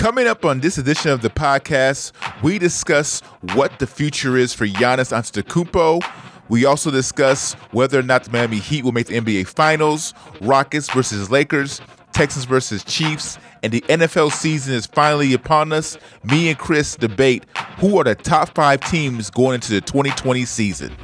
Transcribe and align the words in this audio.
Coming 0.00 0.26
up 0.26 0.46
on 0.46 0.60
this 0.60 0.78
edition 0.78 1.10
of 1.10 1.20
the 1.20 1.28
podcast, 1.28 2.12
we 2.42 2.58
discuss 2.58 3.20
what 3.52 3.78
the 3.80 3.86
future 3.86 4.38
is 4.38 4.54
for 4.54 4.66
Giannis 4.66 5.12
Antetokounmpo. 5.12 6.02
We 6.48 6.64
also 6.64 6.90
discuss 6.90 7.52
whether 7.72 7.98
or 7.98 8.02
not 8.02 8.24
the 8.24 8.30
Miami 8.30 8.60
Heat 8.60 8.82
will 8.82 8.92
make 8.92 9.08
the 9.08 9.20
NBA 9.20 9.48
Finals, 9.48 10.14
Rockets 10.40 10.90
versus 10.90 11.30
Lakers, 11.30 11.82
Texans 12.12 12.46
versus 12.46 12.82
Chiefs, 12.82 13.38
and 13.62 13.74
the 13.74 13.82
NFL 13.82 14.32
season 14.32 14.72
is 14.72 14.86
finally 14.86 15.34
upon 15.34 15.70
us. 15.70 15.98
Me 16.24 16.48
and 16.48 16.58
Chris 16.58 16.96
debate 16.96 17.44
who 17.76 17.98
are 17.98 18.04
the 18.04 18.14
top 18.14 18.54
five 18.54 18.80
teams 18.80 19.28
going 19.28 19.56
into 19.56 19.70
the 19.70 19.82
2020 19.82 20.46
season. 20.46 20.96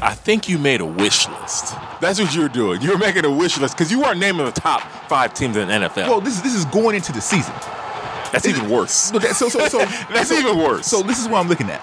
I 0.00 0.14
think 0.14 0.48
you 0.48 0.58
made 0.58 0.80
a 0.80 0.86
wish 0.86 1.28
list. 1.28 1.74
That's 2.00 2.20
what 2.20 2.32
you 2.36 2.42
were 2.42 2.48
doing. 2.48 2.82
You 2.82 2.92
were 2.92 2.98
making 2.98 3.24
a 3.24 3.32
wish 3.32 3.58
list 3.58 3.76
because 3.76 3.90
you 3.90 4.00
weren't 4.00 4.20
naming 4.20 4.46
the 4.46 4.52
top 4.52 4.82
five 5.08 5.34
teams 5.34 5.56
in 5.56 5.66
the 5.66 5.74
NFL. 5.74 6.06
Well, 6.06 6.20
this 6.20 6.36
is 6.36 6.42
this 6.42 6.54
is 6.54 6.64
going 6.66 6.94
into 6.94 7.10
the 7.10 7.20
season. 7.20 7.56
That's 8.32 8.46
even 8.46 8.68
worse. 8.70 8.92
So, 8.92 9.18
that, 9.18 9.36
so, 9.36 9.48
so, 9.48 9.66
so 9.68 9.78
That's 10.12 10.28
so- 10.28 10.38
even 10.38 10.58
worse. 10.58 10.86
So 10.86 11.02
this 11.02 11.18
is 11.20 11.28
what 11.28 11.38
I'm 11.40 11.48
looking 11.48 11.70
at. 11.70 11.82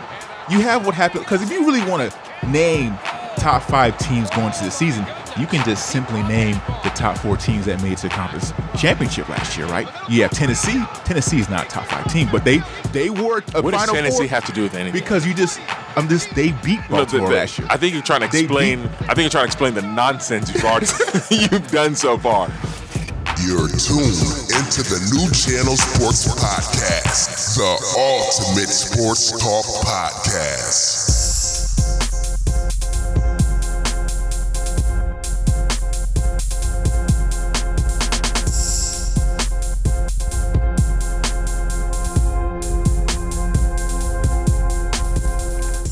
You 0.50 0.60
have 0.62 0.86
what 0.86 0.94
happened 0.94 1.24
because 1.26 1.42
if 1.42 1.50
you 1.52 1.66
really 1.66 1.84
want 1.90 2.12
to 2.12 2.48
name 2.50 2.98
top 3.38 3.64
five 3.64 3.98
teams 3.98 4.30
going 4.30 4.52
to 4.54 4.64
the 4.64 4.70
season, 4.70 5.04
you 5.40 5.48
can 5.48 5.66
just 5.66 5.90
simply 5.90 6.22
name 6.24 6.54
the 6.84 6.92
top 6.96 7.18
four 7.18 7.36
teams 7.36 7.66
that 7.66 7.82
made 7.82 7.94
it 7.94 7.98
to 7.98 8.04
the 8.10 8.14
conference 8.14 8.54
championship 8.80 9.28
last 9.28 9.58
year, 9.58 9.66
right? 9.68 9.88
You 10.08 10.22
have 10.22 10.32
Tennessee. 10.32 10.84
Tennessee 11.04 11.40
is 11.40 11.50
not 11.50 11.66
a 11.66 11.70
top 11.70 11.86
five 11.88 12.12
team, 12.14 12.30
but 12.32 12.46
they 12.46 12.62
they 12.92 13.10
were 13.10 13.44
a 13.56 13.62
what 13.62 13.72
does 13.74 13.90
Tennessee 13.90 14.18
four 14.18 14.28
have 14.28 14.46
to 14.46 14.52
do 14.52 14.62
with 14.64 14.76
anything? 14.76 14.94
because 14.94 15.26
you 15.26 15.34
just 15.34 15.60
I'm 15.98 16.08
just 16.08 16.34
they 16.36 16.52
beat 16.64 16.80
No, 16.92 16.98
the- 16.98 17.06
Baltimore 17.06 17.30
the- 17.30 17.36
last 17.38 17.58
year. 17.58 17.68
I 17.72 17.78
think 17.78 17.94
you're 17.96 18.04
trying 18.04 18.22
to 18.22 18.28
explain. 18.28 18.82
I 19.10 19.16
think 19.16 19.20
you're 19.22 19.30
trying 19.30 19.46
to 19.46 19.48
explain 19.48 19.74
the 19.74 19.82
nonsense 19.82 20.54
you've 20.54 20.64
already 20.64 20.86
you've 21.32 21.72
done 21.72 21.96
so 21.96 22.20
far. 22.20 22.50
You're 23.44 23.68
tuned 23.68 24.16
into 24.56 24.82
the 24.82 25.00
New 25.14 25.30
Channel 25.32 25.76
Sports 25.76 26.26
Podcast, 26.36 27.56
the 27.58 27.68
ultimate 28.00 28.70
sports 28.70 29.32
talk 29.32 29.66
podcast. 29.86 31.36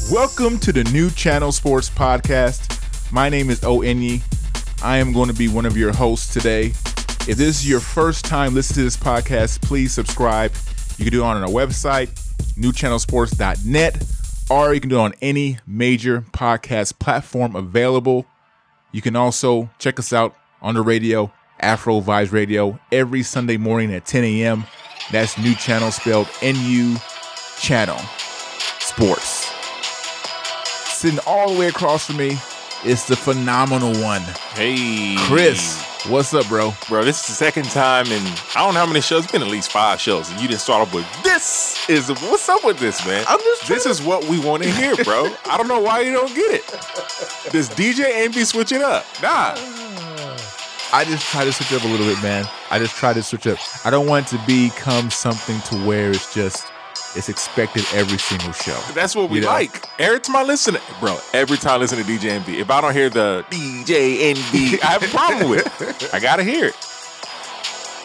Welcome 0.09 0.59
to 0.59 0.71
the 0.71 0.85
new 0.93 1.09
Channel 1.11 1.51
Sports 1.51 1.89
Podcast. 1.89 3.11
My 3.11 3.27
name 3.27 3.49
is 3.49 3.59
Onye. 3.59 4.21
I 4.81 4.97
am 4.97 5.11
going 5.11 5.27
to 5.27 5.35
be 5.35 5.49
one 5.49 5.65
of 5.65 5.75
your 5.75 5.93
hosts 5.93 6.31
today. 6.33 6.73
If 7.25 7.37
this 7.37 7.59
is 7.61 7.69
your 7.69 7.79
first 7.79 8.25
time 8.25 8.53
listening 8.53 8.75
to 8.75 8.83
this 8.83 8.97
podcast, 8.97 9.61
please 9.61 9.93
subscribe. 9.93 10.51
You 10.97 11.05
can 11.05 11.11
do 11.11 11.21
it 11.21 11.25
on 11.25 11.41
our 11.41 11.47
website, 11.49 12.09
newchannelsports.net, 12.57 14.03
or 14.49 14.73
you 14.73 14.81
can 14.81 14.89
do 14.89 14.97
it 14.97 15.01
on 15.01 15.13
any 15.21 15.57
major 15.65 16.21
podcast 16.31 16.99
platform 16.99 17.55
available. 17.55 18.25
You 18.91 19.01
can 19.01 19.15
also 19.15 19.69
check 19.79 19.99
us 19.99 20.11
out 20.11 20.35
on 20.61 20.75
the 20.75 20.81
radio, 20.81 21.31
Afro 21.61 22.01
Vibes 22.01 22.33
Radio, 22.33 22.77
every 22.91 23.23
Sunday 23.23 23.57
morning 23.57 23.93
at 23.93 24.05
10 24.05 24.23
a.m. 24.25 24.65
That's 25.11 25.37
new 25.37 25.55
channel 25.55 25.91
spelled 25.91 26.29
N-U 26.41 26.97
channel 27.57 27.99
sports 28.79 29.49
sitting 31.03 31.19
all 31.27 31.53
the 31.53 31.59
way 31.59 31.67
across 31.67 32.05
from 32.07 32.15
me 32.15 32.37
is 32.85 33.05
the 33.07 33.15
phenomenal 33.15 33.93
one, 34.01 34.21
Hey, 34.53 35.15
Chris. 35.19 35.92
What's 36.09 36.33
up, 36.33 36.45
bro? 36.49 36.73
bro, 36.89 37.05
this 37.05 37.21
is 37.21 37.27
the 37.27 37.33
second 37.33 37.63
time, 37.65 38.07
and 38.11 38.27
I 38.55 38.65
don't 38.65 38.73
know 38.73 38.81
how 38.81 38.85
many 38.85 38.99
shows. 38.99 39.23
It's 39.23 39.31
been 39.31 39.41
at 39.41 39.47
least 39.47 39.71
five 39.71 40.01
shows, 40.01 40.29
and 40.29 40.41
you 40.41 40.49
didn't 40.49 40.59
start 40.59 40.85
off 40.85 40.93
with 40.93 41.05
this. 41.23 41.89
Is 41.89 42.09
what's 42.09 42.49
up 42.49 42.65
with 42.65 42.77
this, 42.77 43.05
man? 43.07 43.23
I'm 43.25 43.39
just 43.39 43.69
This 43.69 43.83
trying 43.83 43.91
is 43.91 44.01
what 44.01 44.25
we 44.25 44.37
want 44.37 44.63
to 44.63 44.69
hear, 44.73 44.97
bro. 45.05 45.33
I 45.45 45.55
don't 45.55 45.69
know 45.69 45.79
why 45.79 46.01
you 46.01 46.11
don't 46.11 46.35
get 46.35 46.55
it. 46.55 46.67
This 47.53 47.69
DJ 47.69 48.03
ain't 48.05 48.35
be 48.35 48.43
switching 48.43 48.81
up. 48.81 49.05
Nah. 49.21 49.53
I 50.91 51.05
just 51.05 51.25
try 51.25 51.45
to 51.45 51.53
switch 51.53 51.71
up 51.71 51.85
a 51.85 51.87
little 51.87 52.05
bit, 52.05 52.21
man. 52.21 52.49
I 52.69 52.79
just 52.79 52.95
try 52.95 53.13
to 53.13 53.23
switch 53.23 53.47
up. 53.47 53.57
I 53.85 53.89
don't 53.89 54.05
want 54.05 54.27
it 54.27 54.37
to 54.37 54.45
become 54.45 55.09
something 55.09 55.61
to 55.61 55.87
where 55.87 56.09
it's 56.09 56.33
just 56.33 56.67
it's 57.15 57.29
expected 57.29 57.85
every 57.93 58.17
single 58.17 58.51
show. 58.53 58.79
That's 58.93 59.15
what 59.15 59.29
we 59.29 59.37
You 59.37 59.41
know? 59.45 59.51
like. 59.51 59.87
Every 59.99 60.19
time 60.19 60.35
I 60.35 60.43
listen, 60.43 60.73
to, 60.75 60.81
bro. 60.99 61.17
Every 61.33 61.57
time 61.57 61.73
I 61.73 61.77
listen 61.77 61.97
to 61.97 62.03
DJ 62.03 62.39
NB, 62.41 62.59
if 62.59 62.69
I 62.71 62.81
don't 62.81 62.93
hear 62.93 63.09
the 63.09 63.45
DJ 63.49 64.33
NB, 64.33 64.79
I 64.83 64.87
have 64.87 65.03
a 65.03 65.07
problem 65.07 65.49
with 65.49 65.81
it. 65.81 66.13
I 66.13 66.19
gotta 66.19 66.43
hear 66.43 66.65
it. 66.67 66.75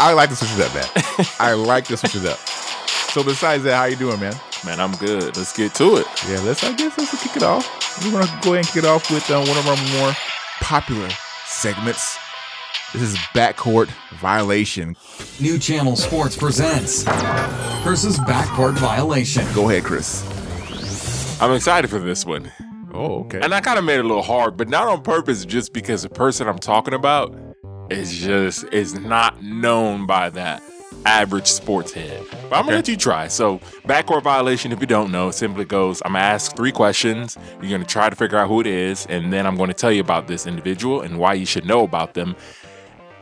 I 0.00 0.12
like 0.12 0.28
to 0.30 0.36
switch 0.36 0.50
it 0.54 0.60
up, 0.60 0.74
man. 0.74 1.26
I 1.40 1.54
like 1.54 1.84
to 1.86 1.96
switch 1.96 2.14
it 2.16 2.26
up. 2.26 2.38
So 2.38 3.24
besides 3.24 3.64
that, 3.64 3.76
how 3.76 3.84
you 3.86 3.96
doing, 3.96 4.20
man? 4.20 4.34
Man, 4.64 4.80
I'm 4.80 4.92
good. 4.96 5.36
Let's 5.36 5.56
get 5.56 5.74
to 5.76 5.96
it. 5.96 6.06
Yeah, 6.28 6.40
let's. 6.40 6.62
I 6.62 6.72
guess 6.74 6.96
let's 6.98 7.22
kick 7.22 7.36
it 7.36 7.42
off. 7.42 7.66
We're 8.04 8.12
gonna 8.12 8.26
go 8.42 8.54
ahead 8.54 8.64
and 8.64 8.66
kick 8.66 8.84
it 8.84 8.84
off 8.84 9.10
with 9.10 9.28
uh, 9.30 9.38
one 9.44 9.56
of 9.56 9.66
our 9.66 9.76
more 10.00 10.12
popular 10.60 11.08
segments. 11.46 12.18
This 12.92 13.02
is 13.02 13.16
backcourt 13.34 13.88
violation. 14.18 14.96
New 15.40 15.58
Channel 15.58 15.94
Sports 15.96 16.36
presents 16.36 17.04
Chris's 17.82 18.18
Backcourt 18.20 18.74
Violation. 18.78 19.44
Go 19.54 19.68
ahead, 19.68 19.84
Chris. 19.84 20.24
I'm 21.40 21.52
excited 21.52 21.88
for 21.90 21.98
this 21.98 22.24
one. 22.24 22.50
Oh, 22.94 23.20
okay. 23.24 23.40
And 23.42 23.54
I 23.54 23.60
kind 23.60 23.78
of 23.78 23.84
made 23.84 23.98
it 23.98 24.04
a 24.04 24.08
little 24.08 24.22
hard, 24.22 24.56
but 24.56 24.68
not 24.68 24.88
on 24.88 25.02
purpose, 25.02 25.44
just 25.44 25.72
because 25.72 26.02
the 26.02 26.08
person 26.08 26.48
I'm 26.48 26.58
talking 26.58 26.94
about 26.94 27.34
is 27.90 28.16
just 28.16 28.64
is 28.72 28.94
not 28.98 29.42
known 29.42 30.06
by 30.06 30.30
that 30.30 30.62
average 31.04 31.46
sports 31.46 31.92
head. 31.92 32.24
But 32.30 32.56
I'm 32.56 32.62
gonna 32.64 32.68
Okay. 32.68 32.74
let 32.76 32.88
you 32.88 32.96
try. 32.96 33.28
So 33.28 33.58
backcourt 33.86 34.22
violation, 34.22 34.72
if 34.72 34.80
you 34.80 34.86
don't 34.86 35.12
know, 35.12 35.30
simply 35.30 35.64
goes, 35.66 36.00
I'm 36.04 36.12
gonna 36.14 36.24
ask 36.24 36.56
three 36.56 36.72
questions. 36.72 37.36
You're 37.62 37.70
gonna 37.70 37.84
try 37.84 38.08
to 38.10 38.16
figure 38.16 38.38
out 38.38 38.48
who 38.48 38.60
it 38.60 38.66
is, 38.66 39.06
and 39.10 39.30
then 39.32 39.46
I'm 39.46 39.56
gonna 39.56 39.74
tell 39.74 39.92
you 39.92 40.00
about 40.00 40.26
this 40.26 40.46
individual 40.46 41.02
and 41.02 41.18
why 41.18 41.34
you 41.34 41.46
should 41.46 41.66
know 41.66 41.84
about 41.84 42.14
them. 42.14 42.34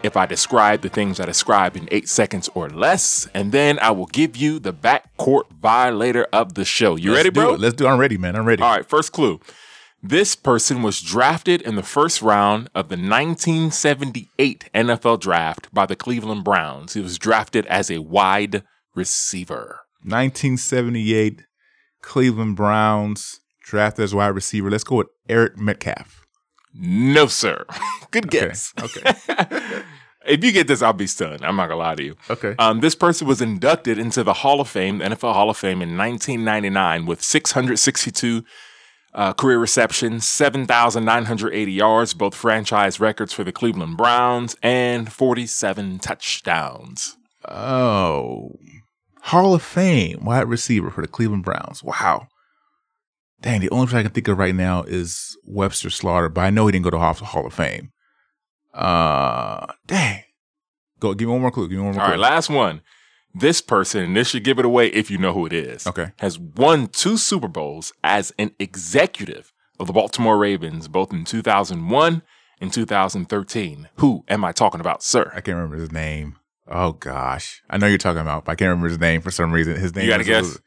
If 0.03 0.17
I 0.17 0.27
describe 0.27 0.83
the 0.83 0.89
things 0.89 1.19
I 1.19 1.27
described 1.27 1.77
in 1.77 1.89
eight 1.91 2.09
seconds 2.09 2.49
or 2.55 2.69
less, 2.71 3.29
and 3.35 3.51
then 3.51 3.79
I 3.81 3.91
will 3.91 4.07
give 4.07 4.37
you 4.37 4.59
the 4.59 4.73
backcourt 4.73 5.51
violator 5.51 6.27
of 6.33 6.55
the 6.55 6.65
show. 6.65 6.97
You 6.97 7.11
Let's 7.11 7.19
ready, 7.19 7.31
do 7.31 7.41
bro? 7.41 7.55
it. 7.55 7.61
Let's 7.61 7.75
do. 7.75 7.87
it. 7.87 7.89
I'm 7.89 7.99
ready, 7.99 8.17
man. 8.19 8.37
I'm 8.37 8.45
ready. 8.47 8.63
All 8.63 8.71
right, 8.71 8.87
first 8.87 9.13
clue. 9.13 9.41
This 10.03 10.37
person 10.37 10.83
was 10.83 11.01
drafted 11.01 11.63
in 11.63 11.75
the 11.75 11.83
first 11.83 12.23
round 12.23 12.69
of 12.75 12.89
the 12.89 12.97
1978 12.97 14.71
NFL 14.75 15.19
draft 15.21 15.73
by 15.75 15.87
the 15.87 15.97
Cleveland 15.97 16.45
Browns. 16.45 16.95
He 16.95 17.01
was 17.01 17.19
drafted 17.19 17.67
as 17.67 17.91
a 17.91 17.99
wide 17.99 18.63
receiver. 18.95 19.81
1978 20.03 21.43
Cleveland 22.03 22.55
Browns 22.57 23.41
drafted 23.65 24.05
as 24.05 24.15
wide 24.15 24.29
receiver. 24.29 24.71
Let's 24.71 24.85
go 24.85 24.97
with 24.97 25.09
Eric 25.29 25.59
Metcalf. 25.59 26.26
No, 26.79 27.27
sir. 27.27 27.65
Good 28.11 28.27
Okay. 28.27 28.49
guess. 28.49 28.73
Okay. 28.81 29.03
if 30.27 30.45
you 30.45 30.53
get 30.53 30.67
this, 30.69 30.83
I'll 30.83 30.93
be 30.93 31.07
stunned. 31.07 31.45
I'm 31.45 31.57
not 31.57 31.69
gonna 31.69 31.79
lie 31.81 31.95
to 31.95 32.05
you. 32.05 32.17
Okay. 32.31 32.55
Um, 32.59 32.81
this 32.81 32.95
person 32.95 33.27
was 33.27 33.41
inducted 33.41 33.99
into 33.99 34.23
the 34.23 34.35
Hall 34.35 34.61
of 34.61 34.69
Fame, 34.69 34.99
the 34.99 35.07
NFL 35.07 35.33
Hall 35.35 35.51
of 35.51 35.57
Fame, 35.57 35.83
in 35.83 35.97
1999 35.97 37.07
with 37.07 37.23
662 37.23 38.45
uh, 39.15 39.33
career 39.33 39.59
receptions, 39.59 40.29
7,980 40.29 41.73
yards, 41.73 42.13
both 42.13 42.35
franchise 42.35 43.01
records 43.01 43.33
for 43.33 43.45
the 43.45 43.53
Cleveland 43.53 43.97
Browns, 43.97 44.57
and 44.63 45.11
47 45.11 45.99
touchdowns. 46.01 47.17
Oh, 47.49 48.59
Hall 49.23 49.55
of 49.55 49.63
Fame 49.63 50.25
wide 50.25 50.49
receiver 50.49 50.91
for 50.91 51.01
the 51.01 51.09
Cleveland 51.09 51.45
Browns. 51.45 51.83
Wow. 51.83 52.29
Dang, 53.47 53.61
the 53.61 53.71
only 53.71 53.87
person 53.87 53.99
I 54.01 54.03
can 54.03 54.11
think 54.11 54.27
of 54.27 54.39
right 54.39 54.55
now 54.57 54.83
is 54.83 55.37
Webster 55.45 55.89
Slaughter, 55.89 56.29
but 56.29 56.41
I 56.41 56.51
know 56.51 56.67
he 56.67 56.73
didn't 56.73 56.83
go 56.85 56.91
to 56.91 56.99
Hall 56.99 57.15
Hall 57.15 57.47
of 57.47 57.55
Fame. 57.55 57.93
Uh, 58.75 59.67
dang. 59.87 60.23
Go, 60.99 61.15
give 61.15 61.29
me 61.29 61.33
one 61.33 61.43
more 61.43 61.51
clue. 61.53 61.69
Give 61.69 61.79
me 61.79 61.85
one 61.85 61.95
more 61.95 62.03
All 62.03 62.09
clue. 62.09 62.21
right, 62.21 62.33
last 62.33 62.51
one. 62.51 62.81
This 63.35 63.61
person, 63.61 64.03
and 64.03 64.17
this 64.17 64.29
should 64.31 64.43
give 64.45 64.59
it 64.59 64.65
away 64.65 64.89
if 64.89 65.11
you 65.13 65.19
know 65.19 65.33
who 65.33 65.47
it 65.47 65.53
is, 65.53 65.87
Okay. 65.87 66.09
has 66.19 66.39
won 66.41 66.89
two 66.89 67.17
Super 67.17 67.47
Bowls 67.49 67.93
as 68.03 68.33
an 68.39 68.51
executive 68.59 69.53
of 69.79 69.87
the 69.87 69.93
Baltimore 69.93 70.39
Ravens, 70.39 70.89
both 70.89 71.13
in 71.13 71.25
2001 71.25 72.23
and 72.61 72.73
2013. 72.73 73.89
Who 73.97 74.25
am 74.29 74.45
I 74.45 74.53
talking 74.53 74.81
about, 74.81 75.03
sir? 75.05 75.31
I 75.35 75.41
can't 75.41 75.57
remember 75.57 75.77
his 75.77 75.93
name. 75.93 76.37
Oh 76.69 76.93
gosh, 76.93 77.63
I 77.71 77.77
know 77.79 77.87
you're 77.87 77.99
talking 77.99 78.23
about, 78.23 78.47
but 78.47 78.53
I 78.53 78.55
can't 78.57 78.71
remember 78.71 78.89
his 78.89 78.99
name 78.99 79.21
for 79.21 79.31
some 79.31 79.53
reason. 79.53 79.77
His 79.77 79.95
name. 79.95 80.05
You 80.07 80.11
gotta 80.11 80.23
is- 80.23 80.27
guess? 80.55 80.59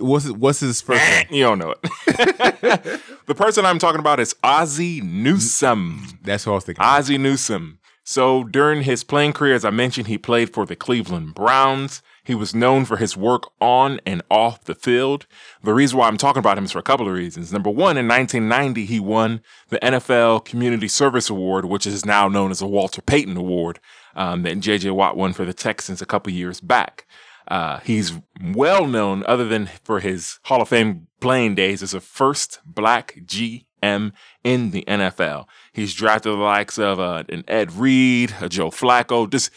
What's 0.00 0.24
his, 0.24 0.32
what's 0.32 0.60
his 0.60 0.80
first 0.80 1.02
name? 1.02 1.26
you 1.30 1.42
don't 1.42 1.58
know 1.58 1.70
it. 1.70 1.82
the 3.26 3.34
person 3.34 3.64
I'm 3.64 3.78
talking 3.78 4.00
about 4.00 4.20
is 4.20 4.34
Ozzie 4.44 5.00
Newsome. 5.00 6.18
That's 6.22 6.46
what 6.46 6.52
I 6.52 6.54
was 6.56 6.64
thinking. 6.64 6.84
Ozzie 6.84 7.18
Newsome. 7.18 7.78
So 8.04 8.44
during 8.44 8.82
his 8.82 9.04
playing 9.04 9.32
career, 9.32 9.54
as 9.54 9.64
I 9.64 9.70
mentioned, 9.70 10.08
he 10.08 10.18
played 10.18 10.52
for 10.52 10.66
the 10.66 10.74
Cleveland 10.74 11.34
Browns. 11.34 12.02
He 12.24 12.34
was 12.34 12.54
known 12.54 12.84
for 12.84 12.96
his 12.96 13.16
work 13.16 13.44
on 13.60 14.00
and 14.06 14.22
off 14.30 14.64
the 14.64 14.74
field. 14.74 15.26
The 15.62 15.74
reason 15.74 15.98
why 15.98 16.08
I'm 16.08 16.16
talking 16.16 16.40
about 16.40 16.58
him 16.58 16.64
is 16.64 16.72
for 16.72 16.78
a 16.78 16.82
couple 16.82 17.08
of 17.08 17.14
reasons. 17.14 17.52
Number 17.52 17.70
one, 17.70 17.96
in 17.96 18.06
1990, 18.06 18.86
he 18.86 19.00
won 19.00 19.40
the 19.68 19.78
NFL 19.78 20.44
Community 20.44 20.88
Service 20.88 21.30
Award, 21.30 21.64
which 21.64 21.86
is 21.86 22.04
now 22.04 22.28
known 22.28 22.50
as 22.50 22.60
the 22.60 22.66
Walter 22.66 23.02
Payton 23.02 23.36
Award, 23.36 23.80
um, 24.14 24.42
that 24.42 24.58
J.J. 24.60 24.90
Watt 24.90 25.16
won 25.16 25.32
for 25.32 25.44
the 25.44 25.54
Texans 25.54 26.02
a 26.02 26.06
couple 26.06 26.32
years 26.32 26.60
back. 26.60 27.06
Uh, 27.52 27.80
he's 27.80 28.14
well 28.42 28.86
known, 28.86 29.22
other 29.26 29.46
than 29.46 29.68
for 29.84 30.00
his 30.00 30.38
Hall 30.44 30.62
of 30.62 30.70
Fame 30.70 31.08
playing 31.20 31.54
days, 31.54 31.82
as 31.82 31.90
the 31.90 32.00
first 32.00 32.60
black 32.64 33.14
GM 33.26 34.12
in 34.42 34.70
the 34.70 34.82
NFL. 34.88 35.44
He's 35.74 35.92
drafted 35.92 36.32
the 36.32 36.36
likes 36.36 36.78
of 36.78 36.98
uh, 36.98 37.24
an 37.28 37.44
Ed 37.46 37.70
Reed, 37.72 38.34
a 38.40 38.48
Joe 38.48 38.70
Flacco. 38.70 39.30
Just 39.30 39.50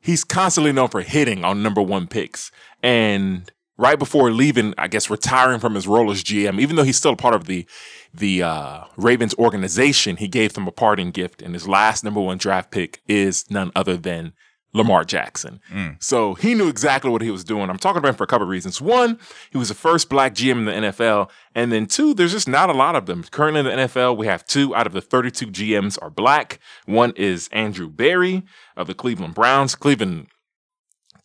he's 0.00 0.24
constantly 0.24 0.72
known 0.72 0.88
for 0.88 1.02
hitting 1.02 1.44
on 1.44 1.62
number 1.62 1.82
one 1.82 2.06
picks. 2.06 2.50
And 2.82 3.52
right 3.76 3.98
before 3.98 4.30
leaving, 4.30 4.72
I 4.78 4.88
guess 4.88 5.10
retiring 5.10 5.60
from 5.60 5.74
his 5.74 5.86
role 5.86 6.10
as 6.10 6.24
GM, 6.24 6.58
even 6.58 6.76
though 6.76 6.84
he's 6.84 6.96
still 6.96 7.12
a 7.12 7.16
part 7.16 7.34
of 7.34 7.44
the 7.44 7.66
the 8.14 8.42
uh, 8.42 8.84
Ravens 8.96 9.34
organization, 9.34 10.16
he 10.16 10.26
gave 10.26 10.54
them 10.54 10.66
a 10.66 10.72
parting 10.72 11.10
gift, 11.10 11.42
and 11.42 11.52
his 11.52 11.68
last 11.68 12.02
number 12.02 12.20
one 12.22 12.38
draft 12.38 12.70
pick 12.70 13.02
is 13.06 13.50
none 13.50 13.72
other 13.76 13.98
than 13.98 14.32
Lamar 14.74 15.04
Jackson. 15.04 15.60
Mm. 15.70 16.02
So 16.02 16.34
he 16.34 16.54
knew 16.54 16.68
exactly 16.68 17.10
what 17.10 17.20
he 17.20 17.30
was 17.30 17.44
doing. 17.44 17.68
I'm 17.68 17.78
talking 17.78 17.98
about 17.98 18.10
him 18.10 18.14
for 18.14 18.24
a 18.24 18.26
couple 18.26 18.44
of 18.44 18.48
reasons. 18.48 18.80
One, 18.80 19.18
he 19.50 19.58
was 19.58 19.68
the 19.68 19.74
first 19.74 20.08
black 20.08 20.34
GM 20.34 20.58
in 20.58 20.64
the 20.64 20.72
NFL. 20.72 21.30
And 21.54 21.70
then 21.70 21.86
two, 21.86 22.14
there's 22.14 22.32
just 22.32 22.48
not 22.48 22.70
a 22.70 22.72
lot 22.72 22.96
of 22.96 23.06
them. 23.06 23.22
Currently 23.24 23.60
in 23.60 23.66
the 23.66 23.84
NFL, 23.84 24.16
we 24.16 24.26
have 24.26 24.46
two 24.46 24.74
out 24.74 24.86
of 24.86 24.94
the 24.94 25.02
32 25.02 25.48
GMs 25.48 25.98
are 26.00 26.10
black. 26.10 26.58
One 26.86 27.12
is 27.16 27.48
Andrew 27.52 27.88
Berry 27.88 28.44
of 28.76 28.86
the 28.86 28.94
Cleveland 28.94 29.34
Browns. 29.34 29.74
Cleveland 29.74 30.28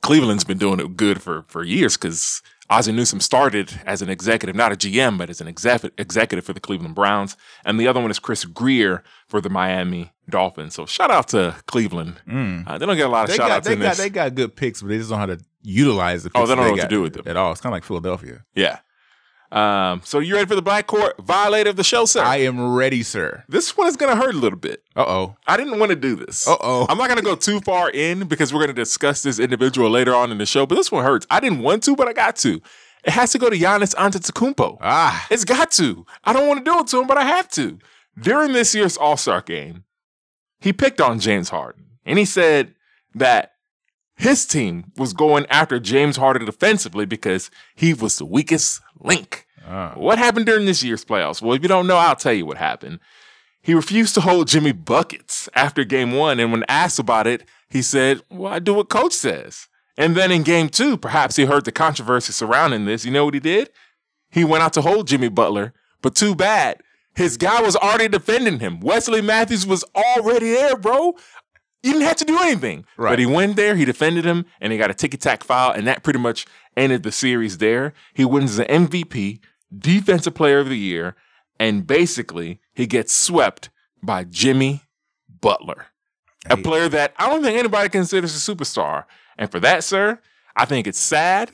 Cleveland's 0.01 0.43
been 0.43 0.59
doing 0.59 0.79
it 0.79 0.95
good 0.95 1.21
for 1.21 1.43
for 1.47 1.63
years 1.63 1.97
because 1.97 2.41
Ozzie 2.69 2.91
Newsome 2.91 3.21
started 3.21 3.79
as 3.85 4.01
an 4.01 4.09
executive, 4.09 4.55
not 4.55 4.73
a 4.73 4.75
GM, 4.75 5.17
but 5.17 5.29
as 5.29 5.39
an 5.39 5.47
exec- 5.47 5.91
executive 5.97 6.45
for 6.45 6.53
the 6.53 6.59
Cleveland 6.59 6.95
Browns. 6.95 7.37
And 7.63 7.79
the 7.79 7.87
other 7.87 8.01
one 8.01 8.11
is 8.11 8.19
Chris 8.19 8.43
Grier 8.43 9.03
for 9.27 9.39
the 9.39 9.49
Miami 9.49 10.11
Dolphins. 10.29 10.75
So 10.75 10.85
shout 10.85 11.11
out 11.11 11.29
to 11.29 11.55
Cleveland. 11.67 12.15
Uh, 12.27 12.77
they 12.77 12.85
don't 12.85 12.97
get 12.97 13.07
a 13.07 13.09
lot 13.09 13.23
of 13.25 13.29
They 13.29 13.35
shout 13.37 13.47
got 13.49 13.57
outs 13.57 13.67
they 13.67 13.73
in 13.73 13.79
got 13.79 13.89
this. 13.89 13.97
they 13.99 14.09
got 14.09 14.35
good 14.35 14.55
picks, 14.55 14.81
but 14.81 14.89
they 14.89 14.97
just 14.97 15.09
don't 15.09 15.17
know 15.19 15.27
how 15.27 15.35
to 15.35 15.39
utilize 15.63 16.23
the. 16.23 16.31
Oh, 16.35 16.45
they 16.45 16.55
don't 16.55 16.63
that 16.65 16.69
know 16.69 16.71
what 16.75 16.81
to 16.81 16.87
do 16.87 17.01
with 17.01 17.13
them. 17.13 17.23
at 17.27 17.37
all. 17.37 17.51
It's 17.51 17.61
kind 17.61 17.71
of 17.71 17.77
like 17.77 17.83
Philadelphia. 17.83 18.43
yeah. 18.55 18.79
Um, 19.49 20.01
so 20.03 20.19
you 20.19 20.35
ready 20.35 20.45
for 20.45 20.55
the 20.55 20.61
backcourt 20.61 21.17
violator 21.23 21.69
of 21.69 21.77
the 21.77 21.83
show, 21.83 22.03
sir? 22.03 22.21
I 22.21 22.37
am 22.37 22.73
ready, 22.75 23.01
sir. 23.01 23.45
this 23.47 23.77
one 23.77 23.87
is 23.87 23.95
going 23.95 24.13
to 24.13 24.21
hurt 24.21 24.35
a 24.35 24.37
little 24.37 24.59
bit. 24.59 24.83
Uh 24.93 25.05
oh. 25.07 25.37
I 25.47 25.55
didn't 25.55 25.79
want 25.79 25.91
to 25.91 25.95
do 25.95 26.17
this. 26.17 26.45
Uh-oh. 26.45 26.85
I'm 26.89 26.97
not 26.97 27.07
going 27.07 27.17
to 27.19 27.23
go 27.23 27.35
too 27.37 27.61
far 27.61 27.89
in 27.89 28.27
because 28.27 28.53
we're 28.53 28.59
going 28.59 28.75
to 28.75 28.81
discuss 28.81 29.23
this 29.23 29.39
individual 29.39 29.89
later 29.89 30.13
on 30.13 30.31
in 30.33 30.37
the 30.37 30.45
show, 30.45 30.65
but 30.65 30.75
this 30.75 30.91
one 30.91 31.05
hurts. 31.05 31.25
I 31.29 31.39
didn't 31.39 31.59
want 31.59 31.81
to, 31.83 31.95
but 31.95 32.09
I 32.09 32.13
got 32.13 32.35
to. 32.37 32.61
It 33.05 33.11
has 33.11 33.31
to 33.31 33.39
go 33.39 33.49
to 33.49 33.55
Giannis 33.57 33.95
Antetokounmpo. 33.95 34.79
Ah. 34.81 35.25
It's 35.31 35.45
got 35.45 35.71
to. 35.71 36.05
I 36.25 36.33
don't 36.33 36.45
want 36.45 36.65
to 36.65 36.69
do 36.69 36.79
it 36.79 36.87
to 36.87 36.99
him, 36.99 37.07
but 37.07 37.17
I 37.17 37.23
have 37.23 37.47
to. 37.51 37.79
During 38.19 38.51
this 38.51 38.75
year's 38.75 38.97
All 38.97 39.15
Star 39.15 39.39
game, 39.41 39.85
he 40.59 40.73
picked 40.73 41.01
on 41.01 41.19
James 41.19 41.49
Harden 41.49 41.85
and 42.05 42.17
he 42.17 42.25
said 42.25 42.73
that 43.13 43.53
his 44.15 44.45
team 44.45 44.91
was 44.97 45.13
going 45.13 45.45
after 45.47 45.79
James 45.79 46.17
Harden 46.17 46.45
defensively 46.45 47.05
because 47.05 47.51
he 47.75 47.93
was 47.93 48.17
the 48.17 48.25
weakest 48.25 48.81
link. 48.99 49.45
Ah. 49.67 49.93
What 49.95 50.17
happened 50.17 50.47
during 50.47 50.65
this 50.65 50.83
year's 50.83 51.05
playoffs? 51.05 51.41
Well, 51.41 51.53
if 51.53 51.61
you 51.61 51.67
don't 51.67 51.87
know, 51.87 51.97
I'll 51.97 52.15
tell 52.15 52.33
you 52.33 52.45
what 52.45 52.57
happened. 52.57 52.99
He 53.61 53.73
refused 53.73 54.15
to 54.15 54.21
hold 54.21 54.47
Jimmy 54.47 54.71
buckets 54.71 55.49
after 55.53 55.83
game 55.83 56.13
one. 56.13 56.39
And 56.39 56.51
when 56.51 56.63
asked 56.69 56.99
about 56.99 57.27
it, 57.27 57.43
he 57.69 57.81
said, 57.81 58.21
Well, 58.29 58.51
I 58.51 58.59
do 58.59 58.73
what 58.73 58.89
coach 58.89 59.13
says. 59.13 59.67
And 59.97 60.15
then 60.15 60.31
in 60.31 60.43
game 60.43 60.69
two, 60.69 60.95
perhaps 60.97 61.35
he 61.35 61.45
heard 61.45 61.65
the 61.65 61.71
controversy 61.71 62.31
surrounding 62.31 62.85
this. 62.85 63.03
You 63.03 63.11
know 63.11 63.25
what 63.25 63.33
he 63.33 63.39
did? 63.39 63.69
He 64.29 64.45
went 64.45 64.63
out 64.63 64.73
to 64.73 64.81
hold 64.81 65.07
Jimmy 65.07 65.29
Butler, 65.29 65.73
but 66.01 66.15
too 66.15 66.33
bad. 66.33 66.81
His 67.17 67.35
guy 67.35 67.63
was 67.63 67.75
already 67.75 68.09
defending 68.09 68.59
him. 68.59 68.79
Wesley 68.79 69.23
Matthews 69.23 69.65
was 69.65 69.83
already 69.95 70.51
there, 70.51 70.77
bro. 70.77 71.15
You 71.81 71.93
didn't 71.93 72.07
have 72.07 72.17
to 72.17 72.25
do 72.25 72.37
anything. 72.37 72.85
Right. 72.95 73.09
But 73.09 73.17
he 73.17 73.25
went 73.25 73.55
there, 73.55 73.75
he 73.75 73.85
defended 73.85 74.23
him, 74.23 74.45
and 74.61 74.71
he 74.71 74.77
got 74.77 74.91
a 74.91 74.93
ticky 74.93 75.17
tack 75.17 75.43
foul, 75.43 75.71
and 75.71 75.87
that 75.87 76.03
pretty 76.03 76.19
much 76.19 76.45
ended 76.75 77.01
the 77.01 77.11
series 77.11 77.57
there. 77.57 77.93
He 78.13 78.23
wins 78.23 78.55
the 78.55 78.65
MVP, 78.65 79.39
Defensive 79.75 80.35
Player 80.35 80.59
of 80.59 80.69
the 80.69 80.77
Year, 80.77 81.15
and 81.59 81.87
basically 81.87 82.59
he 82.75 82.85
gets 82.85 83.13
swept 83.13 83.71
by 84.03 84.23
Jimmy 84.23 84.83
Butler, 85.27 85.87
a 86.51 86.57
player 86.57 86.87
that 86.87 87.15
I 87.17 87.29
don't 87.29 87.41
think 87.41 87.57
anybody 87.57 87.89
considers 87.89 88.35
a 88.35 88.55
superstar. 88.55 89.05
And 89.39 89.49
for 89.51 89.59
that, 89.61 89.83
sir, 89.83 90.19
I 90.55 90.65
think 90.65 90.85
it's 90.85 90.99
sad. 90.99 91.49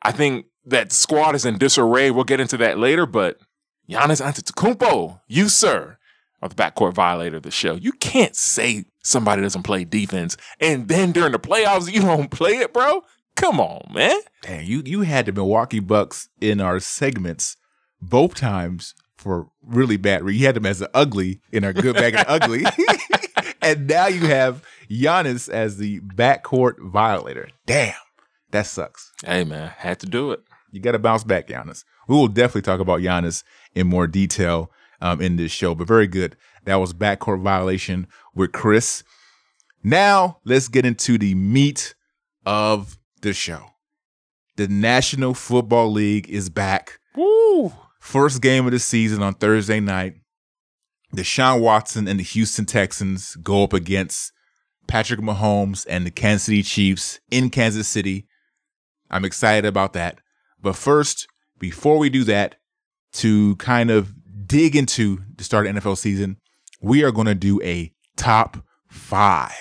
I 0.00 0.12
think 0.12 0.46
that 0.64 0.90
squad 0.90 1.34
is 1.34 1.44
in 1.44 1.58
disarray. 1.58 2.10
We'll 2.10 2.24
get 2.24 2.40
into 2.40 2.56
that 2.56 2.78
later, 2.78 3.04
but 3.04 3.38
Giannis 3.88 4.20
Antetokounmpo, 4.20 5.20
you, 5.28 5.48
sir, 5.48 5.98
are 6.42 6.48
the 6.48 6.54
backcourt 6.54 6.94
violator 6.94 7.36
of 7.36 7.42
the 7.42 7.50
show. 7.50 7.74
You 7.74 7.92
can't 7.92 8.34
say 8.36 8.84
somebody 9.02 9.42
doesn't 9.42 9.62
play 9.62 9.84
defense 9.84 10.36
and 10.60 10.88
then 10.88 11.12
during 11.12 11.32
the 11.32 11.38
playoffs 11.38 11.92
you 11.92 12.00
don't 12.00 12.30
play 12.30 12.52
it, 12.58 12.72
bro. 12.72 13.02
Come 13.36 13.60
on, 13.60 13.90
man. 13.92 14.18
Damn, 14.42 14.64
you 14.64 14.82
you 14.84 15.02
had 15.02 15.26
the 15.26 15.32
Milwaukee 15.32 15.78
Bucks 15.80 16.28
in 16.40 16.60
our 16.60 16.80
segments 16.80 17.56
both 18.00 18.34
times 18.34 18.94
for 19.16 19.48
really 19.62 19.96
bad. 19.96 20.24
re- 20.24 20.34
You 20.34 20.46
had 20.46 20.56
them 20.56 20.66
as 20.66 20.78
the 20.78 20.90
ugly 20.94 21.40
in 21.52 21.62
our 21.64 21.72
good 21.72 21.94
bag 21.96 22.14
and 22.14 22.24
ugly, 22.28 22.64
and 23.62 23.86
now 23.86 24.06
you 24.06 24.26
have 24.26 24.62
Giannis 24.90 25.48
as 25.48 25.76
the 25.76 26.00
backcourt 26.00 26.78
violator. 26.80 27.48
Damn, 27.66 27.94
that 28.52 28.66
sucks. 28.66 29.12
Hey, 29.24 29.44
man, 29.44 29.68
had 29.78 30.00
to 30.00 30.06
do 30.06 30.32
it. 30.32 30.40
You 30.70 30.80
got 30.80 30.92
to 30.92 30.98
bounce 30.98 31.24
back, 31.24 31.48
Giannis. 31.48 31.84
We 32.08 32.16
will 32.16 32.28
definitely 32.28 32.62
talk 32.62 32.80
about 32.80 33.00
Giannis 33.00 33.42
in 33.74 33.86
more 33.86 34.06
detail 34.06 34.70
um, 35.00 35.20
in 35.20 35.36
this 35.36 35.52
show, 35.52 35.74
but 35.74 35.86
very 35.86 36.06
good. 36.06 36.36
That 36.64 36.76
was 36.76 36.92
backcourt 36.92 37.42
violation 37.42 38.06
with 38.34 38.52
Chris. 38.52 39.02
Now 39.82 40.38
let's 40.44 40.68
get 40.68 40.84
into 40.84 41.18
the 41.18 41.34
meat 41.34 41.94
of 42.44 42.98
the 43.22 43.32
show. 43.32 43.66
The 44.56 44.68
National 44.68 45.34
Football 45.34 45.92
League 45.92 46.28
is 46.28 46.48
back. 46.48 46.98
Woo. 47.14 47.72
First 48.00 48.40
game 48.40 48.66
of 48.66 48.72
the 48.72 48.78
season 48.78 49.22
on 49.22 49.34
Thursday 49.34 49.80
night. 49.80 50.14
Deshaun 51.14 51.60
Watson 51.60 52.08
and 52.08 52.18
the 52.18 52.24
Houston 52.24 52.66
Texans 52.66 53.36
go 53.36 53.62
up 53.62 53.72
against 53.72 54.32
Patrick 54.86 55.20
Mahomes 55.20 55.86
and 55.88 56.06
the 56.06 56.10
Kansas 56.10 56.44
City 56.44 56.62
Chiefs 56.62 57.20
in 57.30 57.50
Kansas 57.50 57.88
City. 57.88 58.26
I'm 59.10 59.24
excited 59.24 59.66
about 59.66 59.92
that. 59.92 60.20
But 60.66 60.74
first, 60.74 61.28
before 61.60 61.96
we 61.96 62.10
do 62.10 62.24
that, 62.24 62.56
to 63.12 63.54
kind 63.54 63.88
of 63.88 64.12
dig 64.48 64.74
into 64.74 65.20
the 65.36 65.44
start 65.44 65.68
of 65.68 65.76
NFL 65.76 65.96
season, 65.96 66.38
we 66.80 67.04
are 67.04 67.12
going 67.12 67.28
to 67.28 67.36
do 67.36 67.62
a 67.62 67.92
top 68.16 68.56
five. 68.88 69.52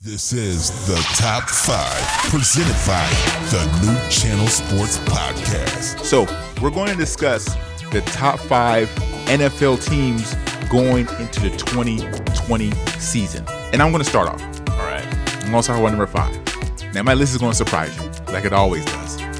This 0.00 0.32
is 0.32 0.86
the 0.86 0.94
Top 1.16 1.48
5, 1.48 2.30
presented 2.30 2.76
by 2.86 3.08
the 3.50 3.64
New 3.82 4.08
Channel 4.08 4.46
Sports 4.46 4.98
Podcast. 4.98 6.04
So 6.04 6.26
we're 6.62 6.70
going 6.70 6.92
to 6.92 6.96
discuss 6.96 7.46
the 7.90 8.00
top 8.12 8.38
five 8.38 8.88
NFL 9.26 9.84
teams 9.84 10.32
going 10.70 11.08
into 11.18 11.40
the 11.40 11.50
2020 11.56 12.70
season. 13.00 13.44
And 13.72 13.82
I'm 13.82 13.90
going 13.90 14.04
to 14.04 14.08
start 14.08 14.28
off. 14.28 14.40
All 14.70 14.86
right. 14.86 15.04
I'm 15.42 15.50
going 15.50 15.54
to 15.54 15.62
start 15.64 15.82
with 15.82 15.90
number 15.90 16.06
five. 16.06 16.94
Now, 16.94 17.02
my 17.02 17.14
list 17.14 17.34
is 17.34 17.40
going 17.40 17.50
to 17.50 17.58
surprise 17.58 18.00
you, 18.00 18.08
like 18.32 18.44
it 18.44 18.52
always 18.52 18.84
does. 18.84 19.31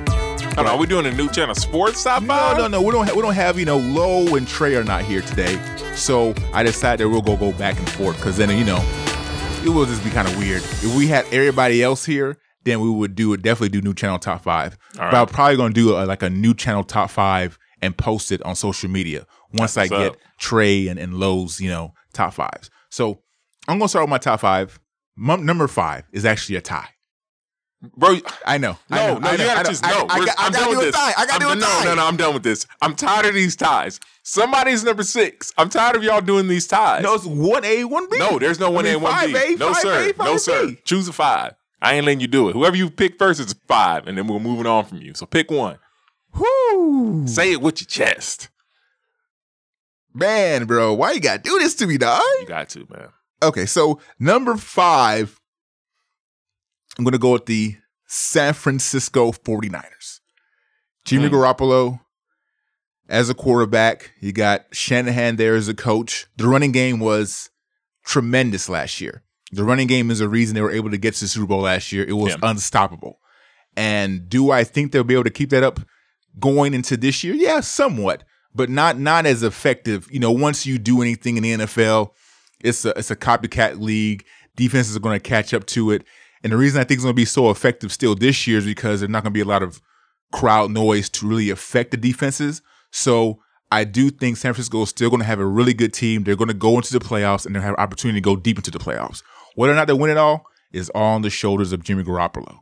Are 0.59 0.77
we 0.79 0.87
doing 0.87 1.07
a 1.07 1.13
new 1.13 1.29
channel 1.31 1.55
sports 1.55 2.05
top 2.05 2.23
No, 2.23 2.29
five? 2.35 2.57
no, 2.59 2.69
no. 2.69 2.83
We 2.83 2.93
don't. 2.93 3.07
Ha- 3.09 3.15
we 3.15 3.23
don't 3.23 3.35
have 3.35 3.59
you 3.59 3.65
know. 3.65 3.79
Low 3.79 4.37
and 4.37 4.47
Trey 4.47 4.75
are 4.77 4.85
not 4.85 5.03
here 5.05 5.21
today, 5.23 5.59
so 5.97 6.35
I 6.53 6.63
decided 6.63 7.05
that 7.05 7.09
we'll 7.09 7.21
go 7.23 7.37
go 7.37 7.53
back 7.53 7.79
and 7.79 7.89
forth 7.91 8.17
because 8.17 8.37
then 8.37 8.51
you 8.57 8.65
know 8.65 8.79
it 9.65 9.69
will 9.69 9.87
just 9.87 10.05
be 10.05 10.11
kind 10.11 10.29
of 10.29 10.37
weird. 10.39 10.63
If 10.63 10.95
we 10.97 11.07
had 11.09 11.25
everybody 11.33 11.83
else 11.83 12.05
here, 12.05 12.39
then 12.65 12.81
we 12.81 12.91
would 12.91 13.15
do 13.15 13.33
it. 13.33 13.43
Definitely 13.43 13.71
do 13.71 13.83
new 13.83 13.95
channel 13.95 14.19
top 14.19 14.43
five. 14.43 14.77
All 14.99 15.11
But 15.11 15.15
I'm 15.15 15.27
probably 15.27 15.57
gonna 15.57 15.75
do 15.75 15.97
a, 15.97 16.05
like 16.05 16.23
a 16.23 16.31
new 16.31 16.55
channel 16.55 16.85
top 16.85 17.11
five 17.11 17.59
and 17.81 17.97
post 17.97 18.31
it 18.33 18.43
on 18.43 18.55
social 18.55 18.89
media 18.91 19.27
once 19.53 19.77
I 19.77 19.89
That's 19.89 19.91
get 19.91 20.11
up. 20.13 20.17
Trey 20.39 20.89
and, 20.89 20.99
and 20.99 21.15
Lowe's 21.15 21.61
you 21.61 21.71
know 21.71 21.93
top 22.13 22.35
fives. 22.35 22.71
So 22.91 23.21
I'm 23.69 23.79
gonna 23.79 23.89
start 23.89 24.05
with 24.05 24.11
my 24.11 24.19
top 24.19 24.41
five. 24.41 24.79
Mum 25.17 25.45
number 25.45 25.67
five 25.67 26.05
is 26.13 26.25
actually 26.25 26.57
a 26.57 26.61
tie. 26.61 26.89
Bro, 27.97 28.19
I 28.47 28.59
know. 28.59 28.79
No, 28.89 28.97
I 28.97 29.07
know, 29.07 29.19
no, 29.19 29.29
I 29.29 29.33
you 29.33 29.39
know, 29.39 29.45
I 29.45 29.55
gotta 29.55 29.69
choose. 29.71 29.81
I- 29.83 29.91
No, 29.91 29.97
I, 29.97 30.01
I 30.01 30.19
I'm 30.19 30.25
gotta 30.25 30.53
done 30.53 30.63
do 30.65 30.69
with 30.71 30.79
a 30.79 30.83
this. 30.87 30.95
tie. 30.95 31.13
I 31.17 31.27
gotta 31.27 31.33
I'm 31.47 31.59
do 31.59 31.59
a 31.59 31.67
tie. 31.67 31.85
No, 31.85 31.91
no, 31.91 31.95
no, 31.97 32.07
I'm 32.07 32.17
done 32.17 32.35
with 32.35 32.43
this. 32.45 32.67
I'm 32.81 32.95
tired 32.95 33.27
of 33.27 33.35
these 33.35 33.57
ties. 33.57 33.99
Somebody's 34.23 34.85
number 34.85 35.03
six. 35.03 35.53
I'm 35.59 35.69
tired 35.69 35.97
of 35.97 36.05
y'all 36.05 36.21
doing 36.21 36.47
these 36.47 36.69
ties. 36.69 37.03
No, 37.03 37.15
it's 37.15 37.25
one 37.27 37.65
A, 37.65 37.83
one 37.85 38.09
B. 38.09 38.19
No, 38.19 38.39
there's 38.39 38.61
no 38.61 38.71
one 38.71 38.87
A, 38.87 38.95
one 38.97 39.13
B. 39.27 39.33
5A, 39.35 39.59
No, 39.59 39.73
5A, 39.73 39.81
sir. 39.81 40.13
No, 40.17 40.35
5B. 40.35 40.39
sir. 40.41 40.77
Choose 40.85 41.09
a 41.09 41.13
five. 41.13 41.55
I 41.81 41.95
ain't 41.95 42.07
letting 42.07 42.21
you 42.21 42.29
do 42.29 42.49
it. 42.49 42.53
Whoever 42.53 42.77
you 42.77 42.89
pick 42.89 43.19
first 43.19 43.41
is 43.41 43.53
five, 43.67 44.07
and 44.07 44.17
then 44.17 44.29
we're 44.29 44.39
moving 44.39 44.67
on 44.67 44.85
from 44.85 44.99
you. 44.99 45.15
So 45.15 45.27
pick 45.27 45.51
one. 45.51 45.79
Whoo. 46.35 47.27
Say 47.27 47.51
it 47.51 47.61
with 47.61 47.81
your 47.81 47.89
chest. 47.89 48.49
Man, 50.15 50.67
bro, 50.67 50.93
why 50.95 51.13
you 51.13 51.21
gotta 51.21 51.43
do 51.43 51.59
this 51.59 51.75
to 51.77 51.87
me, 51.87 51.97
dog? 51.99 52.23
You 52.41 52.47
got 52.47 52.69
to, 52.71 52.87
man. 52.91 53.09
Okay, 53.43 53.67
so 53.67 53.99
number 54.21 54.57
five, 54.57 55.41
I'm 56.99 57.05
gonna 57.05 57.19
go 57.19 57.33
with 57.33 57.47
the 57.47 57.77
San 58.07 58.55
Francisco 58.55 59.33
49ers. 59.33 60.21
Jimmy 61.05 61.29
Hmm. 61.29 61.35
Garoppolo 61.35 62.01
as 63.09 63.29
a 63.31 63.35
quarterback. 63.35 64.13
You 64.21 64.33
got 64.33 64.67
Shanahan 64.73 65.37
there 65.37 65.55
as 65.55 65.69
a 65.69 65.75
coach. 65.75 66.27
The 66.37 66.47
running 66.47 66.73
game 66.73 67.01
was 67.01 67.51
tremendous 68.05 68.69
last 68.69 69.01
year. 69.01 69.23
The 69.53 69.65
running 69.65 69.87
game 69.87 70.11
is 70.11 70.19
the 70.21 70.29
reason 70.29 70.55
they 70.55 70.63
were 70.63 70.71
able 70.71 70.91
to 70.91 70.99
get 70.99 71.15
to 71.15 71.21
the 71.21 71.29
Super 71.29 71.47
Bowl 71.47 71.61
last 71.63 71.93
year. 71.93 72.05
It 72.05 72.13
was 72.15 72.33
Yeah. 72.33 72.39
unstoppable. 72.43 73.19
And 73.77 74.29
do 74.29 74.51
I 74.51 74.65
think 74.65 74.93
they'll 74.93 75.05
be 75.05 75.15
able 75.15 75.25
to 75.25 75.31
keep 75.31 75.51
that 75.51 75.63
up 75.63 75.81
going 76.39 76.75
into 76.75 76.97
this 76.97 77.23
year? 77.25 77.35
Yeah, 77.35 77.61
somewhat, 77.61 78.25
but 78.55 78.69
not 78.71 78.99
not 78.99 79.27
as 79.27 79.43
effective. 79.43 80.09
You 80.11 80.21
know, 80.21 80.31
once 80.33 80.67
you 80.67 80.79
do 80.79 81.01
anything 81.03 81.37
in 81.37 81.43
the 81.43 81.53
NFL, 81.53 82.13
it's 82.61 82.85
a 82.85 82.91
it's 82.99 83.11
a 83.11 83.17
copycat 83.17 83.81
league. 83.81 84.25
Defenses 84.57 84.95
are 84.97 85.01
going 85.01 85.19
to 85.19 85.29
catch 85.29 85.55
up 85.55 85.65
to 85.69 85.91
it. 85.91 86.05
And 86.43 86.53
the 86.53 86.57
reason 86.57 86.81
I 86.81 86.85
think 86.85 86.99
it's 86.99 87.05
going 87.05 87.15
to 87.15 87.21
be 87.21 87.25
so 87.25 87.51
effective 87.51 87.93
still 87.93 88.15
this 88.15 88.47
year 88.47 88.59
is 88.59 88.65
because 88.65 89.01
there's 89.01 89.11
not 89.11 89.23
going 89.23 89.33
to 89.33 89.37
be 89.37 89.41
a 89.41 89.45
lot 89.45 89.63
of 89.63 89.81
crowd 90.33 90.71
noise 90.71 91.09
to 91.11 91.27
really 91.27 91.51
affect 91.51 91.91
the 91.93 91.97
defenses. 91.97 92.63
So 92.91 93.41
I 93.71 93.85
do 93.85 94.11
think 94.11 94.37
San 94.37 94.53
Francisco 94.53 94.83
is 94.83 94.89
still 94.89 95.11
going 95.11 95.21
to 95.21 95.27
have 95.27 95.41
a 95.41 95.47
really 95.47 95.75
good 95.75 95.93
team. 95.93 96.25
They're 96.25 96.37
going 96.37 96.49
to 96.49 96.55
go 96.55 96.77
into 96.77 96.93
the 96.93 97.05
playoffs 97.05 97.47
and 97.47 97.55
they 97.55 97.61
have 97.61 97.75
an 97.75 97.81
opportunity 97.81 98.21
to 98.21 98.25
go 98.25 98.37
deep 98.37 98.59
into 98.59 98.71
the 98.71 98.79
playoffs. 98.79 99.23
Whether 99.55 99.73
or 99.73 99.77
not 99.77 99.87
they 99.87 99.93
win 99.93 100.11
it 100.11 100.17
all 100.17 100.47
is 100.73 100.91
all 100.91 101.15
on 101.15 101.23
the 101.23 101.31
shoulders 101.31 101.73
of 101.73 101.85
Jimmy 101.85 102.03
Garoppolo. 102.03 102.61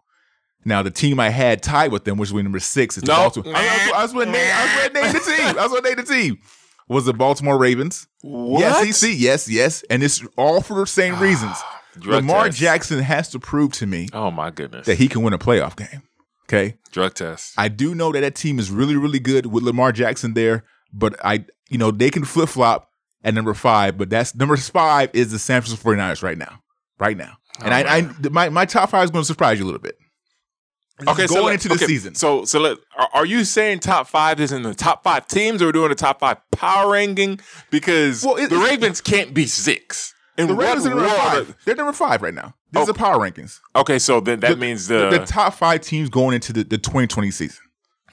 Now, 0.65 0.83
the 0.83 0.91
team 0.91 1.19
I 1.19 1.31
had 1.31 1.63
tied 1.63 1.91
with 1.91 2.05
them, 2.05 2.19
which 2.19 2.31
was 2.31 2.43
number 2.43 2.61
six, 2.61 2.99
is 2.99 3.03
the. 3.03 3.07
Baltimore. 3.07 3.55
I, 3.57 3.93
I 3.95 4.03
was 4.03 4.13
going 4.13 4.27
to 4.27 4.33
name, 4.33 4.51
I 4.53 4.65
was 4.65 4.75
going 4.75 4.89
to 4.89 5.01
name 5.01 5.13
the 5.13 5.21
team. 5.21 5.59
I 5.59 5.63
was 5.63 5.73
going 5.73 5.83
to 5.83 5.89
name 5.89 5.97
the 5.97 6.03
team. 6.03 6.39
Was 6.89 7.07
the 7.07 7.15
Baltimore 7.15 7.57
Ravens? 7.57 8.09
Yes, 8.23 9.03
EC. 9.03 9.15
Yes, 9.17 9.49
yes, 9.49 9.85
and 9.89 10.03
it's 10.03 10.23
all 10.37 10.61
for 10.61 10.81
the 10.81 10.87
same 10.87 11.19
reasons. 11.19 11.57
Drug 12.01 12.17
Lamar 12.25 12.47
test. 12.47 12.59
Jackson 12.59 12.99
has 13.01 13.29
to 13.31 13.39
prove 13.39 13.73
to 13.75 13.87
me 13.87 14.09
Oh 14.13 14.31
my 14.31 14.51
goodness. 14.51 14.87
that 14.87 14.99
he 14.99 15.09
can 15.09 15.23
win 15.23 15.33
a 15.33 15.39
playoff 15.39 15.77
game. 15.77 16.03
Okay, 16.49 16.77
Drug 16.91 17.15
test. 17.15 17.55
I 17.57 17.69
do 17.69 17.95
know 17.95 18.11
that 18.13 18.21
that 18.21 18.35
team 18.35 18.59
is 18.59 18.71
really, 18.71 18.97
really 18.97 19.21
good 19.21 19.47
with 19.47 19.63
Lamar 19.63 19.93
Jackson 19.93 20.35
there, 20.35 20.65
but 20.93 21.15
I, 21.25 21.45
you 21.69 21.79
know, 21.79 21.91
they 21.93 22.11
can 22.11 22.25
flip 22.25 22.49
flop 22.49 22.89
at 23.23 23.35
number 23.35 23.55
five, 23.55 23.97
but 23.97 24.11
that's 24.11 24.35
number 24.35 24.57
five 24.57 25.11
is 25.13 25.31
the 25.31 25.39
San 25.39 25.61
Francisco 25.63 25.91
49ers 25.91 26.23
right 26.25 26.37
now, 26.39 26.61
right 26.99 27.17
now. 27.17 27.37
Oh, 27.61 27.67
and 27.67 27.75
Oh, 27.75 27.77
I, 27.77 27.97
I, 27.99 28.29
my, 28.31 28.49
my 28.49 28.65
top 28.65 28.91
five 28.91 29.05
is 29.05 29.11
going 29.13 29.23
to 29.23 29.27
surprise 29.27 29.59
you 29.59 29.65
a 29.65 29.67
little 29.67 29.81
bit. 29.81 29.97
Okay, 31.07 31.27
so 31.27 31.35
going 31.37 31.47
let- 31.47 31.53
into 31.55 31.69
the 31.69 31.75
okay, 31.77 31.87
season. 31.87 32.15
So, 32.15 32.45
so 32.45 32.61
let, 32.61 32.77
are, 32.99 33.09
are 33.15 33.27
you 33.27 33.45
saying 33.45 33.79
top 33.81 34.07
five 34.07 34.39
is 34.41 34.53
in 34.53 34.63
the 34.63 34.75
top 34.75 35.03
five 35.03 35.27
teams, 35.27 35.63
or 35.63 35.67
we're 35.67 35.73
doing 35.73 35.89
the 35.89 35.95
top 35.95 36.21
five 36.21 36.39
power 36.51 36.91
ranking? 36.93 37.41
Because 37.71 38.23
Well, 38.25 38.37
it- 38.37 38.51
the 38.51 38.59
Ravens 38.59 39.01
can't 39.01 39.33
be 39.33 39.47
six. 39.47 40.15
In 40.41 40.49
the 40.49 40.55
what 40.55 40.79
are 40.79 40.89
number 40.89 41.09
five. 41.09 41.57
They're 41.65 41.75
number 41.77 41.93
five 41.93 42.23
right 42.23 42.35
now. 42.35 42.55
These 42.73 42.89
Oh. 42.89 42.91
are 42.91 42.95
power 42.95 43.19
rankings. 43.19 43.61
Okay, 43.77 43.99
so 43.99 44.21
then 44.21 44.41
that 44.41 44.59
means 44.59 44.89
the, 44.89 45.11
the 45.11 45.25
top 45.27 45.55
five 45.55 45.81
teams 45.83 46.09
going 46.09 46.35
into 46.35 46.53
the, 46.53 46.65
the 46.65 46.79
2020 46.79 47.31
season. 47.31 47.61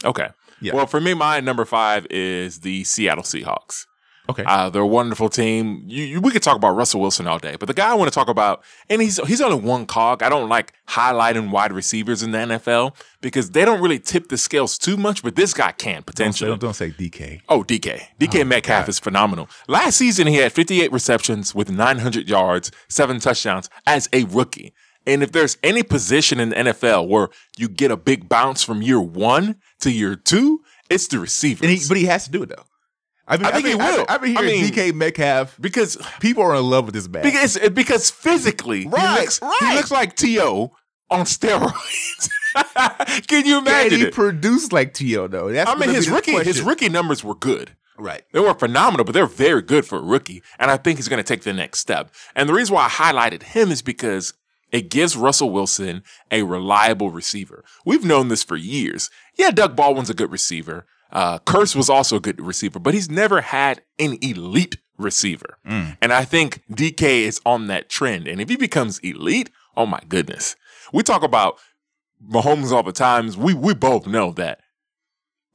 okay. 0.06 0.30
Yeah. 0.62 0.74
Well, 0.74 0.88
for 0.88 1.00
me, 1.00 1.14
my 1.14 1.40
number 1.40 1.66
five 1.66 2.08
is 2.10 2.62
the 2.62 2.84
Seattle 2.84 3.24
Seahawks. 3.24 3.86
Okay. 4.30 4.44
Uh, 4.46 4.70
they're 4.70 4.82
a 4.82 4.88
wonderful 4.88 5.30
team. 5.30 5.84
You, 5.86 6.04
you, 6.04 6.22
we 6.22 6.32
could 6.32 6.44
talk 6.44 6.56
about 6.56 6.72
Russell 6.72 7.00
Wilson 7.00 7.28
all 7.28 7.40
day, 7.40 7.56
but 7.58 7.68
the 7.68 7.74
guy 7.74 7.92
I 7.92 7.94
want 7.94 8.12
to 8.12 8.16
talk 8.16 8.28
about, 8.28 8.64
and 8.90 9.02
he's 9.02 9.26
he's 9.28 9.42
only 9.42 9.60
one 9.60 9.86
cog. 9.86 10.22
I 10.22 10.30
don't 10.30 10.50
like 10.50 10.74
highlighting 10.88 11.50
wide 11.50 11.72
receivers 11.72 12.24
in 12.24 12.32
the 12.32 12.38
NFL 12.38 12.96
because 13.22 13.52
they 13.52 13.64
don't 13.66 13.82
really 13.82 14.00
tip 14.00 14.28
the 14.28 14.38
scales 14.38 14.78
too 14.78 14.98
much, 14.98 15.24
but 15.24 15.36
this 15.36 15.54
guy 15.54 15.72
can 15.72 15.96
don't, 15.96 16.02
say, 16.02 16.06
potentially. 16.06 16.58
don't, 16.58 16.74
say 16.74 16.92
DK. 16.92 17.42
Oh, 17.48 17.64
DK. 17.64 18.04
DK 18.20 18.46
Metcalf 18.46 18.90
is 18.90 19.00
phenomenal. 19.00 19.50
Last 19.68 19.98
season, 19.98 20.28
he 20.28 20.36
had 20.36 20.52
58 20.52 20.92
receptions 20.92 21.56
with 21.56 21.70
900 21.70 22.28
yards, 22.28 22.72
seven 22.90 23.20
touchdowns 23.20 23.70
as 23.86 24.10
a 24.14 24.26
rookie. 24.26 24.74
And 25.06 25.24
if 25.24 25.32
there's 25.32 25.58
any 25.64 25.84
position 25.84 26.40
in 26.40 26.50
the 26.50 26.56
NFL 26.56 27.08
where 27.08 27.30
you 27.58 27.70
get 27.70 27.92
a 27.92 27.98
big 27.98 28.28
bounce 28.28 28.62
from 28.62 28.82
year 28.82 29.00
one 29.00 29.56
to 29.80 29.90
year 29.90 30.18
two, 30.18 30.62
it's 30.90 31.08
the 31.08 31.18
receivers. 31.18 31.62
And 31.62 31.72
he, 31.72 31.88
but 31.88 31.96
he 31.96 32.06
has 32.06 32.26
to 32.26 32.32
do 32.32 32.44
it 32.44 32.50
though. 32.50 32.64
I've 33.28 33.40
been, 33.40 33.48
I 33.48 33.52
think 33.52 33.66
I've 33.68 33.74
he 33.74 33.80
I've 33.80 33.90
will. 33.92 33.98
been- 33.98 34.06
I've 34.10 34.22
been 34.22 34.38
I 34.38 34.42
hearing 34.46 34.62
mean- 34.62 34.72
DK 34.74 34.94
Metcalf. 34.94 35.58
because 35.60 35.98
People 36.20 36.44
are 36.44 36.56
in 36.56 36.64
love 36.64 36.86
with 36.86 36.94
this 36.96 37.08
man. 37.10 37.24
because 37.24 37.58
because 37.74 38.10
physically 38.10 38.88
Right, 38.88 39.18
he 39.18 39.22
looks 39.22 39.40
he 39.60 39.76
looks 39.76 39.92
like 39.92 40.16
T.O. 40.16 40.72
on 41.10 41.26
steroids. 41.26 42.30
Can 43.28 43.46
you 43.46 43.60
Can 43.60 43.68
imagine 43.68 44.00
he 44.00 44.06
it? 44.08 44.14
produced 44.14 44.72
like 44.74 44.94
T.O. 44.94 45.28
though? 45.28 45.52
That's 45.52 45.70
I 45.70 45.76
mean, 45.76 45.90
his 45.90 46.10
rookie 46.10 46.32
his 46.44 46.62
rookie 46.62 46.90
numbers 46.90 47.24
were 47.24 47.36
good. 47.36 47.72
right. 47.98 48.24
They 48.32 48.40
were 48.40 48.54
phenomenal, 48.54 49.04
but 49.04 49.14
they're 49.14 49.26
very 49.26 49.62
good 49.62 49.86
for 49.86 49.98
a 49.98 50.02
rookie. 50.02 50.42
And 50.60 50.72
I 50.72 50.78
think 50.78 50.98
he's 50.98 51.08
going 51.08 51.18
to 51.24 51.24
take 51.28 51.44
the 51.44 51.54
next 51.54 51.80
step. 51.80 52.12
And 52.36 52.48
the 52.48 52.54
reason 52.54 52.76
why 52.76 52.86
I 52.86 52.90
highlighted 52.90 53.44
him 53.44 53.72
is 53.72 53.82
because 53.82 54.34
it 54.72 54.90
gives 54.90 55.16
Russell 55.18 55.50
Wilson 55.50 56.04
a 56.32 56.44
reliable 56.44 57.10
receiver. 57.10 57.64
We've 57.86 58.04
known 58.06 58.28
this 58.28 58.44
for 58.44 58.56
years. 58.58 59.10
Yeah, 59.38 59.52
Doug 59.52 59.76
Baldwin's 59.76 60.10
a 60.10 60.14
good 60.14 60.32
receiver. 60.32 60.86
Uh, 61.12 61.40
Kearse 61.40 61.76
was 61.76 61.90
also 61.90 62.18
a 62.18 62.20
good 62.20 62.40
receiver, 62.42 62.80
but 62.80 62.94
he's 62.94 63.10
never 63.10 63.42
had 63.42 63.82
an 64.00 64.18
elite 64.22 64.78
receiver. 64.98 65.58
And 65.66 66.12
I 66.14 66.26
think 66.26 66.64
DK 66.72 67.22
is 67.22 67.40
on 67.46 67.68
that 67.68 67.90
trend. 67.90 68.28
And 68.28 68.42
if 68.42 68.50
he 68.50 68.56
becomes 68.56 69.00
elite, 69.00 69.50
oh 69.76 69.86
my 69.86 70.02
goodness. 70.10 70.56
We 70.94 71.04
talk 71.04 71.24
about 71.24 71.60
Mahomes 72.26 72.72
all 72.72 72.84
the 72.84 72.92
times. 72.92 73.38
We 73.38 73.54
we 73.54 73.74
both 73.74 74.08
know 74.08 74.32
that 74.34 74.60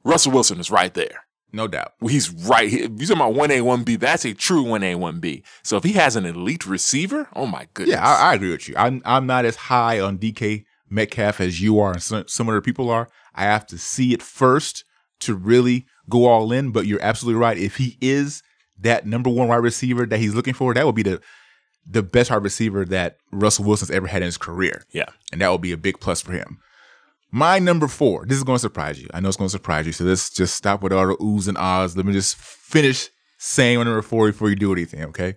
Russell 0.03 0.31
Wilson 0.31 0.59
is 0.59 0.69
right 0.71 0.93
there 0.93 1.25
No 1.51 1.67
doubt. 1.67 1.93
he's 2.01 2.29
right. 2.29 2.69
He- 2.69 2.79
you're 2.81 2.87
talking 2.89 3.11
about 3.17 3.33
one 3.33 3.51
A, 3.51 3.61
one 3.61 3.83
B, 3.83 3.95
that's 3.95 4.25
a 4.25 4.33
true 4.33 4.63
one 4.63 4.83
A, 4.83 4.95
one 4.95 5.19
B. 5.19 5.43
So 5.63 5.77
if 5.77 5.83
he 5.83 5.93
has 5.93 6.15
an 6.15 6.25
elite 6.25 6.65
receiver, 6.65 7.27
oh 7.35 7.45
my 7.45 7.67
goodness. 7.73 7.95
Yeah, 7.95 8.05
I, 8.07 8.31
I 8.31 8.33
agree 8.35 8.51
with 8.51 8.67
you. 8.69 8.75
I'm 8.77 9.01
I'm 9.05 9.25
not 9.25 9.45
as 9.45 9.55
high 9.55 9.99
on 9.99 10.17
DK 10.17 10.65
Metcalf 10.89 11.39
as 11.41 11.61
you 11.61 11.79
are 11.79 11.91
and 11.93 12.01
some, 12.03 12.27
some 12.27 12.47
other 12.49 12.61
people 12.61 12.89
are. 12.89 13.09
I 13.35 13.43
have 13.43 13.65
to 13.67 13.77
see 13.77 14.13
it 14.13 14.21
first 14.21 14.85
to 15.25 15.35
really 15.35 15.85
go 16.09 16.25
all 16.25 16.51
in. 16.51 16.71
But 16.71 16.85
you're 16.85 17.01
absolutely 17.01 17.39
right. 17.39 17.57
If 17.57 17.77
he 17.77 17.97
is 18.01 18.41
that 18.79 19.05
number 19.05 19.29
one 19.29 19.47
wide 19.47 19.57
receiver 19.57 20.05
that 20.05 20.19
he's 20.19 20.35
looking 20.35 20.53
for, 20.53 20.73
that 20.73 20.85
would 20.85 20.95
be 20.95 21.03
the 21.03 21.21
the 21.85 22.03
best 22.03 22.31
wide 22.31 22.43
receiver 22.43 22.85
that 22.85 23.17
Russell 23.31 23.65
Wilson's 23.65 23.91
ever 23.91 24.07
had 24.07 24.21
in 24.21 24.27
his 24.27 24.37
career. 24.37 24.85
yeah. 24.93 25.09
and 25.31 25.41
that 25.41 25.49
will 25.49 25.57
be 25.57 25.73
a 25.73 25.77
big 25.77 25.99
plus 25.99 26.21
for 26.21 26.31
him. 26.31 26.59
My 27.29 27.59
number 27.59 27.87
four. 27.87 28.25
This 28.25 28.37
is 28.37 28.43
going 28.43 28.55
to 28.57 28.61
surprise 28.61 29.01
you. 29.01 29.09
I 29.13 29.19
know 29.19 29.27
it's 29.27 29.37
going 29.37 29.47
to 29.49 29.51
surprise 29.51 29.85
you. 29.85 29.91
So 29.91 30.03
let's 30.05 30.29
just 30.29 30.55
stop 30.55 30.81
with 30.81 30.93
all 30.93 31.07
the 31.07 31.15
oohs 31.17 31.47
and 31.47 31.57
ahs. 31.57 31.97
Let 31.97 32.05
me 32.05 32.13
just 32.13 32.37
finish 32.37 33.09
saying 33.39 33.79
my 33.79 33.83
number 33.83 34.01
four 34.01 34.27
before 34.27 34.49
you 34.49 34.55
do 34.55 34.71
anything. 34.71 35.03
Okay. 35.05 35.35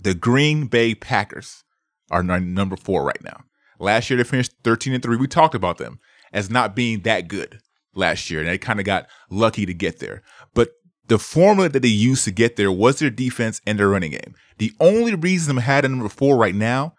The 0.00 0.14
Green 0.14 0.66
Bay 0.66 0.94
Packers 0.94 1.64
are 2.10 2.22
number 2.22 2.76
four 2.76 3.04
right 3.04 3.22
now. 3.22 3.42
Last 3.80 4.08
year 4.08 4.16
they 4.16 4.24
finished 4.24 4.52
thirteen 4.64 4.94
and 4.94 5.02
three. 5.02 5.16
We 5.16 5.26
talked 5.26 5.54
about 5.54 5.78
them 5.78 5.98
as 6.32 6.48
not 6.48 6.74
being 6.76 7.00
that 7.00 7.28
good 7.28 7.58
last 7.94 8.30
year, 8.30 8.40
and 8.40 8.48
they 8.48 8.58
kind 8.58 8.80
of 8.80 8.86
got 8.86 9.08
lucky 9.30 9.66
to 9.66 9.74
get 9.74 9.98
there. 9.98 10.22
But 10.54 10.70
the 11.08 11.18
formula 11.18 11.68
that 11.70 11.80
they 11.80 11.88
used 11.88 12.24
to 12.24 12.30
get 12.30 12.56
there 12.56 12.70
was 12.70 12.98
their 12.98 13.10
defense 13.10 13.60
and 13.66 13.78
their 13.78 13.88
running 13.88 14.12
game. 14.12 14.34
The 14.58 14.72
only 14.78 15.14
reason 15.14 15.56
I'm 15.56 15.64
at 15.64 15.84
number 15.84 16.08
four 16.08 16.36
right 16.36 16.54
now 16.54 16.94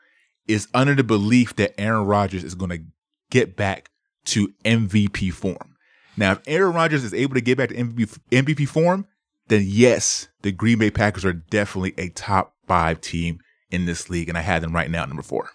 is 0.47 0.67
under 0.73 0.95
the 0.95 1.03
belief 1.03 1.55
that 1.57 1.79
Aaron 1.79 2.05
Rodgers 2.05 2.43
is 2.43 2.55
going 2.55 2.71
to 2.71 2.83
get 3.29 3.55
back 3.55 3.91
to 4.25 4.49
MVP 4.65 5.31
form. 5.31 5.75
Now, 6.17 6.33
if 6.33 6.41
Aaron 6.47 6.73
Rodgers 6.73 7.03
is 7.03 7.13
able 7.13 7.35
to 7.35 7.41
get 7.41 7.57
back 7.57 7.69
to 7.69 7.75
MVP, 7.75 8.67
form, 8.67 9.07
then 9.47 9.63
yes, 9.65 10.27
the 10.41 10.51
Green 10.51 10.79
Bay 10.79 10.91
Packers 10.91 11.23
are 11.23 11.33
definitely 11.33 11.93
a 11.97 12.09
top 12.09 12.55
five 12.67 12.99
team 12.99 13.39
in 13.71 13.85
this 13.85 14.09
league, 14.09 14.27
and 14.27 14.37
I 14.37 14.41
had 14.41 14.61
them 14.61 14.73
right 14.73 14.89
now 14.89 15.03
at 15.03 15.09
number 15.09 15.23
four. 15.23 15.49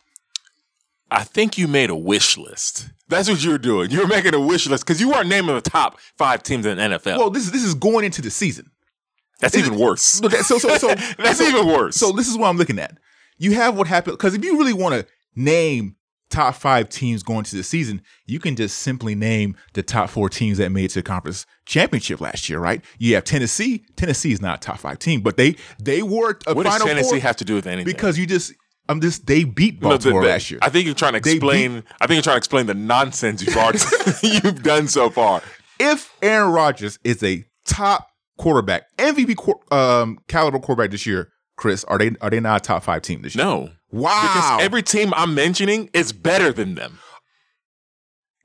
I 1.11 1.23
think 1.25 1.59
you 1.59 1.69
made 1.69 1.91
a 1.91 1.95
wish 1.97 2.37
list. 2.37 2.89
That's 3.09 3.29
what 3.29 3.45
you 3.45 3.51
were 3.51 3.59
doing. 3.59 3.91
You 3.91 4.01
were 4.01 4.07
making 4.07 4.35
a 4.35 4.41
wish 4.41 4.67
list 4.67 4.85
because 4.87 5.01
you 5.01 5.11
weren't 5.11 5.29
naming 5.29 5.55
the 5.55 5.61
top 5.61 6.01
five 6.19 6.43
teams 6.43 6.67
in 6.67 6.79
the 6.79 6.83
NFL. 6.83 7.19
Well, 7.19 7.31
this 7.31 7.45
is 7.45 7.53
this 7.53 7.63
is 7.63 7.75
going 7.75 8.05
into 8.05 8.23
the 8.23 8.31
season. 8.31 8.71
that's 9.41 9.57
even 9.57 9.79
worse. 9.79 10.21
Look, 10.23 10.33
so 10.33 10.59
so 10.59 10.77
so 10.79 10.89
That's 11.19 11.39
so- 11.39 11.45
even 11.47 11.67
worse. 11.67 11.97
So 11.97 12.13
this 12.13 12.29
is 12.29 12.37
what 12.39 12.49
I'm 12.49 12.57
looking 12.57 12.79
at. 12.79 12.99
You 13.37 13.53
have 13.55 13.77
what 13.77 13.87
happened 13.87 14.17
because 14.17 14.35
if 14.35 14.45
you 14.45 14.59
really 14.59 14.73
want 14.73 14.95
to 14.95 15.07
name 15.37 15.97
top 16.31 16.55
five 16.55 16.89
teams 16.89 17.23
going 17.23 17.45
to 17.45 17.57
the 17.57 17.63
season, 17.63 18.01
you 18.27 18.41
can 18.41 18.57
just 18.57 18.79
simply 18.79 19.15
name 19.15 19.57
the 19.75 19.83
top 19.83 20.09
four 20.11 20.29
teams 20.29 20.59
that 20.59 20.71
made 20.71 20.85
it 20.87 20.89
to 20.89 21.01
the 21.01 21.03
conference 21.03 21.45
championship 21.67 22.21
last 22.21 22.49
year, 22.49 22.59
right? 22.59 22.83
You 22.99 23.15
have 23.17 23.25
Tennessee. 23.25 23.85
Tennessee 23.97 24.33
is 24.33 24.41
not 24.41 24.57
a 24.59 24.61
top 24.61 24.79
five 24.79 24.99
team, 24.99 25.21
but 25.21 25.37
they 25.37 25.57
they 25.81 26.03
were 26.03 26.39
a 26.47 26.55
what 26.55 26.65
does 26.65 26.83
Tennessee 26.83 27.11
four 27.11 27.19
have 27.19 27.37
to 27.37 27.45
do 27.45 27.55
with 27.55 27.67
anything? 27.67 27.85
because 27.93 28.19
you 28.19 28.27
just 28.27 28.53
I'm 28.89 29.01
just 29.01 29.27
they 29.27 29.45
beat 29.45 29.81
No, 29.81 29.89
the- 29.89 29.95
Baltimore 29.95 30.23
the- 30.23 30.29
last 30.29 30.51
year. 30.51 30.59
I 30.63 30.69
think 30.69 30.87
you're 30.87 30.95
trying 30.95 31.13
to 31.13 31.19
explain. 31.19 31.83
I 32.01 32.07
think 32.07 32.17
you're 32.17 32.23
trying 32.23 32.35
to 32.35 32.39
explain 32.39 32.67
the 32.67 32.75
nonsense 32.75 33.43
you've 33.43 33.57
already 33.57 33.79
you've 34.23 34.63
done 34.63 34.89
so 34.89 35.09
far. 35.11 35.43
if 35.81 36.13
Aaron 36.23 36.53
Rodgers 36.53 36.99
is 37.05 37.23
a 37.23 37.45
top 37.65 38.09
quarterback, 38.39 38.85
MVP 38.99 39.37
um, 39.73 40.19
caliber 40.29 40.59
quarterback 40.59 40.91
this 40.91 41.07
year, 41.07 41.31
Chris, 41.57 41.85
are 41.85 41.99
they 41.99 42.11
are 42.21 42.31
they 42.31 42.41
not 42.41 42.61
a 42.61 42.65
top 42.65 42.83
five 42.85 43.01
team 43.03 43.23
this 43.23 43.35
year? 43.35 43.45
No, 43.45 43.71
Wow. 43.91 44.21
because 44.23 44.65
every 44.65 44.83
team 44.83 45.13
I'm 45.17 45.35
mentioning 45.35 45.89
is 45.95 46.13
better 46.13 46.53
than 46.53 46.75
them. 46.75 46.99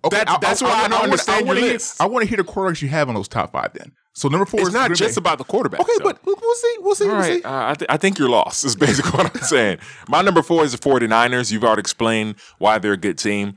Okay, 0.05 0.23
That- 0.23 0.39
that's 0.39 0.61
why 0.61 0.69
I 0.69 0.81
don't 0.83 0.91
wanna- 0.91 1.03
understand 1.03 1.47
wanna 1.47 1.59
your 1.59 1.69
list. 1.73 1.99
I 2.01 2.05
want 2.05 2.23
to 2.23 2.29
hear 2.29 2.37
the 2.37 2.43
quarterbacks 2.49 2.81
you 2.81 2.87
have 2.87 3.09
on 3.09 3.15
those 3.15 3.27
top 3.27 3.51
five. 3.51 3.73
Then, 3.73 3.91
so 4.19 4.27
number 4.27 4.45
four 4.45 4.59
It's 4.59 4.69
is 4.69 4.73
not 4.73 4.87
Green 4.87 4.97
just 4.97 5.15
Bay. 5.15 5.19
about 5.19 5.37
the 5.37 5.43
quarterback. 5.45 5.79
Okay, 5.79 5.93
but 6.03 6.19
we'll, 6.25 6.35
see. 6.55 6.75
We'll 6.79 6.95
see. 6.95 7.05
All 7.07 7.15
we'll 7.15 7.23
see. 7.23 7.41
Uh, 7.43 7.69
I, 7.69 7.73
th- 7.73 7.87
I 7.89 7.97
think 7.97 8.19
you're 8.19 8.29
lost, 8.29 8.65
is 8.65 8.75
basically 8.85 9.11
what 9.11 9.33
I'm 9.35 9.41
saying. 9.43 9.77
My 10.09 10.21
number 10.21 10.41
four 10.41 10.63
is 10.65 10.73
the 10.73 10.77
49ers. 10.77 11.51
You've 11.51 11.63
already 11.63 11.79
explained 11.79 12.35
why 12.57 12.79
they're 12.79 12.93
a 12.93 12.97
good 12.97 13.17
team. 13.17 13.55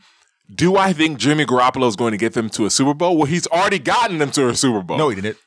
Do 0.54 0.76
I 0.76 0.92
think 0.92 1.18
Jimmy 1.18 1.46
Garoppolo 1.46 1.88
is 1.88 1.96
going 1.96 2.12
to 2.12 2.16
get 2.18 2.34
them 2.34 2.48
to 2.50 2.66
a 2.66 2.70
Super 2.70 2.94
Bowl? 2.94 3.16
Well, 3.16 3.26
he's 3.26 3.46
already 3.48 3.78
gotten 3.78 4.18
them 4.18 4.30
to 4.32 4.48
a 4.50 4.54
Super 4.54 4.82
Bowl. 4.82 4.98
No, 4.98 5.08
he 5.08 5.16
didn't. 5.16 5.38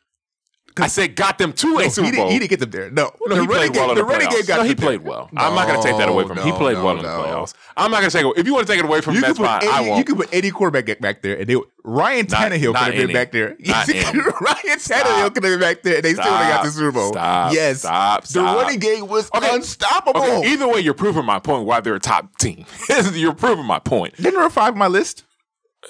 I 0.77 0.88
said 0.88 1.15
got 1.15 1.38
them 1.38 1.53
to 1.53 1.77
a 1.79 1.84
he, 1.84 1.89
Super 1.89 2.08
didn't, 2.08 2.17
Bowl. 2.24 2.29
he 2.32 2.39
didn't 2.39 2.50
get 2.50 2.60
them 2.60 2.70
there. 2.72 2.89
No, 2.91 3.12
No, 3.25 3.36
the 3.36 3.41
he 3.41 3.48
running 3.48 3.48
played 3.48 3.74
game, 3.74 3.82
well 3.82 3.89
in 3.91 3.96
the 3.98 4.03
the 4.03 4.44
got 4.48 4.58
No, 4.58 4.63
he 4.63 4.75
played 4.75 5.01
well. 5.03 5.29
I'm 5.38 5.55
not 5.55 5.67
going 5.67 5.82
to 5.82 5.88
take 5.88 5.98
that 5.98 6.10
away 6.10 6.27
from 6.27 6.38
him. 6.38 6.46
He 6.46 6.51
played 6.51 6.77
no, 6.77 6.86
well 6.86 6.98
in 6.98 7.03
the 7.03 7.10
playoffs. 7.10 7.53
I'm 7.77 7.91
not 7.91 8.00
going 8.01 8.10
to 8.10 8.17
take 8.17 8.25
it. 8.25 8.34
If 8.38 8.46
you 8.46 8.53
want 8.53 8.67
to 8.67 8.74
take 8.74 8.79
it 8.79 8.86
away 8.86 9.01
from 9.01 9.13
You 9.15 9.20
him, 9.22 9.27
that's 9.34 9.39
fine. 9.39 9.63
Any, 9.63 9.86
you 9.86 9.91
won't. 9.91 10.08
could 10.08 10.17
put 10.17 10.29
any 10.34 10.51
quarterback 10.51 11.00
back 11.00 11.22
there, 11.22 11.38
and 11.38 11.48
they 11.48 11.55
Ryan 11.84 12.27
Not- 12.29 12.51
Tannehill 12.51 12.74
could 12.74 12.94
have 12.94 13.08
been 13.08 13.13
back 13.13 13.32
there. 13.32 13.50
Not 13.51 13.60
Yes, 13.60 13.89
any. 13.89 14.20
Ryan 14.41 14.79
Tannehill 14.79 15.34
could 15.34 15.44
have 15.44 15.53
been 15.53 15.60
back 15.60 15.82
there, 15.84 15.96
and 15.96 16.03
they 16.03 16.13
still 16.13 16.25
would 16.25 16.34
have 16.39 16.55
got 16.55 16.63
the 16.65 16.72
Super 16.72 16.91
Bowl. 16.91 17.12
Stop, 17.13 17.53
yes, 17.53 17.79
stop, 17.79 18.22
the 18.24 18.27
stop. 18.27 18.58
running 18.58 18.79
game 18.79 19.08
was 19.08 19.29
Okay. 19.34 19.55
unstoppable. 19.55 20.22
Okay, 20.22 20.51
either 20.51 20.67
way, 20.67 20.79
you're 20.82 20.94
proving 20.94 21.25
my 21.25 21.39
point 21.39 21.65
why 21.65 21.79
they're 21.79 21.96
a 21.96 22.00
top 22.00 22.38
team. 22.38 22.65
you're 23.13 23.34
proving 23.34 23.65
my 23.65 23.79
point. 23.79 24.15
Didn't 24.17 24.50
five 24.50 24.74
on 24.74 24.79
my 24.79 24.88
list. 24.88 25.24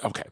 Okay. 0.04 0.24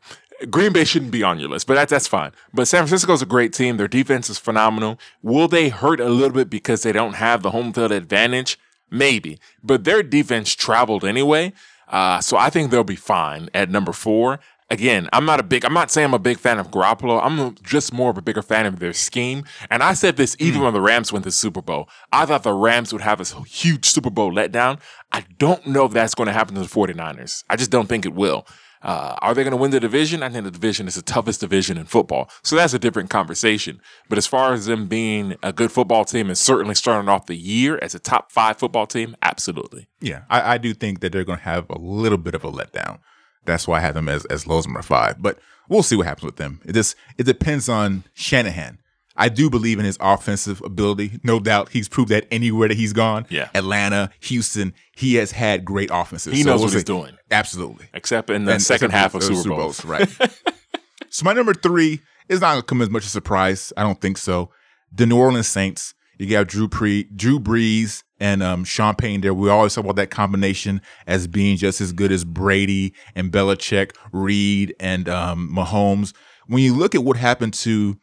Green 0.49 0.73
Bay 0.73 0.83
shouldn't 0.83 1.11
be 1.11 1.23
on 1.23 1.39
your 1.39 1.49
list, 1.49 1.67
but 1.67 1.75
that, 1.75 1.89
that's 1.89 2.07
fine. 2.07 2.31
But 2.53 2.67
San 2.67 2.85
Francisco's 2.85 3.21
a 3.21 3.25
great 3.25 3.53
team. 3.53 3.77
Their 3.77 3.87
defense 3.87 4.29
is 4.29 4.37
phenomenal. 4.37 4.99
Will 5.21 5.47
they 5.47 5.69
hurt 5.69 5.99
a 5.99 6.09
little 6.09 6.33
bit 6.33 6.49
because 6.49 6.83
they 6.83 6.91
don't 6.91 7.13
have 7.13 7.43
the 7.43 7.51
home 7.51 7.73
field 7.73 7.91
advantage? 7.91 8.59
Maybe. 8.89 9.39
But 9.63 9.83
their 9.83 10.03
defense 10.03 10.53
traveled 10.53 11.03
anyway. 11.03 11.53
Uh, 11.87 12.21
so 12.21 12.37
I 12.37 12.49
think 12.49 12.71
they'll 12.71 12.83
be 12.83 12.95
fine 12.95 13.49
at 13.53 13.69
number 13.69 13.91
four. 13.91 14.39
Again, 14.69 15.09
I'm 15.13 15.25
not 15.25 15.39
a 15.39 15.43
big, 15.43 15.65
I'm 15.65 15.73
not 15.73 15.91
saying 15.91 16.05
I'm 16.05 16.13
a 16.13 16.19
big 16.19 16.39
fan 16.39 16.57
of 16.57 16.71
Garoppolo. 16.71 17.19
I'm 17.23 17.55
just 17.63 17.93
more 17.93 18.09
of 18.09 18.17
a 18.17 18.21
bigger 18.21 18.41
fan 18.41 18.65
of 18.65 18.79
their 18.79 18.93
scheme. 18.93 19.43
And 19.69 19.83
I 19.83 19.93
said 19.93 20.15
this 20.17 20.35
even 20.39 20.61
when 20.61 20.73
the 20.73 20.81
Rams 20.81 21.11
went 21.11 21.23
to 21.23 21.27
the 21.27 21.33
Super 21.33 21.61
Bowl. 21.61 21.89
I 22.11 22.25
thought 22.25 22.43
the 22.43 22.53
Rams 22.53 22.91
would 22.91 23.01
have 23.01 23.19
a 23.19 23.43
huge 23.43 23.85
Super 23.85 24.09
Bowl 24.09 24.31
letdown. 24.31 24.79
I 25.11 25.25
don't 25.37 25.67
know 25.67 25.85
if 25.85 25.91
that's 25.91 26.15
going 26.15 26.27
to 26.27 26.33
happen 26.33 26.55
to 26.55 26.61
the 26.61 26.67
49ers. 26.67 27.43
I 27.49 27.55
just 27.55 27.69
don't 27.69 27.87
think 27.87 28.05
it 28.05 28.13
will. 28.13 28.47
Uh, 28.83 29.15
are 29.21 29.33
they 29.33 29.43
going 29.43 29.51
to 29.51 29.57
win 29.57 29.71
the 29.71 29.79
division? 29.79 30.21
I 30.21 30.29
think 30.29 30.43
the 30.43 30.51
division 30.51 30.87
is 30.87 30.95
the 30.95 31.01
toughest 31.01 31.39
division 31.39 31.77
in 31.77 31.85
football. 31.85 32.29
So 32.43 32.55
that's 32.55 32.73
a 32.73 32.79
different 32.79 33.09
conversation. 33.09 33.79
But 34.09 34.17
as 34.17 34.27
far 34.27 34.53
as 34.53 34.65
them 34.65 34.87
being 34.87 35.35
a 35.41 35.53
good 35.53 35.71
football 35.71 36.03
team 36.03 36.27
and 36.27 36.37
certainly 36.37 36.75
starting 36.75 37.07
off 37.07 37.27
the 37.27 37.35
year 37.35 37.79
as 37.81 37.95
a 37.95 37.99
top 37.99 38.31
five 38.31 38.57
football 38.57 38.85
team, 38.85 39.15
absolutely. 39.21 39.87
Yeah, 40.01 40.23
I, 40.29 40.55
I 40.55 40.57
do 40.57 40.73
think 40.73 40.99
that 40.99 41.13
they're 41.13 41.23
going 41.23 41.39
to 41.39 41.45
have 41.45 41.69
a 41.69 41.79
little 41.79 42.17
bit 42.17 42.35
of 42.35 42.43
a 42.43 42.51
letdown. 42.51 42.99
That's 43.45 43.67
why 43.67 43.77
I 43.77 43.81
have 43.81 43.95
them 43.95 44.09
as 44.09 44.25
as 44.25 44.47
low 44.47 44.57
as 44.57 44.67
number 44.67 44.81
five. 44.81 45.21
But 45.21 45.39
we'll 45.69 45.83
see 45.83 45.95
what 45.95 46.05
happens 46.05 46.25
with 46.25 46.37
them. 46.37 46.61
It 46.65 46.73
just 46.73 46.95
it 47.17 47.23
depends 47.23 47.69
on 47.69 48.03
Shanahan. 48.13 48.79
I 49.15 49.29
do 49.29 49.49
believe 49.49 49.77
in 49.79 49.85
his 49.85 49.97
offensive 50.01 50.61
ability. 50.63 51.19
No 51.23 51.39
doubt, 51.39 51.69
he's 51.69 51.87
proved 51.87 52.09
that 52.09 52.25
anywhere 52.31 52.67
that 52.67 52.77
he's 52.77 52.93
gone. 52.93 53.27
Yeah. 53.29 53.49
Atlanta, 53.53 54.09
Houston, 54.21 54.73
he 54.95 55.15
has 55.15 55.31
had 55.31 55.63
great 55.63 55.89
offenses. 55.93 56.33
He 56.33 56.41
So 56.43 56.49
knows 56.51 56.61
what 56.61 56.71
he's 56.71 56.81
see. 56.81 56.85
doing. 56.85 57.15
Absolutely. 57.29 57.85
Except 57.93 58.29
in 58.29 58.45
the 58.45 58.53
And 58.53 58.61
second 58.63 58.91
half 58.91 59.13
of 59.13 59.21
the 59.21 59.35
Super 59.35 59.49
Bowls. 59.55 59.85
right? 59.85 60.09
so 61.09 61.25
my 61.25 61.33
number 61.33 61.53
three 61.53 62.01
is 62.29 62.41
not 62.41 62.51
going 62.53 62.61
to 62.61 62.65
come 62.65 62.81
as 62.81 62.89
much 62.89 63.05
a 63.05 63.09
surprise. 63.09 63.71
I 63.77 63.83
don't 63.83 64.01
think 64.01 64.17
so. 64.17 64.49
The 64.91 65.05
New 65.05 65.17
Orleans 65.17 65.47
Saints. 65.47 65.93
You 66.19 66.27
got 66.29 66.47
Drew 66.47 66.67
Pre, 66.69 67.03
Drew 67.15 67.39
Brees, 67.39 68.03
and 68.19 68.41
um, 68.43 68.63
Sean 68.63 68.95
Payton. 68.95 69.21
There, 69.21 69.33
we 69.33 69.49
always 69.49 69.73
talk 69.73 69.83
about 69.83 69.95
that 69.97 70.11
combination 70.11 70.79
as 71.07 71.27
being 71.27 71.57
just 71.57 71.81
as 71.81 71.91
good 71.91 72.11
as 72.11 72.23
Brady 72.23 72.93
and 73.15 73.31
Belichick, 73.31 73.91
Reid, 74.11 74.75
and 74.79 75.09
um, 75.09 75.49
Mahomes. 75.53 76.13
When 76.47 76.61
you 76.61 76.75
look 76.75 76.93
at 76.95 77.03
what 77.03 77.17
happened 77.17 77.53
to 77.55 77.97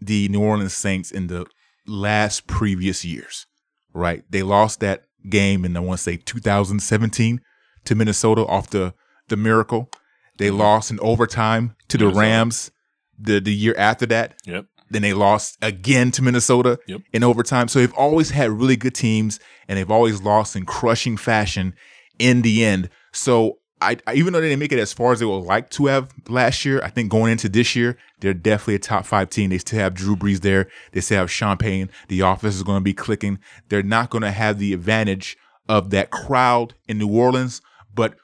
the 0.00 0.28
New 0.28 0.42
Orleans 0.42 0.74
Saints 0.74 1.10
in 1.10 1.26
the 1.26 1.46
last 1.86 2.46
previous 2.46 3.04
years, 3.04 3.46
right? 3.92 4.24
They 4.30 4.42
lost 4.42 4.80
that 4.80 5.04
game 5.28 5.64
in 5.64 5.76
I 5.76 5.80
want 5.80 5.98
to 5.98 6.02
say 6.02 6.16
2017 6.16 7.40
to 7.84 7.94
Minnesota 7.94 8.46
off 8.46 8.70
the 8.70 8.94
the 9.28 9.36
miracle. 9.36 9.90
They 10.38 10.48
mm-hmm. 10.48 10.58
lost 10.58 10.90
in 10.90 10.98
overtime 11.00 11.76
to 11.88 11.98
the 11.98 12.04
Minnesota. 12.06 12.20
Rams 12.20 12.70
the 13.18 13.40
the 13.40 13.54
year 13.54 13.74
after 13.76 14.06
that. 14.06 14.40
Yep. 14.46 14.66
Then 14.90 15.02
they 15.02 15.12
lost 15.12 15.56
again 15.62 16.10
to 16.12 16.22
Minnesota 16.22 16.78
Yep. 16.88 17.02
in 17.12 17.22
overtime. 17.22 17.68
So 17.68 17.78
they've 17.78 17.94
always 17.94 18.30
had 18.30 18.50
really 18.50 18.76
good 18.76 18.94
teams, 18.94 19.38
and 19.68 19.78
they've 19.78 19.90
always 19.90 20.20
lost 20.20 20.56
in 20.56 20.66
crushing 20.66 21.16
fashion 21.16 21.74
in 22.18 22.42
the 22.42 22.64
end. 22.64 22.90
So 23.12 23.59
I, 23.80 23.96
I 24.06 24.14
even 24.14 24.32
though 24.32 24.40
they 24.40 24.48
didn't 24.48 24.60
make 24.60 24.72
it 24.72 24.78
as 24.78 24.92
far 24.92 25.12
as 25.12 25.20
they 25.20 25.26
would 25.26 25.38
like 25.38 25.70
to 25.70 25.86
have 25.86 26.12
last 26.28 26.64
year, 26.64 26.82
I 26.82 26.90
think 26.90 27.10
going 27.10 27.32
into 27.32 27.48
this 27.48 27.74
year, 27.74 27.96
they're 28.20 28.34
definitely 28.34 28.74
a 28.76 28.80
top 28.80 29.06
five 29.06 29.30
team. 29.30 29.50
They 29.50 29.58
still 29.58 29.78
have 29.78 29.94
Drew 29.94 30.16
Brees 30.16 30.40
there. 30.40 30.68
They 30.92 31.00
still 31.00 31.18
have 31.18 31.30
Sean 31.30 31.56
Payton. 31.56 31.90
The 32.08 32.20
offense 32.20 32.56
is 32.56 32.62
going 32.62 32.78
to 32.78 32.84
be 32.84 32.94
clicking. 32.94 33.38
They're 33.68 33.82
not 33.82 34.10
going 34.10 34.22
to 34.22 34.30
have 34.30 34.58
the 34.58 34.72
advantage 34.72 35.36
of 35.68 35.90
that 35.90 36.10
crowd 36.10 36.74
in 36.88 36.98
New 36.98 37.08
Orleans, 37.08 37.62
but 37.94 38.14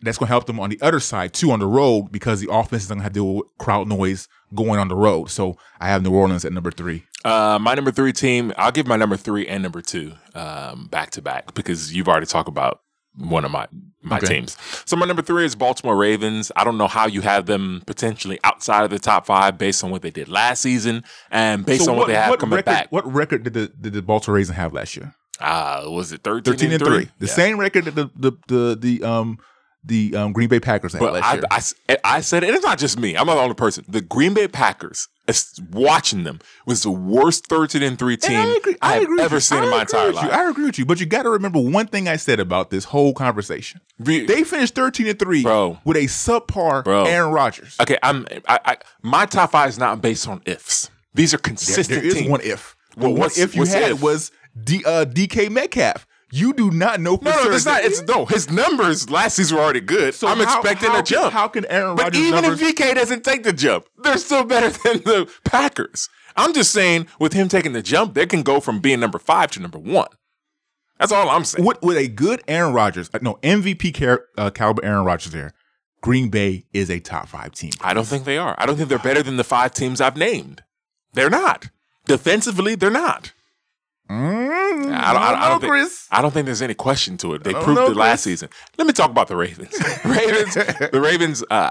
that's 0.00 0.18
going 0.18 0.26
to 0.26 0.32
help 0.32 0.46
them 0.46 0.60
on 0.60 0.70
the 0.70 0.80
other 0.80 1.00
side 1.00 1.32
too 1.32 1.50
on 1.50 1.58
the 1.58 1.66
road 1.66 2.12
because 2.12 2.40
the 2.40 2.52
offense 2.52 2.82
is 2.82 2.88
going 2.88 2.98
to 2.98 3.02
have 3.02 3.12
to 3.12 3.18
deal 3.18 3.34
with 3.34 3.46
crowd 3.58 3.88
noise 3.88 4.28
going 4.54 4.78
on 4.78 4.88
the 4.88 4.96
road. 4.96 5.30
So 5.30 5.56
I 5.80 5.88
have 5.88 6.02
New 6.02 6.12
Orleans 6.12 6.44
at 6.44 6.52
number 6.52 6.70
three. 6.70 7.04
Uh, 7.24 7.58
my 7.60 7.74
number 7.74 7.90
three 7.90 8.12
team, 8.12 8.52
I'll 8.56 8.70
give 8.70 8.86
my 8.86 8.96
number 8.96 9.16
three 9.16 9.46
and 9.46 9.62
number 9.62 9.82
two 9.82 10.12
um, 10.34 10.86
back 10.86 11.10
to 11.10 11.22
back 11.22 11.54
because 11.54 11.92
you've 11.94 12.08
already 12.08 12.26
talked 12.26 12.48
about 12.48 12.80
one 13.18 13.44
of 13.44 13.50
my 13.50 13.66
my 14.02 14.18
Okay. 14.18 14.28
teams. 14.28 14.56
So 14.86 14.96
my 14.96 15.04
number 15.06 15.22
three 15.22 15.44
is 15.44 15.54
Baltimore 15.54 15.96
Ravens. 15.96 16.50
I 16.56 16.64
don't 16.64 16.78
know 16.78 16.86
how 16.86 17.06
you 17.06 17.20
have 17.20 17.46
them 17.46 17.82
potentially 17.86 18.38
outside 18.44 18.84
of 18.84 18.90
the 18.90 18.98
top 18.98 19.26
five 19.26 19.58
based 19.58 19.82
on 19.84 19.90
what 19.90 20.02
they 20.02 20.10
did 20.10 20.28
last 20.28 20.62
season 20.62 21.04
and 21.30 21.66
based 21.66 21.84
So 21.84 21.92
on 21.92 21.98
what, 21.98 22.06
they 22.06 22.14
have 22.14 22.38
coming 22.38 22.56
record, 22.56 22.64
back. 22.66 22.92
What 22.92 23.12
record 23.12 23.42
did 23.42 23.54
the 23.54 23.68
did 23.68 23.92
the 23.92 24.02
Baltimore 24.02 24.36
Ravens 24.36 24.56
have 24.56 24.72
last 24.72 24.96
year? 24.96 25.14
Uh, 25.40 25.84
was 25.88 26.10
it 26.12 26.22
13, 26.22 26.52
Thirteen 26.52 26.72
and 26.72 26.82
three. 26.84 27.08
The 27.18 27.26
Yeah. 27.26 27.32
same 27.32 27.58
record 27.60 27.84
that 27.86 27.94
the 27.94 28.10
the 28.16 28.32
the, 28.48 28.76
the 28.78 29.04
um 29.04 29.38
the 29.84 30.14
um, 30.16 30.32
Green 30.32 30.48
Bay 30.48 30.60
Packers 30.60 30.92
had 30.92 31.00
But 31.00 31.14
last 31.14 31.24
I, 31.24 31.34
year. 31.34 31.98
I 32.04 32.16
I 32.16 32.20
said. 32.20 32.44
And 32.44 32.54
it's 32.54 32.64
not 32.64 32.78
just 32.78 32.98
me. 32.98 33.16
I'm 33.16 33.26
not 33.26 33.36
the 33.36 33.40
only 33.42 33.54
person. 33.54 33.84
The 33.88 34.00
Green 34.00 34.34
Bay 34.34 34.48
Packers, 34.48 35.08
watching 35.70 36.24
them, 36.24 36.40
was 36.66 36.82
the 36.82 36.90
worst 36.90 37.46
13 37.46 37.82
and 37.82 37.98
3 37.98 38.16
team 38.16 38.36
And 38.36 38.50
I, 38.50 38.56
agree, 38.56 38.76
I, 38.82 38.88
I 38.90 38.94
have 38.94 39.02
agree 39.04 39.20
ever 39.22 39.40
seen 39.40 39.58
I 39.60 39.64
in 39.64 39.70
my 39.70 39.82
agree 39.82 39.98
entire 40.00 40.06
with 40.08 40.16
you. 40.22 40.28
life. 40.28 40.38
I 40.38 40.50
agree 40.50 40.64
with 40.66 40.78
you, 40.78 40.84
but 40.86 41.00
you 41.00 41.06
got 41.06 41.22
to 41.22 41.30
remember 41.30 41.60
one 41.60 41.86
thing 41.86 42.08
I 42.08 42.16
said 42.16 42.40
about 42.40 42.70
this 42.70 42.84
whole 42.84 43.14
conversation. 43.14 43.80
Re- 43.98 44.26
They 44.26 44.44
finished 44.44 44.74
thirteen 44.74 45.06
and 45.06 45.18
three, 45.18 45.42
Bro. 45.42 45.78
with 45.84 45.96
a 45.96 46.04
subpar 46.04 46.84
Bro. 46.84 47.04
Aaron 47.04 47.32
Rodgers. 47.32 47.76
Okay, 47.80 47.98
I'm. 48.02 48.26
I, 48.48 48.58
I 48.64 48.76
my 49.02 49.26
top 49.26 49.52
five 49.52 49.68
is 49.68 49.78
not 49.78 50.00
based 50.02 50.26
on 50.28 50.42
ifs. 50.44 50.90
These 51.14 51.34
are 51.34 51.36
There- 51.38 51.42
consistent. 51.42 51.88
there 52.00 52.04
is 52.04 52.14
teams. 52.14 52.28
one 52.28 52.40
if. 52.42 52.76
Well, 52.96 53.10
one 53.12 53.20
what's- 53.20 53.38
if 53.38 53.54
you 53.54 53.64
had 53.64 53.92
if? 53.92 54.02
was 54.02 54.32
D, 54.64 54.82
uh, 54.84 55.04
DK 55.04 55.50
Metcalf. 55.50 56.06
You 56.30 56.52
do 56.52 56.70
not 56.70 57.00
know 57.00 57.16
for 57.16 57.24
No, 57.24 57.30
no, 57.30 57.42
sure 57.44 57.52
it's 57.54 57.64
not. 57.64 57.82
It's 57.84 58.02
no. 58.02 58.26
His 58.26 58.50
numbers 58.50 59.08
last 59.08 59.36
season 59.36 59.56
were 59.56 59.62
already 59.62 59.80
good. 59.80 60.14
So 60.14 60.28
I'm 60.28 60.38
how- 60.38 60.60
expecting 60.60 60.90
how 60.90 60.98
a 61.00 61.02
jump. 61.02 61.32
how 61.32 61.48
can 61.48 61.64
Aaron 61.66 61.96
Rodgers? 61.96 62.04
But 62.04 62.14
even 62.16 62.42
numbers- 62.42 62.60
if 62.60 62.74
DK 62.76 62.94
doesn't 62.94 63.24
take 63.24 63.44
the 63.44 63.52
jump, 63.52 63.86
they're 64.02 64.18
still 64.18 64.44
better 64.44 64.68
than 64.84 65.02
the 65.04 65.30
Packers. 65.44 66.08
I'm 66.36 66.52
just 66.52 66.70
saying, 66.72 67.06
with 67.18 67.32
him 67.32 67.48
taking 67.48 67.72
the 67.72 67.82
jump, 67.82 68.14
they 68.14 68.26
can 68.26 68.42
go 68.42 68.60
from 68.60 68.80
being 68.80 69.00
number 69.00 69.18
five 69.18 69.50
to 69.52 69.60
number 69.60 69.78
one. 69.78 70.08
That's 71.00 71.12
all 71.12 71.28
I'm 71.30 71.44
saying. 71.44 71.64
with, 71.64 71.80
with 71.82 71.96
a 71.96 72.08
good 72.08 72.42
Aaron 72.46 72.74
Rodgers, 72.74 73.08
uh, 73.14 73.18
no 73.22 73.34
MVP 73.42 73.98
car, 73.98 74.24
uh, 74.36 74.50
caliber 74.50 74.84
Aaron 74.84 75.04
Rodgers 75.04 75.32
there, 75.32 75.52
Green 76.02 76.28
Bay 76.28 76.66
is 76.72 76.90
a 76.90 77.00
top 77.00 77.28
five 77.28 77.52
team. 77.52 77.70
I 77.80 77.94
don't 77.94 78.06
think 78.06 78.24
they 78.24 78.36
are. 78.38 78.54
I 78.58 78.66
don't 78.66 78.76
think 78.76 78.88
they're 78.88 78.98
better 78.98 79.22
than 79.22 79.36
the 79.36 79.44
five 79.44 79.72
teams 79.72 80.00
I've 80.00 80.16
named. 80.16 80.62
They're 81.14 81.30
not. 81.30 81.70
Defensively, 82.06 82.74
they're 82.74 82.90
not. 82.90 83.32
Mm, 84.10 84.92
I 84.94 85.12
don't, 85.12 85.22
I 85.22 85.30
don't, 85.32 85.40
I 85.42 85.48
don't 85.48 85.60
think, 85.60 85.70
Chris. 85.70 86.06
I 86.10 86.22
don't 86.22 86.30
think 86.32 86.46
there's 86.46 86.62
any 86.62 86.74
question 86.74 87.16
to 87.18 87.34
it. 87.34 87.44
They 87.44 87.52
proved 87.52 87.74
know, 87.80 87.86
it 87.90 87.96
last 87.96 88.22
Chris. 88.24 88.40
season. 88.40 88.48
Let 88.78 88.86
me 88.86 88.92
talk 88.92 89.10
about 89.10 89.28
the 89.28 89.36
Ravens. 89.36 89.74
Ravens, 90.04 90.54
the 90.54 91.00
Ravens. 91.02 91.44
Uh, 91.50 91.70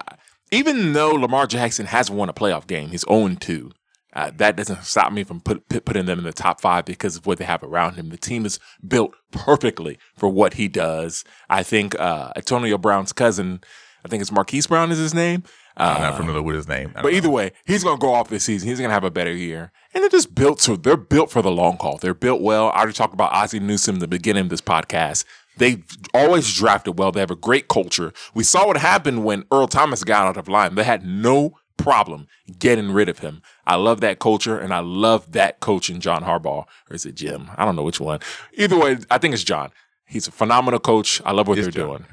even 0.52 0.94
though 0.94 1.12
Lamar 1.12 1.48
Jackson 1.48 1.88
has 1.88 2.10
won 2.12 2.30
a 2.30 2.34
playoff 2.34 2.68
game, 2.68 2.90
he's 2.90 3.06
0 3.10 3.36
2. 3.40 3.72
Uh, 4.14 4.32
that 4.38 4.56
doesn't 4.56 4.84
stop 4.84 5.12
me 5.12 5.24
from 5.24 5.40
put, 5.42 5.68
put- 5.70 5.86
putting 5.86 6.06
them 6.06 6.18
in 6.18 6.26
the 6.26 6.32
top 6.34 6.60
five 6.62 6.86
because 6.86 7.16
of 7.16 7.26
what 7.28 7.38
they 7.38 7.46
have 7.46 7.62
around 7.62 7.96
him. 7.96 8.10
The 8.10 8.18
team 8.18 8.46
is 8.46 8.60
built 8.88 9.14
perfectly 9.32 10.00
for 10.16 10.28
what 10.30 10.56
he 10.56 10.68
does. 10.68 11.24
I 11.50 11.62
think 11.64 12.00
uh, 12.00 12.32
Antonio 12.36 12.78
Brown's 12.78 13.14
cousin, 13.14 13.62
I 14.04 14.08
think 14.08 14.22
it's 14.22 14.32
Marquise 14.32 14.66
Brown 14.68 14.92
is 14.92 14.98
his 14.98 15.14
name. 15.14 15.44
I'm 15.76 15.98
Uh, 15.98 16.00
not 16.10 16.18
familiar 16.18 16.42
with 16.42 16.56
his 16.56 16.68
name. 16.68 16.94
But 17.00 17.14
either 17.14 17.28
know. 17.28 17.34
way, 17.36 17.52
he's 17.68 17.84
gonna 17.84 18.00
go 18.00 18.12
off 18.14 18.30
this 18.30 18.46
season. 18.46 18.68
He's 18.68 18.80
gonna 18.80 18.94
have 18.94 19.04
a 19.04 19.12
better 19.12 19.32
year, 19.34 19.72
and 19.98 20.04
they're 20.04 20.10
just 20.10 20.36
built 20.36 20.62
so 20.62 20.76
they're 20.76 20.96
built 20.96 21.32
for 21.32 21.42
the 21.42 21.52
long 21.52 21.78
haul. 21.82 21.98
They're 21.98 22.14
built 22.14 22.42
well. 22.42 22.70
I 22.70 22.78
already 22.78 22.94
talked 22.94 23.14
about 23.14 23.34
Ozzie 23.34 23.60
Newsome 23.60 23.96
in 23.96 24.00
the 24.00 24.08
beginning 24.08 24.44
of 24.44 24.50
this 24.50 24.62
podcast. 24.62 25.26
They've 25.58 25.84
always 26.14 26.54
drafted 26.54 27.00
well. 27.00 27.12
They 27.12 27.20
have 27.20 27.32
a 27.32 27.36
great 27.36 27.68
culture. 27.68 28.14
We 28.36 28.44
saw 28.44 28.68
what 28.68 28.78
happened 28.78 29.26
when 29.26 29.44
Earl 29.52 29.68
Thomas 29.68 30.04
got 30.04 30.28
out 30.28 30.38
of 30.38 30.48
line. 30.48 30.76
They 30.76 30.84
had 30.84 31.04
no 31.06 31.58
problem 31.78 32.28
getting 32.60 32.92
rid 32.92 33.10
of 33.10 33.20
him. 33.20 33.42
I 33.66 33.76
love 33.76 34.00
that 34.02 34.20
culture, 34.20 34.58
and 34.60 34.72
I 34.74 34.80
love 34.80 35.32
that 35.32 35.60
coach 35.60 35.90
in 35.90 36.00
John 36.00 36.24
Harbaugh, 36.24 36.66
or 36.90 36.96
is 36.96 37.06
it 37.08 37.16
Jim? 37.16 37.50
I 37.58 37.66
don't 37.66 37.76
know 37.76 37.84
which 37.84 38.00
one. 38.00 38.20
Either 38.54 38.78
way, 38.78 38.98
I 39.10 39.18
think 39.18 39.34
it's 39.34 39.44
John. 39.44 39.72
He's 40.06 40.28
a 40.28 40.32
phenomenal 40.32 40.80
coach. 40.80 41.22
I 41.26 41.32
love 41.32 41.48
what 41.48 41.58
It's 41.58 41.66
they're 41.66 41.72
John. 41.84 41.88
doing. 41.90 42.06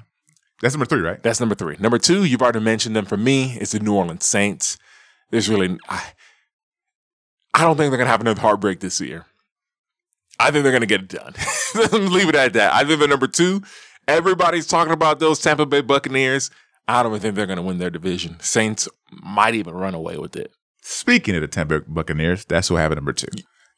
that's 0.62 0.74
number 0.74 0.86
three, 0.86 1.00
right? 1.02 1.22
That's 1.22 1.38
number 1.40 1.54
three. 1.54 1.76
Number 1.78 1.98
two, 1.98 2.24
you've 2.24 2.40
already 2.42 2.60
mentioned 2.60 2.96
them. 2.96 3.04
For 3.04 3.16
me, 3.18 3.58
it's 3.60 3.72
the 3.72 3.80
New 3.80 3.94
Orleans 3.94 4.24
Saints. 4.24 4.78
There's 5.30 5.48
really, 5.48 5.78
I, 5.88 6.02
I 7.54 7.62
don't 7.62 7.76
think 7.76 7.90
they're 7.90 7.98
gonna 7.98 8.10
have 8.10 8.20
another 8.20 8.40
heartbreak 8.40 8.80
this 8.80 9.00
year. 9.00 9.26
I 10.38 10.50
think 10.50 10.64
they're 10.64 10.72
gonna 10.72 10.86
get 10.86 11.02
it 11.02 11.08
done. 11.08 11.34
Leave 12.12 12.28
it 12.28 12.34
at 12.34 12.52
that. 12.54 12.74
I 12.74 12.84
think 12.84 12.98
they're 12.98 13.08
number 13.08 13.28
two. 13.28 13.62
Everybody's 14.08 14.66
talking 14.66 14.92
about 14.92 15.20
those 15.20 15.38
Tampa 15.40 15.64
Bay 15.64 15.80
Buccaneers. 15.80 16.50
I 16.88 17.02
don't 17.02 17.12
even 17.12 17.22
think 17.22 17.34
they're 17.36 17.46
gonna 17.46 17.62
win 17.62 17.78
their 17.78 17.90
division. 17.90 18.38
Saints 18.40 18.88
might 19.10 19.54
even 19.54 19.74
run 19.74 19.94
away 19.94 20.18
with 20.18 20.36
it. 20.36 20.52
Speaking 20.82 21.34
of 21.36 21.40
the 21.42 21.48
Tampa 21.48 21.80
Bay 21.80 21.86
Buccaneers, 21.88 22.44
that's 22.44 22.68
who 22.68 22.76
I 22.76 22.82
have 22.82 22.92
at 22.92 22.96
number 22.96 23.12
two. 23.12 23.28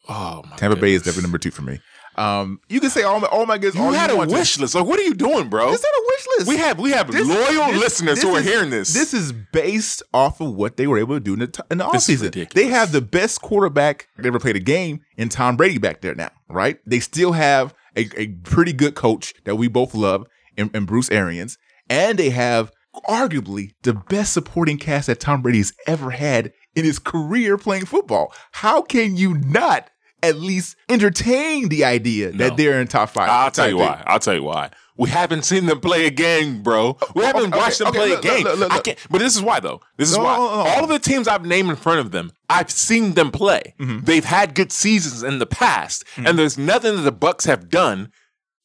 Oh 0.08 0.42
my 0.48 0.56
Tampa 0.56 0.76
Bay 0.76 0.94
is 0.94 1.02
definitely 1.02 1.22
number 1.22 1.38
two 1.38 1.50
for 1.50 1.62
me. 1.62 1.80
Um, 2.16 2.60
you 2.68 2.80
can 2.80 2.88
say 2.90 3.02
all 3.02 3.20
my, 3.20 3.26
all 3.28 3.44
my 3.44 3.58
goodness. 3.58 3.74
You 3.74 3.82
all 3.82 3.92
had 3.92 4.10
a 4.10 4.16
want 4.16 4.30
to. 4.30 4.36
wish 4.36 4.58
list. 4.58 4.74
Like, 4.74 4.86
what 4.86 4.98
are 4.98 5.02
you 5.02 5.12
doing, 5.14 5.48
bro? 5.50 5.70
Is 5.72 5.80
that 5.80 5.86
a 5.86 6.04
wish 6.06 6.26
list. 6.38 6.48
We 6.48 6.56
have 6.56 6.80
we 6.80 6.90
have 6.92 7.12
This- 7.12 7.28
loyal 7.28 7.72
this- 7.72 7.80
listeners 7.80 8.14
this 8.16 8.24
who 8.24 8.34
are 8.34 8.40
hearing 8.40 8.70
this. 8.70 8.94
This 8.94 9.12
is 9.12 9.32
based 9.32 10.02
off 10.14 10.40
of 10.40 10.54
what 10.54 10.76
they 10.78 10.86
were 10.86 10.98
able 10.98 11.14
to 11.16 11.20
do 11.20 11.34
in 11.34 11.40
the, 11.40 11.64
in 11.70 11.78
the 11.78 11.84
offseason. 11.84 12.50
They 12.54 12.68
have 12.68 12.92
the 12.92 13.02
best 13.02 13.42
quarterback 13.42 14.08
that 14.16 14.24
ever 14.24 14.38
played 14.38 14.56
a 14.56 14.60
game 14.60 15.00
in 15.18 15.28
Tom 15.28 15.56
Brady 15.56 15.78
back 15.78 16.00
there 16.00 16.14
now, 16.14 16.30
right? 16.48 16.78
They 16.86 17.00
still 17.00 17.32
have 17.32 17.74
a, 17.96 18.08
a 18.18 18.28
pretty 18.44 18.72
good 18.72 18.94
coach 18.94 19.34
that 19.44 19.56
we 19.56 19.68
both 19.68 19.94
love 19.94 20.26
in, 20.56 20.70
in 20.72 20.84
Bruce 20.86 21.10
Arians. 21.10 21.58
And 21.90 22.18
they 22.18 22.30
have 22.30 22.72
arguably 23.06 23.72
the 23.82 23.92
best 23.94 24.32
supporting 24.32 24.78
cast 24.78 25.06
that 25.08 25.20
Tom 25.20 25.42
Brady's 25.42 25.72
ever 25.86 26.10
had 26.10 26.52
in 26.74 26.84
his 26.84 26.98
career 26.98 27.56
playing 27.58 27.84
football. 27.86 28.32
How 28.52 28.82
can 28.82 29.16
you 29.16 29.34
not 29.34 29.90
at 30.26 30.36
least 30.36 30.76
entertain 30.88 31.68
the 31.68 31.84
idea 31.84 32.30
No. 32.32 32.38
that 32.48 32.56
they're 32.56 32.80
in 32.80 32.86
top 32.88 33.10
five? 33.10 33.28
I'll 33.28 33.50
tell 33.50 33.68
you 33.68 33.76
thing? 33.78 33.86
why. 33.86 34.02
I'll 34.06 34.18
tell 34.18 34.34
you 34.34 34.42
why. 34.42 34.70
We 34.98 35.10
haven't 35.10 35.44
seen 35.44 35.66
them 35.66 35.80
play 35.80 36.06
a 36.06 36.10
game, 36.10 36.62
bro. 36.62 36.96
We 37.14 37.22
haven't 37.24 37.52
okay, 37.52 37.58
watched 37.58 37.78
them 37.80 37.88
okay, 37.88 37.98
play 37.98 38.08
look, 38.10 38.18
a 38.24 38.28
game. 38.28 38.44
look, 38.44 38.58
look, 38.58 38.70
I 38.72 38.74
look. 38.76 38.84
can't, 38.84 38.98
but 39.10 39.18
this 39.18 39.36
is 39.36 39.42
why, 39.42 39.60
though. 39.60 39.82
This 39.98 40.10
is 40.10 40.16
No, 40.16 40.24
why. 40.24 40.36
no. 40.36 40.42
All 40.42 40.84
of 40.84 40.88
the 40.88 40.98
teams 40.98 41.28
I've 41.28 41.44
named 41.44 41.68
in 41.68 41.76
front 41.76 42.00
of 42.00 42.12
them, 42.12 42.32
I've 42.48 42.70
seen 42.70 43.12
them 43.12 43.30
play. 43.30 43.74
Mm-hmm. 43.78 44.04
They've 44.06 44.24
had 44.24 44.54
good 44.54 44.72
seasons 44.72 45.22
in 45.22 45.38
the 45.38 45.44
past, 45.46 46.04
and 46.16 46.38
there's 46.38 46.56
nothing 46.56 46.96
that 46.96 47.02
the 47.02 47.12
Bucks 47.12 47.44
have 47.44 47.68
done 47.68 48.10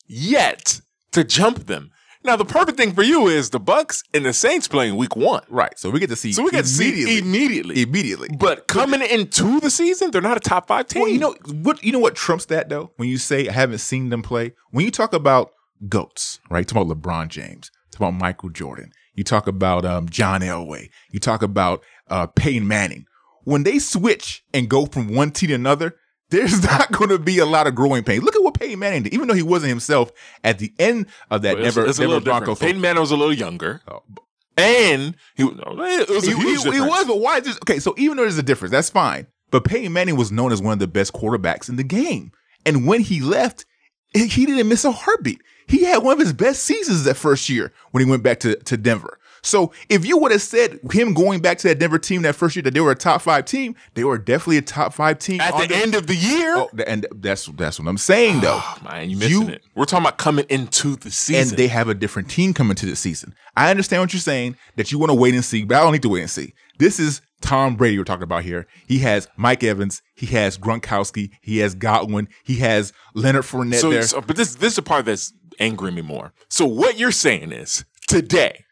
yet 0.08 0.82
to 1.12 1.24
jump 1.24 1.68
them. 1.68 1.92
Now, 2.24 2.36
the 2.36 2.46
perfect 2.46 2.78
thing 2.78 2.94
for 2.94 3.02
you 3.02 3.28
is 3.28 3.50
the 3.50 3.60
Bucks 3.60 4.04
and 4.14 4.26
the 4.26 4.34
Saints 4.34 4.68
playing 4.68 4.96
Week 4.96 5.16
One, 5.16 5.44
Right. 5.50 5.78
So 5.78 5.90
we 5.90 6.00
get 6.00 6.10
to 6.12 6.16
see 6.16 6.34
so 6.34 6.44
we 6.44 6.52
get 6.52 6.64
to 6.64 6.68
see 6.68 7.18
immediately. 7.18 7.82
immediately. 7.82 8.30
But 8.38 8.68
coming 8.68 9.02
into 9.02 9.60
the 9.60 9.72
season, 9.72 10.12
they're 10.12 10.22
not 10.22 10.38
a 10.38 10.40
top 10.40 10.68
five 10.68 10.88
team. 10.88 11.02
Well, 11.04 11.12
you 11.12 11.20
know 11.20 11.36
what? 11.64 11.84
You 11.84 11.92
know 11.92 12.00
what 12.00 12.16
trumps 12.16 12.46
that 12.46 12.70
though? 12.70 12.92
When 12.98 13.10
you 13.10 13.18
say 13.18 13.48
I 13.48 13.52
haven't 13.54 13.80
seen 13.80 14.10
them 14.10 14.22
play, 14.22 14.54
when 14.70 14.86
you 14.86 14.92
talk 14.92 15.14
about 15.14 15.52
goats, 15.90 16.40
right? 16.50 16.68
Talk 16.68 16.86
about 16.86 17.02
LeBron 17.02 17.30
James, 17.30 17.72
talk 17.92 18.02
about 18.02 18.14
Michael 18.22 18.50
Jordan. 18.50 18.92
You 19.16 19.24
talk 19.24 19.48
about 19.48 19.84
um, 19.84 20.08
John 20.08 20.42
Elway. 20.42 20.90
You 21.10 21.20
talk 21.20 21.42
about 21.42 21.84
uh, 22.10 22.28
Peyton 22.28 22.68
Manning. 22.68 23.06
When 23.44 23.64
they 23.64 23.80
switch 23.80 24.44
and 24.54 24.70
go 24.70 24.86
from 24.86 25.14
one 25.14 25.32
team 25.32 25.50
to 25.50 25.56
another, 25.56 25.96
there's 26.32 26.64
not 26.72 26.92
going 26.92 27.10
to 27.10 27.20
be 27.20 27.38
a 27.38 27.46
lot 27.46 27.68
of 27.68 27.76
growing 27.76 28.04
pains. 28.04 28.24
Look 28.24 28.36
at 28.36 28.42
what 28.44 28.56
Peyton 28.60 28.80
Manning 28.80 29.04
did. 29.04 29.14
Even 29.14 29.28
though 29.28 29.34
he 29.36 29.44
wasn't 29.44 29.70
himself 29.70 30.12
at 30.44 30.58
the 30.58 30.74
end 30.80 31.06
of 31.30 31.44
that 31.44 31.58
But 31.58 31.66
it's, 31.66 31.76
Denver, 31.76 31.90
it's 31.90 32.00
little. 32.00 32.20
Broncos. 32.20 32.60
Peyton 32.60 32.82
Manning 32.82 33.02
was 33.02 33.12
a 33.12 33.16
little 33.18 33.34
younger, 33.34 33.82
Oh, 33.88 34.02
and 34.58 35.16
he 35.36 35.44
oh, 35.44 35.50
it 35.82 36.10
was 36.10 36.26
he, 36.26 36.34
he- 36.34 36.72
he 36.72 36.82
was, 36.82 37.06
but 37.06 37.20
why? 37.20 37.40
Just 37.40 37.60
okay. 37.64 37.80
So 37.80 37.94
even 37.98 38.18
though 38.18 38.24
there's 38.24 38.38
a 38.38 38.44
difference, 38.44 38.72
that's 38.72 38.90
fine. 38.90 39.28
But 39.50 39.64
Peyton 39.66 39.94
Manning 39.94 40.16
was 40.18 40.32
known 40.32 40.52
as 40.52 40.62
one 40.62 40.74
of 40.74 40.80
the 40.80 40.88
best 40.88 41.14
quarterbacks 41.14 41.70
in 41.70 41.76
the 41.78 41.84
game, 41.84 42.32
and 42.66 42.86
when 42.88 43.02
he 43.02 43.22
left, 43.22 43.66
he 44.14 44.46
didn't 44.46 44.68
miss 44.68 44.84
a 44.86 44.92
heartbeat. 44.92 45.42
He 45.68 45.84
had 45.86 46.04
one 46.04 46.14
of 46.14 46.20
his 46.20 46.34
best 46.34 46.64
seasons 46.64 47.06
that 47.06 47.16
first 47.16 47.48
year 47.50 47.72
when 47.92 48.04
he 48.04 48.10
went 48.10 48.24
back 48.24 48.40
to, 48.42 48.56
to 48.56 48.76
Denver. 48.78 49.18
So 49.44 49.72
if 49.90 50.06
you 50.06 50.18
would 50.18 50.32
have 50.32 50.42
said 50.42 50.80
him 50.92 51.14
going 51.14 51.42
back 51.42 51.58
to 51.60 51.68
that 51.70 51.80
Denver 51.80 51.98
team 51.98 52.22
that 52.24 52.36
first 52.36 52.56
year 52.56 52.64
that 52.64 52.74
they 52.74 52.80
were 52.80 52.92
a 52.92 52.96
top 52.96 53.22
five 53.22 53.46
team, 53.46 53.76
they 53.96 54.04
were 54.04 54.18
definitely 54.18 54.58
a 54.58 54.62
top 54.62 54.94
five 54.94 55.20
team 55.20 55.42
At 55.42 55.54
on 55.54 55.68
the 55.68 55.76
end 55.76 55.96
of 55.96 56.08
the 56.08 56.16
year, 56.16 56.56
Oh, 56.58 56.70
and 56.86 57.06
that's 57.16 57.46
that's 57.48 57.80
what 57.80 57.88
I'm 57.88 57.98
saying 57.98 58.42
though. 58.42 58.60
Oh, 58.62 58.78
man, 58.84 59.10
you 59.10 59.18
missing 59.18 59.50
it. 59.50 59.64
We're 59.76 59.86
talking 59.86 60.06
about 60.06 60.18
coming 60.18 60.46
into 60.50 60.96
the 60.96 61.12
season. 61.12 61.50
and 61.50 61.58
they 61.58 61.68
have 61.68 61.88
a 61.88 61.94
different 61.94 62.30
team 62.30 62.54
coming 62.54 62.76
to 62.76 62.86
the 62.86 62.96
season. 62.96 63.34
I 63.58 63.72
understand 63.72 64.02
what 64.02 64.14
you're 64.14 64.20
saying 64.20 64.58
that 64.76 64.92
you 64.92 65.00
want 65.00 65.10
to 65.10 65.16
wait 65.16 65.34
and 65.34 65.44
see, 65.44 65.64
but 65.66 65.78
I 65.78 65.82
don't 65.82 65.92
need 65.94 66.04
to 66.04 66.10
wait 66.10 66.22
and 66.22 66.30
see. 66.30 66.54
This 66.78 67.00
is 67.00 67.22
Tom 67.42 67.76
Brady 67.76 67.98
we're 67.98 68.04
talking 68.04 68.24
about 68.24 68.44
here. 68.44 68.68
He 68.88 69.00
has 69.00 69.28
Mike 69.38 69.64
Evans, 69.64 70.02
he 70.16 70.28
has 70.28 70.58
Gronkowski, 70.58 71.32
he 71.42 71.58
has 71.60 71.74
Godwin, 71.76 72.28
he 72.44 72.58
has 72.58 72.94
Leonard 73.16 73.44
Fournette 73.44 73.82
so, 73.82 73.90
there. 73.90 74.04
so- 74.04 74.22
but 74.22 74.36
this 74.36 74.56
this 74.56 74.74
is 74.74 74.76
the 74.76 74.82
part 74.84 75.06
that's 75.06 75.34
angering 75.60 75.96
me 75.96 76.02
more. 76.02 76.34
So 76.50 76.66
what 76.66 76.98
you're 77.00 77.12
saying 77.12 77.52
is 77.52 77.86
today, 78.08 78.66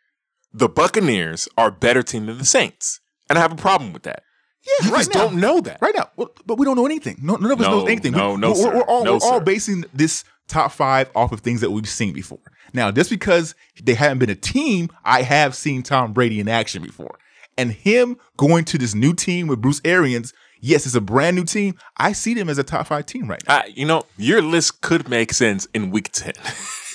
the 0.54 0.70
Buccaneers 0.70 1.48
are 1.58 1.68
a 1.68 1.72
better 1.72 2.04
team 2.04 2.26
than 2.26 2.38
the 2.38 2.46
Saints, 2.46 3.00
and 3.30 3.38
I 3.38 3.42
have 3.42 3.52
a 3.52 3.56
problem 3.56 3.94
with 3.94 4.04
that. 4.04 4.24
yeah, 4.66 4.88
You 4.88 4.92
right 4.92 5.00
just 5.00 5.14
now. 5.14 5.22
don't 5.28 5.40
know 5.40 5.62
that. 5.62 5.80
Right 5.82 5.94
now, 5.96 6.10
Well, 6.16 6.32
but 6.46 6.58
we 6.58 6.66
don't 6.66 6.76
know 6.76 6.86
anything. 6.86 7.18
No, 7.22 7.36
none 7.36 7.52
of 7.52 7.60
us 7.60 7.66
No, 7.68 7.80
knows 7.80 7.88
anything. 7.90 8.12
no, 8.14 8.32
we, 8.34 8.38
no, 8.38 8.50
we're, 8.50 8.56
sir. 8.56 8.76
we're 8.76 8.84
all, 8.84 9.04
No, 9.04 9.14
we're 9.14 9.20
all 9.24 9.40
basing 9.40 9.86
this 9.94 10.24
top 10.48 10.72
five 10.72 11.10
off 11.16 11.32
of 11.32 11.42
things 11.42 11.62
that 11.62 11.72
we've 11.72 11.88
seen 11.88 12.14
before. 12.14 12.40
Now, 12.74 12.92
just 12.92 13.10
because 13.10 13.56
they 13.84 13.94
haven't 13.94 14.20
been 14.20 14.30
a 14.30 14.36
team, 14.36 14.90
I 15.04 15.22
have 15.22 15.56
seen 15.56 15.82
Tom 15.84 16.14
Brady 16.14 16.40
in 16.40 16.48
action 16.48 16.82
before, 16.84 17.18
and 17.58 17.72
him 17.72 18.18
going 18.38 18.66
to 18.66 18.78
this 18.78 18.94
new 18.96 19.14
team 19.14 19.48
with 19.48 19.62
Bruce 19.62 19.82
Arians. 19.86 20.34
Yes, 20.62 20.86
it's 20.86 20.94
a 20.96 21.02
brand 21.02 21.36
new 21.38 21.46
team. 21.46 21.76
I 21.98 22.12
see 22.12 22.34
them 22.34 22.50
as 22.50 22.58
a 22.58 22.64
top 22.64 22.88
five 22.88 23.06
team 23.06 23.28
right 23.30 23.42
now. 23.48 23.58
I, 23.60 23.66
you 23.74 23.86
know, 23.86 24.04
your 24.18 24.42
list 24.42 24.82
could 24.82 25.08
make 25.08 25.32
sense 25.34 25.68
in 25.74 25.90
week 25.92 26.10
ten. 26.12 26.34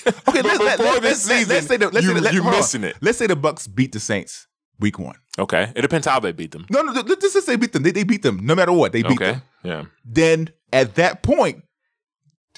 Okay, 0.27 0.41
let's, 0.41 0.59
let, 0.59 0.79
let, 0.79 1.01
this 1.01 1.27
let's, 1.27 1.39
season, 1.39 1.55
let's 1.55 1.67
say 1.67 1.77
the, 1.77 1.89
let's 1.89 2.05
you, 2.05 2.11
say 2.13 2.13
the, 2.15 2.21
let, 2.21 2.33
you're 2.33 2.43
hold 2.43 2.55
on. 2.55 2.59
missing 2.59 2.83
it. 2.83 2.95
Let's 3.01 3.17
say 3.17 3.27
the 3.27 3.35
Bucks 3.35 3.67
beat 3.67 3.91
the 3.91 3.99
Saints 3.99 4.47
week 4.79 4.99
one. 4.99 5.15
Okay, 5.39 5.71
it 5.75 5.81
depends 5.81 6.05
how 6.07 6.19
they 6.19 6.31
beat 6.31 6.51
them. 6.51 6.65
No, 6.69 6.81
no, 6.81 6.91
let's 6.93 7.21
just 7.33 7.45
say 7.45 7.55
beat 7.55 7.73
them. 7.73 7.83
They, 7.83 7.91
they 7.91 8.03
beat 8.03 8.21
them 8.21 8.39
no 8.45 8.55
matter 8.55 8.71
what. 8.71 8.91
They 8.91 9.01
beat 9.03 9.13
Okay, 9.13 9.31
them. 9.33 9.41
yeah. 9.63 9.83
Then 10.05 10.49
at 10.73 10.95
that 10.95 11.23
point, 11.23 11.63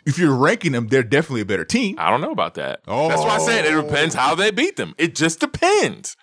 if 0.06 0.18
you're 0.18 0.36
ranking 0.36 0.72
them, 0.72 0.88
they're 0.88 1.04
definitely 1.04 1.42
a 1.42 1.46
better 1.46 1.66
team. 1.66 1.96
I 2.00 2.10
don't 2.10 2.22
know 2.22 2.32
about 2.32 2.54
that. 2.56 2.82
Oh. 2.88 3.08
That's 3.10 3.22
why 3.22 3.36
I 3.36 3.40
said 3.40 3.66
it 3.66 3.74
oh. 3.74 3.82
depends 3.82 4.16
how 4.16 4.36
they 4.36 4.52
beat 4.52 4.76
them. 4.78 4.94
It 4.98 5.16
just 5.16 5.40
depends. 5.40 6.16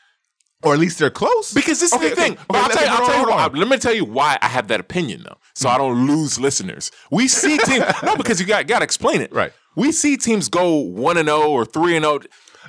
or 0.62 0.72
at 0.72 0.78
least 0.78 0.98
they're 0.98 1.10
close. 1.10 1.52
Because 1.52 1.80
this 1.80 1.92
Okay, 1.92 2.06
is 2.06 2.14
the 2.14 2.22
okay, 2.22 2.30
thing. 2.30 2.38
okay, 2.50 2.58
I'll 2.58 2.68
tell 2.70 2.82
you, 2.84 2.88
I'll 2.90 3.06
tell 3.06 3.20
you 3.20 3.32
hold 3.32 3.58
let 3.58 3.68
me 3.68 3.76
tell 3.76 3.92
you 3.94 4.04
why 4.06 4.38
I 4.40 4.48
have 4.48 4.68
that 4.68 4.80
opinion 4.80 5.22
though, 5.24 5.36
so 5.54 5.68
I 5.68 5.76
don't 5.76 6.06
lose 6.06 6.40
listeners. 6.40 6.90
We 7.10 7.28
see 7.28 7.58
teams 7.58 7.84
no, 8.02 8.16
because 8.16 8.40
you 8.40 8.46
got 8.46 8.66
got 8.66 8.78
to 8.78 8.84
explain 8.84 9.20
it. 9.20 9.32
Right. 9.32 9.52
We 9.76 9.92
see 9.92 10.16
teams 10.16 10.48
go 10.48 10.76
one 10.78 11.16
and 11.16 11.28
zero 11.28 11.50
or 11.50 11.64
three 11.64 11.96
and 11.96 12.04
zero. 12.04 12.20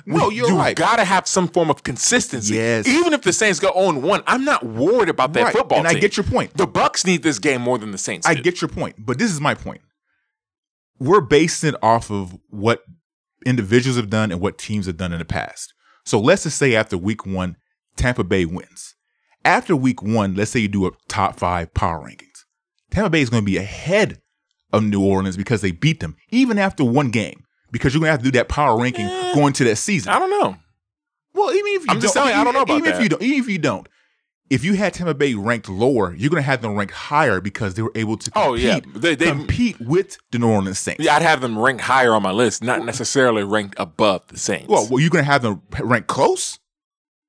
No, 0.04 0.28
you're 0.30 0.48
you 0.48 0.56
right. 0.56 0.76
Got 0.76 0.96
to 0.96 1.04
have 1.04 1.26
some 1.26 1.48
form 1.48 1.70
of 1.70 1.82
consistency. 1.82 2.54
Yes. 2.54 2.86
Even 2.86 3.12
if 3.12 3.22
the 3.22 3.32
Saints 3.32 3.58
go 3.58 3.72
zero 3.72 3.88
and 3.88 4.02
one, 4.02 4.22
I'm 4.26 4.44
not 4.44 4.64
worried 4.64 5.08
about 5.08 5.32
that 5.32 5.44
Right, 5.44 5.54
football. 5.54 5.78
and 5.78 5.88
I 5.88 5.94
get 5.94 6.16
your 6.16 6.24
point. 6.24 6.54
The 6.54 6.66
Bucks 6.66 7.04
need 7.04 7.22
this 7.22 7.38
game 7.38 7.62
more 7.62 7.78
than 7.78 7.90
the 7.90 7.98
Saints. 7.98 8.26
I 8.26 8.34
get 8.34 8.60
your 8.60 8.68
point, 8.68 8.96
but 8.98 9.18
this 9.18 9.32
is 9.32 9.40
my 9.40 9.54
point. 9.54 9.80
We're 10.98 11.20
basing 11.20 11.70
it 11.70 11.74
off 11.82 12.10
of 12.10 12.36
what 12.48 12.82
individuals 13.44 13.96
have 13.96 14.10
done 14.10 14.32
and 14.32 14.40
what 14.40 14.58
teams 14.58 14.86
have 14.86 14.96
done 14.96 15.12
in 15.12 15.18
the 15.18 15.24
past. 15.24 15.74
So 16.04 16.20
let's 16.20 16.44
just 16.44 16.58
say 16.58 16.74
after 16.74 16.96
week 16.96 17.26
one, 17.26 17.56
Tampa 17.96 18.24
Bay 18.24 18.44
wins. 18.44 18.94
After 19.44 19.74
week 19.76 20.02
one, 20.02 20.34
let's 20.34 20.50
say 20.50 20.60
you 20.60 20.68
do 20.68 20.86
a 20.86 20.90
top 21.08 21.36
five 21.38 21.72
power 21.74 22.00
rankings. 22.00 22.44
Tampa 22.90 23.10
Bay 23.10 23.20
is 23.22 23.30
going 23.30 23.42
to 23.42 23.46
be 23.50 23.56
ahead 23.58 24.20
of 24.72 24.82
New 24.84 25.04
Orleans 25.04 25.36
because 25.36 25.60
they 25.60 25.70
beat 25.70 26.00
them, 26.00 26.16
even 26.30 26.58
after 26.58 26.84
one 26.84 27.10
game, 27.10 27.44
because 27.70 27.94
you're 27.94 28.02
to 28.02 28.10
have 28.10 28.20
to 28.20 28.24
do 28.24 28.30
that 28.32 28.48
power 28.48 28.80
ranking 28.80 29.06
Eh. 29.06 29.34
going 29.34 29.52
to 29.54 29.64
that 29.64 29.76
season. 29.76 30.12
I 30.12 30.18
don't 30.18 30.30
know. 30.30 30.56
Well, 31.34 31.52
even 31.52 31.72
if 31.74 31.82
you 31.82 31.86
I'm 31.90 32.00
just 32.00 32.14
don't, 32.14 32.24
telling 32.24 32.34
you, 32.36 32.40
I 32.40 32.44
don't 32.44 32.54
know 32.54 32.62
about 32.62 32.78
even 32.78 32.92
if 32.94 33.00
you 33.02 33.08
don't, 33.08 33.22
even 33.22 33.38
if 33.40 33.48
you 33.48 33.58
don't, 33.58 33.88
if 34.48 34.64
you 34.64 34.74
had 34.74 34.94
Tampa 34.94 35.12
Bay 35.12 35.34
ranked 35.34 35.68
lower, 35.68 36.14
you're 36.14 36.30
going 36.30 36.42
to 36.42 36.46
have 36.46 36.62
them 36.62 36.74
ranked 36.76 36.94
higher 36.94 37.40
because 37.40 37.74
they 37.74 37.82
were 37.82 37.90
able 37.96 38.16
to 38.16 38.30
compete, 38.30 38.48
Oh, 38.48 38.54
yeah. 38.54 38.78
They- 38.94 39.14
they- 39.16 39.26
compete 39.26 39.80
with 39.80 40.16
the 40.30 40.38
New 40.38 40.48
Orleans 40.48 40.78
Saints. 40.78 41.04
Yeah, 41.04 41.16
I'd 41.16 41.22
have 41.22 41.40
them 41.40 41.58
ranked 41.58 41.82
higher 41.82 42.14
on 42.14 42.22
my 42.22 42.30
list, 42.30 42.62
not 42.62 42.84
necessarily 42.84 43.42
ranked 43.44 43.74
above 43.76 44.22
the 44.28 44.38
Saints. 44.38 44.68
Well, 44.68 44.86
well, 44.88 45.00
you're 45.00 45.10
going 45.10 45.24
to 45.24 45.30
have 45.30 45.42
them 45.42 45.62
ranked 45.80 46.06
close 46.08 46.58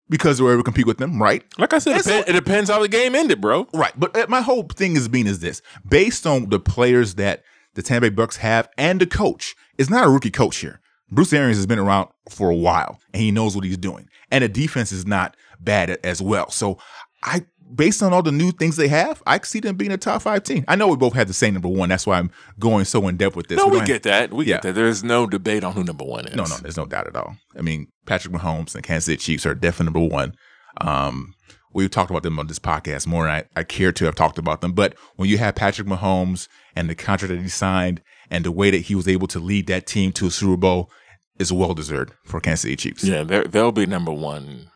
because 0.10 0.38
they 0.38 0.43
were 0.43 0.52
able 0.52 0.62
to 0.62 0.65
compete 0.65 0.88
with 0.88 0.98
them, 0.98 1.22
right? 1.22 1.43
like 1.58 1.74
I 1.74 1.80
said, 1.80 1.98
it, 1.98 2.04
depend- 2.04 2.30
it 2.30 2.34
depends 2.34 2.70
how 2.70 2.80
the 2.82 2.88
game 2.88 3.15
ended, 3.15 3.41
bro. 3.41 3.67
Right. 3.74 3.93
But 3.98 4.15
uh, 4.15 4.26
my 4.30 4.41
whole 4.41 4.63
thing 4.63 4.96
is 4.96 5.08
being 5.08 5.28
is 5.28 5.39
this: 5.39 5.62
based 5.88 6.26
on 6.26 6.50
the 6.50 6.60
players 6.60 7.15
that 7.15 7.43
the 7.76 7.82
Tampa 7.82 8.10
Bay 8.10 8.15
Bucks 8.15 8.38
have 8.38 8.70
and 8.78 9.00
the 9.00 9.06
coach, 9.08 9.56
it's 9.78 9.89
not 9.89 10.06
a 10.06 10.10
rookie 10.10 10.32
coach 10.32 10.58
here. 10.58 10.80
Bruce 11.10 11.32
Arians 11.32 11.58
has 11.58 11.65
been 11.65 11.80
around 11.80 12.10
for 12.30 12.50
a 12.50 12.56
while 12.56 13.00
and 13.13 13.22
he 13.22 13.32
knows 13.32 13.56
what 13.56 13.63
he's 13.63 13.78
doing, 13.78 14.10
and 14.32 14.43
the 14.43 14.50
defense 14.50 14.91
is 14.91 15.06
not 15.06 15.36
bad 15.60 15.89
as 16.04 16.22
well. 16.22 16.50
So, 16.50 16.78
I, 17.24 17.46
based 17.76 18.02
on 18.02 18.14
all 18.14 18.22
the 18.24 18.32
new 18.32 18.52
things 18.52 18.76
they 18.78 18.88
have, 18.88 19.22
I 19.28 19.40
see 19.44 19.60
them 19.60 19.76
being 19.76 19.92
a 19.92 19.98
top 19.98 20.22
five 20.22 20.44
team. 20.44 20.64
I 20.68 20.76
know 20.76 20.88
we 20.88 20.96
both 20.96 21.14
have 21.14 21.28
the 21.28 21.34
same 21.34 21.54
number 21.54 21.68
one. 21.70 21.90
That's 21.90 22.08
why 22.08 22.18
I'm 22.18 22.32
going 22.60 22.86
so 22.86 23.08
in 23.08 23.18
depth 23.18 23.36
with 23.36 23.48
this. 23.48 23.58
No, 23.58 23.68
we 23.68 23.78
have- 23.80 23.88
get 23.88 24.04
that. 24.04 24.34
We 24.34 24.46
Yeah. 24.46 24.56
get 24.56 24.62
that. 24.64 24.76
There's 24.76 25.04
no 25.04 25.28
debate 25.28 25.64
on 25.64 25.74
who 25.74 25.84
number 25.84 26.06
one 26.06 26.28
is. 26.28 26.36
No, 26.36 26.44
no, 26.46 26.58
there's 26.58 26.78
no 26.78 26.86
doubt 26.86 27.08
at 27.08 27.16
all. 27.16 27.36
I 27.58 27.62
mean, 27.62 27.88
Patrick 28.06 28.34
Mahomes 28.34 28.74
and 28.76 28.84
Kansas 28.84 29.06
City 29.06 29.18
Chiefs 29.18 29.46
are 29.46 29.56
definitely 29.56 29.94
number 30.02 30.16
one. 30.16 30.34
Um, 30.82 31.34
we've 31.74 31.92
talked 31.92 32.10
about 32.10 32.24
them 32.24 32.40
on 32.40 32.48
this 32.48 32.60
podcast 32.60 33.08
more 33.08 33.24
than 33.26 33.32
I, 33.34 33.44
I 33.56 33.64
care 33.64 33.92
to 33.92 34.06
have 34.06 34.16
talked 34.16 34.38
about 34.38 34.62
them. 34.62 34.74
But 34.74 34.96
when 35.16 35.30
you 35.30 35.38
have 35.38 35.56
Patrick 35.56 35.88
Mahomes 35.88 36.48
and 36.76 36.90
the 36.90 36.96
contract 36.96 37.34
that 37.34 37.42
he 37.42 37.50
signed 37.50 38.02
and 38.30 38.46
the 38.46 38.52
way 38.52 38.72
that 38.72 38.84
he 38.84 38.96
was 38.96 39.08
able 39.08 39.28
to 39.28 39.40
lead 39.40 39.68
that 39.68 39.88
team 39.88 40.12
to 40.14 40.28
a 40.28 40.32
Super 40.32 40.58
Bowl 40.58 40.90
is 41.40 41.52
well 41.54 41.74
deserved 41.74 42.14
for 42.26 42.40
Kansas 42.40 42.62
City 42.62 42.76
Chiefs. 42.76 43.04
Yeah, 43.04 43.24
they'll 43.24 43.72
be 43.72 43.86
number 43.86 44.12
one 44.12 44.70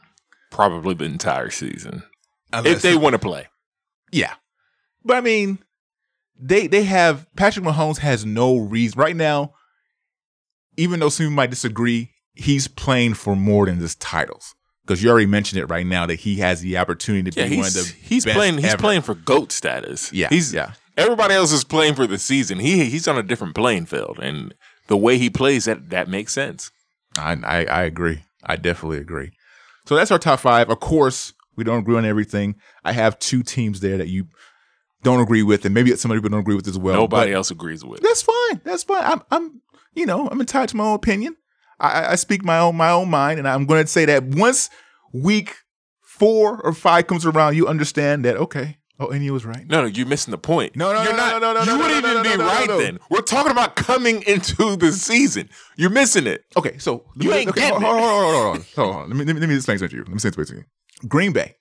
probably 0.52 0.94
the 0.94 1.06
entire 1.06 1.50
season 1.50 2.04
Unless- 2.54 2.76
if 2.78 2.82
they 2.82 2.96
want 2.96 3.14
to 3.14 3.20
play. 3.20 3.48
yeah. 4.12 4.34
But 5.04 5.18
I 5.18 5.22
mean, 5.22 5.60
they 6.40 6.68
they 6.68 6.84
have 6.84 7.26
Patrick 7.36 7.66
Mahomes 7.66 7.98
has 8.00 8.26
no 8.26 8.58
reason 8.58 9.00
right 9.00 9.16
now. 9.16 9.54
Even 10.78 11.00
though 11.00 11.10
some 11.10 11.34
might 11.34 11.50
disagree, 11.50 12.12
he's 12.34 12.68
playing 12.68 13.16
for 13.16 13.36
more 13.36 13.66
than 13.66 13.80
just 13.80 14.00
titles. 14.00 14.56
because 14.86 15.02
you 15.04 15.10
already 15.10 15.26
mentioned 15.26 15.60
it 15.62 15.66
right 15.66 15.86
now 15.86 16.06
that 16.06 16.16
he 16.22 16.36
has 16.38 16.62
the 16.62 16.78
opportunity 16.78 17.30
to 17.32 17.40
Yeah, 17.42 17.48
be 17.50 17.58
one 17.58 17.68
of 17.68 17.74
the 17.74 17.94
he's 18.02 18.26
playing 18.26 18.56
he's 18.56 18.74
ever. 18.74 18.78
playing 18.78 19.02
for 19.02 19.16
goat 19.16 19.52
status. 19.52 20.12
Yeah, 20.14 20.30
he's 20.30 20.54
yeah. 20.54 20.74
Everybody 20.98 21.34
else 21.34 21.52
is 21.52 21.64
playing 21.64 21.96
for 21.96 22.06
the 22.08 22.18
season. 22.18 22.60
He 22.60 22.86
he's 22.86 23.08
on 23.08 23.18
a 23.18 23.24
different 23.24 23.56
playing 23.56 23.86
field, 23.88 24.20
and 24.22 24.54
the 24.88 24.98
way 24.98 25.18
he 25.18 25.30
plays 25.30 25.66
that 25.66 25.90
that 25.90 26.08
makes 26.08 26.32
sense. 26.34 26.72
I, 27.18 27.34
I 27.44 27.66
I 27.66 27.84
agree. 27.84 28.24
I 28.44 28.56
definitely 28.56 28.98
agree. 29.00 29.32
So 29.88 29.96
that's 29.96 30.12
our 30.12 30.20
top 30.20 30.40
five. 30.40 30.70
Of 30.70 30.80
course, 30.80 31.34
we 31.62 31.72
don't 31.72 31.80
agree 31.80 31.96
on 31.98 32.06
everything. 32.06 32.56
I 32.84 32.92
have 32.94 33.20
two 33.20 33.44
teams 33.44 33.80
there 33.82 33.98
that 33.98 34.08
you 34.08 34.28
don't 35.04 35.20
agree 35.20 35.44
with, 35.44 35.66
and 35.66 35.74
maybe 35.74 35.96
some 35.96 36.12
other 36.12 36.20
people 36.20 36.32
don't 36.32 36.42
agree 36.42 36.56
with 36.56 36.68
as 36.68 36.78
well. 36.78 36.96
Nobody 36.96 37.34
else 37.34 37.52
agrees 37.52 37.84
with. 37.86 38.02
That's 38.02 38.22
fine. 38.22 38.62
That's 38.64 38.84
fine. 38.84 39.04
I'm 39.04 39.22
I'm 39.32 39.62
you 39.94 40.06
know 40.06 40.28
I'm 40.28 40.40
entitled 40.40 40.70
to 40.70 40.78
my 40.78 40.86
own 40.86 40.96
opinion. 40.96 41.36
I, 41.80 42.12
I- 42.12 42.16
speak 42.16 42.44
my 42.44 42.60
own 42.60 42.76
my 42.76 42.92
own 42.92 43.10
mind, 43.10 43.40
and 43.40 43.48
I'm 43.48 43.66
going 43.66 43.84
to 43.84 43.88
say 43.88 44.06
that 44.06 44.24
once 44.24 44.70
week 45.14 45.56
four 46.02 46.60
or 46.62 46.74
five 46.74 47.08
comes 47.08 47.26
around, 47.26 47.56
you 47.56 47.68
understand 47.68 48.26
that 48.26 48.38
okay. 48.38 48.78
Oh, 49.00 49.08
and 49.08 49.24
he 49.24 49.32
was 49.32 49.44
right. 49.46 49.68
No, 49.68 49.82
no, 49.82 49.88
you're 49.88 50.06
missing 50.06 50.30
the 50.30 50.38
point. 50.38 50.76
No, 50.76 50.94
no, 50.94 51.02
you're 51.02 51.14
no, 51.14 51.18
not. 51.18 51.42
no, 51.42 51.54
no, 51.54 51.54
no, 51.54 51.60
you 51.62 51.66
no, 51.76 51.78
wouldn't 51.84 52.04
no, 52.04 52.12
even 52.12 52.24
no, 52.24 52.32
be 52.32 52.38
no, 52.38 52.46
no, 52.46 52.52
right 52.52 52.68
then. 52.68 53.00
We're 53.10 53.22
talking 53.22 53.52
about 53.52 53.76
coming 53.76 54.22
into 54.28 54.76
the 54.76 54.92
season. 54.92 55.50
You're 55.76 55.90
missing 55.90 56.28
it. 56.28 56.46
Okay, 56.56 56.78
so 56.78 57.06
You 57.20 57.34
ain't 57.34 57.50
okay, 57.50 57.62
getting 57.62 57.82
hold, 57.82 57.98
it. 57.98 58.00
hold, 58.00 58.00
hold, 58.00 58.36
hold, 58.36 58.56
hold, 58.58 58.66
hold 58.76 58.96
on. 58.96 59.10
Let 59.10 59.18
me 59.18 59.26
let 59.26 59.34
me, 59.34 59.40
let 59.40 59.50
me 59.50 59.56
explain 59.56 59.80
to 59.80 59.90
you. 59.92 60.04
Let 60.04 60.10
me 60.14 60.20
say 60.20 60.30
to 60.30 60.46
you. 60.56 60.64
Green 61.08 61.34
Bay, 61.34 61.56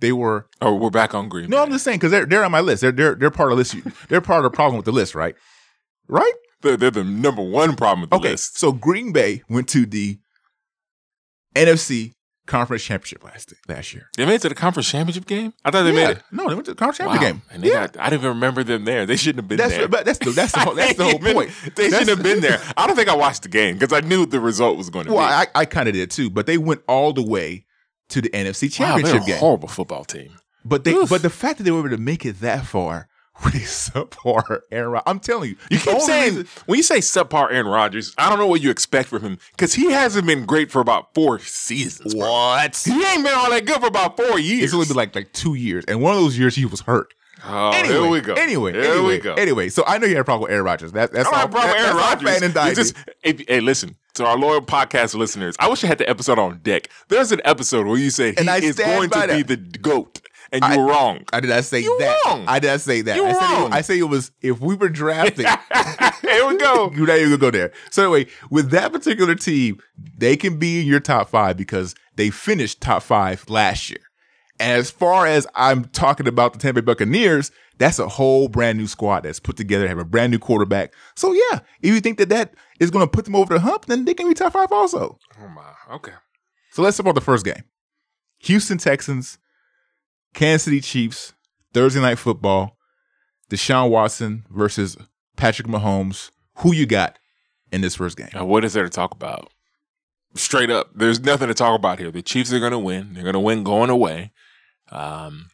they 0.00 0.12
were 0.12 0.48
Oh, 0.60 0.74
we're 0.74 0.90
back 0.90 1.14
on 1.14 1.28
green. 1.28 1.48
no. 1.50 1.56
Bay. 1.58 1.62
I'm 1.64 1.70
just 1.70 1.84
saying 1.84 1.98
because 1.98 2.10
they're 2.10 2.26
they're 2.26 2.44
on 2.44 2.52
my 2.52 2.60
list. 2.60 2.82
They're 2.82 2.92
they're 2.92 3.14
they're 3.14 3.30
part 3.30 3.52
of 3.52 3.56
the 3.58 3.60
list. 3.60 4.08
They're 4.08 4.20
part 4.20 4.44
of 4.44 4.50
the 4.50 4.54
problem 4.56 4.76
with 4.76 4.84
the 4.86 4.92
list, 4.92 5.14
right? 5.14 5.34
Right. 6.08 6.32
they're, 6.62 6.76
they're 6.76 6.90
the 6.90 7.04
number 7.04 7.42
one 7.42 7.76
problem 7.76 8.02
with 8.02 8.10
the 8.10 8.16
Okay, 8.16 8.30
list. 8.32 8.58
so 8.58 8.72
Green 8.72 9.12
Bay 9.12 9.42
went 9.48 9.68
to 9.70 9.86
the 9.86 10.18
NFC 11.54 12.12
Conference 12.46 12.84
Championship 12.84 13.24
last 13.24 13.52
last 13.68 13.92
year. 13.92 14.08
They 14.16 14.24
made 14.24 14.36
it 14.36 14.42
to 14.42 14.48
the 14.48 14.54
conference 14.54 14.88
championship 14.88 15.26
game. 15.26 15.52
I 15.64 15.70
thought 15.72 15.82
they 15.82 15.88
yeah. 15.92 16.06
made 16.08 16.16
it. 16.18 16.22
No, 16.30 16.48
they 16.48 16.54
went 16.54 16.66
to 16.66 16.72
the 16.74 16.76
conference 16.78 17.00
Wow. 17.00 17.14
championship 17.14 17.34
game. 17.34 17.42
And 17.52 17.62
they 17.64 17.68
yeah. 17.70 17.88
got, 17.88 17.98
I 17.98 18.04
didn't 18.10 18.20
even 18.20 18.28
remember 18.36 18.62
them 18.62 18.84
there. 18.84 19.04
They 19.04 19.16
shouldn't 19.16 19.38
have 19.42 19.48
been 19.48 19.58
that's 19.58 19.72
there. 19.76 19.88
but 19.88 20.04
that's 20.04 20.20
the 20.20 20.30
that's 20.30 20.52
the 20.52 20.60
whole, 20.60 20.74
that's 20.74 20.94
the 20.94 21.02
whole 21.04 21.14
Even- 21.20 21.32
point. 21.34 21.50
They 21.74 21.88
That's- 21.88 22.06
shouldn't 22.06 22.08
have 22.10 22.22
been 22.22 22.40
there. 22.40 22.60
I 22.76 22.86
don't 22.86 22.94
think 22.94 23.08
I 23.08 23.16
watched 23.16 23.42
the 23.42 23.48
game 23.48 23.76
because 23.78 23.92
I 23.92 24.06
knew 24.06 24.26
the 24.26 24.38
result 24.38 24.76
was 24.78 24.90
going 24.90 25.06
to 25.06 25.12
Well, 25.12 25.26
be. 25.26 25.32
I, 25.56 25.60
I 25.62 25.64
kind 25.64 25.88
of 25.88 25.94
did 25.94 26.12
too, 26.12 26.30
but 26.30 26.46
they 26.46 26.56
went 26.56 26.82
all 26.86 27.12
the 27.12 27.22
way 27.24 27.65
to 28.08 28.20
the 28.20 28.30
NFC 28.30 28.72
Championship 28.72 29.22
a 29.22 29.26
game. 29.26 29.38
horrible 29.38 29.68
football 29.68 30.04
team. 30.04 30.36
But 30.64 30.84
they, 30.84 30.94
Oof. 30.94 31.08
but 31.10 31.22
the 31.22 31.30
fact 31.30 31.58
that 31.58 31.64
they 31.64 31.70
were 31.70 31.80
able 31.80 31.90
to 31.90 31.96
make 31.98 32.24
it 32.26 32.40
that 32.40 32.66
far 32.66 33.08
with 33.44 33.54
subpar 33.54 34.60
Aaron 34.72 34.90
Rodgers, 34.92 35.04
I'm 35.06 35.20
telling 35.20 35.50
you, 35.50 35.56
You 35.70 35.78
keep 35.78 36.00
saying 36.00 36.36
reason- 36.36 36.48
when 36.66 36.76
you 36.78 36.82
say 36.82 36.98
subpar 36.98 37.52
Aaron 37.52 37.66
Rodgers, 37.66 38.14
I 38.18 38.28
don't 38.28 38.38
know 38.38 38.46
what 38.46 38.62
you 38.62 38.70
expect 38.70 39.08
from 39.10 39.22
him 39.22 39.38
because 39.52 39.74
he 39.74 39.90
hasn't 39.92 40.26
been 40.26 40.44
great 40.46 40.70
for 40.70 40.80
about 40.80 41.14
four 41.14 41.38
seasons. 41.38 42.14
bro. 42.14 42.28
what? 42.30 42.76
He 42.84 42.92
ain't 42.92 43.24
been 43.24 43.34
all 43.34 43.50
that 43.50 43.64
good 43.66 43.80
for 43.80 43.86
about 43.86 44.16
four 44.16 44.38
years. 44.38 44.64
It's 44.64 44.74
only 44.74 44.86
been 44.86 44.96
like 44.96 45.14
like 45.14 45.32
two 45.32 45.54
years, 45.54 45.84
and 45.86 46.00
one 46.00 46.14
of 46.14 46.20
those 46.20 46.38
years 46.38 46.56
he 46.56 46.64
was 46.64 46.80
hurt. 46.80 47.12
Oh, 47.48 47.70
Anyway, 47.74 47.94
here 47.94 48.08
we 48.10 48.20
go. 48.20 48.32
Anyway, 48.34 48.72
here 48.72 48.82
anyway, 48.82 49.06
we 49.16 49.18
go. 49.18 49.34
Anyway, 49.34 49.68
so 49.68 49.84
I 49.86 49.98
know 49.98 50.06
you 50.06 50.14
had 50.14 50.20
a 50.22 50.24
problem 50.24 50.42
with 50.42 50.52
Aaron 50.52 50.64
Rodgers. 50.64 50.92
That, 50.92 51.12
that's 51.12 51.28
I 51.28 51.30
don't 51.30 51.34
all. 51.34 51.40
have 51.40 51.48
a 51.50 51.52
problem 51.52 51.70
with 51.76 51.84
Aaron 51.86 51.96
Rodgers. 51.96 52.30
fan 52.30 52.42
and 52.44 52.68
We 52.68 52.74
just- 52.74 52.94
if- 53.22 53.48
hey, 53.48 53.60
listen 53.60 53.96
to 54.14 54.24
our 54.26 54.36
loyal 54.38 54.60
podcast 54.62 55.14
listeners. 55.14 55.56
I 55.58 55.68
wish 55.68 55.84
I 55.84 55.86
had 55.88 55.98
the 55.98 56.08
episode 56.08 56.38
on 56.38 56.58
deck. 56.62 56.88
There's 57.08 57.32
an 57.32 57.40
episode 57.44 57.86
where 57.86 57.98
you 57.98 58.10
said 58.10 58.34
he 58.34 58.40
And 58.40 58.50
I 58.50 58.58
is 58.58 58.76
going 58.76 59.10
to 59.10 59.26
be 59.28 59.42
the 59.42 59.56
goat, 59.56 60.20
and 60.52 60.62
you 60.64 60.68
I- 60.70 60.76
were 60.76 60.86
wrong. 60.86 61.24
I 61.32 61.40
did 61.40 61.50
not 61.50 61.64
say 61.64 61.80
You 61.80 61.96
that. 62.00 62.18
wrong. 62.26 62.44
I 62.48 62.58
did 62.58 62.68
not 62.68 62.80
say 62.80 63.02
that. 63.02 63.16
You 63.16 63.24
I 63.26 63.32
said 63.32 63.40
wrong. 63.40 63.72
It, 63.72 63.74
I 63.74 63.80
say 63.82 63.98
it 63.98 64.04
was 64.04 64.30
if 64.42 64.60
we 64.60 64.74
were 64.74 64.88
drafting. 64.88 65.46
here 66.22 66.46
we 66.48 66.56
go. 66.56 66.92
You're 66.94 67.06
not 67.06 67.18
even 67.18 67.30
gonna 67.30 67.36
go 67.38 67.50
there. 67.50 67.72
So 67.90 68.02
anyway, 68.14 68.30
with 68.50 68.70
that 68.70 68.92
particular 68.92 69.34
team, 69.34 69.80
they 70.16 70.36
can 70.36 70.58
be 70.58 70.80
in 70.80 70.86
your 70.86 71.00
top 71.00 71.28
five 71.28 71.56
because 71.56 71.94
they 72.16 72.30
finished 72.30 72.80
top 72.80 73.02
five 73.02 73.44
last 73.50 73.90
year. 73.90 73.98
As 74.58 74.90
far 74.90 75.26
as 75.26 75.46
I'm 75.54 75.84
talking 75.86 76.26
about 76.26 76.52
the 76.52 76.58
Tampa 76.58 76.80
Bay 76.80 76.86
Buccaneers, 76.86 77.50
that's 77.78 77.98
a 77.98 78.08
whole 78.08 78.48
brand 78.48 78.78
new 78.78 78.86
squad 78.86 79.20
that's 79.20 79.38
put 79.40 79.56
together, 79.56 79.86
have 79.86 79.98
a 79.98 80.04
brand 80.04 80.32
new 80.32 80.38
quarterback. 80.38 80.94
So 81.14 81.32
yeah, 81.32 81.60
if 81.82 81.94
you 81.94 82.00
think 82.00 82.18
that 82.18 82.30
that 82.30 82.54
is 82.80 82.90
going 82.90 83.04
to 83.04 83.10
put 83.10 83.26
them 83.26 83.36
over 83.36 83.54
the 83.54 83.60
hump, 83.60 83.86
then 83.86 84.04
they 84.04 84.14
can 84.14 84.28
be 84.28 84.34
top 84.34 84.54
five 84.54 84.72
also. 84.72 85.18
Oh 85.38 85.48
my. 85.48 85.94
Okay. 85.96 86.12
So 86.70 86.82
let's 86.82 86.96
talk 86.96 87.04
about 87.04 87.14
the 87.14 87.20
first 87.20 87.44
game: 87.44 87.64
Houston 88.38 88.78
Texans, 88.78 89.38
Kansas 90.34 90.64
City 90.64 90.80
Chiefs, 90.80 91.34
Thursday 91.74 92.00
night 92.00 92.18
football. 92.18 92.76
Deshaun 93.50 93.90
Watson 93.90 94.44
versus 94.50 94.96
Patrick 95.36 95.68
Mahomes. 95.68 96.30
Who 96.56 96.72
you 96.72 96.86
got 96.86 97.18
in 97.70 97.80
this 97.80 97.94
first 97.94 98.16
game? 98.16 98.30
Now, 98.34 98.46
what 98.46 98.64
is 98.64 98.72
there 98.72 98.84
to 98.84 98.90
talk 98.90 99.12
about? 99.12 99.52
Straight 100.34 100.70
up, 100.70 100.90
there's 100.94 101.20
nothing 101.20 101.48
to 101.48 101.54
talk 101.54 101.78
about 101.78 101.98
here. 101.98 102.10
The 102.10 102.22
Chiefs 102.22 102.52
are 102.52 102.58
going 102.58 102.72
to 102.72 102.78
win. 102.78 103.14
They're 103.14 103.22
going 103.22 103.34
to 103.34 103.40
win 103.40 103.62
going 103.62 103.90
away. 103.90 104.32
Um, 104.90 105.48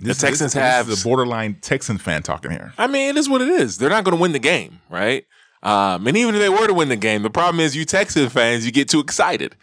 This- 0.00 0.18
Texans 0.20 0.54
this, 0.54 0.62
have- 0.62 0.88
a 0.90 0.96
borderline 1.04 1.56
Texan 1.60 1.98
fan 1.98 2.22
talking 2.22 2.50
here. 2.50 2.72
I 2.78 2.86
mean, 2.86 3.10
it 3.10 3.16
is 3.16 3.28
what 3.28 3.42
it 3.42 3.48
is. 3.48 3.78
They're 3.78 3.90
not 3.90 4.04
going 4.04 4.16
to 4.16 4.20
win 4.22 4.32
the 4.32 4.38
game, 4.38 4.80
right? 4.88 5.24
Um, 5.62 6.06
and 6.06 6.16
even 6.16 6.34
if 6.34 6.40
they 6.40 6.48
were 6.48 6.66
to 6.66 6.72
win 6.74 6.88
the 6.88 6.96
game, 6.96 7.22
the 7.22 7.28
problem 7.30 7.60
is 7.60 7.76
you 7.76 7.84
Texas 7.84 8.32
fans, 8.32 8.64
you 8.64 8.72
get 8.72 8.88
too 8.88 9.00
excited. 9.00 9.56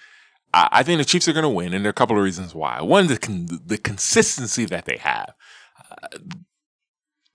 I, 0.53 0.67
I 0.71 0.83
think 0.83 0.99
the 0.99 1.05
Chiefs 1.05 1.27
are 1.27 1.33
going 1.33 1.43
to 1.43 1.49
win, 1.49 1.73
and 1.73 1.83
there 1.83 1.89
are 1.89 1.91
a 1.91 1.93
couple 1.93 2.15
of 2.17 2.23
reasons 2.23 2.53
why. 2.53 2.81
One, 2.81 3.07
the 3.07 3.17
con- 3.17 3.47
the 3.65 3.77
consistency 3.79 4.65
that 4.65 4.85
they 4.85 4.97
have. 4.97 5.33
Uh, 5.91 6.17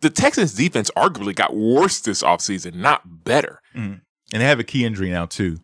the 0.01 0.11
Texans 0.11 0.55
defense 0.55 0.91
arguably 0.97 1.35
got 1.35 1.57
worse 1.57 2.01
this 2.01 2.23
offseason, 2.23 2.75
not 2.75 3.25
better. 3.25 3.61
And 3.75 4.01
they 4.31 4.45
have 4.45 4.61
a 4.61 4.65
key 4.65 4.85
injury 4.85 5.11
now 5.11 5.27
too. 5.27 5.59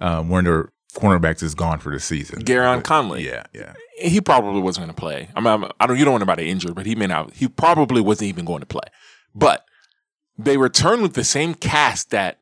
Um, 0.00 0.28
their 0.44 0.70
cornerbacks 0.94 1.42
is 1.42 1.54
gone 1.54 1.78
for 1.78 1.92
the 1.92 2.00
season. 2.00 2.42
Gareon 2.42 2.82
Conley. 2.82 3.26
Yeah, 3.26 3.44
yeah. 3.52 3.74
he 3.98 4.20
probably 4.20 4.60
wasn't 4.60 4.86
going 4.86 4.94
to 4.94 5.00
play. 5.00 5.28
I 5.34 5.40
mean, 5.40 5.48
I'm, 5.48 5.70
I 5.80 5.86
don't. 5.86 5.98
You 5.98 6.04
don't 6.04 6.12
want 6.12 6.22
anybody 6.22 6.50
injured, 6.50 6.74
but 6.74 6.86
he 6.86 6.94
may 6.94 7.06
not. 7.06 7.34
He 7.34 7.48
probably 7.48 8.00
wasn't 8.00 8.28
even 8.28 8.44
going 8.44 8.60
to 8.60 8.66
play. 8.66 8.88
But 9.34 9.64
they 10.38 10.56
returned 10.56 11.02
with 11.02 11.14
the 11.14 11.24
same 11.24 11.54
cast 11.54 12.10
that 12.10 12.40